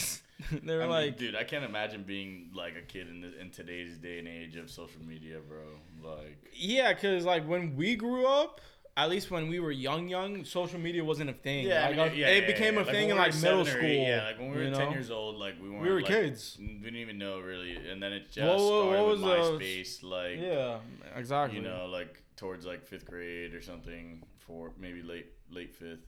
They're 0.63 0.79
I 0.81 0.85
mean, 0.85 0.89
like, 0.91 1.17
dude, 1.17 1.35
I 1.35 1.43
can't 1.43 1.65
imagine 1.65 2.03
being 2.03 2.51
like 2.53 2.75
a 2.77 2.81
kid 2.81 3.07
in, 3.09 3.21
the, 3.21 3.39
in 3.39 3.49
today's 3.51 3.97
day 3.97 4.19
and 4.19 4.27
age 4.27 4.55
of 4.55 4.69
social 4.69 5.01
media, 5.01 5.37
bro. 5.47 5.63
Like, 6.03 6.37
yeah, 6.53 6.93
because 6.93 7.25
like 7.25 7.47
when 7.47 7.75
we 7.75 7.95
grew 7.95 8.25
up. 8.27 8.61
At 8.97 9.09
least 9.09 9.31
when 9.31 9.47
we 9.47 9.61
were 9.61 9.71
young, 9.71 10.09
young, 10.09 10.43
social 10.43 10.77
media 10.77 11.01
wasn't 11.01 11.29
a 11.29 11.33
thing. 11.33 11.65
Yeah, 11.65 11.87
like, 11.87 11.97
I 11.97 12.01
uh, 12.01 12.09
mean, 12.09 12.17
yeah, 12.19 12.27
it 12.27 12.41
yeah, 12.41 12.47
became 12.47 12.73
yeah. 12.75 12.81
a 12.81 12.83
Like, 12.83 12.93
thing 12.93 13.09
in 13.09 13.15
like 13.17 13.33
middle 13.41 13.63
school. 13.63 13.81
eight, 13.85 14.05
yeah, 14.05 14.25
like 14.25 14.37
when 14.37 14.51
we 14.51 14.57
were 14.57 14.63
ten 14.65 14.73
know? 14.73 14.91
years 14.91 15.09
old, 15.09 15.37
like 15.37 15.55
we 15.63 15.69
weren't. 15.69 15.81
we 15.81 15.89
were 15.89 16.01
like, 16.01 16.05
kids. 16.07 16.57
We 16.59 16.67
didn't 16.83 16.97
even 16.97 17.17
know 17.17 17.39
really, 17.39 17.77
and 17.77 18.03
then 18.03 18.11
it 18.11 18.29
just 18.33 18.39
What- 18.39 18.57
what- 18.57 18.83
started 18.83 19.01
what 19.01 19.07
with 19.07 19.21
was 19.21 19.59
the- 19.59 19.65
MySpace, 19.65 20.03
like 20.03 20.39
Yeah, 20.41 20.79
exactly. 21.15 21.59
you 21.59 21.63
know, 21.63 21.85
like 21.85 22.21
towards 22.35 22.65
like 22.65 22.83
fifth 22.85 23.05
grade 23.05 23.53
or 23.53 23.61
something, 23.61 24.23
for 24.39 24.73
maybe 24.77 25.01
late 25.01 25.27
late 25.49 25.73
fifth. 25.73 26.05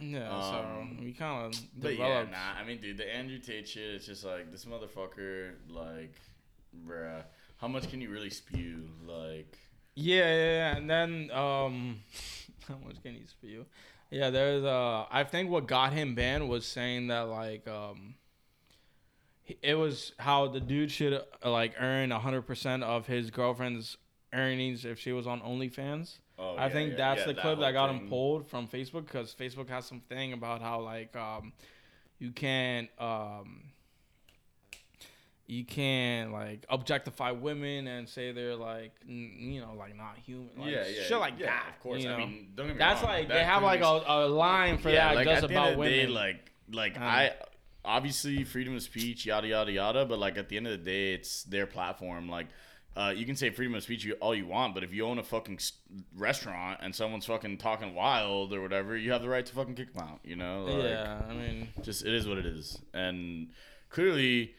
Yeah, 0.00 0.30
Um, 0.30 0.96
so 0.98 1.04
we 1.04 1.12
kind 1.12 1.46
of 1.54 1.60
But 1.78 1.96
yeah, 1.96 2.24
nah. 2.24 2.60
I 2.60 2.64
mean, 2.64 2.80
dude, 2.80 2.96
the 2.96 3.14
Andrew 3.14 3.38
Tate 3.38 3.68
shit. 3.68 3.94
It's 3.94 4.06
just 4.06 4.24
like 4.24 4.50
this 4.50 4.64
motherfucker. 4.64 5.52
Like, 5.68 6.14
bruh, 6.86 7.22
how 7.58 7.68
much 7.68 7.90
can 7.90 8.00
you 8.00 8.10
really 8.10 8.30
spew? 8.30 8.88
Like, 9.06 9.58
Yeah, 9.94 10.24
yeah, 10.24 10.52
yeah. 10.52 10.76
And 10.76 10.88
then 10.88 11.30
um 11.32 12.00
how 12.68 12.76
much 12.84 13.02
can 13.02 13.14
he 13.14 13.26
spew? 13.26 13.66
Yeah, 14.10 14.30
there's 14.30 14.64
uh 14.64 15.04
I 15.10 15.24
think 15.24 15.50
what 15.50 15.66
got 15.66 15.92
him 15.92 16.14
banned 16.14 16.48
was 16.48 16.66
saying 16.66 17.08
that 17.08 17.28
like 17.28 17.68
um 17.68 18.14
it 19.62 19.74
was 19.74 20.12
how 20.18 20.46
the 20.46 20.60
dude 20.60 20.90
should 20.90 21.12
uh, 21.12 21.50
like 21.50 21.74
earn 21.80 22.10
100% 22.10 22.82
of 22.82 23.06
his 23.06 23.30
girlfriend's 23.30 23.96
earnings 24.32 24.84
if 24.84 24.98
she 24.98 25.12
was 25.12 25.26
on 25.26 25.40
OnlyFans. 25.40 26.18
oh, 26.38 26.54
I 26.56 26.66
yeah, 26.66 26.72
think 26.72 26.90
yeah, 26.92 26.96
that's 26.96 27.20
yeah, 27.20 27.26
the 27.26 27.34
clip 27.34 27.58
that 27.60 27.72
got 27.72 27.90
him 27.90 28.08
pulled 28.08 28.46
from 28.48 28.68
Facebook 28.68 29.06
because 29.06 29.34
Facebook 29.38 29.68
has 29.68 29.86
some 29.86 30.00
thing 30.00 30.32
about 30.32 30.62
how 30.62 30.80
like 30.80 31.14
um 31.16 31.52
you 32.18 32.30
can't 32.32 32.88
um 32.98 33.62
you 35.46 35.64
can't 35.64 36.30
like 36.32 36.64
objectify 36.68 37.32
women 37.32 37.88
and 37.88 38.08
say 38.08 38.30
they're 38.30 38.54
like 38.54 38.92
n- 39.08 39.32
you 39.38 39.60
know 39.60 39.74
like 39.76 39.96
not 39.96 40.16
human 40.24 40.48
like 40.56 40.70
yeah, 40.70 40.84
yeah, 40.86 41.02
shit 41.02 41.18
like 41.18 41.34
yeah, 41.38 41.46
that 41.46 41.64
Of 41.74 41.80
course, 41.80 42.02
you 42.04 42.10
I 42.10 42.16
mean, 42.18 42.52
don't 42.54 42.66
get 42.68 42.76
me 42.76 42.78
that's 42.78 43.02
wrong, 43.02 43.10
like 43.12 43.28
that 43.28 43.34
they 43.34 43.44
have 43.44 43.62
like 43.62 43.80
a, 43.80 44.02
a 44.06 44.28
line 44.28 44.78
for 44.78 44.92
that 44.92 45.16
like, 45.16 45.26
just 45.26 45.42
about 45.44 45.76
women 45.76 45.92
Day, 45.92 46.06
like, 46.06 46.52
like 46.70 46.96
Um, 46.96 47.02
I 47.02 47.32
obviously 47.84 48.44
freedom 48.44 48.76
of 48.76 48.82
speech, 48.82 49.26
yada 49.26 49.48
yada 49.48 49.72
yada. 49.72 50.04
But 50.04 50.20
like 50.20 50.38
at 50.38 50.48
the 50.48 50.56
end 50.56 50.68
of 50.68 50.72
the 50.72 50.84
day, 50.84 51.14
it's 51.14 51.42
their 51.44 51.66
platform. 51.66 52.28
Like, 52.28 52.46
uh, 52.96 53.12
you 53.14 53.24
can 53.24 53.36
say 53.36 53.50
freedom 53.50 53.74
of 53.74 53.82
speech 53.82 54.10
all 54.20 54.34
you 54.34 54.46
want, 54.46 54.74
but 54.74 54.82
if 54.82 54.92
you 54.92 55.06
own 55.06 55.18
a 55.18 55.22
fucking 55.22 55.58
restaurant 56.16 56.80
and 56.82 56.94
someone's 56.94 57.26
fucking 57.26 57.58
talking 57.58 57.94
wild 57.94 58.52
or 58.52 58.60
whatever, 58.60 58.96
you 58.96 59.12
have 59.12 59.22
the 59.22 59.28
right 59.28 59.46
to 59.46 59.52
fucking 59.54 59.74
kick 59.74 59.94
them 59.94 60.02
out. 60.02 60.20
You 60.24 60.36
know? 60.36 60.64
Like, 60.64 60.84
yeah 60.84 61.20
I 61.28 61.32
mean 61.34 61.68
Just 61.82 62.04
it 62.04 62.12
is 62.12 62.26
what 62.28 62.38
it 62.38 62.46
is, 62.46 62.78
and 62.94 63.48
clearly. 63.90 64.54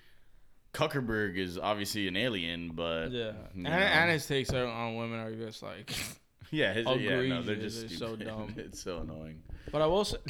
Zuckerberg 0.74 1.38
is 1.38 1.58
obviously 1.58 2.08
an 2.08 2.16
alien, 2.16 2.72
but 2.74 3.10
yeah 3.12 3.34
and, 3.54 3.68
and 3.68 4.10
his 4.10 4.26
takes 4.26 4.54
on 4.54 4.96
women 4.96 5.20
are 5.20 5.36
just 5.36 5.62
like 5.62 5.94
yeah, 6.50 6.72
his, 6.72 6.88
yeah, 6.98 7.22
no, 7.24 7.42
they're 7.42 7.56
just 7.58 7.90
They're 7.90 7.98
so 7.98 8.16
dumb. 8.28 8.54
it's 8.56 8.82
so 8.82 9.00
annoying. 9.00 9.42
but 9.70 9.82
I 9.82 9.86
will 9.88 10.06
say 10.06 10.18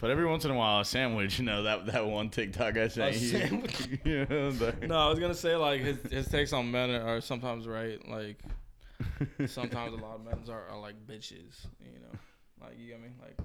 But 0.00 0.10
every 0.10 0.26
once 0.26 0.44
in 0.44 0.50
a 0.50 0.54
while, 0.54 0.80
a 0.80 0.84
sandwich, 0.84 1.38
you 1.38 1.44
know, 1.44 1.62
that 1.62 1.86
that 1.86 2.06
one 2.06 2.28
TikTok 2.30 2.76
I 2.76 2.88
sent 2.88 3.20
you. 3.20 3.98
you 4.04 4.26
know, 4.28 4.50
no 4.86 4.96
I 4.96 5.08
was 5.08 5.18
gonna 5.18 5.34
say 5.34 5.56
like 5.56 5.80
his 5.80 5.96
his 6.10 6.28
takes 6.28 6.52
on 6.52 6.70
men 6.70 6.90
are 6.90 7.20
sometimes 7.20 7.66
right 7.66 7.98
like 8.08 8.38
sometimes 9.46 9.92
a 9.92 9.96
lot 9.96 10.16
of 10.16 10.24
men 10.24 10.38
are, 10.48 10.68
are 10.68 10.80
like 10.80 10.94
bitches, 11.06 11.66
you 11.80 11.98
know. 12.00 12.18
Like 12.60 12.78
you 12.78 12.88
get 12.88 13.00
me? 13.00 13.08
Like 13.20 13.36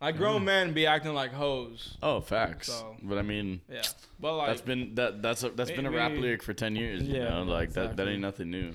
like 0.00 0.16
grown 0.16 0.44
men 0.44 0.72
be 0.72 0.86
acting 0.86 1.14
like 1.14 1.32
hoes. 1.32 1.96
Oh, 2.02 2.20
facts. 2.20 2.68
So- 2.68 2.96
but 3.02 3.18
I 3.18 3.22
mean, 3.22 3.60
Yeah. 3.70 3.82
But 4.20 4.36
like 4.36 4.48
that's 4.48 4.60
been 4.60 4.94
that 4.96 5.22
that's 5.22 5.42
a, 5.44 5.50
that's 5.50 5.70
been 5.70 5.86
a 5.86 5.90
rap 5.90 6.10
maybe- 6.12 6.22
lyric 6.22 6.42
for 6.42 6.54
ten 6.54 6.74
years. 6.76 7.02
You 7.02 7.16
Yeah, 7.16 7.28
know, 7.28 7.42
like 7.44 7.72
that 7.74 7.96
that 7.96 8.08
ain't 8.08 8.20
nothing 8.20 8.50
new. 8.50 8.72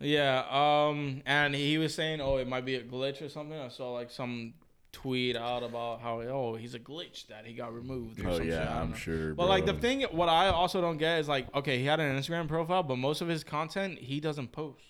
Yeah, 0.00 0.44
um 0.50 1.22
and 1.26 1.54
he 1.54 1.76
was 1.78 1.92
saying, 1.94 2.20
"Oh, 2.20 2.36
it 2.36 2.46
might 2.46 2.64
be 2.64 2.76
a 2.76 2.82
glitch 2.84 3.20
or 3.20 3.28
something." 3.28 3.58
I 3.58 3.66
saw 3.68 3.90
like 3.92 4.10
some 4.12 4.54
tweet 4.92 5.36
out 5.36 5.62
about 5.62 6.00
how 6.00 6.20
oh, 6.22 6.54
he's 6.56 6.74
a 6.74 6.78
glitch 6.78 7.26
that 7.28 7.44
he 7.44 7.52
got 7.52 7.74
removed 7.74 8.20
or 8.20 8.28
Oh 8.28 8.32
some 8.36 8.44
shit. 8.44 8.52
yeah, 8.54 8.80
I'm 8.80 8.90
know. 8.90 8.96
sure. 8.96 9.34
But 9.34 9.48
like 9.48 9.66
the 9.66 9.74
thing, 9.74 10.02
what 10.10 10.28
I 10.28 10.48
also 10.48 10.80
don't 10.80 10.96
get 10.98 11.18
is 11.20 11.28
like, 11.28 11.54
okay, 11.54 11.78
he 11.78 11.84
had 11.84 12.00
an 12.00 12.16
Instagram 12.18 12.48
profile, 12.48 12.82
but 12.82 12.96
most 12.96 13.20
of 13.20 13.28
his 13.28 13.44
content 13.44 13.98
he 13.98 14.20
doesn't 14.20 14.52
post. 14.52 14.82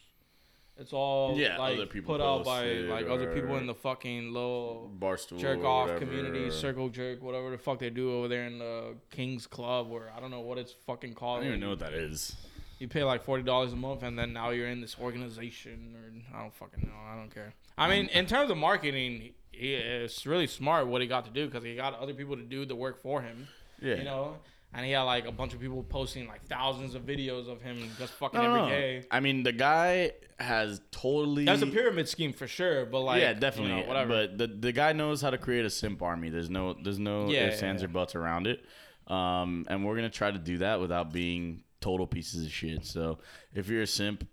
It's 0.81 0.93
all 0.93 1.37
Yeah, 1.37 1.59
like 1.59 1.75
other 1.75 1.87
people 1.87 2.15
put 2.15 2.21
out 2.23 2.45
by 2.45 2.65
like 2.73 3.09
other 3.09 3.35
people 3.35 3.57
in 3.57 3.67
the 3.67 3.75
fucking 3.75 4.33
little 4.33 4.89
barstool 4.97 5.39
jerk 5.41 5.65
off 5.65 5.99
community, 5.99 6.53
circle 6.53 6.89
jerk, 6.89 7.21
whatever 7.21 7.51
the 7.51 7.59
fuck 7.59 7.81
they 7.81 7.91
do 7.91 8.13
over 8.13 8.29
there 8.29 8.45
in 8.45 8.61
the 8.61 8.95
King's 9.11 9.49
Club, 9.49 9.89
or 9.91 10.13
I 10.17 10.21
don't 10.21 10.31
know 10.31 10.41
what 10.41 10.57
it's 10.57 10.73
fucking 10.87 11.15
called. 11.15 11.41
I 11.41 11.45
don't 11.45 11.49
even 11.49 11.61
know 11.61 11.71
what 11.71 11.81
that 11.81 11.95
is. 11.95 12.37
You 12.79 12.87
pay 12.87 13.03
like 13.03 13.25
forty 13.25 13.43
dollars 13.43 13.73
a 13.73 13.77
month, 13.77 14.05
and 14.05 14.17
then 14.17 14.33
now 14.33 14.51
you're 14.51 14.69
in 14.69 14.81
this 14.81 14.97
organization, 15.01 15.97
or 15.97 16.39
I 16.39 16.43
don't 16.43 16.55
fucking 16.55 16.85
know. 16.85 17.13
I 17.13 17.17
don't 17.17 17.35
care. 17.35 17.55
I 17.77 17.89
mean, 17.89 18.07
in 18.11 18.27
terms 18.27 18.49
of 18.53 18.57
marketing, 18.57 19.31
he, 19.59 19.75
it's 19.75 20.27
really 20.27 20.47
smart 20.47 20.87
what 20.87 21.01
he 21.03 21.07
got 21.09 21.25
to 21.27 21.31
do 21.31 21.47
because 21.47 21.65
he 21.65 21.75
got 21.77 21.99
other 21.99 22.15
people 22.15 22.37
to 22.37 22.43
do 22.43 22.65
the 22.67 22.77
work 22.77 23.03
for 23.03 23.21
him. 23.23 23.49
Yeah, 23.81 23.97
You 23.97 24.05
know, 24.05 24.37
and 24.75 24.85
he 24.85 24.93
had 24.93 25.03
like 25.03 25.27
a 25.27 25.33
bunch 25.33 25.55
of 25.55 25.61
people 25.61 25.83
posting 25.83 26.27
like 26.29 26.45
thousands 26.47 26.95
of 26.95 27.03
videos 27.03 27.49
of 27.49 27.63
him 27.63 27.89
just 27.99 28.13
fucking 28.15 28.41
every 28.41 28.61
day. 28.69 29.05
I 29.11 29.21
mean, 29.21 29.43
the 29.43 29.53
guy 29.53 30.13
has 30.39 30.81
totally. 30.91 31.45
That's 31.45 31.63
a 31.63 31.67
pyramid 31.67 32.09
scheme 32.09 32.33
for 32.33 32.47
sure, 32.47 32.85
but 32.87 33.01
like 33.01 33.21
yeah, 33.23 33.31
you 33.35 33.41
definitely. 33.41 33.81
know, 33.83 33.87
whatever. 33.89 34.09
But 34.09 34.39
the 34.39 34.47
the 34.47 34.73
guy 34.73 34.93
knows 34.93 35.21
how 35.23 35.31
to 35.31 35.39
create 35.39 35.65
a 35.65 35.71
simp 35.71 36.03
army. 36.03 36.29
There's 36.29 36.51
no 36.51 36.75
there's 36.75 36.99
no 36.99 37.29
Yeah, 37.31 37.47
ifs, 37.47 37.63
yeah, 37.63 37.69
ands, 37.69 37.83
or 37.83 37.87
yeah. 37.87 37.93
buts 37.93 38.15
around 38.15 38.47
it. 38.47 38.65
Um, 39.07 39.65
and 39.69 39.85
we're 39.87 39.97
gonna 39.97 40.11
try 40.11 40.31
to 40.31 40.39
do 40.39 40.59
that 40.59 40.81
without 40.81 41.13
being 41.13 41.63
total 41.81 42.07
pieces 42.07 42.45
of 42.45 42.53
shit. 42.53 42.85
So 42.85 43.19
if 43.55 43.69
you're 43.69 43.83
a 43.83 43.87
simp, 43.87 44.27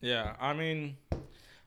Yeah, 0.00 0.34
I 0.40 0.52
mean, 0.52 0.96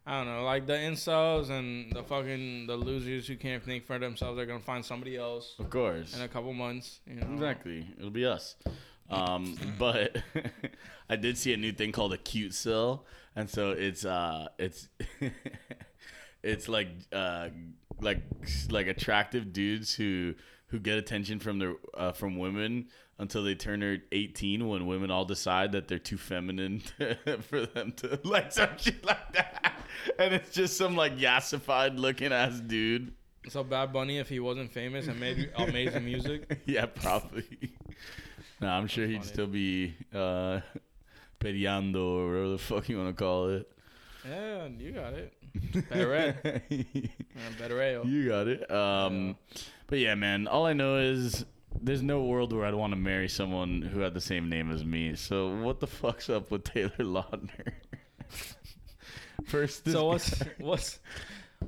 I 0.07 0.17
don't 0.17 0.27
know, 0.27 0.43
like 0.43 0.67
the 0.67 0.73
incels 0.73 1.49
and 1.49 1.91
the 1.91 2.03
fucking 2.03 2.67
the 2.67 2.75
losers 2.75 3.27
who 3.27 3.35
can't 3.35 3.63
think 3.63 3.85
for 3.85 3.97
themselves, 3.97 4.37
they're 4.37 4.45
gonna 4.45 4.59
find 4.59 4.85
somebody 4.85 5.17
else 5.17 5.55
of 5.57 5.69
course, 5.69 6.15
in 6.15 6.21
a 6.21 6.27
couple 6.27 6.53
months. 6.53 6.99
You 7.07 7.15
know, 7.15 7.33
exactly, 7.33 7.87
it'll 7.97 8.11
be 8.11 8.25
us. 8.25 8.55
Um, 9.09 9.57
but 9.79 10.17
I 11.09 11.15
did 11.15 11.37
see 11.37 11.53
a 11.53 11.57
new 11.57 11.71
thing 11.71 11.91
called 11.91 12.13
a 12.13 12.17
cute 12.19 12.53
cell, 12.53 13.05
and 13.35 13.49
so 13.49 13.71
it's 13.71 14.05
uh, 14.05 14.49
it's 14.59 14.89
it's 16.43 16.69
like 16.69 16.89
uh, 17.11 17.49
like 17.99 18.21
like 18.69 18.85
attractive 18.85 19.53
dudes 19.53 19.95
who 19.95 20.35
who 20.67 20.79
get 20.79 20.97
attention 20.97 21.39
from 21.39 21.59
their 21.59 21.75
uh, 21.93 22.11
from 22.11 22.37
women 22.37 22.87
until 23.17 23.43
they 23.43 23.55
turn 23.55 24.01
18 24.11 24.67
when 24.67 24.87
women 24.87 25.09
all 25.09 25.25
decide 25.25 25.71
that 25.71 25.87
they're 25.87 25.99
too 25.99 26.17
feminine 26.17 26.79
for 27.49 27.65
them 27.65 27.93
to 27.93 28.19
like 28.27 28.51
some 28.51 28.69
shit 28.77 29.03
like 29.05 29.33
that. 29.33 29.73
And 30.19 30.33
it's 30.33 30.51
just 30.51 30.77
some 30.77 30.95
like 30.95 31.17
yassified 31.17 31.97
looking 31.97 32.33
ass 32.33 32.59
dude. 32.59 33.13
So 33.47 33.63
Bad 33.63 33.93
Bunny, 33.93 34.17
if 34.17 34.27
he 34.27 34.39
wasn't 34.39 34.71
famous 34.71 35.07
and 35.07 35.19
made 35.19 35.51
amazing 35.55 36.03
music, 36.03 36.61
yeah 36.65 36.87
probably. 36.87 37.45
No 38.59 38.69
i'm 38.69 38.87
sure 38.87 39.05
he'd 39.05 39.23
still 39.25 39.47
be 39.47 39.95
uh 40.13 40.61
periando 41.39 41.97
or 41.97 42.27
whatever 42.27 42.49
the 42.49 42.57
fuck 42.57 42.89
you 42.89 42.97
want 42.97 43.15
to 43.15 43.23
call 43.23 43.49
it. 43.49 43.69
Yeah, 44.27 44.67
you 44.67 44.91
got 44.91 45.13
it. 45.13 45.33
Better 45.89 46.09
Yeah, 46.43 48.01
You 48.03 48.27
got 48.27 48.47
it. 48.47 48.71
Um, 48.71 49.35
but 49.87 49.99
yeah, 49.99 50.15
man. 50.15 50.47
All 50.47 50.65
I 50.65 50.73
know 50.73 50.97
is 50.97 51.45
there's 51.81 52.01
no 52.01 52.23
world 52.23 52.53
where 52.53 52.65
I'd 52.65 52.73
want 52.73 52.93
to 52.93 52.97
marry 52.97 53.29
someone 53.29 53.81
who 53.81 53.99
had 53.99 54.13
the 54.13 54.21
same 54.21 54.49
name 54.49 54.71
as 54.71 54.83
me. 54.83 55.15
So 55.15 55.55
what 55.55 55.79
the 55.79 55.87
fuck's 55.87 56.29
up 56.29 56.51
with 56.51 56.63
Taylor 56.63 56.91
Lautner? 56.99 57.73
First, 59.45 59.85
this 59.85 59.93
So 59.93 60.05
what's 60.05 60.41
guy, 60.41 60.51
what's 60.59 60.99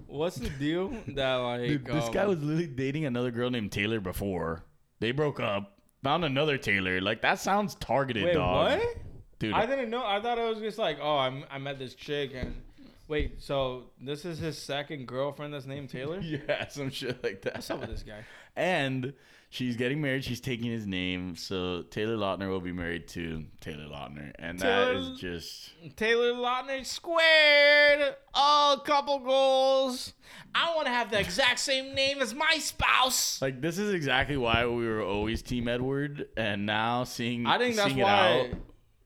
what's 0.07 0.37
the 0.37 0.49
deal 0.49 0.93
that 1.09 1.35
like 1.35 1.67
dude, 1.67 1.85
this 1.85 2.09
guy 2.09 2.23
um, 2.23 2.29
was 2.29 2.39
literally 2.39 2.67
dating 2.67 3.05
another 3.05 3.31
girl 3.31 3.49
named 3.49 3.71
Taylor 3.71 3.99
before. 3.99 4.63
They 4.99 5.11
broke 5.11 5.39
up. 5.39 5.73
Found 6.03 6.25
another 6.25 6.57
Taylor. 6.57 7.01
Like 7.01 7.21
that 7.21 7.39
sounds 7.39 7.75
targeted, 7.75 8.23
wait 8.23 8.33
dog. 8.33 8.79
what? 8.79 8.97
dude. 9.39 9.53
I 9.53 9.65
didn't 9.65 9.89
know. 9.89 10.05
I 10.05 10.21
thought 10.21 10.37
it 10.37 10.47
was 10.47 10.59
just 10.59 10.77
like, 10.77 10.99
oh, 11.01 11.17
I'm, 11.17 11.43
I 11.49 11.57
met 11.57 11.79
this 11.79 11.95
chick 11.95 12.31
and 12.33 12.61
wait. 13.07 13.41
So 13.41 13.91
this 14.01 14.25
is 14.25 14.39
his 14.39 14.57
second 14.57 15.07
girlfriend 15.07 15.53
that's 15.53 15.65
named 15.65 15.89
Taylor. 15.89 16.19
yeah, 16.21 16.67
some 16.67 16.89
shit 16.89 17.23
like 17.23 17.41
that. 17.43 17.55
What's 17.55 17.69
up 17.71 17.79
with 17.81 17.89
this 17.89 18.03
guy? 18.03 18.23
And 18.55 19.13
she's 19.49 19.75
getting 19.77 20.01
married. 20.01 20.23
She's 20.23 20.41
taking 20.41 20.71
his 20.71 20.85
name. 20.87 21.35
So 21.35 21.83
Taylor 21.91 22.15
Lautner 22.17 22.49
will 22.49 22.59
be 22.59 22.71
married 22.71 23.07
to 23.09 23.45
Taylor 23.61 23.85
Lautner, 23.85 24.31
and 24.39 24.57
that 24.59 24.85
Taylor- 24.87 24.93
is 25.13 25.19
just 25.19 25.71
Taylor 25.95 26.33
Lautner 26.33 26.83
squared. 26.85 28.15
Oh, 28.33 28.81
couple 28.85 29.19
goals. 29.19 30.13
I 30.55 30.73
want 30.75 30.87
to 30.87 30.91
have 30.91 31.11
the 31.11 31.19
exact 31.19 31.59
same 31.59 31.93
name 31.93 32.19
as 32.21 32.33
my 32.33 32.57
spouse. 32.59 33.41
like 33.41 33.61
this 33.61 33.77
is 33.77 33.93
exactly 33.93 34.37
why 34.37 34.65
we 34.65 34.87
were 34.87 35.03
always 35.03 35.41
Team 35.41 35.67
Edward, 35.67 36.27
and 36.35 36.65
now 36.65 37.03
seeing 37.03 37.45
I 37.45 37.57
think 37.57 37.75
that's 37.75 37.87
seeing 37.89 37.99
it 37.99 38.03
why. 38.03 38.39
out, 38.39 38.47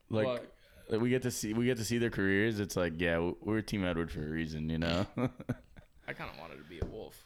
like 0.08 0.26
What? 0.26 0.51
We 1.00 1.10
get 1.10 1.22
to 1.22 1.30
see 1.30 1.52
we 1.52 1.66
get 1.66 1.78
to 1.78 1.84
see 1.84 1.98
their 1.98 2.10
careers. 2.10 2.60
It's 2.60 2.76
like 2.76 2.94
yeah, 3.00 3.30
we're 3.40 3.60
Team 3.62 3.84
Edward 3.84 4.10
for 4.10 4.22
a 4.22 4.28
reason, 4.28 4.68
you 4.68 4.78
know. 4.78 5.06
I 6.08 6.12
kind 6.12 6.30
of 6.30 6.38
wanted 6.38 6.58
to 6.58 6.64
be 6.64 6.80
a 6.80 6.86
wolf. 6.86 7.24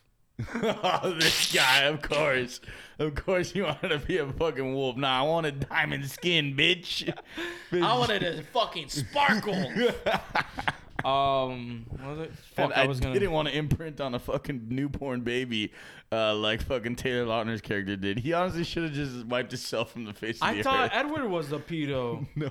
oh, 0.63 1.17
this 1.19 1.53
guy, 1.53 1.85
of 1.85 2.03
course, 2.03 2.61
of 2.99 3.15
course, 3.15 3.55
you 3.55 3.65
wanted 3.65 3.89
to 3.89 3.99
be 3.99 4.19
a 4.19 4.31
fucking 4.31 4.75
wolf. 4.75 4.97
Nah, 4.97 5.21
I 5.21 5.23
wanted 5.23 5.63
a 5.63 5.67
diamond 5.67 6.11
skin, 6.11 6.55
bitch. 6.55 7.11
I 7.73 7.99
wanted 7.99 8.21
to 8.21 8.43
fucking 8.53 8.91
sparkle. 8.91 9.55
um, 11.05 11.87
what 11.89 12.17
was 12.17 12.21
it? 12.21 12.35
Fuck, 12.55 12.77
I, 12.77 12.83
I, 12.83 12.87
was 12.87 13.01
gonna. 13.01 13.15
didn't 13.15 13.33
want 13.33 13.49
to 13.49 13.57
imprint 13.57 14.01
on 14.01 14.15
a 14.15 14.19
fucking 14.19 14.67
newborn 14.69 15.23
baby, 15.23 15.73
uh, 16.13 16.35
like 16.35 16.63
fucking 16.63 16.95
Taylor 16.97 17.27
Lautner's 17.27 17.61
character 17.61 17.97
did. 17.97 18.19
He 18.19 18.33
honestly 18.33 18.63
should 18.63 18.85
have 18.85 18.93
just 18.93 19.27
wiped 19.27 19.51
himself 19.51 19.93
from 19.93 20.05
the 20.05 20.13
face 20.13 20.37
of 20.37 20.49
I 20.49 20.55
the 20.55 20.63
thought 20.63 20.85
earth. 20.87 20.91
Edward 20.95 21.29
was 21.29 21.49
the 21.49 21.59
pedo. 21.59 22.27
no. 22.37 22.51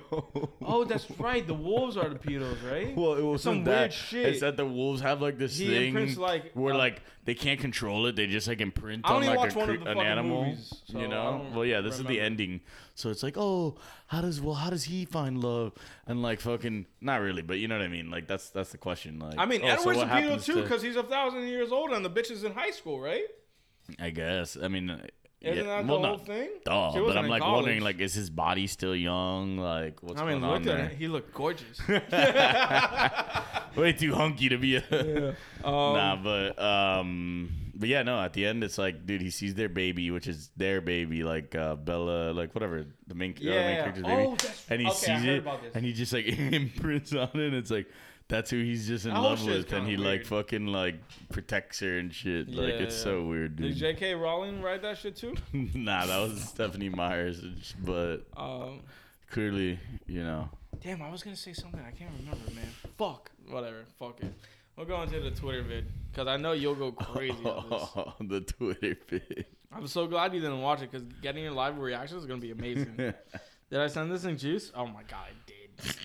Oh, 0.62 0.84
that's 0.84 1.10
right. 1.12 1.46
The 1.46 1.54
wolves 1.54 1.96
are 1.96 2.10
the 2.10 2.16
pedos, 2.16 2.58
right? 2.70 2.96
Well, 2.96 3.14
it 3.14 3.22
was 3.22 3.42
some 3.42 3.64
that. 3.64 3.80
weird 3.80 3.94
shit. 3.94 4.26
It's 4.26 4.42
that 4.42 4.58
the 4.58 4.66
wolves 4.66 5.02
have 5.02 5.22
like 5.22 5.38
this 5.38 5.58
He 5.58 5.68
thing 5.68 5.88
imprints, 5.88 6.18
like, 6.18 6.52
where 6.54 6.74
uh, 6.74 6.78
like 6.78 7.02
they 7.24 7.34
can't 7.34 7.60
control 7.60 8.06
it. 8.08 8.18
They 8.18 8.28
just 8.28 8.48
like 8.48 8.60
imprint 8.60 9.06
on 9.06 9.26
like 9.26 9.56
a 9.56 9.60
of 9.60 9.70
an 9.70 9.98
animal. 10.00 10.46
movies, 10.46 10.74
so 10.86 11.00
you 11.00 11.08
know. 11.08 11.46
Well, 11.54 11.66
yeah, 11.66 11.80
this 11.82 11.98
is 11.98 12.06
the 12.06 12.20
ending. 12.20 12.60
So 12.94 13.10
it's 13.10 13.24
like, 13.24 13.38
oh, 13.38 13.76
how 14.08 14.22
does 14.22 14.42
well, 14.42 14.56
how 14.56 14.70
does 14.70 14.84
he 14.84 15.06
find 15.06 15.42
love? 15.42 15.74
And 16.08 16.22
like 16.22 16.42
fucking, 16.42 16.88
not 17.02 17.22
really, 17.22 17.42
but 17.42 17.58
you 17.58 17.68
know 17.68 17.78
what 17.78 17.86
I 17.86 17.90
mean. 17.90 18.12
Like 18.12 18.28
that's 18.28 18.50
that's 18.50 18.72
the 18.72 18.78
question. 18.78 19.20
Like, 19.20 19.36
I 19.38 19.46
mean, 19.46 19.62
oh, 19.64 19.68
Edward's 19.68 20.00
what 20.00 20.08
a 20.08 20.12
pedo 20.12 20.44
too 20.44 20.56
to- 20.56 20.62
because 20.62 20.82
he's 20.82 20.98
a 20.98 21.04
thousand 21.04 21.48
years 21.48 21.72
old 21.72 21.92
and 21.92 22.04
the 22.04 22.10
bitch 22.10 22.32
is 22.32 22.44
in 22.44 22.54
high 22.54 22.72
school, 22.72 23.00
right? 23.00 23.24
I 24.00 24.10
guess. 24.10 24.58
I 24.62 24.68
mean, 24.68 24.90
uh, 24.90 25.00
Isn't 25.42 25.58
yeah, 25.58 25.64
that 25.64 25.86
well, 25.86 26.02
the 26.02 26.08
whole 26.08 26.18
not- 26.18 26.26
thing? 26.26 26.50
Duh, 26.66 26.92
She 26.94 27.00
but 27.02 27.18
I'm 27.18 27.28
like 27.28 27.42
college. 27.42 27.56
wondering, 27.64 27.82
like, 27.82 28.00
is 28.00 28.14
his 28.14 28.30
body 28.30 28.66
still 28.68 28.96
young? 28.96 29.58
Like, 29.58 30.02
what's 30.02 30.20
I 30.20 30.26
mean, 30.26 30.42
going 30.42 30.44
on 30.44 30.64
look 30.64 30.74
at 30.74 30.78
there? 30.78 30.86
it. 30.88 30.98
He 30.98 31.08
looked 31.08 31.34
gorgeous. 31.34 31.80
Way 33.76 33.92
too 33.94 34.14
hunky 34.16 34.50
to 34.50 34.58
be 34.58 34.78
a. 34.78 35.36
Um, 35.66 35.72
nah, 35.96 36.16
but 36.16 36.62
um, 36.62 37.50
but 37.74 37.90
yeah, 37.90 38.04
no. 38.04 38.22
At 38.22 38.34
the 38.34 38.46
end, 38.46 38.64
it's 38.64 38.78
like, 38.78 39.08
dude, 39.08 39.20
he 39.22 39.32
sees 39.32 39.56
their 39.56 39.68
baby, 39.68 40.12
which 40.12 40.28
is 40.28 40.52
their 40.56 40.80
baby, 40.80 41.24
like 41.24 41.56
uh, 41.56 41.74
Bella, 41.76 42.32
like 42.34 42.54
whatever 42.54 42.86
the 43.08 43.16
main, 43.16 43.34
uh, 43.42 43.46
main 43.46 43.76
character's 43.78 44.04
baby, 44.04 44.22
Oh, 44.28 44.32
that's- 44.36 44.66
and 44.70 44.80
he 44.82 44.86
okay, 44.88 44.94
I 44.96 45.00
sees 45.00 45.08
heard 45.26 45.26
it, 45.26 45.38
about 45.40 45.64
this. 45.64 45.76
and 45.76 45.84
he 45.84 45.92
just 45.94 46.14
like 46.14 46.26
imprints 46.28 47.14
on 47.16 47.30
it. 47.34 47.48
And 47.48 47.56
it's 47.56 47.72
like 47.72 47.88
that's 48.28 48.50
who 48.52 48.58
he's 48.64 48.88
just 48.88 49.06
in 49.06 49.12
That 49.12 49.18
whole 49.18 49.30
love 49.32 49.46
with, 49.46 49.56
and 49.58 49.68
kinda 49.68 49.90
he 49.90 49.98
like 49.98 50.06
weird. 50.06 50.28
fucking 50.28 50.68
like 50.68 50.96
protects 51.30 51.80
her 51.82 51.98
and 51.98 52.14
shit. 52.14 52.50
like 52.50 52.70
Yeah, 52.70 52.74
it's 52.76 52.98
yeah. 52.98 53.04
so 53.04 53.24
weird, 53.26 53.56
Did 53.56 53.64
dude. 53.70 53.78
J.K. 53.78 54.16
Rowling 54.16 54.62
write 54.62 54.82
that 54.82 54.98
shit 54.98 55.16
too? 55.16 55.36
nah, 55.54 56.06
that 56.06 56.18
was 56.20 56.42
Stephenie 56.44 56.90
Meyers, 56.90 57.44
but 57.84 58.26
Um, 58.36 58.82
clearly, 59.30 59.80
you 60.08 60.24
know. 60.24 60.50
damn, 60.82 61.02
I 61.02 61.10
was 61.12 61.22
gonna 61.24 61.36
say 61.36 61.54
something. 61.54 61.80
I 61.82 61.92
can't 61.92 62.12
remember, 62.20 62.52
man. 62.54 62.68
Fuck. 62.98 63.32
Whatever. 63.50 63.86
Fuck 64.00 64.22
it. 64.22 64.34
We'll 64.76 64.86
go 64.88 65.02
into 65.04 65.20
the 65.22 65.32
Twitter 65.32 65.62
vid 65.62 65.86
because 66.12 66.28
I 66.28 66.36
know 66.38 66.52
you'll 66.52 66.76
go 66.76 66.92
crazy 66.92 67.46
on 67.46 67.70
this. 67.70 67.90
the 68.30 68.42
Twitter 68.42 68.96
feed. 69.08 69.46
I'm 69.72 69.88
so 69.88 70.08
glad 70.08 70.34
you 70.34 70.40
didn't 70.42 70.62
watch 70.62 70.82
it 70.82 70.92
because 70.92 71.08
getting 71.22 71.44
your 71.44 71.54
live 71.54 71.78
reactions 71.78 72.22
is 72.24 72.28
gonna 72.28 72.42
be 72.42 72.52
amazing. 72.52 72.96
did 73.70 73.80
I 73.80 73.88
send 73.88 74.12
this 74.12 74.26
in 74.26 74.38
juice? 74.38 74.72
Oh 74.76 74.86
my 74.88 75.04
god, 75.04 75.28
I 75.30 75.32
did. 75.46 75.96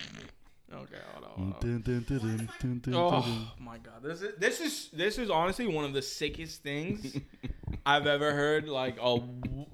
Okay, 0.73 0.97
hold 1.13 1.25
on. 1.25 1.31
Hold 1.37 1.53
on. 1.55 1.59
Oh 2.95 3.51
my 3.59 3.77
god, 3.77 4.03
this 4.03 4.21
is 4.21 4.35
this 4.37 4.61
is 4.61 4.89
this 4.93 5.17
is 5.17 5.29
honestly 5.29 5.67
one 5.67 5.85
of 5.85 5.93
the 5.93 6.01
sickest 6.01 6.63
things 6.63 7.17
I've 7.85 8.07
ever 8.07 8.33
heard 8.33 8.67
like 8.67 8.97
a 9.01 9.19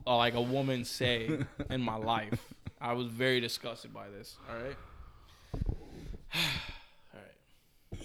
like 0.06 0.34
a 0.34 0.42
woman 0.42 0.86
say 0.86 1.40
in 1.70 1.82
my 1.82 1.96
life. 1.98 2.54
I 2.80 2.94
was 2.94 3.08
very 3.08 3.40
disgusted 3.40 3.94
by 3.94 4.10
this. 4.10 4.38
All 4.50 4.56
right. 4.64 4.78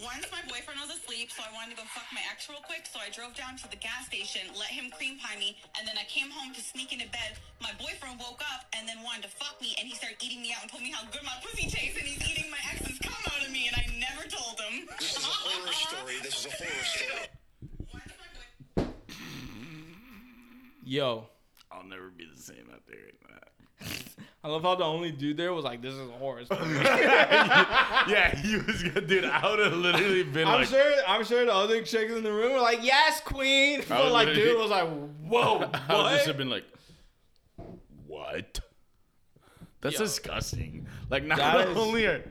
Once 0.03 0.27
my 0.35 0.43
boyfriend 0.51 0.81
was 0.83 0.91
asleep, 0.91 1.31
so 1.31 1.47
I 1.47 1.51
wanted 1.55 1.79
to 1.79 1.79
go 1.79 1.87
fuck 1.95 2.11
my 2.11 2.21
ex 2.27 2.51
real 2.51 2.59
quick. 2.67 2.91
So 2.91 2.99
I 2.99 3.07
drove 3.15 3.39
down 3.39 3.55
to 3.63 3.71
the 3.71 3.79
gas 3.79 4.11
station, 4.11 4.51
let 4.59 4.67
him 4.75 4.91
cream 4.91 5.19
pie 5.23 5.39
me, 5.39 5.55
and 5.79 5.87
then 5.87 5.95
I 5.95 6.03
came 6.11 6.27
home 6.27 6.51
to 6.55 6.61
sneak 6.61 6.91
into 6.93 7.07
bed. 7.15 7.39
My 7.63 7.71
boyfriend 7.79 8.19
woke 8.19 8.43
up 8.51 8.67
and 8.75 8.83
then 8.89 8.99
wanted 9.07 9.31
to 9.31 9.33
fuck 9.39 9.63
me, 9.63 9.79
and 9.79 9.87
he 9.87 9.95
started 9.95 10.19
eating 10.19 10.43
me 10.43 10.51
out 10.51 10.67
and 10.67 10.71
told 10.75 10.83
me 10.83 10.91
how 10.91 11.07
good 11.15 11.23
my 11.23 11.37
pussy 11.45 11.71
tastes, 11.71 11.95
and 11.95 12.07
he's 12.09 12.19
eating 12.27 12.51
my 12.51 12.59
ex's 12.75 12.99
cum 12.99 13.15
out 13.31 13.47
of 13.47 13.51
me, 13.55 13.71
and 13.71 13.77
I 13.79 13.85
never 14.03 14.27
told 14.27 14.59
him. 14.59 14.91
This 14.99 15.15
is 15.15 15.23
a 15.23 15.31
horror 15.31 15.71
story. 15.71 16.17
This 16.27 16.35
is 16.43 16.47
a 16.51 16.55
horror 16.59 16.87
story. 16.99 17.29
Once 17.95 18.13
my 18.19 18.29
boy- 18.83 18.91
Yo, 20.83 21.31
I'll 21.71 21.87
never 21.87 22.11
be 22.11 22.27
the 22.27 22.41
same 22.43 22.57
after 22.59 22.59
hearing 22.59 22.71
that. 22.72 22.72
I 24.45 24.49
love 24.49 24.63
how 24.63 24.75
the 24.75 24.85
only 24.85 25.13
dude 25.13 25.37
there 25.37 25.53
was 25.53 25.65
like, 25.65 25.83
"This 25.83 25.95
is 25.95 26.09
a 26.09 26.13
horror 26.13 26.45
story." 26.45 26.61
yeah, 26.75 28.35
he 28.35 28.57
was 28.57 28.83
good, 28.83 29.07
dude. 29.07 29.25
I 29.25 29.49
would 29.49 29.61
have 29.61 29.73
literally 29.75 30.25
been 30.25 30.49
I'm 30.49 30.61
like, 30.61 30.69
sure. 30.69 30.93
I'm 31.07 31.25
sure 31.25 31.45
the 31.45 31.55
other 31.55 31.83
chicks 31.83 32.13
in 32.13 32.25
the 32.25 32.33
room 32.33 32.53
were 32.53 32.61
like, 32.61 32.81
"Yes, 32.83 33.21
queen." 33.21 33.83
But 33.89 34.05
was 34.05 34.13
like, 34.13 34.35
dude 34.35 34.59
was 34.59 34.71
like, 34.71 34.89
"Whoa, 34.89 35.71
I 35.89 36.03
would 36.03 36.11
just 36.11 36.27
have 36.27 36.37
been 36.37 36.51
like, 36.51 36.65
what? 38.07 38.61
That's 39.81 39.99
Yo. 39.99 40.05
disgusting. 40.05 40.87
Like, 41.09 41.25
not 41.25 41.39
That 41.39 41.69
only 41.77 42.07
are 42.07 42.25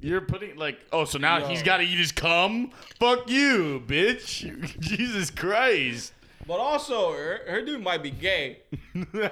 you're 0.00 0.20
putting 0.20 0.56
like, 0.56 0.78
oh, 0.92 1.04
so 1.04 1.18
now 1.18 1.38
Yo. 1.38 1.48
he's 1.48 1.62
got 1.62 1.78
to 1.78 1.82
eat 1.82 1.98
his 1.98 2.12
cum. 2.12 2.70
Fuck 3.00 3.28
you, 3.28 3.82
bitch. 3.86 4.78
Jesus 4.80 5.30
Christ. 5.30 6.12
But 6.48 6.60
also, 6.60 7.12
her, 7.12 7.40
her 7.46 7.62
dude 7.62 7.82
might 7.82 8.02
be 8.02 8.10
gay. 8.10 8.60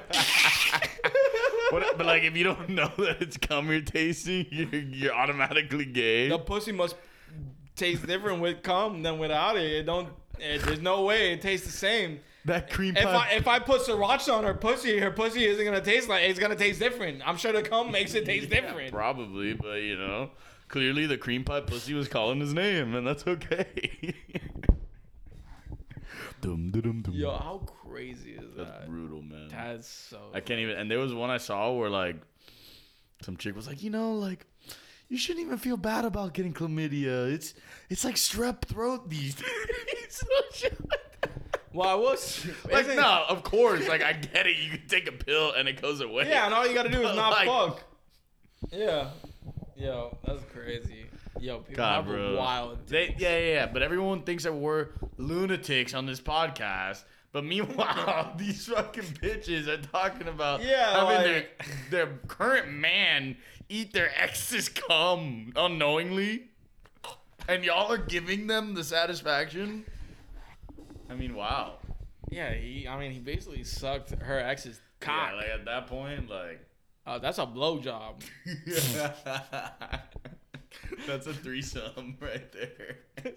What, 1.71 1.99
but 1.99 2.07
like, 2.07 2.23
if 2.23 2.37
you 2.37 2.45
don't 2.45 2.69
know 2.69 2.93
that 2.99 3.21
it's 3.21 3.37
cum 3.37 3.69
you're 3.69 3.81
tasting, 3.81 4.47
you're, 4.51 4.73
you're 4.73 5.13
automatically 5.13 5.85
gay. 5.85 6.29
The 6.29 6.39
pussy 6.39 6.71
must 6.71 6.95
taste 7.75 8.07
different 8.07 8.41
with 8.41 8.63
cum 8.63 9.03
than 9.03 9.19
without 9.19 9.57
it. 9.57 9.65
It 9.65 9.83
don't. 9.85 10.09
It, 10.39 10.63
there's 10.63 10.81
no 10.81 11.03
way 11.03 11.33
it 11.33 11.43
tastes 11.43 11.67
the 11.67 11.73
same. 11.73 12.21
That 12.45 12.71
cream 12.71 12.97
If 12.97 13.03
pie. 13.03 13.31
I 13.33 13.35
if 13.35 13.49
I 13.49 13.59
put 13.59 13.81
sriracha 13.81 14.33
on 14.33 14.45
her 14.45 14.55
pussy, 14.55 14.99
her 14.99 15.11
pussy 15.11 15.45
isn't 15.45 15.65
gonna 15.65 15.81
taste 15.81 16.09
like 16.09 16.23
it's 16.23 16.39
gonna 16.39 16.55
taste 16.55 16.79
different. 16.79 17.27
I'm 17.27 17.37
sure 17.37 17.53
the 17.53 17.63
cum 17.63 17.91
makes 17.91 18.15
it 18.15 18.25
taste 18.25 18.49
different. 18.57 18.93
Probably, 18.93 19.55
but 19.55 19.83
you 19.83 19.97
know, 19.97 20.31
clearly 20.69 21.07
the 21.07 21.19
cream 21.19 21.43
pie 21.43 21.63
pussy 21.63 21.95
was 21.95 22.07
calling 22.07 22.39
his 22.39 22.55
name, 22.55 22.95
and 22.95 23.05
that's 23.05 23.27
okay. 23.27 24.15
dum, 26.41 26.71
dum, 26.71 27.03
dum. 27.03 27.15
Yo, 27.15 27.31
how 27.31 27.59
crazy 27.67 28.33
is 28.33 28.55
that? 28.57 28.67
That's 28.67 28.89
brutal, 28.89 29.23
man. 29.23 29.49
That's 29.51 29.89
so. 29.89 30.19
I 30.35 30.41
can't 30.41 30.61
even. 30.61 30.77
And 30.77 30.91
there 30.91 30.99
was 30.99 31.13
one 31.15 31.31
I 31.31 31.39
saw 31.39 31.73
where 31.73 31.91
like 31.91 32.17
some 33.23 33.37
chick 33.37 33.55
was 33.57 33.67
like, 33.67 33.83
you 33.83 33.91
know, 33.91 34.15
like 34.15 34.47
you 35.09 35.17
shouldn't 35.19 35.45
even 35.47 35.59
feel 35.59 35.77
bad 35.77 36.05
about 36.05 36.35
getting 36.35 36.53
chlamydia. 36.53 37.33
It's 37.33 37.55
it's 37.89 38.05
like 38.05 38.17
strep 38.17 38.63
throat 38.63 39.09
these 39.09 39.35
days. 39.37 39.47
So 40.11 40.27
shit 40.53 40.79
like 40.91 41.21
that. 41.23 41.31
Well, 41.73 41.89
I 41.89 41.95
was 41.95 42.47
Like 42.71 42.85
isn't- 42.87 42.97
no, 42.97 43.25
of 43.29 43.43
course. 43.43 43.87
Like 43.89 44.03
I 44.03 44.13
get 44.15 44.47
it. 44.47 44.57
You 44.59 44.71
can 44.79 44.89
take 44.89 45.09
a 45.09 45.13
pill 45.13 45.53
and 45.53 45.69
it 45.69 45.81
goes 45.81 46.01
away. 46.01 46.29
Yeah, 46.29 46.47
and 46.47 46.55
all 46.55 46.67
you 46.67 46.75
gotta 46.75 46.89
do 46.91 47.01
is 47.01 47.07
But, 47.09 47.17
not 47.17 47.31
like- 47.33 47.49
fuck. 47.49 47.83
Yeah. 48.73 49.11
Yo, 49.77 50.17
that's 50.25 50.43
crazy. 50.55 51.06
Yo, 51.41 51.59
people 51.59 51.75
God, 51.77 52.05
have 52.05 52.07
bro. 52.07 52.37
wild. 52.37 52.87
They, 52.87 53.15
yeah, 53.19 53.39
yeah, 53.39 53.53
yeah. 53.55 53.67
But 53.67 53.83
everyone 53.83 54.23
thinks 54.23 54.45
that 54.45 54.53
we're 54.55 54.89
lunatics 55.19 55.95
on 55.95 56.07
this 56.07 56.21
podcast. 56.21 57.05
But 57.33 57.45
meanwhile, 57.45 58.33
these 58.39 58.67
fucking 58.67 59.03
bitches 59.05 59.67
are 59.69 59.77
talking 59.83 60.29
about 60.29 60.63
Yeah, 60.63 60.93
having 60.93 61.17
like- 61.17 61.25
their, 61.25 61.47
their 62.07 62.17
current 62.29 62.71
man 62.73 63.37
eat 63.69 63.93
their 63.93 64.11
ex's 64.21 64.69
cum 64.69 65.53
unknowingly. 65.57 66.49
And 67.49 67.63
y'all 67.65 67.93
are 67.93 67.99
giving 67.99 68.47
them 68.47 68.75
the 68.75 68.83
satisfaction? 68.83 69.85
I 71.09 71.15
mean, 71.15 71.35
wow. 71.35 71.75
Yeah, 72.31 72.53
he. 72.55 72.89
I 72.89 72.99
mean, 72.99 73.13
he 73.13 73.21
basically 73.21 73.63
sucked 73.63 74.11
her 74.23 74.41
ex's 74.41 74.81
Yeah, 75.03 75.07
cock. 75.07 75.33
like 75.37 75.49
at 75.49 75.65
that 75.67 75.87
point, 75.87 76.29
like. 76.29 76.61
Uh, 77.07 77.21
that's 77.21 77.39
a 77.39 77.47
blowjob. 77.47 78.15
That's 81.07 81.27
a 81.27 81.35
threesome 81.35 82.17
right 82.21 82.53
there. 82.53 82.99
oh 83.25 83.33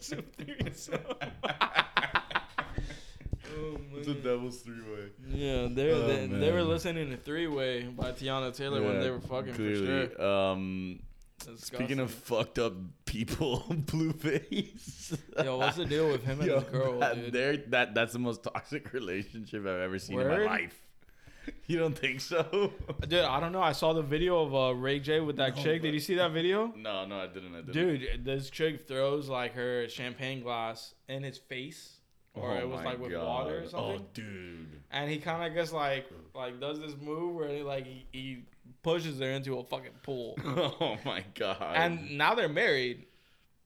my 3.91 3.97
It's 3.97 4.07
the 4.07 4.13
devil's 4.13 4.59
three 4.59 4.81
way. 4.81 5.09
Yeah, 5.27 5.67
they 5.71 5.91
Oh, 5.91 6.07
they, 6.07 6.27
they 6.27 6.51
were 6.51 6.63
listening 6.63 7.09
to 7.11 7.17
Three 7.17 7.47
Way 7.47 7.83
by 7.83 8.11
Teyana 8.11 8.55
Taylor 8.55 8.81
when 8.81 8.99
they 8.99 9.09
were 9.09 9.19
fucking 9.21 9.53
clearly. 9.53 10.07
for 10.07 10.15
sure. 10.15 10.25
Um, 10.25 10.99
speaking 11.57 11.99
of 11.99 12.11
fucked 12.11 12.59
up 12.59 12.73
people, 13.05 13.63
Blueface. 13.69 15.17
Yo, 15.43 15.57
what's 15.57 15.77
the 15.77 15.85
deal 15.85 16.07
with 16.07 16.23
him 16.23 16.39
and 16.39 16.49
Yo, 16.49 16.59
his 16.59 16.69
girl, 16.69 16.99
that, 16.99 17.31
dude? 17.31 17.71
that 17.71 17.95
that's 17.95 18.13
the 18.13 18.19
most 18.19 18.43
toxic 18.43 18.93
relationship 18.93 19.61
I've 19.61 19.81
ever 19.81 19.99
seen 19.99 20.19
in 20.19 20.27
my 20.27 20.45
life. 20.45 20.88
You 21.67 21.77
don't 21.77 21.95
think 21.97 22.19
so? 22.19 22.71
Dude, 23.07 23.19
I 23.19 23.39
don't 23.39 23.51
know. 23.51 23.61
I 23.61 23.73
saw 23.73 23.93
the 23.93 24.01
video 24.01 24.41
of 24.43 24.55
uh, 24.55 24.73
Ray 24.75 24.99
J 24.99 25.19
with 25.19 25.35
that 25.37 25.55
chick. 25.55 25.83
Did 25.83 25.93
you 25.93 25.99
see 25.99 26.15
that 26.15 26.31
video? 26.31 26.73
No, 26.75 27.05
no, 27.05 27.19
I 27.19 27.27
didn't. 27.27 27.53
I 27.53 27.61
didn't. 27.61 27.73
Dude, 27.73 28.25
this 28.25 28.49
chick 28.49 28.87
throws 28.87 29.29
like 29.29 29.53
her 29.53 29.87
champagne 29.87 30.41
glass 30.41 30.95
in 31.07 31.21
his 31.21 31.37
face, 31.37 31.97
or 32.33 32.53
Oh 32.53 32.55
it 32.59 32.67
was 32.67 32.83
like 32.83 32.97
with 32.99 33.11
God. 33.11 33.23
water 33.23 33.63
or 33.63 33.67
something. 33.67 34.01
Oh, 34.01 34.05
dude. 34.15 34.81
And 34.89 35.11
he 35.11 35.19
kind 35.19 35.45
of 35.45 35.53
gets 35.53 35.71
like 35.71 36.07
like 36.33 36.59
does 36.59 36.79
this 36.79 36.95
move 36.99 37.35
where 37.35 37.49
he 37.49 37.61
like 37.61 37.85
he, 37.85 38.05
he 38.11 38.43
pushes 38.81 39.19
her 39.19 39.29
into 39.29 39.59
a 39.59 39.63
fucking 39.63 39.91
pool. 40.01 40.37
Oh 40.45 40.97
my 41.05 41.23
god. 41.35 41.61
and 41.75 42.17
now 42.17 42.33
they're 42.33 42.49
married, 42.49 43.05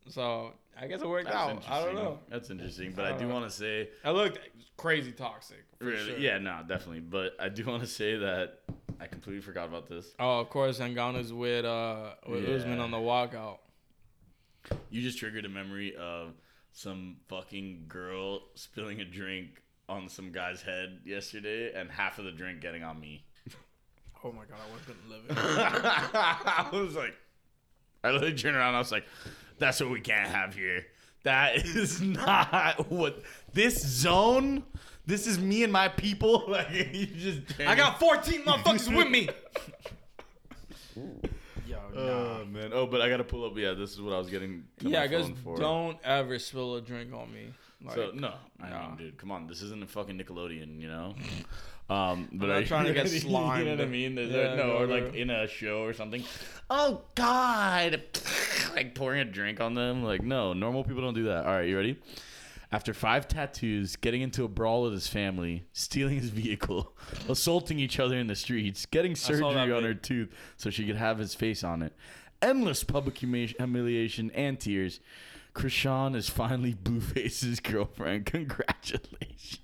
so 0.10 0.52
I 0.80 0.88
guess 0.88 1.02
it 1.02 1.08
worked 1.08 1.26
That's 1.26 1.38
out. 1.38 1.64
I 1.70 1.86
don't 1.86 1.96
know. 1.96 2.20
That's 2.30 2.50
interesting, 2.50 2.94
but 2.96 3.06
I 3.06 3.14
I, 3.16 3.18
do 3.18 3.28
want 3.28 3.46
to 3.46 3.52
say, 3.52 3.90
I 4.04 4.12
looked 4.12 4.40
crazy 4.84 5.14
toxic. 5.14 5.66
For 5.80 5.86
really, 5.86 6.06
sure. 6.06 6.18
yeah, 6.18 6.38
no, 6.40 6.60
definitely. 6.68 7.00
But 7.00 7.38
I 7.40 7.48
do 7.48 7.66
want 7.66 7.82
to 7.84 7.88
say 7.88 8.18
that 8.18 8.60
I 9.00 9.08
completely 9.08 9.42
forgot 9.42 9.70
about 9.70 9.88
this. 9.88 10.14
Oh, 10.20 10.42
of 10.42 10.50
course, 10.50 10.80
Ngannou's 10.80 11.32
with 11.32 11.64
uh 11.64 12.12
with 12.28 12.48
Usman 12.48 12.80
on 12.80 12.92
the 12.92 12.98
walkout. 12.98 13.60
You 14.90 15.02
just 15.02 15.18
triggered 15.18 15.46
a 15.46 15.50
memory 15.50 15.96
of 15.96 16.34
some 16.74 17.18
fucking 17.30 17.86
girl 17.88 18.42
spilling 18.56 19.00
a 19.00 19.06
drink 19.06 19.62
on 19.88 20.10
some 20.10 20.32
guy's 20.32 20.62
head 20.62 21.00
yesterday, 21.06 21.72
and 21.74 21.90
half 21.90 22.20
of 22.20 22.26
the 22.26 22.32
drink 22.32 22.60
getting 22.60 22.84
on 22.84 23.00
me. 23.00 23.26
Oh 24.26 24.32
my 24.34 24.44
god, 24.46 24.60
I 24.68 24.72
wasn't 24.72 25.10
living. 25.10 25.26
I 25.38 26.70
was 26.74 26.96
like, 26.96 27.16
I 28.04 28.12
literally 28.12 28.36
turned 28.36 28.58
around. 28.58 28.70
and 28.70 28.78
I 28.78 28.80
was 28.80 28.92
like, 28.92 29.06
"That's 29.60 29.80
what 29.80 29.92
we 29.92 30.02
can't 30.02 30.30
have 30.30 30.54
here. 30.54 30.86
That 31.24 31.56
is 31.66 32.02
not 32.02 32.90
what 32.92 33.24
this 33.54 33.82
zone. 33.86 34.64
This 35.06 35.28
is 35.28 35.38
me 35.38 35.64
and 35.64 35.72
my 35.74 35.88
people. 35.90 36.46
Like 36.48 36.70
you 36.72 37.06
just. 37.08 37.60
I 37.60 37.76
got 37.76 38.00
14 38.00 38.42
motherfuckers 38.44 38.96
with 38.96 39.10
me. 39.10 39.30
Yo, 41.68 41.78
nah. 41.94 42.02
Oh 42.02 42.46
man. 42.46 42.72
Oh, 42.74 42.86
but 42.86 43.02
I 43.02 43.10
gotta 43.10 43.24
pull 43.24 43.46
up. 43.46 43.58
Yeah, 43.58 43.74
this 43.74 43.92
is 43.92 44.02
what 44.02 44.14
I 44.14 44.18
was 44.18 44.30
getting. 44.30 44.64
To 44.80 44.90
yeah, 44.90 45.00
my 45.00 45.04
I 45.06 45.08
guess 45.08 45.26
phone 45.26 45.36
for. 45.36 45.58
don't 45.58 45.98
ever 46.04 46.38
spill 46.40 46.76
a 46.76 46.82
drink 46.82 47.14
on 47.14 47.34
me. 47.34 47.48
Like, 47.84 47.96
So 47.96 48.12
no, 48.14 48.34
I 48.62 48.70
nah. 48.70 48.88
mean, 48.90 48.98
dude, 48.98 49.18
come 49.18 49.32
on. 49.32 49.48
This 49.48 49.62
isn't 49.62 49.84
a 49.84 49.88
fucking 49.88 50.18
Nickelodeon, 50.18 50.80
you 50.80 50.88
know. 50.88 51.16
Um, 51.90 52.30
but 52.32 52.48
not 52.48 52.58
I, 52.60 52.64
trying 52.64 52.86
to 52.86 52.94
get 52.94 53.12
You 53.12 53.30
know 53.30 53.42
what 53.42 53.82
I 53.82 53.86
mean? 53.86 54.16
There's 54.16 54.32
Yeah, 54.32 54.54
a, 54.54 54.56
no, 54.56 54.68
no, 54.68 54.78
or 54.78 54.88
like 54.88 55.16
in 55.16 55.30
a 55.30 55.48
show 55.50 55.84
or 55.84 55.92
something. 55.92 56.24
Oh 56.70 57.02
God! 57.14 58.02
like 58.74 58.96
pouring 58.96 59.20
a 59.20 59.26
drink 59.26 59.60
on 59.60 59.74
them. 59.74 60.02
Like 60.02 60.24
no, 60.24 60.54
normal 60.54 60.86
people 60.86 61.02
don't 61.02 61.14
do 61.14 61.26
that. 61.26 61.46
All 61.46 61.52
right, 61.52 61.68
you 61.68 61.76
ready? 61.76 62.00
After 62.74 62.92
five 62.92 63.28
tattoos, 63.28 63.96
getting 63.96 64.24
into 64.24 64.44
a 64.44 64.48
brawl 64.48 64.82
with 64.82 64.94
his 64.94 65.08
family, 65.08 65.64
stealing 65.74 66.18
his 66.18 66.30
vehicle, 66.32 66.98
assaulting 67.30 67.78
each 67.78 68.00
other 68.00 68.18
in 68.18 68.26
the 68.26 68.36
streets, 68.36 68.88
getting 68.88 69.16
surgery 69.16 69.44
on 69.46 69.70
vid. 69.70 69.84
her 69.84 69.94
tooth 69.94 70.34
so 70.58 70.72
she 70.72 70.84
could 70.88 70.96
have 70.96 71.20
his 71.20 71.36
face 71.36 71.64
on 71.64 71.84
it, 71.84 71.94
endless 72.42 72.84
public 72.84 73.20
humiliation 73.20 74.32
and 74.32 74.60
tears, 74.60 75.00
Chrisean 75.54 76.16
is 76.16 76.30
finally 76.30 76.74
Blueface's 76.84 77.60
girlfriend. 77.60 78.26
Congratulations. 78.26 79.60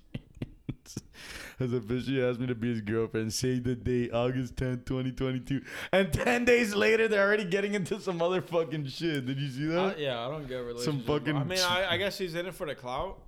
Has 1.58 1.72
officially 1.72 2.22
asked 2.24 2.40
me 2.40 2.46
to 2.46 2.54
be 2.54 2.70
his 2.70 2.80
girlfriend. 2.80 3.32
Say 3.32 3.58
the 3.58 3.74
date, 3.74 4.12
August 4.14 4.56
10th, 4.56 4.86
2022. 4.86 5.60
And 5.92 6.12
10 6.12 6.44
days 6.46 6.74
later, 6.74 7.06
they're 7.08 7.26
already 7.26 7.44
getting 7.44 7.74
into 7.74 8.00
some 8.00 8.22
other 8.22 8.40
fucking 8.40 8.86
shit. 8.86 9.26
Did 9.26 9.38
you 9.38 9.48
see 9.48 9.66
that? 9.66 9.96
I- 9.96 10.00
yeah, 10.00 10.26
I 10.26 10.30
don't 10.30 10.48
get 10.48 10.56
relationship. 10.56 11.06
fucking- 11.06 11.36
I 11.36 11.44
mean, 11.44 11.58
I, 11.60 11.86
I 11.90 11.96
guess 11.98 12.16
she's 12.16 12.34
in 12.34 12.46
it 12.46 12.54
for 12.54 12.66
the 12.66 12.74
clout, 12.74 13.18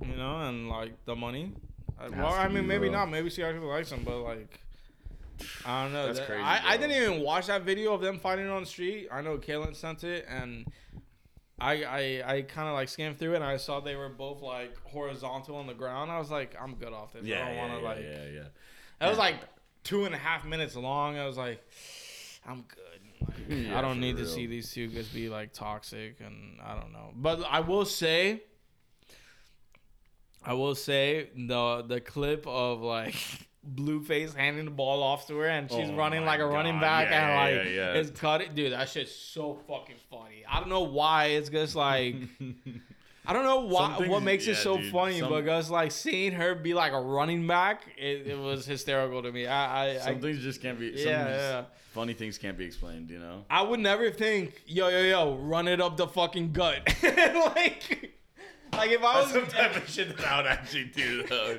you 0.00 0.16
know, 0.16 0.40
and 0.40 0.68
like 0.68 0.92
the 1.04 1.14
money. 1.14 1.52
Has 2.00 2.10
Well, 2.12 2.32
I 2.32 2.48
mean, 2.48 2.66
maybe 2.66 2.88
not. 2.88 3.10
Maybe 3.10 3.28
she 3.30 3.42
actually 3.44 3.66
likes 3.66 3.92
him, 3.92 4.02
but 4.04 4.18
like, 4.22 4.60
I 5.66 5.84
don't 5.84 5.92
know. 5.92 6.06
That's 6.06 6.18
That- 6.20 6.28
crazy, 6.28 6.42
I, 6.42 6.72
I 6.72 6.76
didn't 6.76 6.96
even 6.96 7.20
watch 7.20 7.46
that 7.48 7.62
video 7.62 7.92
of 7.92 8.00
them 8.00 8.18
fighting 8.18 8.48
on 8.48 8.62
the 8.62 8.66
street. 8.68 9.08
I 9.12 9.20
know 9.20 9.36
Kaylin 9.38 9.76
sent 9.76 10.02
it, 10.04 10.24
and 10.28 10.66
I 11.62 11.84
I, 11.84 12.34
I 12.36 12.42
kind 12.42 12.68
of 12.68 12.74
like 12.74 12.88
skimmed 12.88 13.18
through 13.18 13.32
it, 13.32 13.36
and 13.36 13.44
I 13.44 13.56
saw 13.56 13.80
they 13.80 13.96
were 13.96 14.08
both 14.08 14.42
like 14.42 14.76
horizontal 14.84 15.56
on 15.56 15.66
the 15.66 15.74
ground. 15.74 16.10
I 16.10 16.18
was 16.18 16.30
like, 16.30 16.56
I'm 16.60 16.74
good 16.74 16.92
off 16.92 17.12
this. 17.12 17.22
I 17.24 17.26
yeah, 17.26 17.46
don't 17.46 17.54
yeah, 17.54 17.60
want 17.60 17.72
to 17.74 17.78
yeah, 17.78 17.88
like. 17.88 17.98
yeah, 18.02 18.40
yeah. 19.00 19.06
It 19.06 19.10
was 19.10 19.18
like 19.18 19.36
two 19.84 20.04
and 20.04 20.14
a 20.14 20.18
half 20.18 20.44
minutes 20.44 20.76
long. 20.76 21.18
I 21.18 21.26
was 21.26 21.36
like, 21.36 21.64
I'm 22.46 22.64
good. 22.68 23.28
Like, 23.28 23.36
Yeah, 23.48 23.78
I 23.78 23.82
don't 23.82 24.00
need 24.00 24.16
to 24.16 24.26
see 24.26 24.46
these 24.46 24.72
two 24.72 24.88
just 24.88 25.14
be 25.14 25.28
like 25.28 25.52
toxic, 25.52 26.20
and 26.20 26.58
I 26.64 26.74
don't 26.74 26.92
know. 26.92 27.10
But 27.14 27.44
I 27.48 27.60
will 27.60 27.84
say, 27.84 28.42
I 30.44 30.54
will 30.54 30.74
say 30.74 31.30
the 31.36 31.84
the 31.86 32.00
clip 32.00 32.46
of 32.46 32.80
like 32.82 33.14
Blueface 33.74 34.34
handing 34.34 34.64
the 34.64 34.70
ball 34.72 35.02
off 35.02 35.26
to 35.28 35.36
her, 35.38 35.46
and 35.48 35.70
she's 35.70 35.90
Oh 35.90 35.94
running 35.94 36.24
like 36.24 36.40
a 36.40 36.46
running 36.46 36.80
back, 36.80 37.08
Yeah, 37.10 37.28
and 37.46 37.56
like 37.56 37.66
yeah, 37.66 37.72
yeah. 37.92 37.92
it's 38.00 38.10
cut. 38.18 38.40
It, 38.40 38.54
dude, 38.54 38.72
that 38.72 38.88
shit's 38.88 39.14
so 39.14 39.58
fucking 39.68 39.96
funny. 40.10 40.44
I 40.48 40.58
don't 40.60 40.68
know 40.68 40.82
why. 40.82 41.26
It's 41.26 41.48
just 41.48 41.76
like. 41.76 42.16
I 43.24 43.32
don't 43.32 43.44
know 43.44 43.60
why, 43.60 44.04
what 44.08 44.24
makes 44.24 44.48
it 44.48 44.56
so 44.56 44.78
dude, 44.78 44.90
funny, 44.90 45.20
some- 45.20 45.30
but 45.30 45.44
just 45.44 45.70
like 45.70 45.92
seeing 45.92 46.32
her 46.32 46.56
be 46.56 46.74
like 46.74 46.92
a 46.92 47.00
running 47.00 47.46
back, 47.46 47.82
it, 47.96 48.26
it 48.26 48.36
was 48.36 48.66
hysterical 48.66 49.22
to 49.22 49.30
me. 49.30 49.46
I, 49.46 49.90
I, 49.94 49.98
Some 49.98 50.16
I 50.16 50.18
things 50.20 50.42
just 50.42 50.60
can't 50.60 50.76
be. 50.76 50.86
yeah, 50.88 50.96
Some 50.96 51.08
yeah. 51.12 51.60
just 51.60 51.68
Funny 51.92 52.14
things 52.14 52.36
can't 52.36 52.58
be 52.58 52.64
explained, 52.64 53.10
you 53.10 53.20
know? 53.20 53.44
I 53.48 53.62
would 53.62 53.78
never 53.78 54.10
think, 54.10 54.60
yo, 54.66 54.88
yo, 54.88 55.02
yo, 55.02 55.36
run 55.36 55.68
it 55.68 55.80
up 55.80 55.96
the 55.96 56.08
fucking 56.08 56.50
gut. 56.52 56.80
like, 57.04 58.10
like 58.72 58.90
if 58.90 59.04
I 59.04 59.20
was, 59.22 59.30
some 59.30 59.46
type 59.46 59.76
of 59.76 59.88
shit 59.88 60.16
that 60.16 60.26
I 60.26 60.36
would 60.38 60.46
actually 60.46 60.86
do, 60.86 61.22
though. 61.22 61.58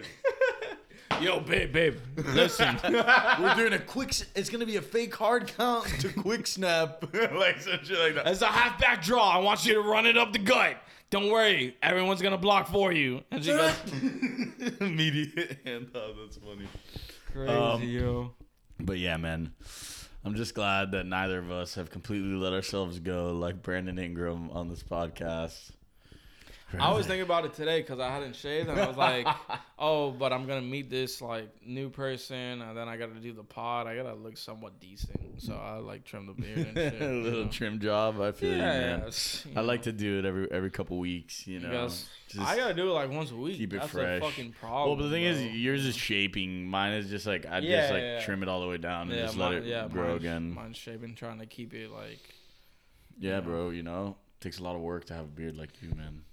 Yo, 1.24 1.40
babe, 1.40 1.72
babe, 1.72 1.98
listen, 2.34 2.78
We're 2.84 3.56
doing 3.56 3.74
a 3.74 3.80
quick. 3.80 4.10
s- 4.10 4.26
It's 4.36 4.50
gonna 4.50 4.66
be 4.66 4.76
a 4.78 4.82
fake 4.82 5.16
hard 5.16 5.48
count 5.56 5.86
to 6.02 6.10
quick 6.10 6.46
snap, 6.48 7.04
like 7.14 7.60
some 7.62 7.80
shit 7.84 7.98
like 8.00 8.16
that. 8.16 8.28
as 8.28 8.42
a 8.42 8.48
halfback 8.48 9.02
draw, 9.04 9.30
I 9.30 9.40
want 9.40 9.66
you 9.66 9.74
to 9.76 9.82
run 9.82 10.06
it 10.06 10.18
up 10.18 10.34
the 10.34 10.40
gut. 10.40 10.78
Don't 11.10 11.30
worry, 11.30 11.76
everyone's 11.84 12.22
gonna 12.22 12.38
block 12.38 12.68
for 12.70 12.92
you. 12.92 13.22
And 13.32 13.44
she 13.44 13.52
goes, 13.52 13.74
Immediate 14.82 15.60
hand. 15.66 15.88
Oh, 15.96 16.14
that's 16.22 16.38
funny. 16.38 16.68
crazy, 17.32 17.52
Um, 17.52 17.82
yo. 17.84 18.32
But 18.80 18.98
yeah, 19.00 19.18
man. 19.18 19.54
I'm 20.26 20.36
just 20.36 20.56
glad 20.56 20.92
that 20.94 21.06
neither 21.06 21.38
of 21.40 21.52
us 21.52 21.76
have 21.76 21.90
completely 21.90 22.34
let 22.36 22.54
ourselves 22.54 22.98
go 23.00 23.34
like 23.34 23.62
Brandon 23.62 24.00
Ingram 24.00 24.50
on 24.52 24.70
this 24.70 24.82
podcast. 24.82 25.72
I 26.80 26.92
was 26.94 27.06
thinking 27.08 27.24
about 27.24 27.46
it 27.46 27.54
today 27.54 27.82
because 27.82 28.00
I 28.00 28.10
hadn't 28.10 28.36
shaved, 28.36 28.70
and 28.70 28.80
I 28.80 28.88
was 28.88 28.98
like, 28.98 29.28
"Oh, 29.80 30.12
but 30.12 30.34
I'm 30.34 30.48
gonna 30.48 30.62
meet 30.62 30.90
this 30.90 31.22
like 31.22 31.50
new 31.66 31.90
person, 31.90 32.62
and 32.62 32.78
then 32.78 32.88
I 32.88 32.98
gotta 32.98 33.16
do 33.20 33.34
the 33.34 33.44
pod. 33.44 33.88
I 33.88 33.96
gotta 33.96 34.14
look 34.16 34.38
somewhat 34.38 34.80
decent, 34.80 35.42
so 35.42 35.54
I 35.56 35.78
like 35.78 36.04
trim 36.06 36.26
the 36.28 36.34
beard 36.34 36.58
and 36.58 36.78
shit." 36.78 37.02
a 37.02 37.06
you 37.06 37.22
little 37.24 37.44
know? 37.46 37.50
trim 37.52 37.80
job. 37.80 38.20
I 38.22 38.32
feel 38.32 38.52
you, 38.52 38.58
Yeah, 38.58 38.98
man. 38.98 39.12
you 39.12 39.52
I 39.56 39.62
like 39.62 39.84
to 39.84 39.92
do 39.92 40.20
it 40.20 40.26
every 40.26 40.52
every 40.52 40.72
couple 40.72 40.98
weeks. 40.98 41.46
You 41.48 41.60
know, 41.60 41.70
because 41.70 42.08
I 42.40 42.56
gotta 42.58 42.74
do 42.74 42.90
it 42.90 42.94
like 42.94 43.12
once 43.12 43.32
a 43.32 43.36
week. 43.36 43.58
keep 43.58 43.74
it 43.74 43.80
That's 43.82 43.92
fresh. 43.92 44.22
a 44.22 44.26
fucking 44.26 44.54
problem. 44.54 44.88
well, 44.88 44.96
but 44.96 45.04
the 45.04 45.10
thing 45.12 45.24
is, 45.24 45.44
yours 45.56 45.86
is 45.86 45.96
shaping. 45.96 46.66
Mine 46.68 46.94
is 46.94 47.10
just 47.10 47.26
like 47.28 47.46
I 47.46 47.60
Yeah, 47.60 47.82
just 47.82 47.94
like 47.94 48.02
yeah, 48.02 48.20
trim 48.22 48.42
it 48.44 48.50
all 48.50 48.62
the 48.62 48.68
way 48.68 48.78
down 48.78 49.12
and 49.12 49.20
just 49.20 49.38
mine, 49.38 49.54
let 49.54 49.62
it 49.64 49.68
yeah, 49.68 49.88
grow 49.88 50.08
mine's, 50.10 50.20
again. 50.22 50.52
Mine's 50.54 50.78
shaping, 50.78 51.14
trying 51.16 51.40
to 51.40 51.46
keep 51.46 51.74
it 51.74 51.92
like. 51.92 52.20
Yeah, 53.20 53.42
bro. 53.42 53.70
You 53.70 53.84
know, 53.84 54.16
takes 54.40 54.58
a 54.60 54.64
lot 54.64 54.76
of 54.76 54.82
work 54.82 55.06
to 55.06 55.14
have 55.14 55.26
a 55.26 55.28
beard 55.28 55.56
like 55.56 55.70
you, 55.82 55.90
man. 55.96 56.24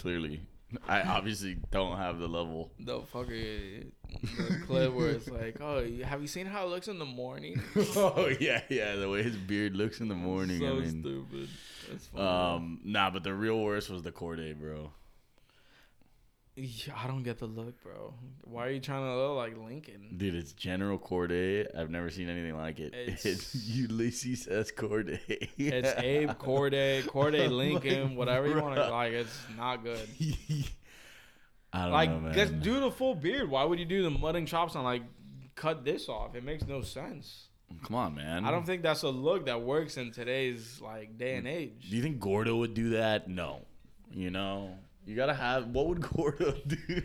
Clearly, 0.00 0.40
I 0.88 1.02
obviously 1.02 1.56
don't 1.70 1.96
have 1.96 2.18
the 2.18 2.28
level. 2.28 2.72
The 2.80 3.00
fucker, 3.00 3.84
the 4.22 4.58
clip 4.66 4.92
where 4.94 5.10
it's 5.10 5.28
like, 5.28 5.60
oh, 5.60 5.86
have 6.02 6.22
you 6.22 6.26
seen 6.26 6.46
how 6.46 6.64
it 6.64 6.70
looks 6.70 6.88
in 6.88 6.98
the 6.98 7.04
morning? 7.04 7.60
oh 7.96 8.30
yeah, 8.40 8.62
yeah. 8.68 8.96
The 8.96 9.08
way 9.08 9.22
his 9.22 9.36
beard 9.36 9.76
looks 9.76 10.00
in 10.00 10.08
the 10.08 10.14
morning. 10.14 10.60
so 10.60 10.66
I 10.66 10.80
mean, 10.80 11.00
stupid. 11.02 11.48
That's 11.90 12.06
funny. 12.06 12.26
um, 12.26 12.80
nah. 12.84 13.10
But 13.10 13.22
the 13.24 13.34
real 13.34 13.60
worst 13.60 13.90
was 13.90 14.02
the 14.02 14.12
Cordae, 14.12 14.58
bro. 14.58 14.92
I 16.58 17.06
don't 17.06 17.22
get 17.22 17.38
the 17.38 17.46
look, 17.46 17.82
bro. 17.82 18.12
Why 18.42 18.66
are 18.66 18.70
you 18.70 18.80
trying 18.80 19.04
to 19.04 19.16
look 19.16 19.36
like 19.36 19.56
Lincoln? 19.56 20.14
Dude, 20.18 20.34
it's 20.34 20.52
General 20.52 20.98
Cordae. 20.98 21.66
I've 21.74 21.88
never 21.88 22.10
seen 22.10 22.28
anything 22.28 22.56
like 22.56 22.78
it. 22.78 22.92
It's- 22.92 23.24
It's, 23.24 23.54
Ulysses 23.68 24.46
S. 24.48 24.70
Cordae. 24.70 25.18
It's 25.56 25.94
Abe 25.98 26.30
Cordae, 26.38 27.04
Cordae 27.04 27.50
Lincoln, 27.56 28.16
whatever 28.16 28.48
you 28.48 28.60
want 28.60 28.74
to 28.74 28.90
like. 28.90 29.12
It's 29.12 29.38
not 29.56 29.82
good. 29.82 30.06
I 31.72 31.78
don't 31.84 31.88
know, 31.88 31.92
Like, 31.94 32.22
man. 32.22 32.34
just 32.34 32.60
do 32.60 32.80
the 32.80 32.90
full 32.90 33.14
beard. 33.14 33.48
Why 33.48 33.64
would 33.64 33.78
you 33.78 33.86
do 33.86 34.02
the 34.02 34.10
mutton 34.10 34.44
chops 34.44 34.74
and 34.74 34.84
like 34.84 35.02
cut 35.54 35.86
this 35.86 36.06
off? 36.06 36.34
It 36.34 36.44
makes 36.44 36.66
no 36.66 36.82
sense. 36.82 37.48
Come 37.82 37.96
on, 37.96 38.14
man. 38.14 38.44
I 38.44 38.50
don't 38.50 38.66
think 38.66 38.82
that's 38.82 39.02
a 39.04 39.08
look 39.08 39.46
that 39.46 39.62
works 39.62 39.96
in 39.96 40.12
today's 40.12 40.82
like 40.82 41.16
day 41.16 41.36
and 41.36 41.46
mm. 41.46 41.50
age. 41.50 41.88
Do 41.88 41.96
you 41.96 42.02
think 42.02 42.20
Gordo 42.20 42.56
would 42.56 42.74
do 42.74 42.90
that? 42.90 43.28
No. 43.28 43.62
You 44.10 44.30
know, 44.30 44.76
you 45.06 45.16
gotta 45.16 45.34
have. 45.34 45.66
What 45.68 45.86
would 45.88 46.00
Gordo 46.14 46.52
do? 46.66 47.02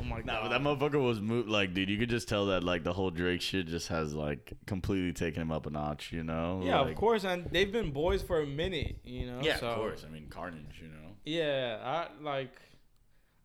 Oh 0.00 0.04
my 0.04 0.18
god. 0.18 0.26
Nah, 0.26 0.42
but 0.42 0.48
god. 0.48 0.52
that 0.52 0.60
motherfucker 0.92 1.02
was 1.04 1.20
mo- 1.20 1.44
like, 1.46 1.74
dude, 1.74 1.88
you 1.90 1.98
could 1.98 2.08
just 2.08 2.28
tell 2.28 2.46
that 2.46 2.62
like 2.64 2.84
the 2.84 2.92
whole 2.92 3.10
Drake 3.10 3.40
shit 3.40 3.66
just 3.66 3.88
has 3.88 4.14
like 4.14 4.52
completely 4.66 5.12
taken 5.12 5.42
him 5.42 5.50
up 5.52 5.66
a 5.66 5.70
notch, 5.70 6.12
you 6.12 6.22
know? 6.22 6.60
yeah, 6.64 6.80
Like- 6.80 6.92
of 6.92 6.96
course, 6.96 7.24
and 7.24 7.46
they've 7.50 7.70
been 7.72 7.90
boys 7.90 8.22
for 8.22 8.40
a 8.40 8.46
minute, 8.46 8.96
you 9.04 9.26
know. 9.26 9.40
Yeah, 9.42 9.58
so, 9.58 9.66
of 9.68 9.76
course. 9.76 10.04
I 10.08 10.10
mean, 10.12 10.28
Carnage, 10.30 10.80
you 10.80 10.88
know. 10.88 10.94
Yeah, 11.24 11.78
I 11.84 12.08
like. 12.22 12.54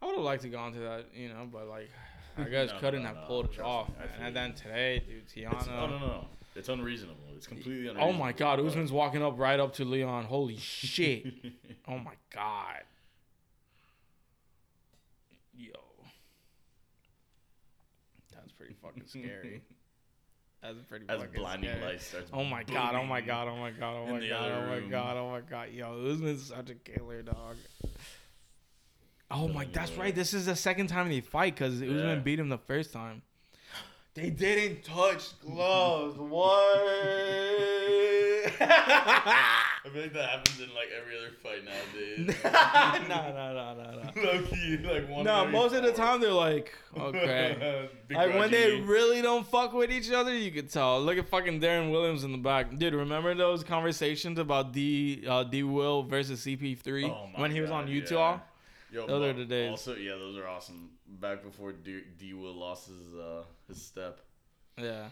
I 0.02 0.06
would 0.06 0.16
have 0.16 0.24
liked 0.24 0.44
to 0.44 0.50
go 0.50 0.66
into 0.68 0.80
that, 0.80 1.06
you 1.16 1.30
know, 1.30 1.48
but 1.52 1.68
like, 1.68 1.90
I 2.38 2.44
guys 2.44 2.70
No, 2.74 2.80
couldn't 2.80 3.02
no, 3.04 3.08
have 3.08 3.16
no, 3.18 3.24
pulled 3.26 3.46
it 3.46 3.54
trust 3.54 3.68
off. 3.68 3.90
me, 3.90 3.96
I 3.98 4.00
man. 4.02 4.10
feel 4.18 4.26
And 4.28 4.36
then 4.36 4.54
today, 4.54 5.04
dude, 5.08 5.28
Tiana. 5.28 5.58
It's, 5.58 5.68
no, 5.68 5.88
no, 5.88 5.98
no. 6.00 6.26
It's 6.56 6.70
unreasonable. 6.70 7.18
It's 7.36 7.48
completely 7.48 7.88
unreasonable. 7.88 8.10
Oh 8.10 8.14
my 8.14 8.32
God. 8.32 8.60
Usman's 8.60 8.92
walking 8.92 9.24
up 9.24 9.40
right 9.40 9.60
up 9.60 9.74
to 9.76 9.86
Leon. 9.86 10.26
Holy 10.26 10.58
shit! 10.58 11.26
oh 11.88 11.98
my 11.98 12.14
God. 12.32 12.82
Yo, 15.58 15.72
that's 18.36 18.52
pretty 18.52 18.74
fucking 18.94 19.08
scary. 19.08 19.62
That's 20.62 20.78
pretty 20.88 21.06
As 21.10 21.20
fucking 21.20 21.34
blinding 21.42 21.70
scary. 21.72 21.86
light 21.86 22.02
starts. 22.02 22.30
Oh 22.32 22.44
my 22.46 22.64
god, 22.64 22.96
oh 22.96 23.04
my 23.06 23.20
booming. 23.20 23.28
god, 23.28 23.48
oh 23.50 23.56
my 23.58 23.72
god, 23.72 23.96
oh 23.98 24.06
my 24.12 24.28
god, 24.28 24.52
oh 24.52 24.62
my 24.68 24.76
room. 24.78 24.90
god, 24.90 25.18
oh 25.18 25.30
my 25.32 25.42
god. 25.42 25.70
Yo, 25.74 26.10
Usman's 26.10 26.44
such 26.48 26.70
a 26.70 26.76
killer 26.76 27.22
dog. 27.22 27.58
Oh 29.30 29.48
my, 29.50 29.66
that's 29.74 29.92
right. 29.94 30.14
This 30.16 30.34
is 30.34 30.46
the 30.46 30.56
second 30.56 30.88
time 30.88 31.10
they 31.10 31.20
fight 31.20 31.56
because 31.56 31.82
Yeah. 31.82 31.90
Usman 31.96 32.22
beat 32.24 32.40
him 32.40 32.50
the 32.50 32.58
first 32.58 32.94
time. 32.94 33.22
They 34.16 34.30
didn't 34.30 34.84
touch 34.84 35.40
gloves. 35.42 36.18
what? 36.20 36.54
I 39.86 39.90
feel 39.90 40.02
like 40.04 40.14
that 40.14 40.30
happens 40.30 40.62
in 40.62 40.70
like 40.74 40.88
every 40.98 41.18
other 41.18 41.32
fight 41.44 41.66
nowadays. 41.66 42.38
no, 43.10 43.34
no, 43.34 43.54
no, 43.54 43.84
no, 43.84 44.12
no. 44.16 44.22
Low 44.24 44.42
key, 44.44 44.78
like 44.78 45.10
one. 45.10 45.26
No, 45.26 45.46
most 45.48 45.76
of 45.76 45.84
the 45.84 45.92
time 45.92 46.22
they're 46.22 46.32
like, 46.32 46.74
okay. 46.98 47.90
Like 48.10 48.34
when 48.36 48.50
they 48.52 48.80
really 48.80 49.22
don't 49.22 49.46
fuck 49.46 49.74
with 49.74 49.92
each 49.92 50.10
other, 50.12 50.34
you 50.34 50.52
could 50.52 50.70
tell. 50.72 51.02
Look 51.02 51.18
at 51.18 51.28
fucking 51.28 51.60
Deron 51.60 51.92
Williams 51.92 52.24
in 52.24 52.32
the 52.32 52.38
back, 52.38 52.78
dude. 52.78 52.94
Remember 52.94 53.36
those 53.36 53.64
conversations 53.64 54.40
about 54.40 54.72
D 54.72 55.26
uh, 55.28 55.44
D 55.44 55.64
Will 55.64 56.04
versus 56.04 56.46
CP3 56.46 57.10
Oh 57.10 57.30
when 57.42 57.52
he 57.52 57.60
was 57.60 57.70
God, 57.70 57.84
on 57.84 57.88
Utah? 57.90 58.40
yeah. 58.92 59.00
Yo, 59.02 59.08
Those 59.08 59.24
are 59.24 59.34
the 59.34 59.46
days. 59.46 59.72
Also, 59.72 59.96
yeah, 59.96 60.12
those 60.12 60.38
are 60.38 60.48
awesome. 60.48 60.92
Back 61.08 61.44
before 61.44 61.72
D, 61.74 62.02
D 62.18 62.34
Will 62.34 62.54
lost 62.54 62.88
his 62.88 63.16
uh 63.20 63.44
his 63.68 63.82
step. 63.82 64.22
Yeah. 64.78 65.08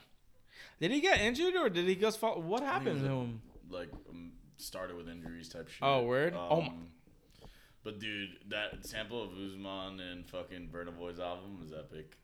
Did 0.79 0.91
he 0.91 1.01
get 1.01 1.19
injured 1.19 1.55
or 1.55 1.67
did 1.69 1.87
he 1.87 1.95
just 1.95 2.19
fall? 2.19 2.39
What 2.41 2.61
happened 2.63 3.01
to 3.01 3.07
him? 3.07 3.41
Like 3.69 3.89
um, 4.09 4.31
started 4.61 4.95
with 4.97 5.07
injuries 5.09 5.49
type 5.49 5.67
shit. 5.69 5.79
Oh, 5.81 6.03
word? 6.03 6.33
Oh 6.35 6.61
my- 6.61 6.67
Um, 6.67 6.87
But 7.83 7.99
dude, 7.99 8.29
that 8.49 8.85
sample 8.85 9.23
of 9.23 9.31
Usman 9.31 9.99
and 9.99 10.29
fucking 10.29 10.69
Burna 10.71 10.95
Boy's 10.95 11.19
album 11.19 11.59
was 11.59 11.73
epic. 11.73 12.17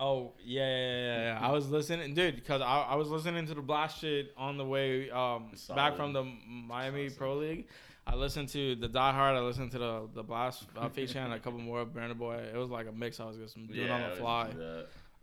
Oh 0.00 0.32
yeah, 0.42 0.62
yeah, 0.62 0.68
yeah, 0.68 0.96
yeah. 0.96 1.22
yeah. 1.40 1.48
I 1.48 1.52
was 1.52 1.68
listening, 1.70 2.14
dude, 2.14 2.34
because 2.34 2.60
I, 2.60 2.80
I 2.90 2.94
was 2.96 3.08
listening 3.08 3.46
to 3.46 3.54
the 3.54 3.62
Blxst 3.62 4.00
shit 4.00 4.32
on 4.36 4.56
the 4.56 4.64
way 4.64 5.08
um 5.10 5.52
back 5.76 5.94
from 5.96 6.12
the 6.12 6.24
Miami. 6.24 7.10
Pro 7.10 7.36
League. 7.36 7.68
I 8.04 8.16
listened 8.16 8.48
to 8.48 8.74
the 8.74 8.88
Die 8.88 9.12
Hard. 9.12 9.36
I 9.36 9.40
listened 9.40 9.70
to 9.72 9.78
the 9.78 10.08
the 10.12 10.24
Blxst 10.24 10.64
uh, 10.76 10.88
feature 10.96 11.20
and 11.20 11.32
a 11.32 11.38
couple 11.38 11.60
more 11.60 11.82
of 11.82 11.90
Burna 11.90 12.18
Boy. 12.18 12.34
It 12.52 12.56
was 12.56 12.70
like 12.70 12.88
a 12.88 12.92
mix. 12.92 13.20
I 13.20 13.26
was 13.26 13.36
just 13.36 13.54
doing 13.68 13.88
on 13.90 14.10
the 14.10 14.16
fly. 14.16 14.50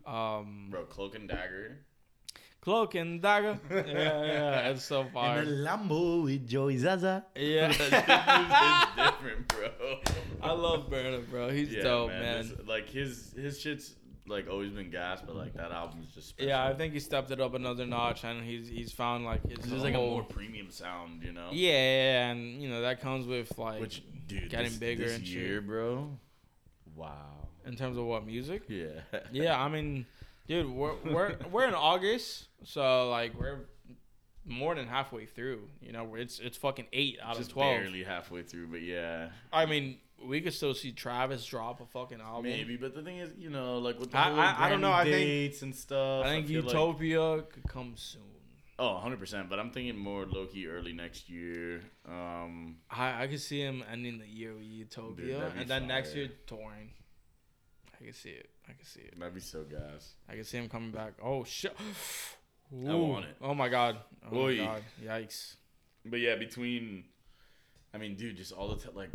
Um, 0.06 0.68
Bro, 0.70 0.84
Cloak 0.86 1.14
and 1.16 1.28
Dagger. 1.28 1.76
Cloak 2.60 2.94
and 2.94 3.20
dagger. 3.22 3.58
yeah, 3.70 3.84
yeah, 4.24 4.68
it's 4.70 4.84
so 4.84 5.04
far. 5.12 5.44
The 5.44 5.50
Lambo 5.50 6.24
with 6.24 6.46
Joey 6.48 6.76
Zaza. 6.78 7.24
Yeah, 7.36 7.68
it's 7.70 7.78
different, 8.96 9.48
bro. 9.48 9.70
I 10.42 10.52
love 10.52 10.90
Burna, 10.90 11.28
bro. 11.28 11.50
He's 11.50 11.72
Yeah, 11.72 11.82
dope, 11.82 12.10
man. 12.10 12.48
this- 12.48 12.66
like 12.66 12.88
his 12.88 13.32
his 13.36 13.60
shit's 13.60 13.94
like 14.26 14.48
always 14.48 14.70
been 14.70 14.90
gas, 14.90 15.20
but 15.26 15.34
like 15.34 15.54
that 15.54 15.72
album's 15.72 16.14
just 16.14 16.28
special. 16.28 16.48
Yeah, 16.48 16.64
I 16.64 16.72
think 16.74 16.92
he 16.92 17.00
stepped 17.00 17.30
it 17.32 17.40
up 17.40 17.54
another 17.54 17.84
notch, 17.86 18.22
and 18.24 18.44
he's 18.44 18.68
he's 18.68 18.92
found 18.92 19.24
like 19.24 19.42
his 19.48 19.58
This 19.58 19.72
is 19.72 19.82
like 19.82 19.94
a 19.94 19.98
more 19.98 20.22
premium 20.22 20.70
sound, 20.70 21.22
you 21.24 21.32
know. 21.32 21.48
Yeah, 21.52 21.70
yeah, 21.72 22.02
yeah, 22.12 22.30
and 22.30 22.62
you 22.62 22.68
know 22.68 22.82
that 22.82 23.00
comes 23.00 23.26
with 23.26 23.56
like 23.58 23.80
Which 23.80 24.02
dude, 24.28 24.48
getting 24.50 24.66
this, 24.68 24.76
bigger 24.76 25.04
this 25.04 25.16
and 25.16 25.26
shit. 25.26 25.66
bro. 25.66 26.16
Wow. 26.94 27.48
in 27.66 27.76
terms 27.76 27.96
of 27.96 28.04
what 28.04 28.26
music. 28.26 28.62
Yeah. 28.68 28.88
Yeah, 29.32 29.60
I 29.60 29.68
mean, 29.68 30.06
dude, 30.46 30.70
we're 30.70 30.94
we're 31.04 31.36
we're 31.50 31.66
in 31.66 31.74
August, 31.90 32.46
so 32.64 33.08
like 33.10 33.38
we're 33.38 33.60
more 34.44 34.74
than 34.74 34.86
halfway 34.86 35.26
through. 35.26 35.68
You 35.80 35.92
know, 35.92 36.14
it's 36.14 36.38
it's 36.38 36.56
fucking 36.56 36.86
eight 36.92 37.18
out 37.22 37.36
Just 37.36 37.48
of 37.50 37.54
twelve. 37.54 37.76
barely 37.80 38.02
halfway 38.04 38.42
through, 38.42 38.68
but 38.68 38.82
yeah, 38.82 39.28
I 39.52 39.66
mean, 39.66 39.98
we 40.24 40.40
could 40.40 40.54
still 40.54 40.74
see 40.74 40.92
Travis 40.92 41.44
drop 41.44 41.80
a 41.80 41.86
fucking 41.86 42.20
album. 42.20 42.44
maybe. 42.44 42.76
But 42.76 42.94
the 42.94 43.02
thing 43.02 43.18
is, 43.18 43.32
you 43.38 43.50
know, 43.50 43.78
like 43.78 43.98
with 43.98 44.10
the 44.10 44.18
I- 44.18 44.22
whole 44.30 44.40
I- 44.40 44.56
I 44.66 44.68
don't 44.68 44.80
know, 44.80 44.92
I 44.92 45.04
think- 45.04 45.14
dates 45.16 45.62
and 45.62 45.74
stuff. 45.74 46.24
I 46.26 46.30
think 46.30 46.46
like- 46.46 46.64
Utopia 46.64 47.42
could 47.42 47.64
come 47.68 47.94
soon. 47.96 48.22
oh, 48.78 48.94
100 48.94 49.18
percent. 49.18 49.48
But 49.50 49.58
I'm 49.60 49.70
thinking 49.70 49.96
more 49.98 50.24
low 50.26 50.46
key 50.46 50.66
early 50.66 50.92
next 50.94 51.28
year. 51.28 51.82
Um, 52.08 52.78
I 52.90 53.24
I 53.24 53.26
could 53.26 53.40
see 53.40 53.60
him 53.60 53.84
ending 53.92 54.18
the 54.18 54.26
year 54.26 54.54
with 54.54 54.64
Utopia, 54.64 55.38
that'd 55.38 55.60
and 55.60 55.68
then 55.70 55.86
next 55.86 56.14
year 56.16 56.28
touring. 56.46 56.92
I 58.00 58.04
can 58.04 58.14
see 58.14 58.30
it. 58.30 58.48
I 58.66 58.72
can 58.72 58.84
see 58.86 59.00
it. 59.02 59.18
that'd 59.18 59.34
be 59.34 59.40
so 59.40 59.64
gas. 59.64 60.14
I 60.28 60.34
can 60.34 60.44
see 60.44 60.56
him 60.56 60.68
coming 60.70 60.90
back. 60.92 61.12
Oh 61.22 61.44
shit! 61.44 61.76
I 62.72 62.94
want 62.94 63.24
it. 63.26 63.36
Oh 63.40 63.54
my 63.54 63.68
god! 63.68 63.96
Oh 64.30 64.36
Oy. 64.38 64.58
my 64.58 64.64
god! 64.64 64.82
Yikes! 65.04 65.54
But 66.04 66.20
yeah, 66.20 66.36
between, 66.36 67.04
I 67.92 67.98
mean, 67.98 68.16
dude, 68.16 68.36
just 68.36 68.52
all 68.52 68.68
the 68.68 68.76
t- 68.76 68.88
like 68.94 69.10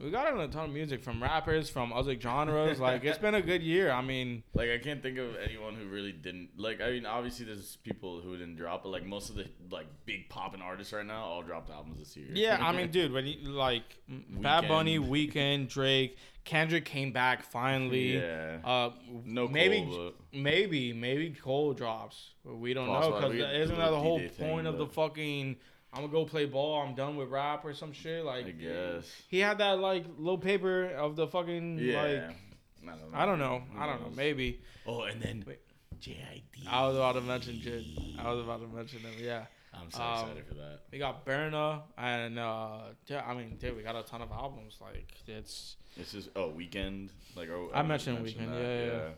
We 0.00 0.10
got 0.10 0.26
a 0.38 0.48
ton 0.48 0.66
of 0.66 0.70
music 0.72 1.02
from 1.02 1.22
rappers, 1.22 1.68
from 1.70 1.92
other 1.92 2.18
genres. 2.18 2.78
like 2.80 3.04
it's 3.04 3.18
been 3.18 3.34
a 3.34 3.42
good 3.42 3.62
year. 3.62 3.90
I 3.90 4.00
mean, 4.02 4.42
Like 4.54 4.70
I 4.70 4.78
can't 4.78 5.02
think 5.02 5.18
of 5.18 5.36
anyone 5.36 5.74
who 5.74 5.86
really 5.88 6.12
didn't 6.12 6.50
like. 6.56 6.80
I 6.80 6.90
mean, 6.90 7.06
obviously 7.06 7.46
there's 7.46 7.76
people 7.76 8.20
who 8.20 8.36
didn't 8.36 8.56
drop, 8.56 8.82
but 8.84 8.90
like 8.90 9.04
most 9.06 9.30
of 9.30 9.36
the 9.36 9.46
like 9.70 9.86
big 10.06 10.28
popping 10.28 10.60
artists 10.62 10.92
right 10.92 11.06
now 11.06 11.22
all 11.24 11.42
dropped 11.42 11.70
albums 11.70 11.98
this 11.98 12.16
year. 12.16 12.26
yeah. 12.32 12.58
I 12.60 12.72
mean, 12.72 12.90
dude, 12.96 13.12
when 13.12 13.26
you 13.26 13.36
like 13.50 13.84
Bad 14.08 14.68
Bunny, 14.68 14.98
Weeknd, 14.98 15.68
Drake, 15.68 16.16
Kendrick 16.44 16.84
came 16.84 17.12
back 17.12 17.42
finally. 17.44 18.18
yeah. 18.18 18.58
Uh, 18.64 18.90
No 19.24 19.46
maybe, 19.48 19.82
Cole, 19.82 20.12
maybe, 20.32 20.92
maybe 20.92 21.30
Cole 21.30 21.72
drops. 21.72 22.30
We 22.44 22.74
don't 22.74 22.86
know 22.88 23.12
because 23.12 23.32
We 23.32 23.38
could 23.38 23.54
isn't 23.56 23.76
do 23.76 23.80
that 23.80 23.88
a 23.88 23.90
the 23.92 23.98
whole 23.98 24.18
D-Day 24.18 24.28
thing, 24.30 24.48
point 24.50 24.66
of 24.66 24.78
the 24.78 24.86
fucking? 24.86 25.56
I'm 25.94 26.00
gonna 26.00 26.12
go 26.12 26.24
play 26.24 26.46
ball. 26.46 26.82
I'm 26.82 26.94
done 26.94 27.16
with 27.16 27.28
rap 27.28 27.64
or 27.64 27.74
some 27.74 27.92
shit. 27.92 28.24
Like, 28.24 28.46
I 28.46 28.50
guess. 28.50 29.04
he 29.28 29.38
had 29.40 29.58
that 29.58 29.78
like 29.78 30.04
little 30.18 30.38
paper 30.38 30.86
of 30.86 31.16
the 31.16 31.26
fucking 31.26 31.78
Yeah. 31.78 32.02
like. 32.02 32.36
I 32.84 32.96
don't 32.96 33.12
know. 33.12 33.18
I 33.18 33.26
don't 33.26 33.38
know. 33.38 33.62
I 33.78 33.86
don't 33.86 34.00
know. 34.02 34.10
Maybe. 34.16 34.60
Oh, 34.86 35.02
and 35.02 35.20
then 35.22 35.44
Wait. 35.46 35.60
JID. 36.00 36.42
I 36.68 36.84
was 36.88 36.96
about 36.96 37.12
to 37.12 37.20
mention 37.20 37.56
Jid. 37.56 38.18
I 38.18 38.32
was 38.32 38.42
about 38.42 38.60
to 38.62 38.66
mention 38.76 38.98
him. 39.00 39.12
Yeah. 39.20 39.44
I'm 39.74 39.90
so 39.90 40.02
Um, 40.02 40.12
excited 40.20 40.46
for 40.46 40.54
that. 40.54 40.80
We 40.90 40.98
got 40.98 41.24
Burna 41.24 41.82
and 41.96 42.38
uh 42.38 42.78
yeah, 43.06 43.24
I 43.26 43.34
mean, 43.34 43.56
dude, 43.58 43.76
we 43.76 43.82
got 43.82 43.96
a 43.96 44.02
ton 44.02 44.22
of 44.22 44.30
albums. 44.30 44.78
Like 44.80 45.12
it's 45.26 45.76
It's 45.96 46.12
just 46.12 46.28
oh 46.36 46.50
Weeknd 46.50 47.08
like 47.36 47.48
oh, 47.50 47.70
I 47.74 47.80
was 47.80 47.88
mentioned 47.88 48.22
mentioning 48.22 48.50
Weeknd, 48.50 48.86
yeah, 48.86 49.08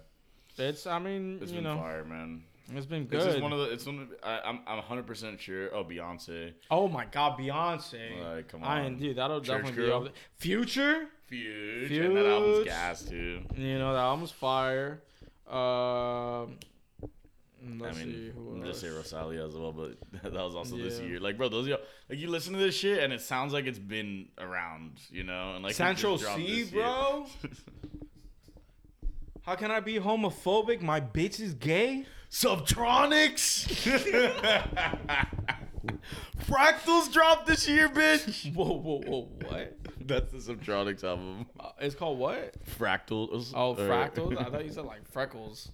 yeah, 0.58 0.66
it's 0.70 0.86
I 0.86 0.98
mean, 0.98 1.38
It's 1.42 1.50
you 1.50 1.56
been 1.56 1.64
know, 1.64 1.76
fire, 1.78 2.04
man. 2.04 2.44
it's 2.72 2.86
been 2.86 3.02
It's 3.02 3.10
good. 3.10 3.24
just 3.32 3.40
one 3.42 3.52
of 3.52 3.58
the. 3.58 3.72
It's 3.72 3.84
one 3.84 3.98
of. 4.00 4.08
the- 4.10 4.26
I, 4.26 4.48
I'm. 4.48 4.60
I'm 4.66 4.76
100 4.78 5.06
percent 5.06 5.40
sure. 5.40 5.74
Oh, 5.74 5.84
Beyonce. 5.84 6.54
oh 6.70 6.86
my 6.88 7.04
god, 7.06 7.38
Beyonce. 7.38 8.22
Like, 8.36 8.48
come 8.48 8.62
I 8.64 8.80
on. 8.80 8.86
ain't 8.86 9.00
dude, 9.00 9.16
that'll 9.16 9.40
Church 9.40 9.64
definitely 9.64 9.84
Girl. 9.84 10.00
be 10.02 10.06
up 10.08 10.14
there. 10.14 10.22
Future, 10.38 11.06
Fuge. 11.30 12.06
And 12.06 12.16
that 12.16 12.26
album's 12.26 12.64
gas 12.64 13.02
too. 13.02 13.42
you 13.56 13.78
know, 13.78 13.92
that 13.92 13.98
album's 14.00 14.30
fire. 14.30 15.02
Um 15.48 16.56
Mm, 17.64 17.80
let's 17.80 17.98
I 17.98 18.04
mean, 18.04 18.32
else. 18.58 18.66
just 18.66 18.80
say 18.80 18.88
Rosalia 18.88 19.46
as 19.46 19.54
well, 19.54 19.72
but 19.72 19.96
that 20.22 20.32
was 20.32 20.54
also 20.54 20.76
this 20.76 21.00
year. 21.00 21.20
Like, 21.20 21.36
bro, 21.36 21.48
those 21.48 21.66
yo, 21.66 21.76
like 22.08 22.18
you 22.18 22.28
listen 22.28 22.52
to 22.52 22.58
this 22.58 22.74
shit 22.74 23.02
and 23.02 23.12
it 23.12 23.20
sounds 23.20 23.52
like 23.52 23.66
it's 23.66 23.78
been 23.78 24.28
around, 24.38 25.00
you 25.10 25.24
know, 25.24 25.54
and 25.54 25.64
like 25.64 25.74
Central 25.74 26.18
Cee, 26.18 26.64
bro. 26.64 27.26
How 29.42 29.54
can 29.54 29.70
I 29.70 29.80
be 29.80 29.98
homophobic? 29.98 30.80
My 30.80 31.00
bitch 31.00 31.38
is 31.38 31.54
gay. 31.54 32.06
Subtronics. 32.30 33.66
Fractals 36.46 37.12
dropped 37.12 37.46
this 37.46 37.68
year, 37.68 37.88
bitch. 37.88 38.52
Whoa, 38.54 38.64
whoa, 38.64 39.00
whoa, 39.06 39.28
what? 39.46 39.76
That's 40.06 40.30
the 40.32 40.54
Subtronics 40.54 41.02
album. 41.04 41.46
Uh, 41.58 41.70
it's 41.80 41.94
called 41.94 42.18
what? 42.18 42.54
Fractals. 42.78 43.52
Oh, 43.54 43.74
fractals. 43.74 44.38
I 44.38 44.50
thought 44.50 44.64
you 44.64 44.70
said 44.78 44.84
like 44.84 45.08
freckles. 45.10 45.70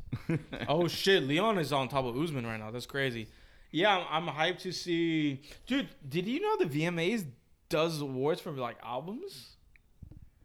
oh 0.68 0.86
shit, 0.86 1.24
Leon 1.24 1.58
is 1.58 1.72
on 1.72 1.88
top 1.88 2.04
of 2.04 2.16
Usman 2.16 2.46
right 2.46 2.58
now. 2.58 2.70
That's 2.70 2.86
crazy. 2.86 3.28
Yeah, 3.72 3.96
I'm, 4.10 4.28
I'm 4.28 4.34
hyped 4.34 4.60
to 4.60 4.72
see. 4.72 5.42
Dude, 5.66 5.88
did 6.08 6.26
you 6.26 6.40
know 6.40 6.64
the 6.64 6.66
VMAs 6.66 7.24
does 7.68 8.00
awards 8.00 8.40
for 8.40 8.50
like 8.52 8.76
albums? 8.84 9.56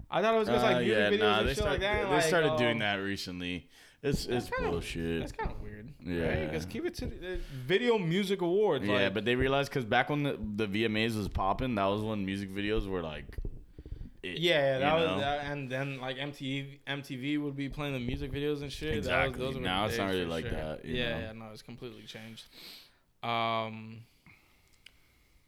I 0.09 0.21
thought 0.21 0.35
it 0.35 0.39
was 0.39 0.47
just 0.47 0.63
like 0.63 0.75
Uh, 0.77 0.79
music 0.79 0.97
yeah, 0.97 1.09
videos 1.09 1.19
nah, 1.19 1.39
and 1.39 1.47
they, 1.47 1.51
shit 1.51 1.57
start, 1.57 1.71
like 1.71 1.81
that. 1.81 2.03
they 2.03 2.09
like, 2.15 2.23
started 2.23 2.57
doing 2.57 2.73
um, 2.73 2.79
that 2.79 2.95
recently. 2.95 3.67
It's 4.03 4.25
it's 4.27 4.49
kinda- 4.49 4.71
bullshit. 4.71 5.19
That's 5.19 5.31
kind 5.31 5.51
of 5.51 5.61
weird. 5.61 5.91
Yeah. 6.03 6.51
right? 6.51 6.69
Keep 6.69 6.85
it 6.85 6.95
to 6.95 7.05
the 7.07 7.15
the 7.15 7.39
video 7.65 7.97
music 7.97 8.41
awards. 8.41 8.85
Yeah, 8.85 9.05
like, 9.05 9.13
but 9.15 9.25
they 9.25 9.35
realized 9.35 9.71
because 9.71 9.85
back 9.85 10.09
when 10.11 10.21
the, 10.23 10.37
the 10.55 10.67
VMAs 10.67 11.17
was 11.17 11.27
popping, 11.27 11.73
that 11.75 11.85
was 11.85 12.01
when 12.01 12.23
music 12.25 12.53
videos 12.53 12.87
were 12.87 13.01
like 13.01 13.37
it. 14.25 14.39
Yeah, 14.39 14.79
that 14.79 14.93
was 14.95 15.21
that, 15.21 15.45
and 15.45 15.69
then 15.71 15.99
like 16.01 16.17
MTV 16.17 16.79
MTV 16.87 17.41
would 17.41 17.55
be 17.55 17.69
playing 17.69 17.93
the 17.93 17.99
music 17.99 18.31
videos 18.31 18.61
and 18.61 18.71
shit. 18.71 18.89
That 18.91 18.97
was, 18.97 19.07
Exactly. 19.07 19.45
those 19.45 19.57
Now 19.57 19.85
it's 19.85 19.97
not 19.97 20.09
really 20.09 20.25
like 20.25 20.45
sure. 20.47 20.51
that, 20.57 20.85
Yeah, 20.85 21.09
know? 21.11 21.19
yeah, 21.19 21.31
no, 21.33 21.45
it's 21.53 21.61
completely 21.61 22.03
changed. 22.03 22.43
Um, 23.23 24.03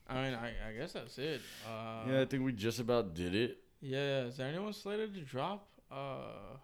I 0.09 0.21
mean, 0.23 0.33
I, 0.35 0.53
I 0.69 0.73
guess 0.77 0.93
that's 0.93 1.17
it. 1.17 1.41
Uh, 1.67 2.09
Yeah, 2.09 2.21
I 2.21 2.25
think 2.25 2.43
we 2.43 2.53
just 2.53 2.79
about 2.79 3.13
did 3.13 3.35
it. 3.35 3.57
yeah. 3.81 4.21
Is 4.25 4.37
there 4.37 4.47
anyone 4.47 4.73
slated 4.73 5.13
to 5.15 5.21
drop? 5.21 5.67
Uh, 5.91 6.55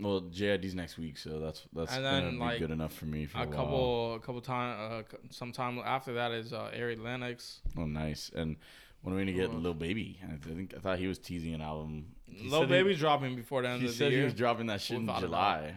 Well, 0.00 0.20
JID's 0.30 0.74
next 0.74 0.96
week, 0.98 1.16
so 1.18 1.38
that's 1.40 1.62
that's 1.72 1.96
gonna 1.96 2.30
be 2.30 2.36
like, 2.36 2.58
good 2.60 2.70
enough 2.70 2.92
for 2.92 3.06
me 3.06 3.26
for 3.26 3.38
a, 3.38 3.42
a 3.42 3.46
couple, 3.46 4.14
a 4.14 4.20
couple 4.20 4.40
time, 4.40 4.76
uh, 4.78 5.02
sometime 5.30 5.78
after 5.84 6.12
that 6.14 6.30
is 6.32 6.52
uh, 6.52 6.70
Ari 6.76 6.96
Lennox. 6.96 7.60
Oh, 7.76 7.84
nice. 7.86 8.30
And 8.34 8.56
when 9.02 9.14
are 9.14 9.18
we 9.18 9.24
gonna 9.24 9.36
get. 9.36 9.54
Lil 9.54 9.74
Baby? 9.74 10.18
I 10.24 10.36
think 10.36 10.74
I 10.76 10.80
thought 10.80 10.98
he 10.98 11.06
was 11.06 11.18
teasing 11.18 11.54
an 11.54 11.62
album. 11.62 12.06
He 12.26 12.48
Lil 12.48 12.60
said 12.62 12.68
Baby's 12.68 12.98
dropping 12.98 13.36
before 13.36 13.62
the 13.62 13.68
end 13.68 13.76
of 13.76 13.80
the 13.80 13.84
year. 13.86 13.92
he 13.92 13.98
said 13.98 14.12
he 14.12 14.22
was 14.22 14.34
dropping 14.34 14.66
that 14.66 14.80
shit 14.80 14.96
in 14.96 15.02
Without 15.06 15.20
doubt. 15.20 15.28
July. 15.28 15.74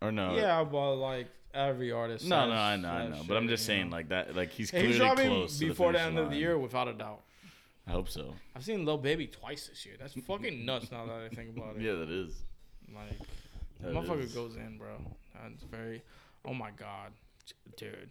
Or 0.00 0.12
no? 0.12 0.34
yeah, 0.36 0.62
but 0.64 0.94
like 0.96 1.28
every 1.54 1.92
artist. 1.92 2.26
No, 2.26 2.46
no, 2.48 2.54
I 2.54 2.76
know, 2.76 2.88
I 2.88 3.08
know. 3.08 3.22
But 3.26 3.36
I'm 3.36 3.48
just 3.48 3.64
saying, 3.64 3.90
know. 3.90 3.96
like 3.96 4.08
that, 4.08 4.34
like 4.34 4.50
he's 4.50 4.70
clearly 4.70 4.88
he's 4.88 4.96
dropping 4.98 5.28
close 5.28 5.58
before 5.58 5.92
the, 5.92 5.98
finish 5.98 6.08
end 6.08 6.18
of 6.18 6.30
the 6.30 6.36
year, 6.36 6.58
without 6.58 6.88
a 6.88 6.92
doubt. 6.92 7.22
I 7.86 7.92
hope 7.92 8.08
so. 8.08 8.34
I've 8.56 8.64
seen 8.64 8.84
Lil 8.84 8.98
Baby 8.98 9.26
twice 9.26 9.68
this 9.68 9.84
year. 9.84 9.96
That's 9.98 10.14
fucking 10.14 10.64
nuts. 10.64 10.90
Now 10.90 11.06
that 11.06 11.28
I 11.30 11.34
think 11.34 11.56
about 11.56 11.76
it. 11.76 11.82
Yeah, 11.82 11.92
that 11.94 12.10
is. 12.10 12.42
Like, 12.94 13.18
That 13.80 13.92
motherfucker 13.92 14.22
is. 14.24 14.32
goes 14.32 14.56
in, 14.56 14.78
bro. 14.78 14.96
That's 15.42 15.62
very. 15.64 16.02
Oh 16.46 16.54
my 16.54 16.70
god, 16.70 17.12
dude. 17.76 18.10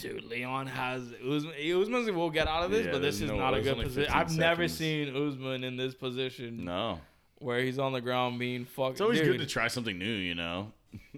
Dude, 0.00 0.24
Leon 0.24 0.66
has 0.68 1.02
Usman. 1.26 1.54
Usman 1.54 2.14
will 2.14 2.30
get 2.30 2.48
out 2.48 2.64
of 2.64 2.70
this, 2.70 2.86
Yeah, 2.86 2.92
but 2.92 3.02
this 3.02 3.20
is 3.20 3.30
no- 3.30 3.36
not 3.38 3.54
a 3.54 3.60
good 3.60 3.76
position. 3.78 4.12
I've 4.12 4.36
never 4.36 4.68
seen 4.68 5.14
Usman 5.14 5.64
in 5.64 5.76
this 5.76 5.94
position 5.94 6.64
No, 6.64 7.00
where 7.38 7.60
he's 7.60 7.78
on 7.78 7.92
the 7.92 8.00
ground 8.00 8.38
being 8.38 8.64
fucked. 8.64 8.92
it's 8.92 9.00
always 9.00 9.18
dude. 9.20 9.32
good 9.32 9.40
to 9.40 9.46
try 9.46 9.68
something 9.68 9.98
new, 9.98 10.04
you 10.12 10.34
know. 10.34 10.72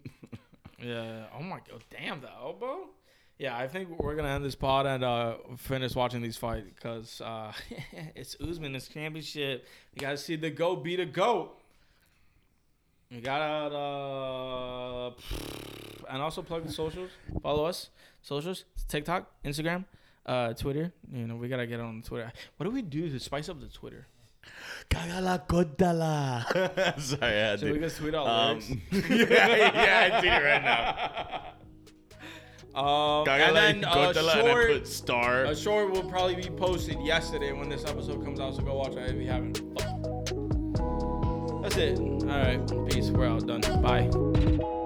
Yeah. 0.84 1.26
Oh 1.38 1.42
my 1.44 1.58
god. 1.70 1.84
Damn 1.90 2.20
the 2.20 2.28
elbow. 2.32 2.88
Yeah, 3.38 3.56
I 3.56 3.68
think 3.68 3.88
we're 4.00 4.16
gonna 4.16 4.30
end 4.30 4.44
this 4.44 4.56
pod 4.56 4.84
and 4.86 5.04
uh, 5.04 5.34
finish 5.56 5.94
watching 5.94 6.22
these 6.22 6.36
fights 6.36 6.66
because 6.74 7.20
uh, 7.20 7.52
it's 8.16 8.36
Usman, 8.40 8.74
it's 8.74 8.88
championship. 8.88 9.64
You 9.94 10.00
gotta 10.00 10.16
see 10.16 10.34
the 10.34 10.50
goat 10.50 10.82
be 10.82 10.96
the 10.96 11.06
goat. 11.06 11.56
You 13.10 13.20
gotta 13.20 13.76
uh, 13.76 15.10
and 16.10 16.20
also 16.22 16.42
plug 16.42 16.64
the 16.66 16.72
socials. 16.72 17.10
Follow 17.42 17.64
us 17.66 17.90
socials: 18.22 18.64
TikTok, 18.88 19.30
Instagram, 19.44 19.84
uh, 20.26 20.54
Twitter. 20.54 20.92
You 21.12 21.26
know 21.26 21.36
we 21.36 21.48
gotta 21.48 21.66
get 21.66 21.80
on 21.80 22.02
Twitter. 22.02 22.32
What 22.56 22.64
do 22.64 22.70
we 22.70 22.82
do 22.82 23.10
to 23.10 23.18
spice 23.20 23.48
up 23.48 23.60
the 23.60 23.68
Twitter? 23.68 24.06
Cagala 24.90 25.46
codala. 25.46 27.00
Sorry, 27.00 27.22
I 27.22 27.46
had 27.50 27.60
So 27.60 27.70
we 27.72 27.78
can 27.78 27.90
tweet 27.90 28.14
out 28.14 28.26
Um, 28.26 28.58
lyrics. 28.90 29.30
yeah, 29.30 29.56
yeah, 29.56 30.16
I 30.16 30.20
see 30.20 30.28
it 30.28 30.30
right 30.30 30.62
now. 30.62 31.42
Um, 32.74 33.28
and 33.28 33.54
then 33.54 33.84
uh, 33.84 34.14
and 34.16 34.16
short. 34.16 34.66
put 34.68 34.88
star. 34.88 35.44
A 35.44 35.54
short 35.54 35.90
will 35.92 36.08
probably 36.08 36.36
be 36.36 36.48
posted 36.48 36.98
yesterday 37.02 37.52
when 37.52 37.68
this 37.68 37.84
episode 37.84 38.24
comes 38.24 38.40
out, 38.40 38.54
so 38.56 38.62
go 38.62 38.76
watch 38.76 38.94
it 38.96 39.10
if 39.10 39.16
you 39.20 39.28
haven't. 39.28 39.60
That's 41.62 41.76
it. 41.76 41.98
All 41.98 42.24
right. 42.24 42.88
Peace. 42.90 43.10
We're 43.10 43.26
out. 43.26 43.46
Done. 43.46 43.60
Bye. 43.82 44.78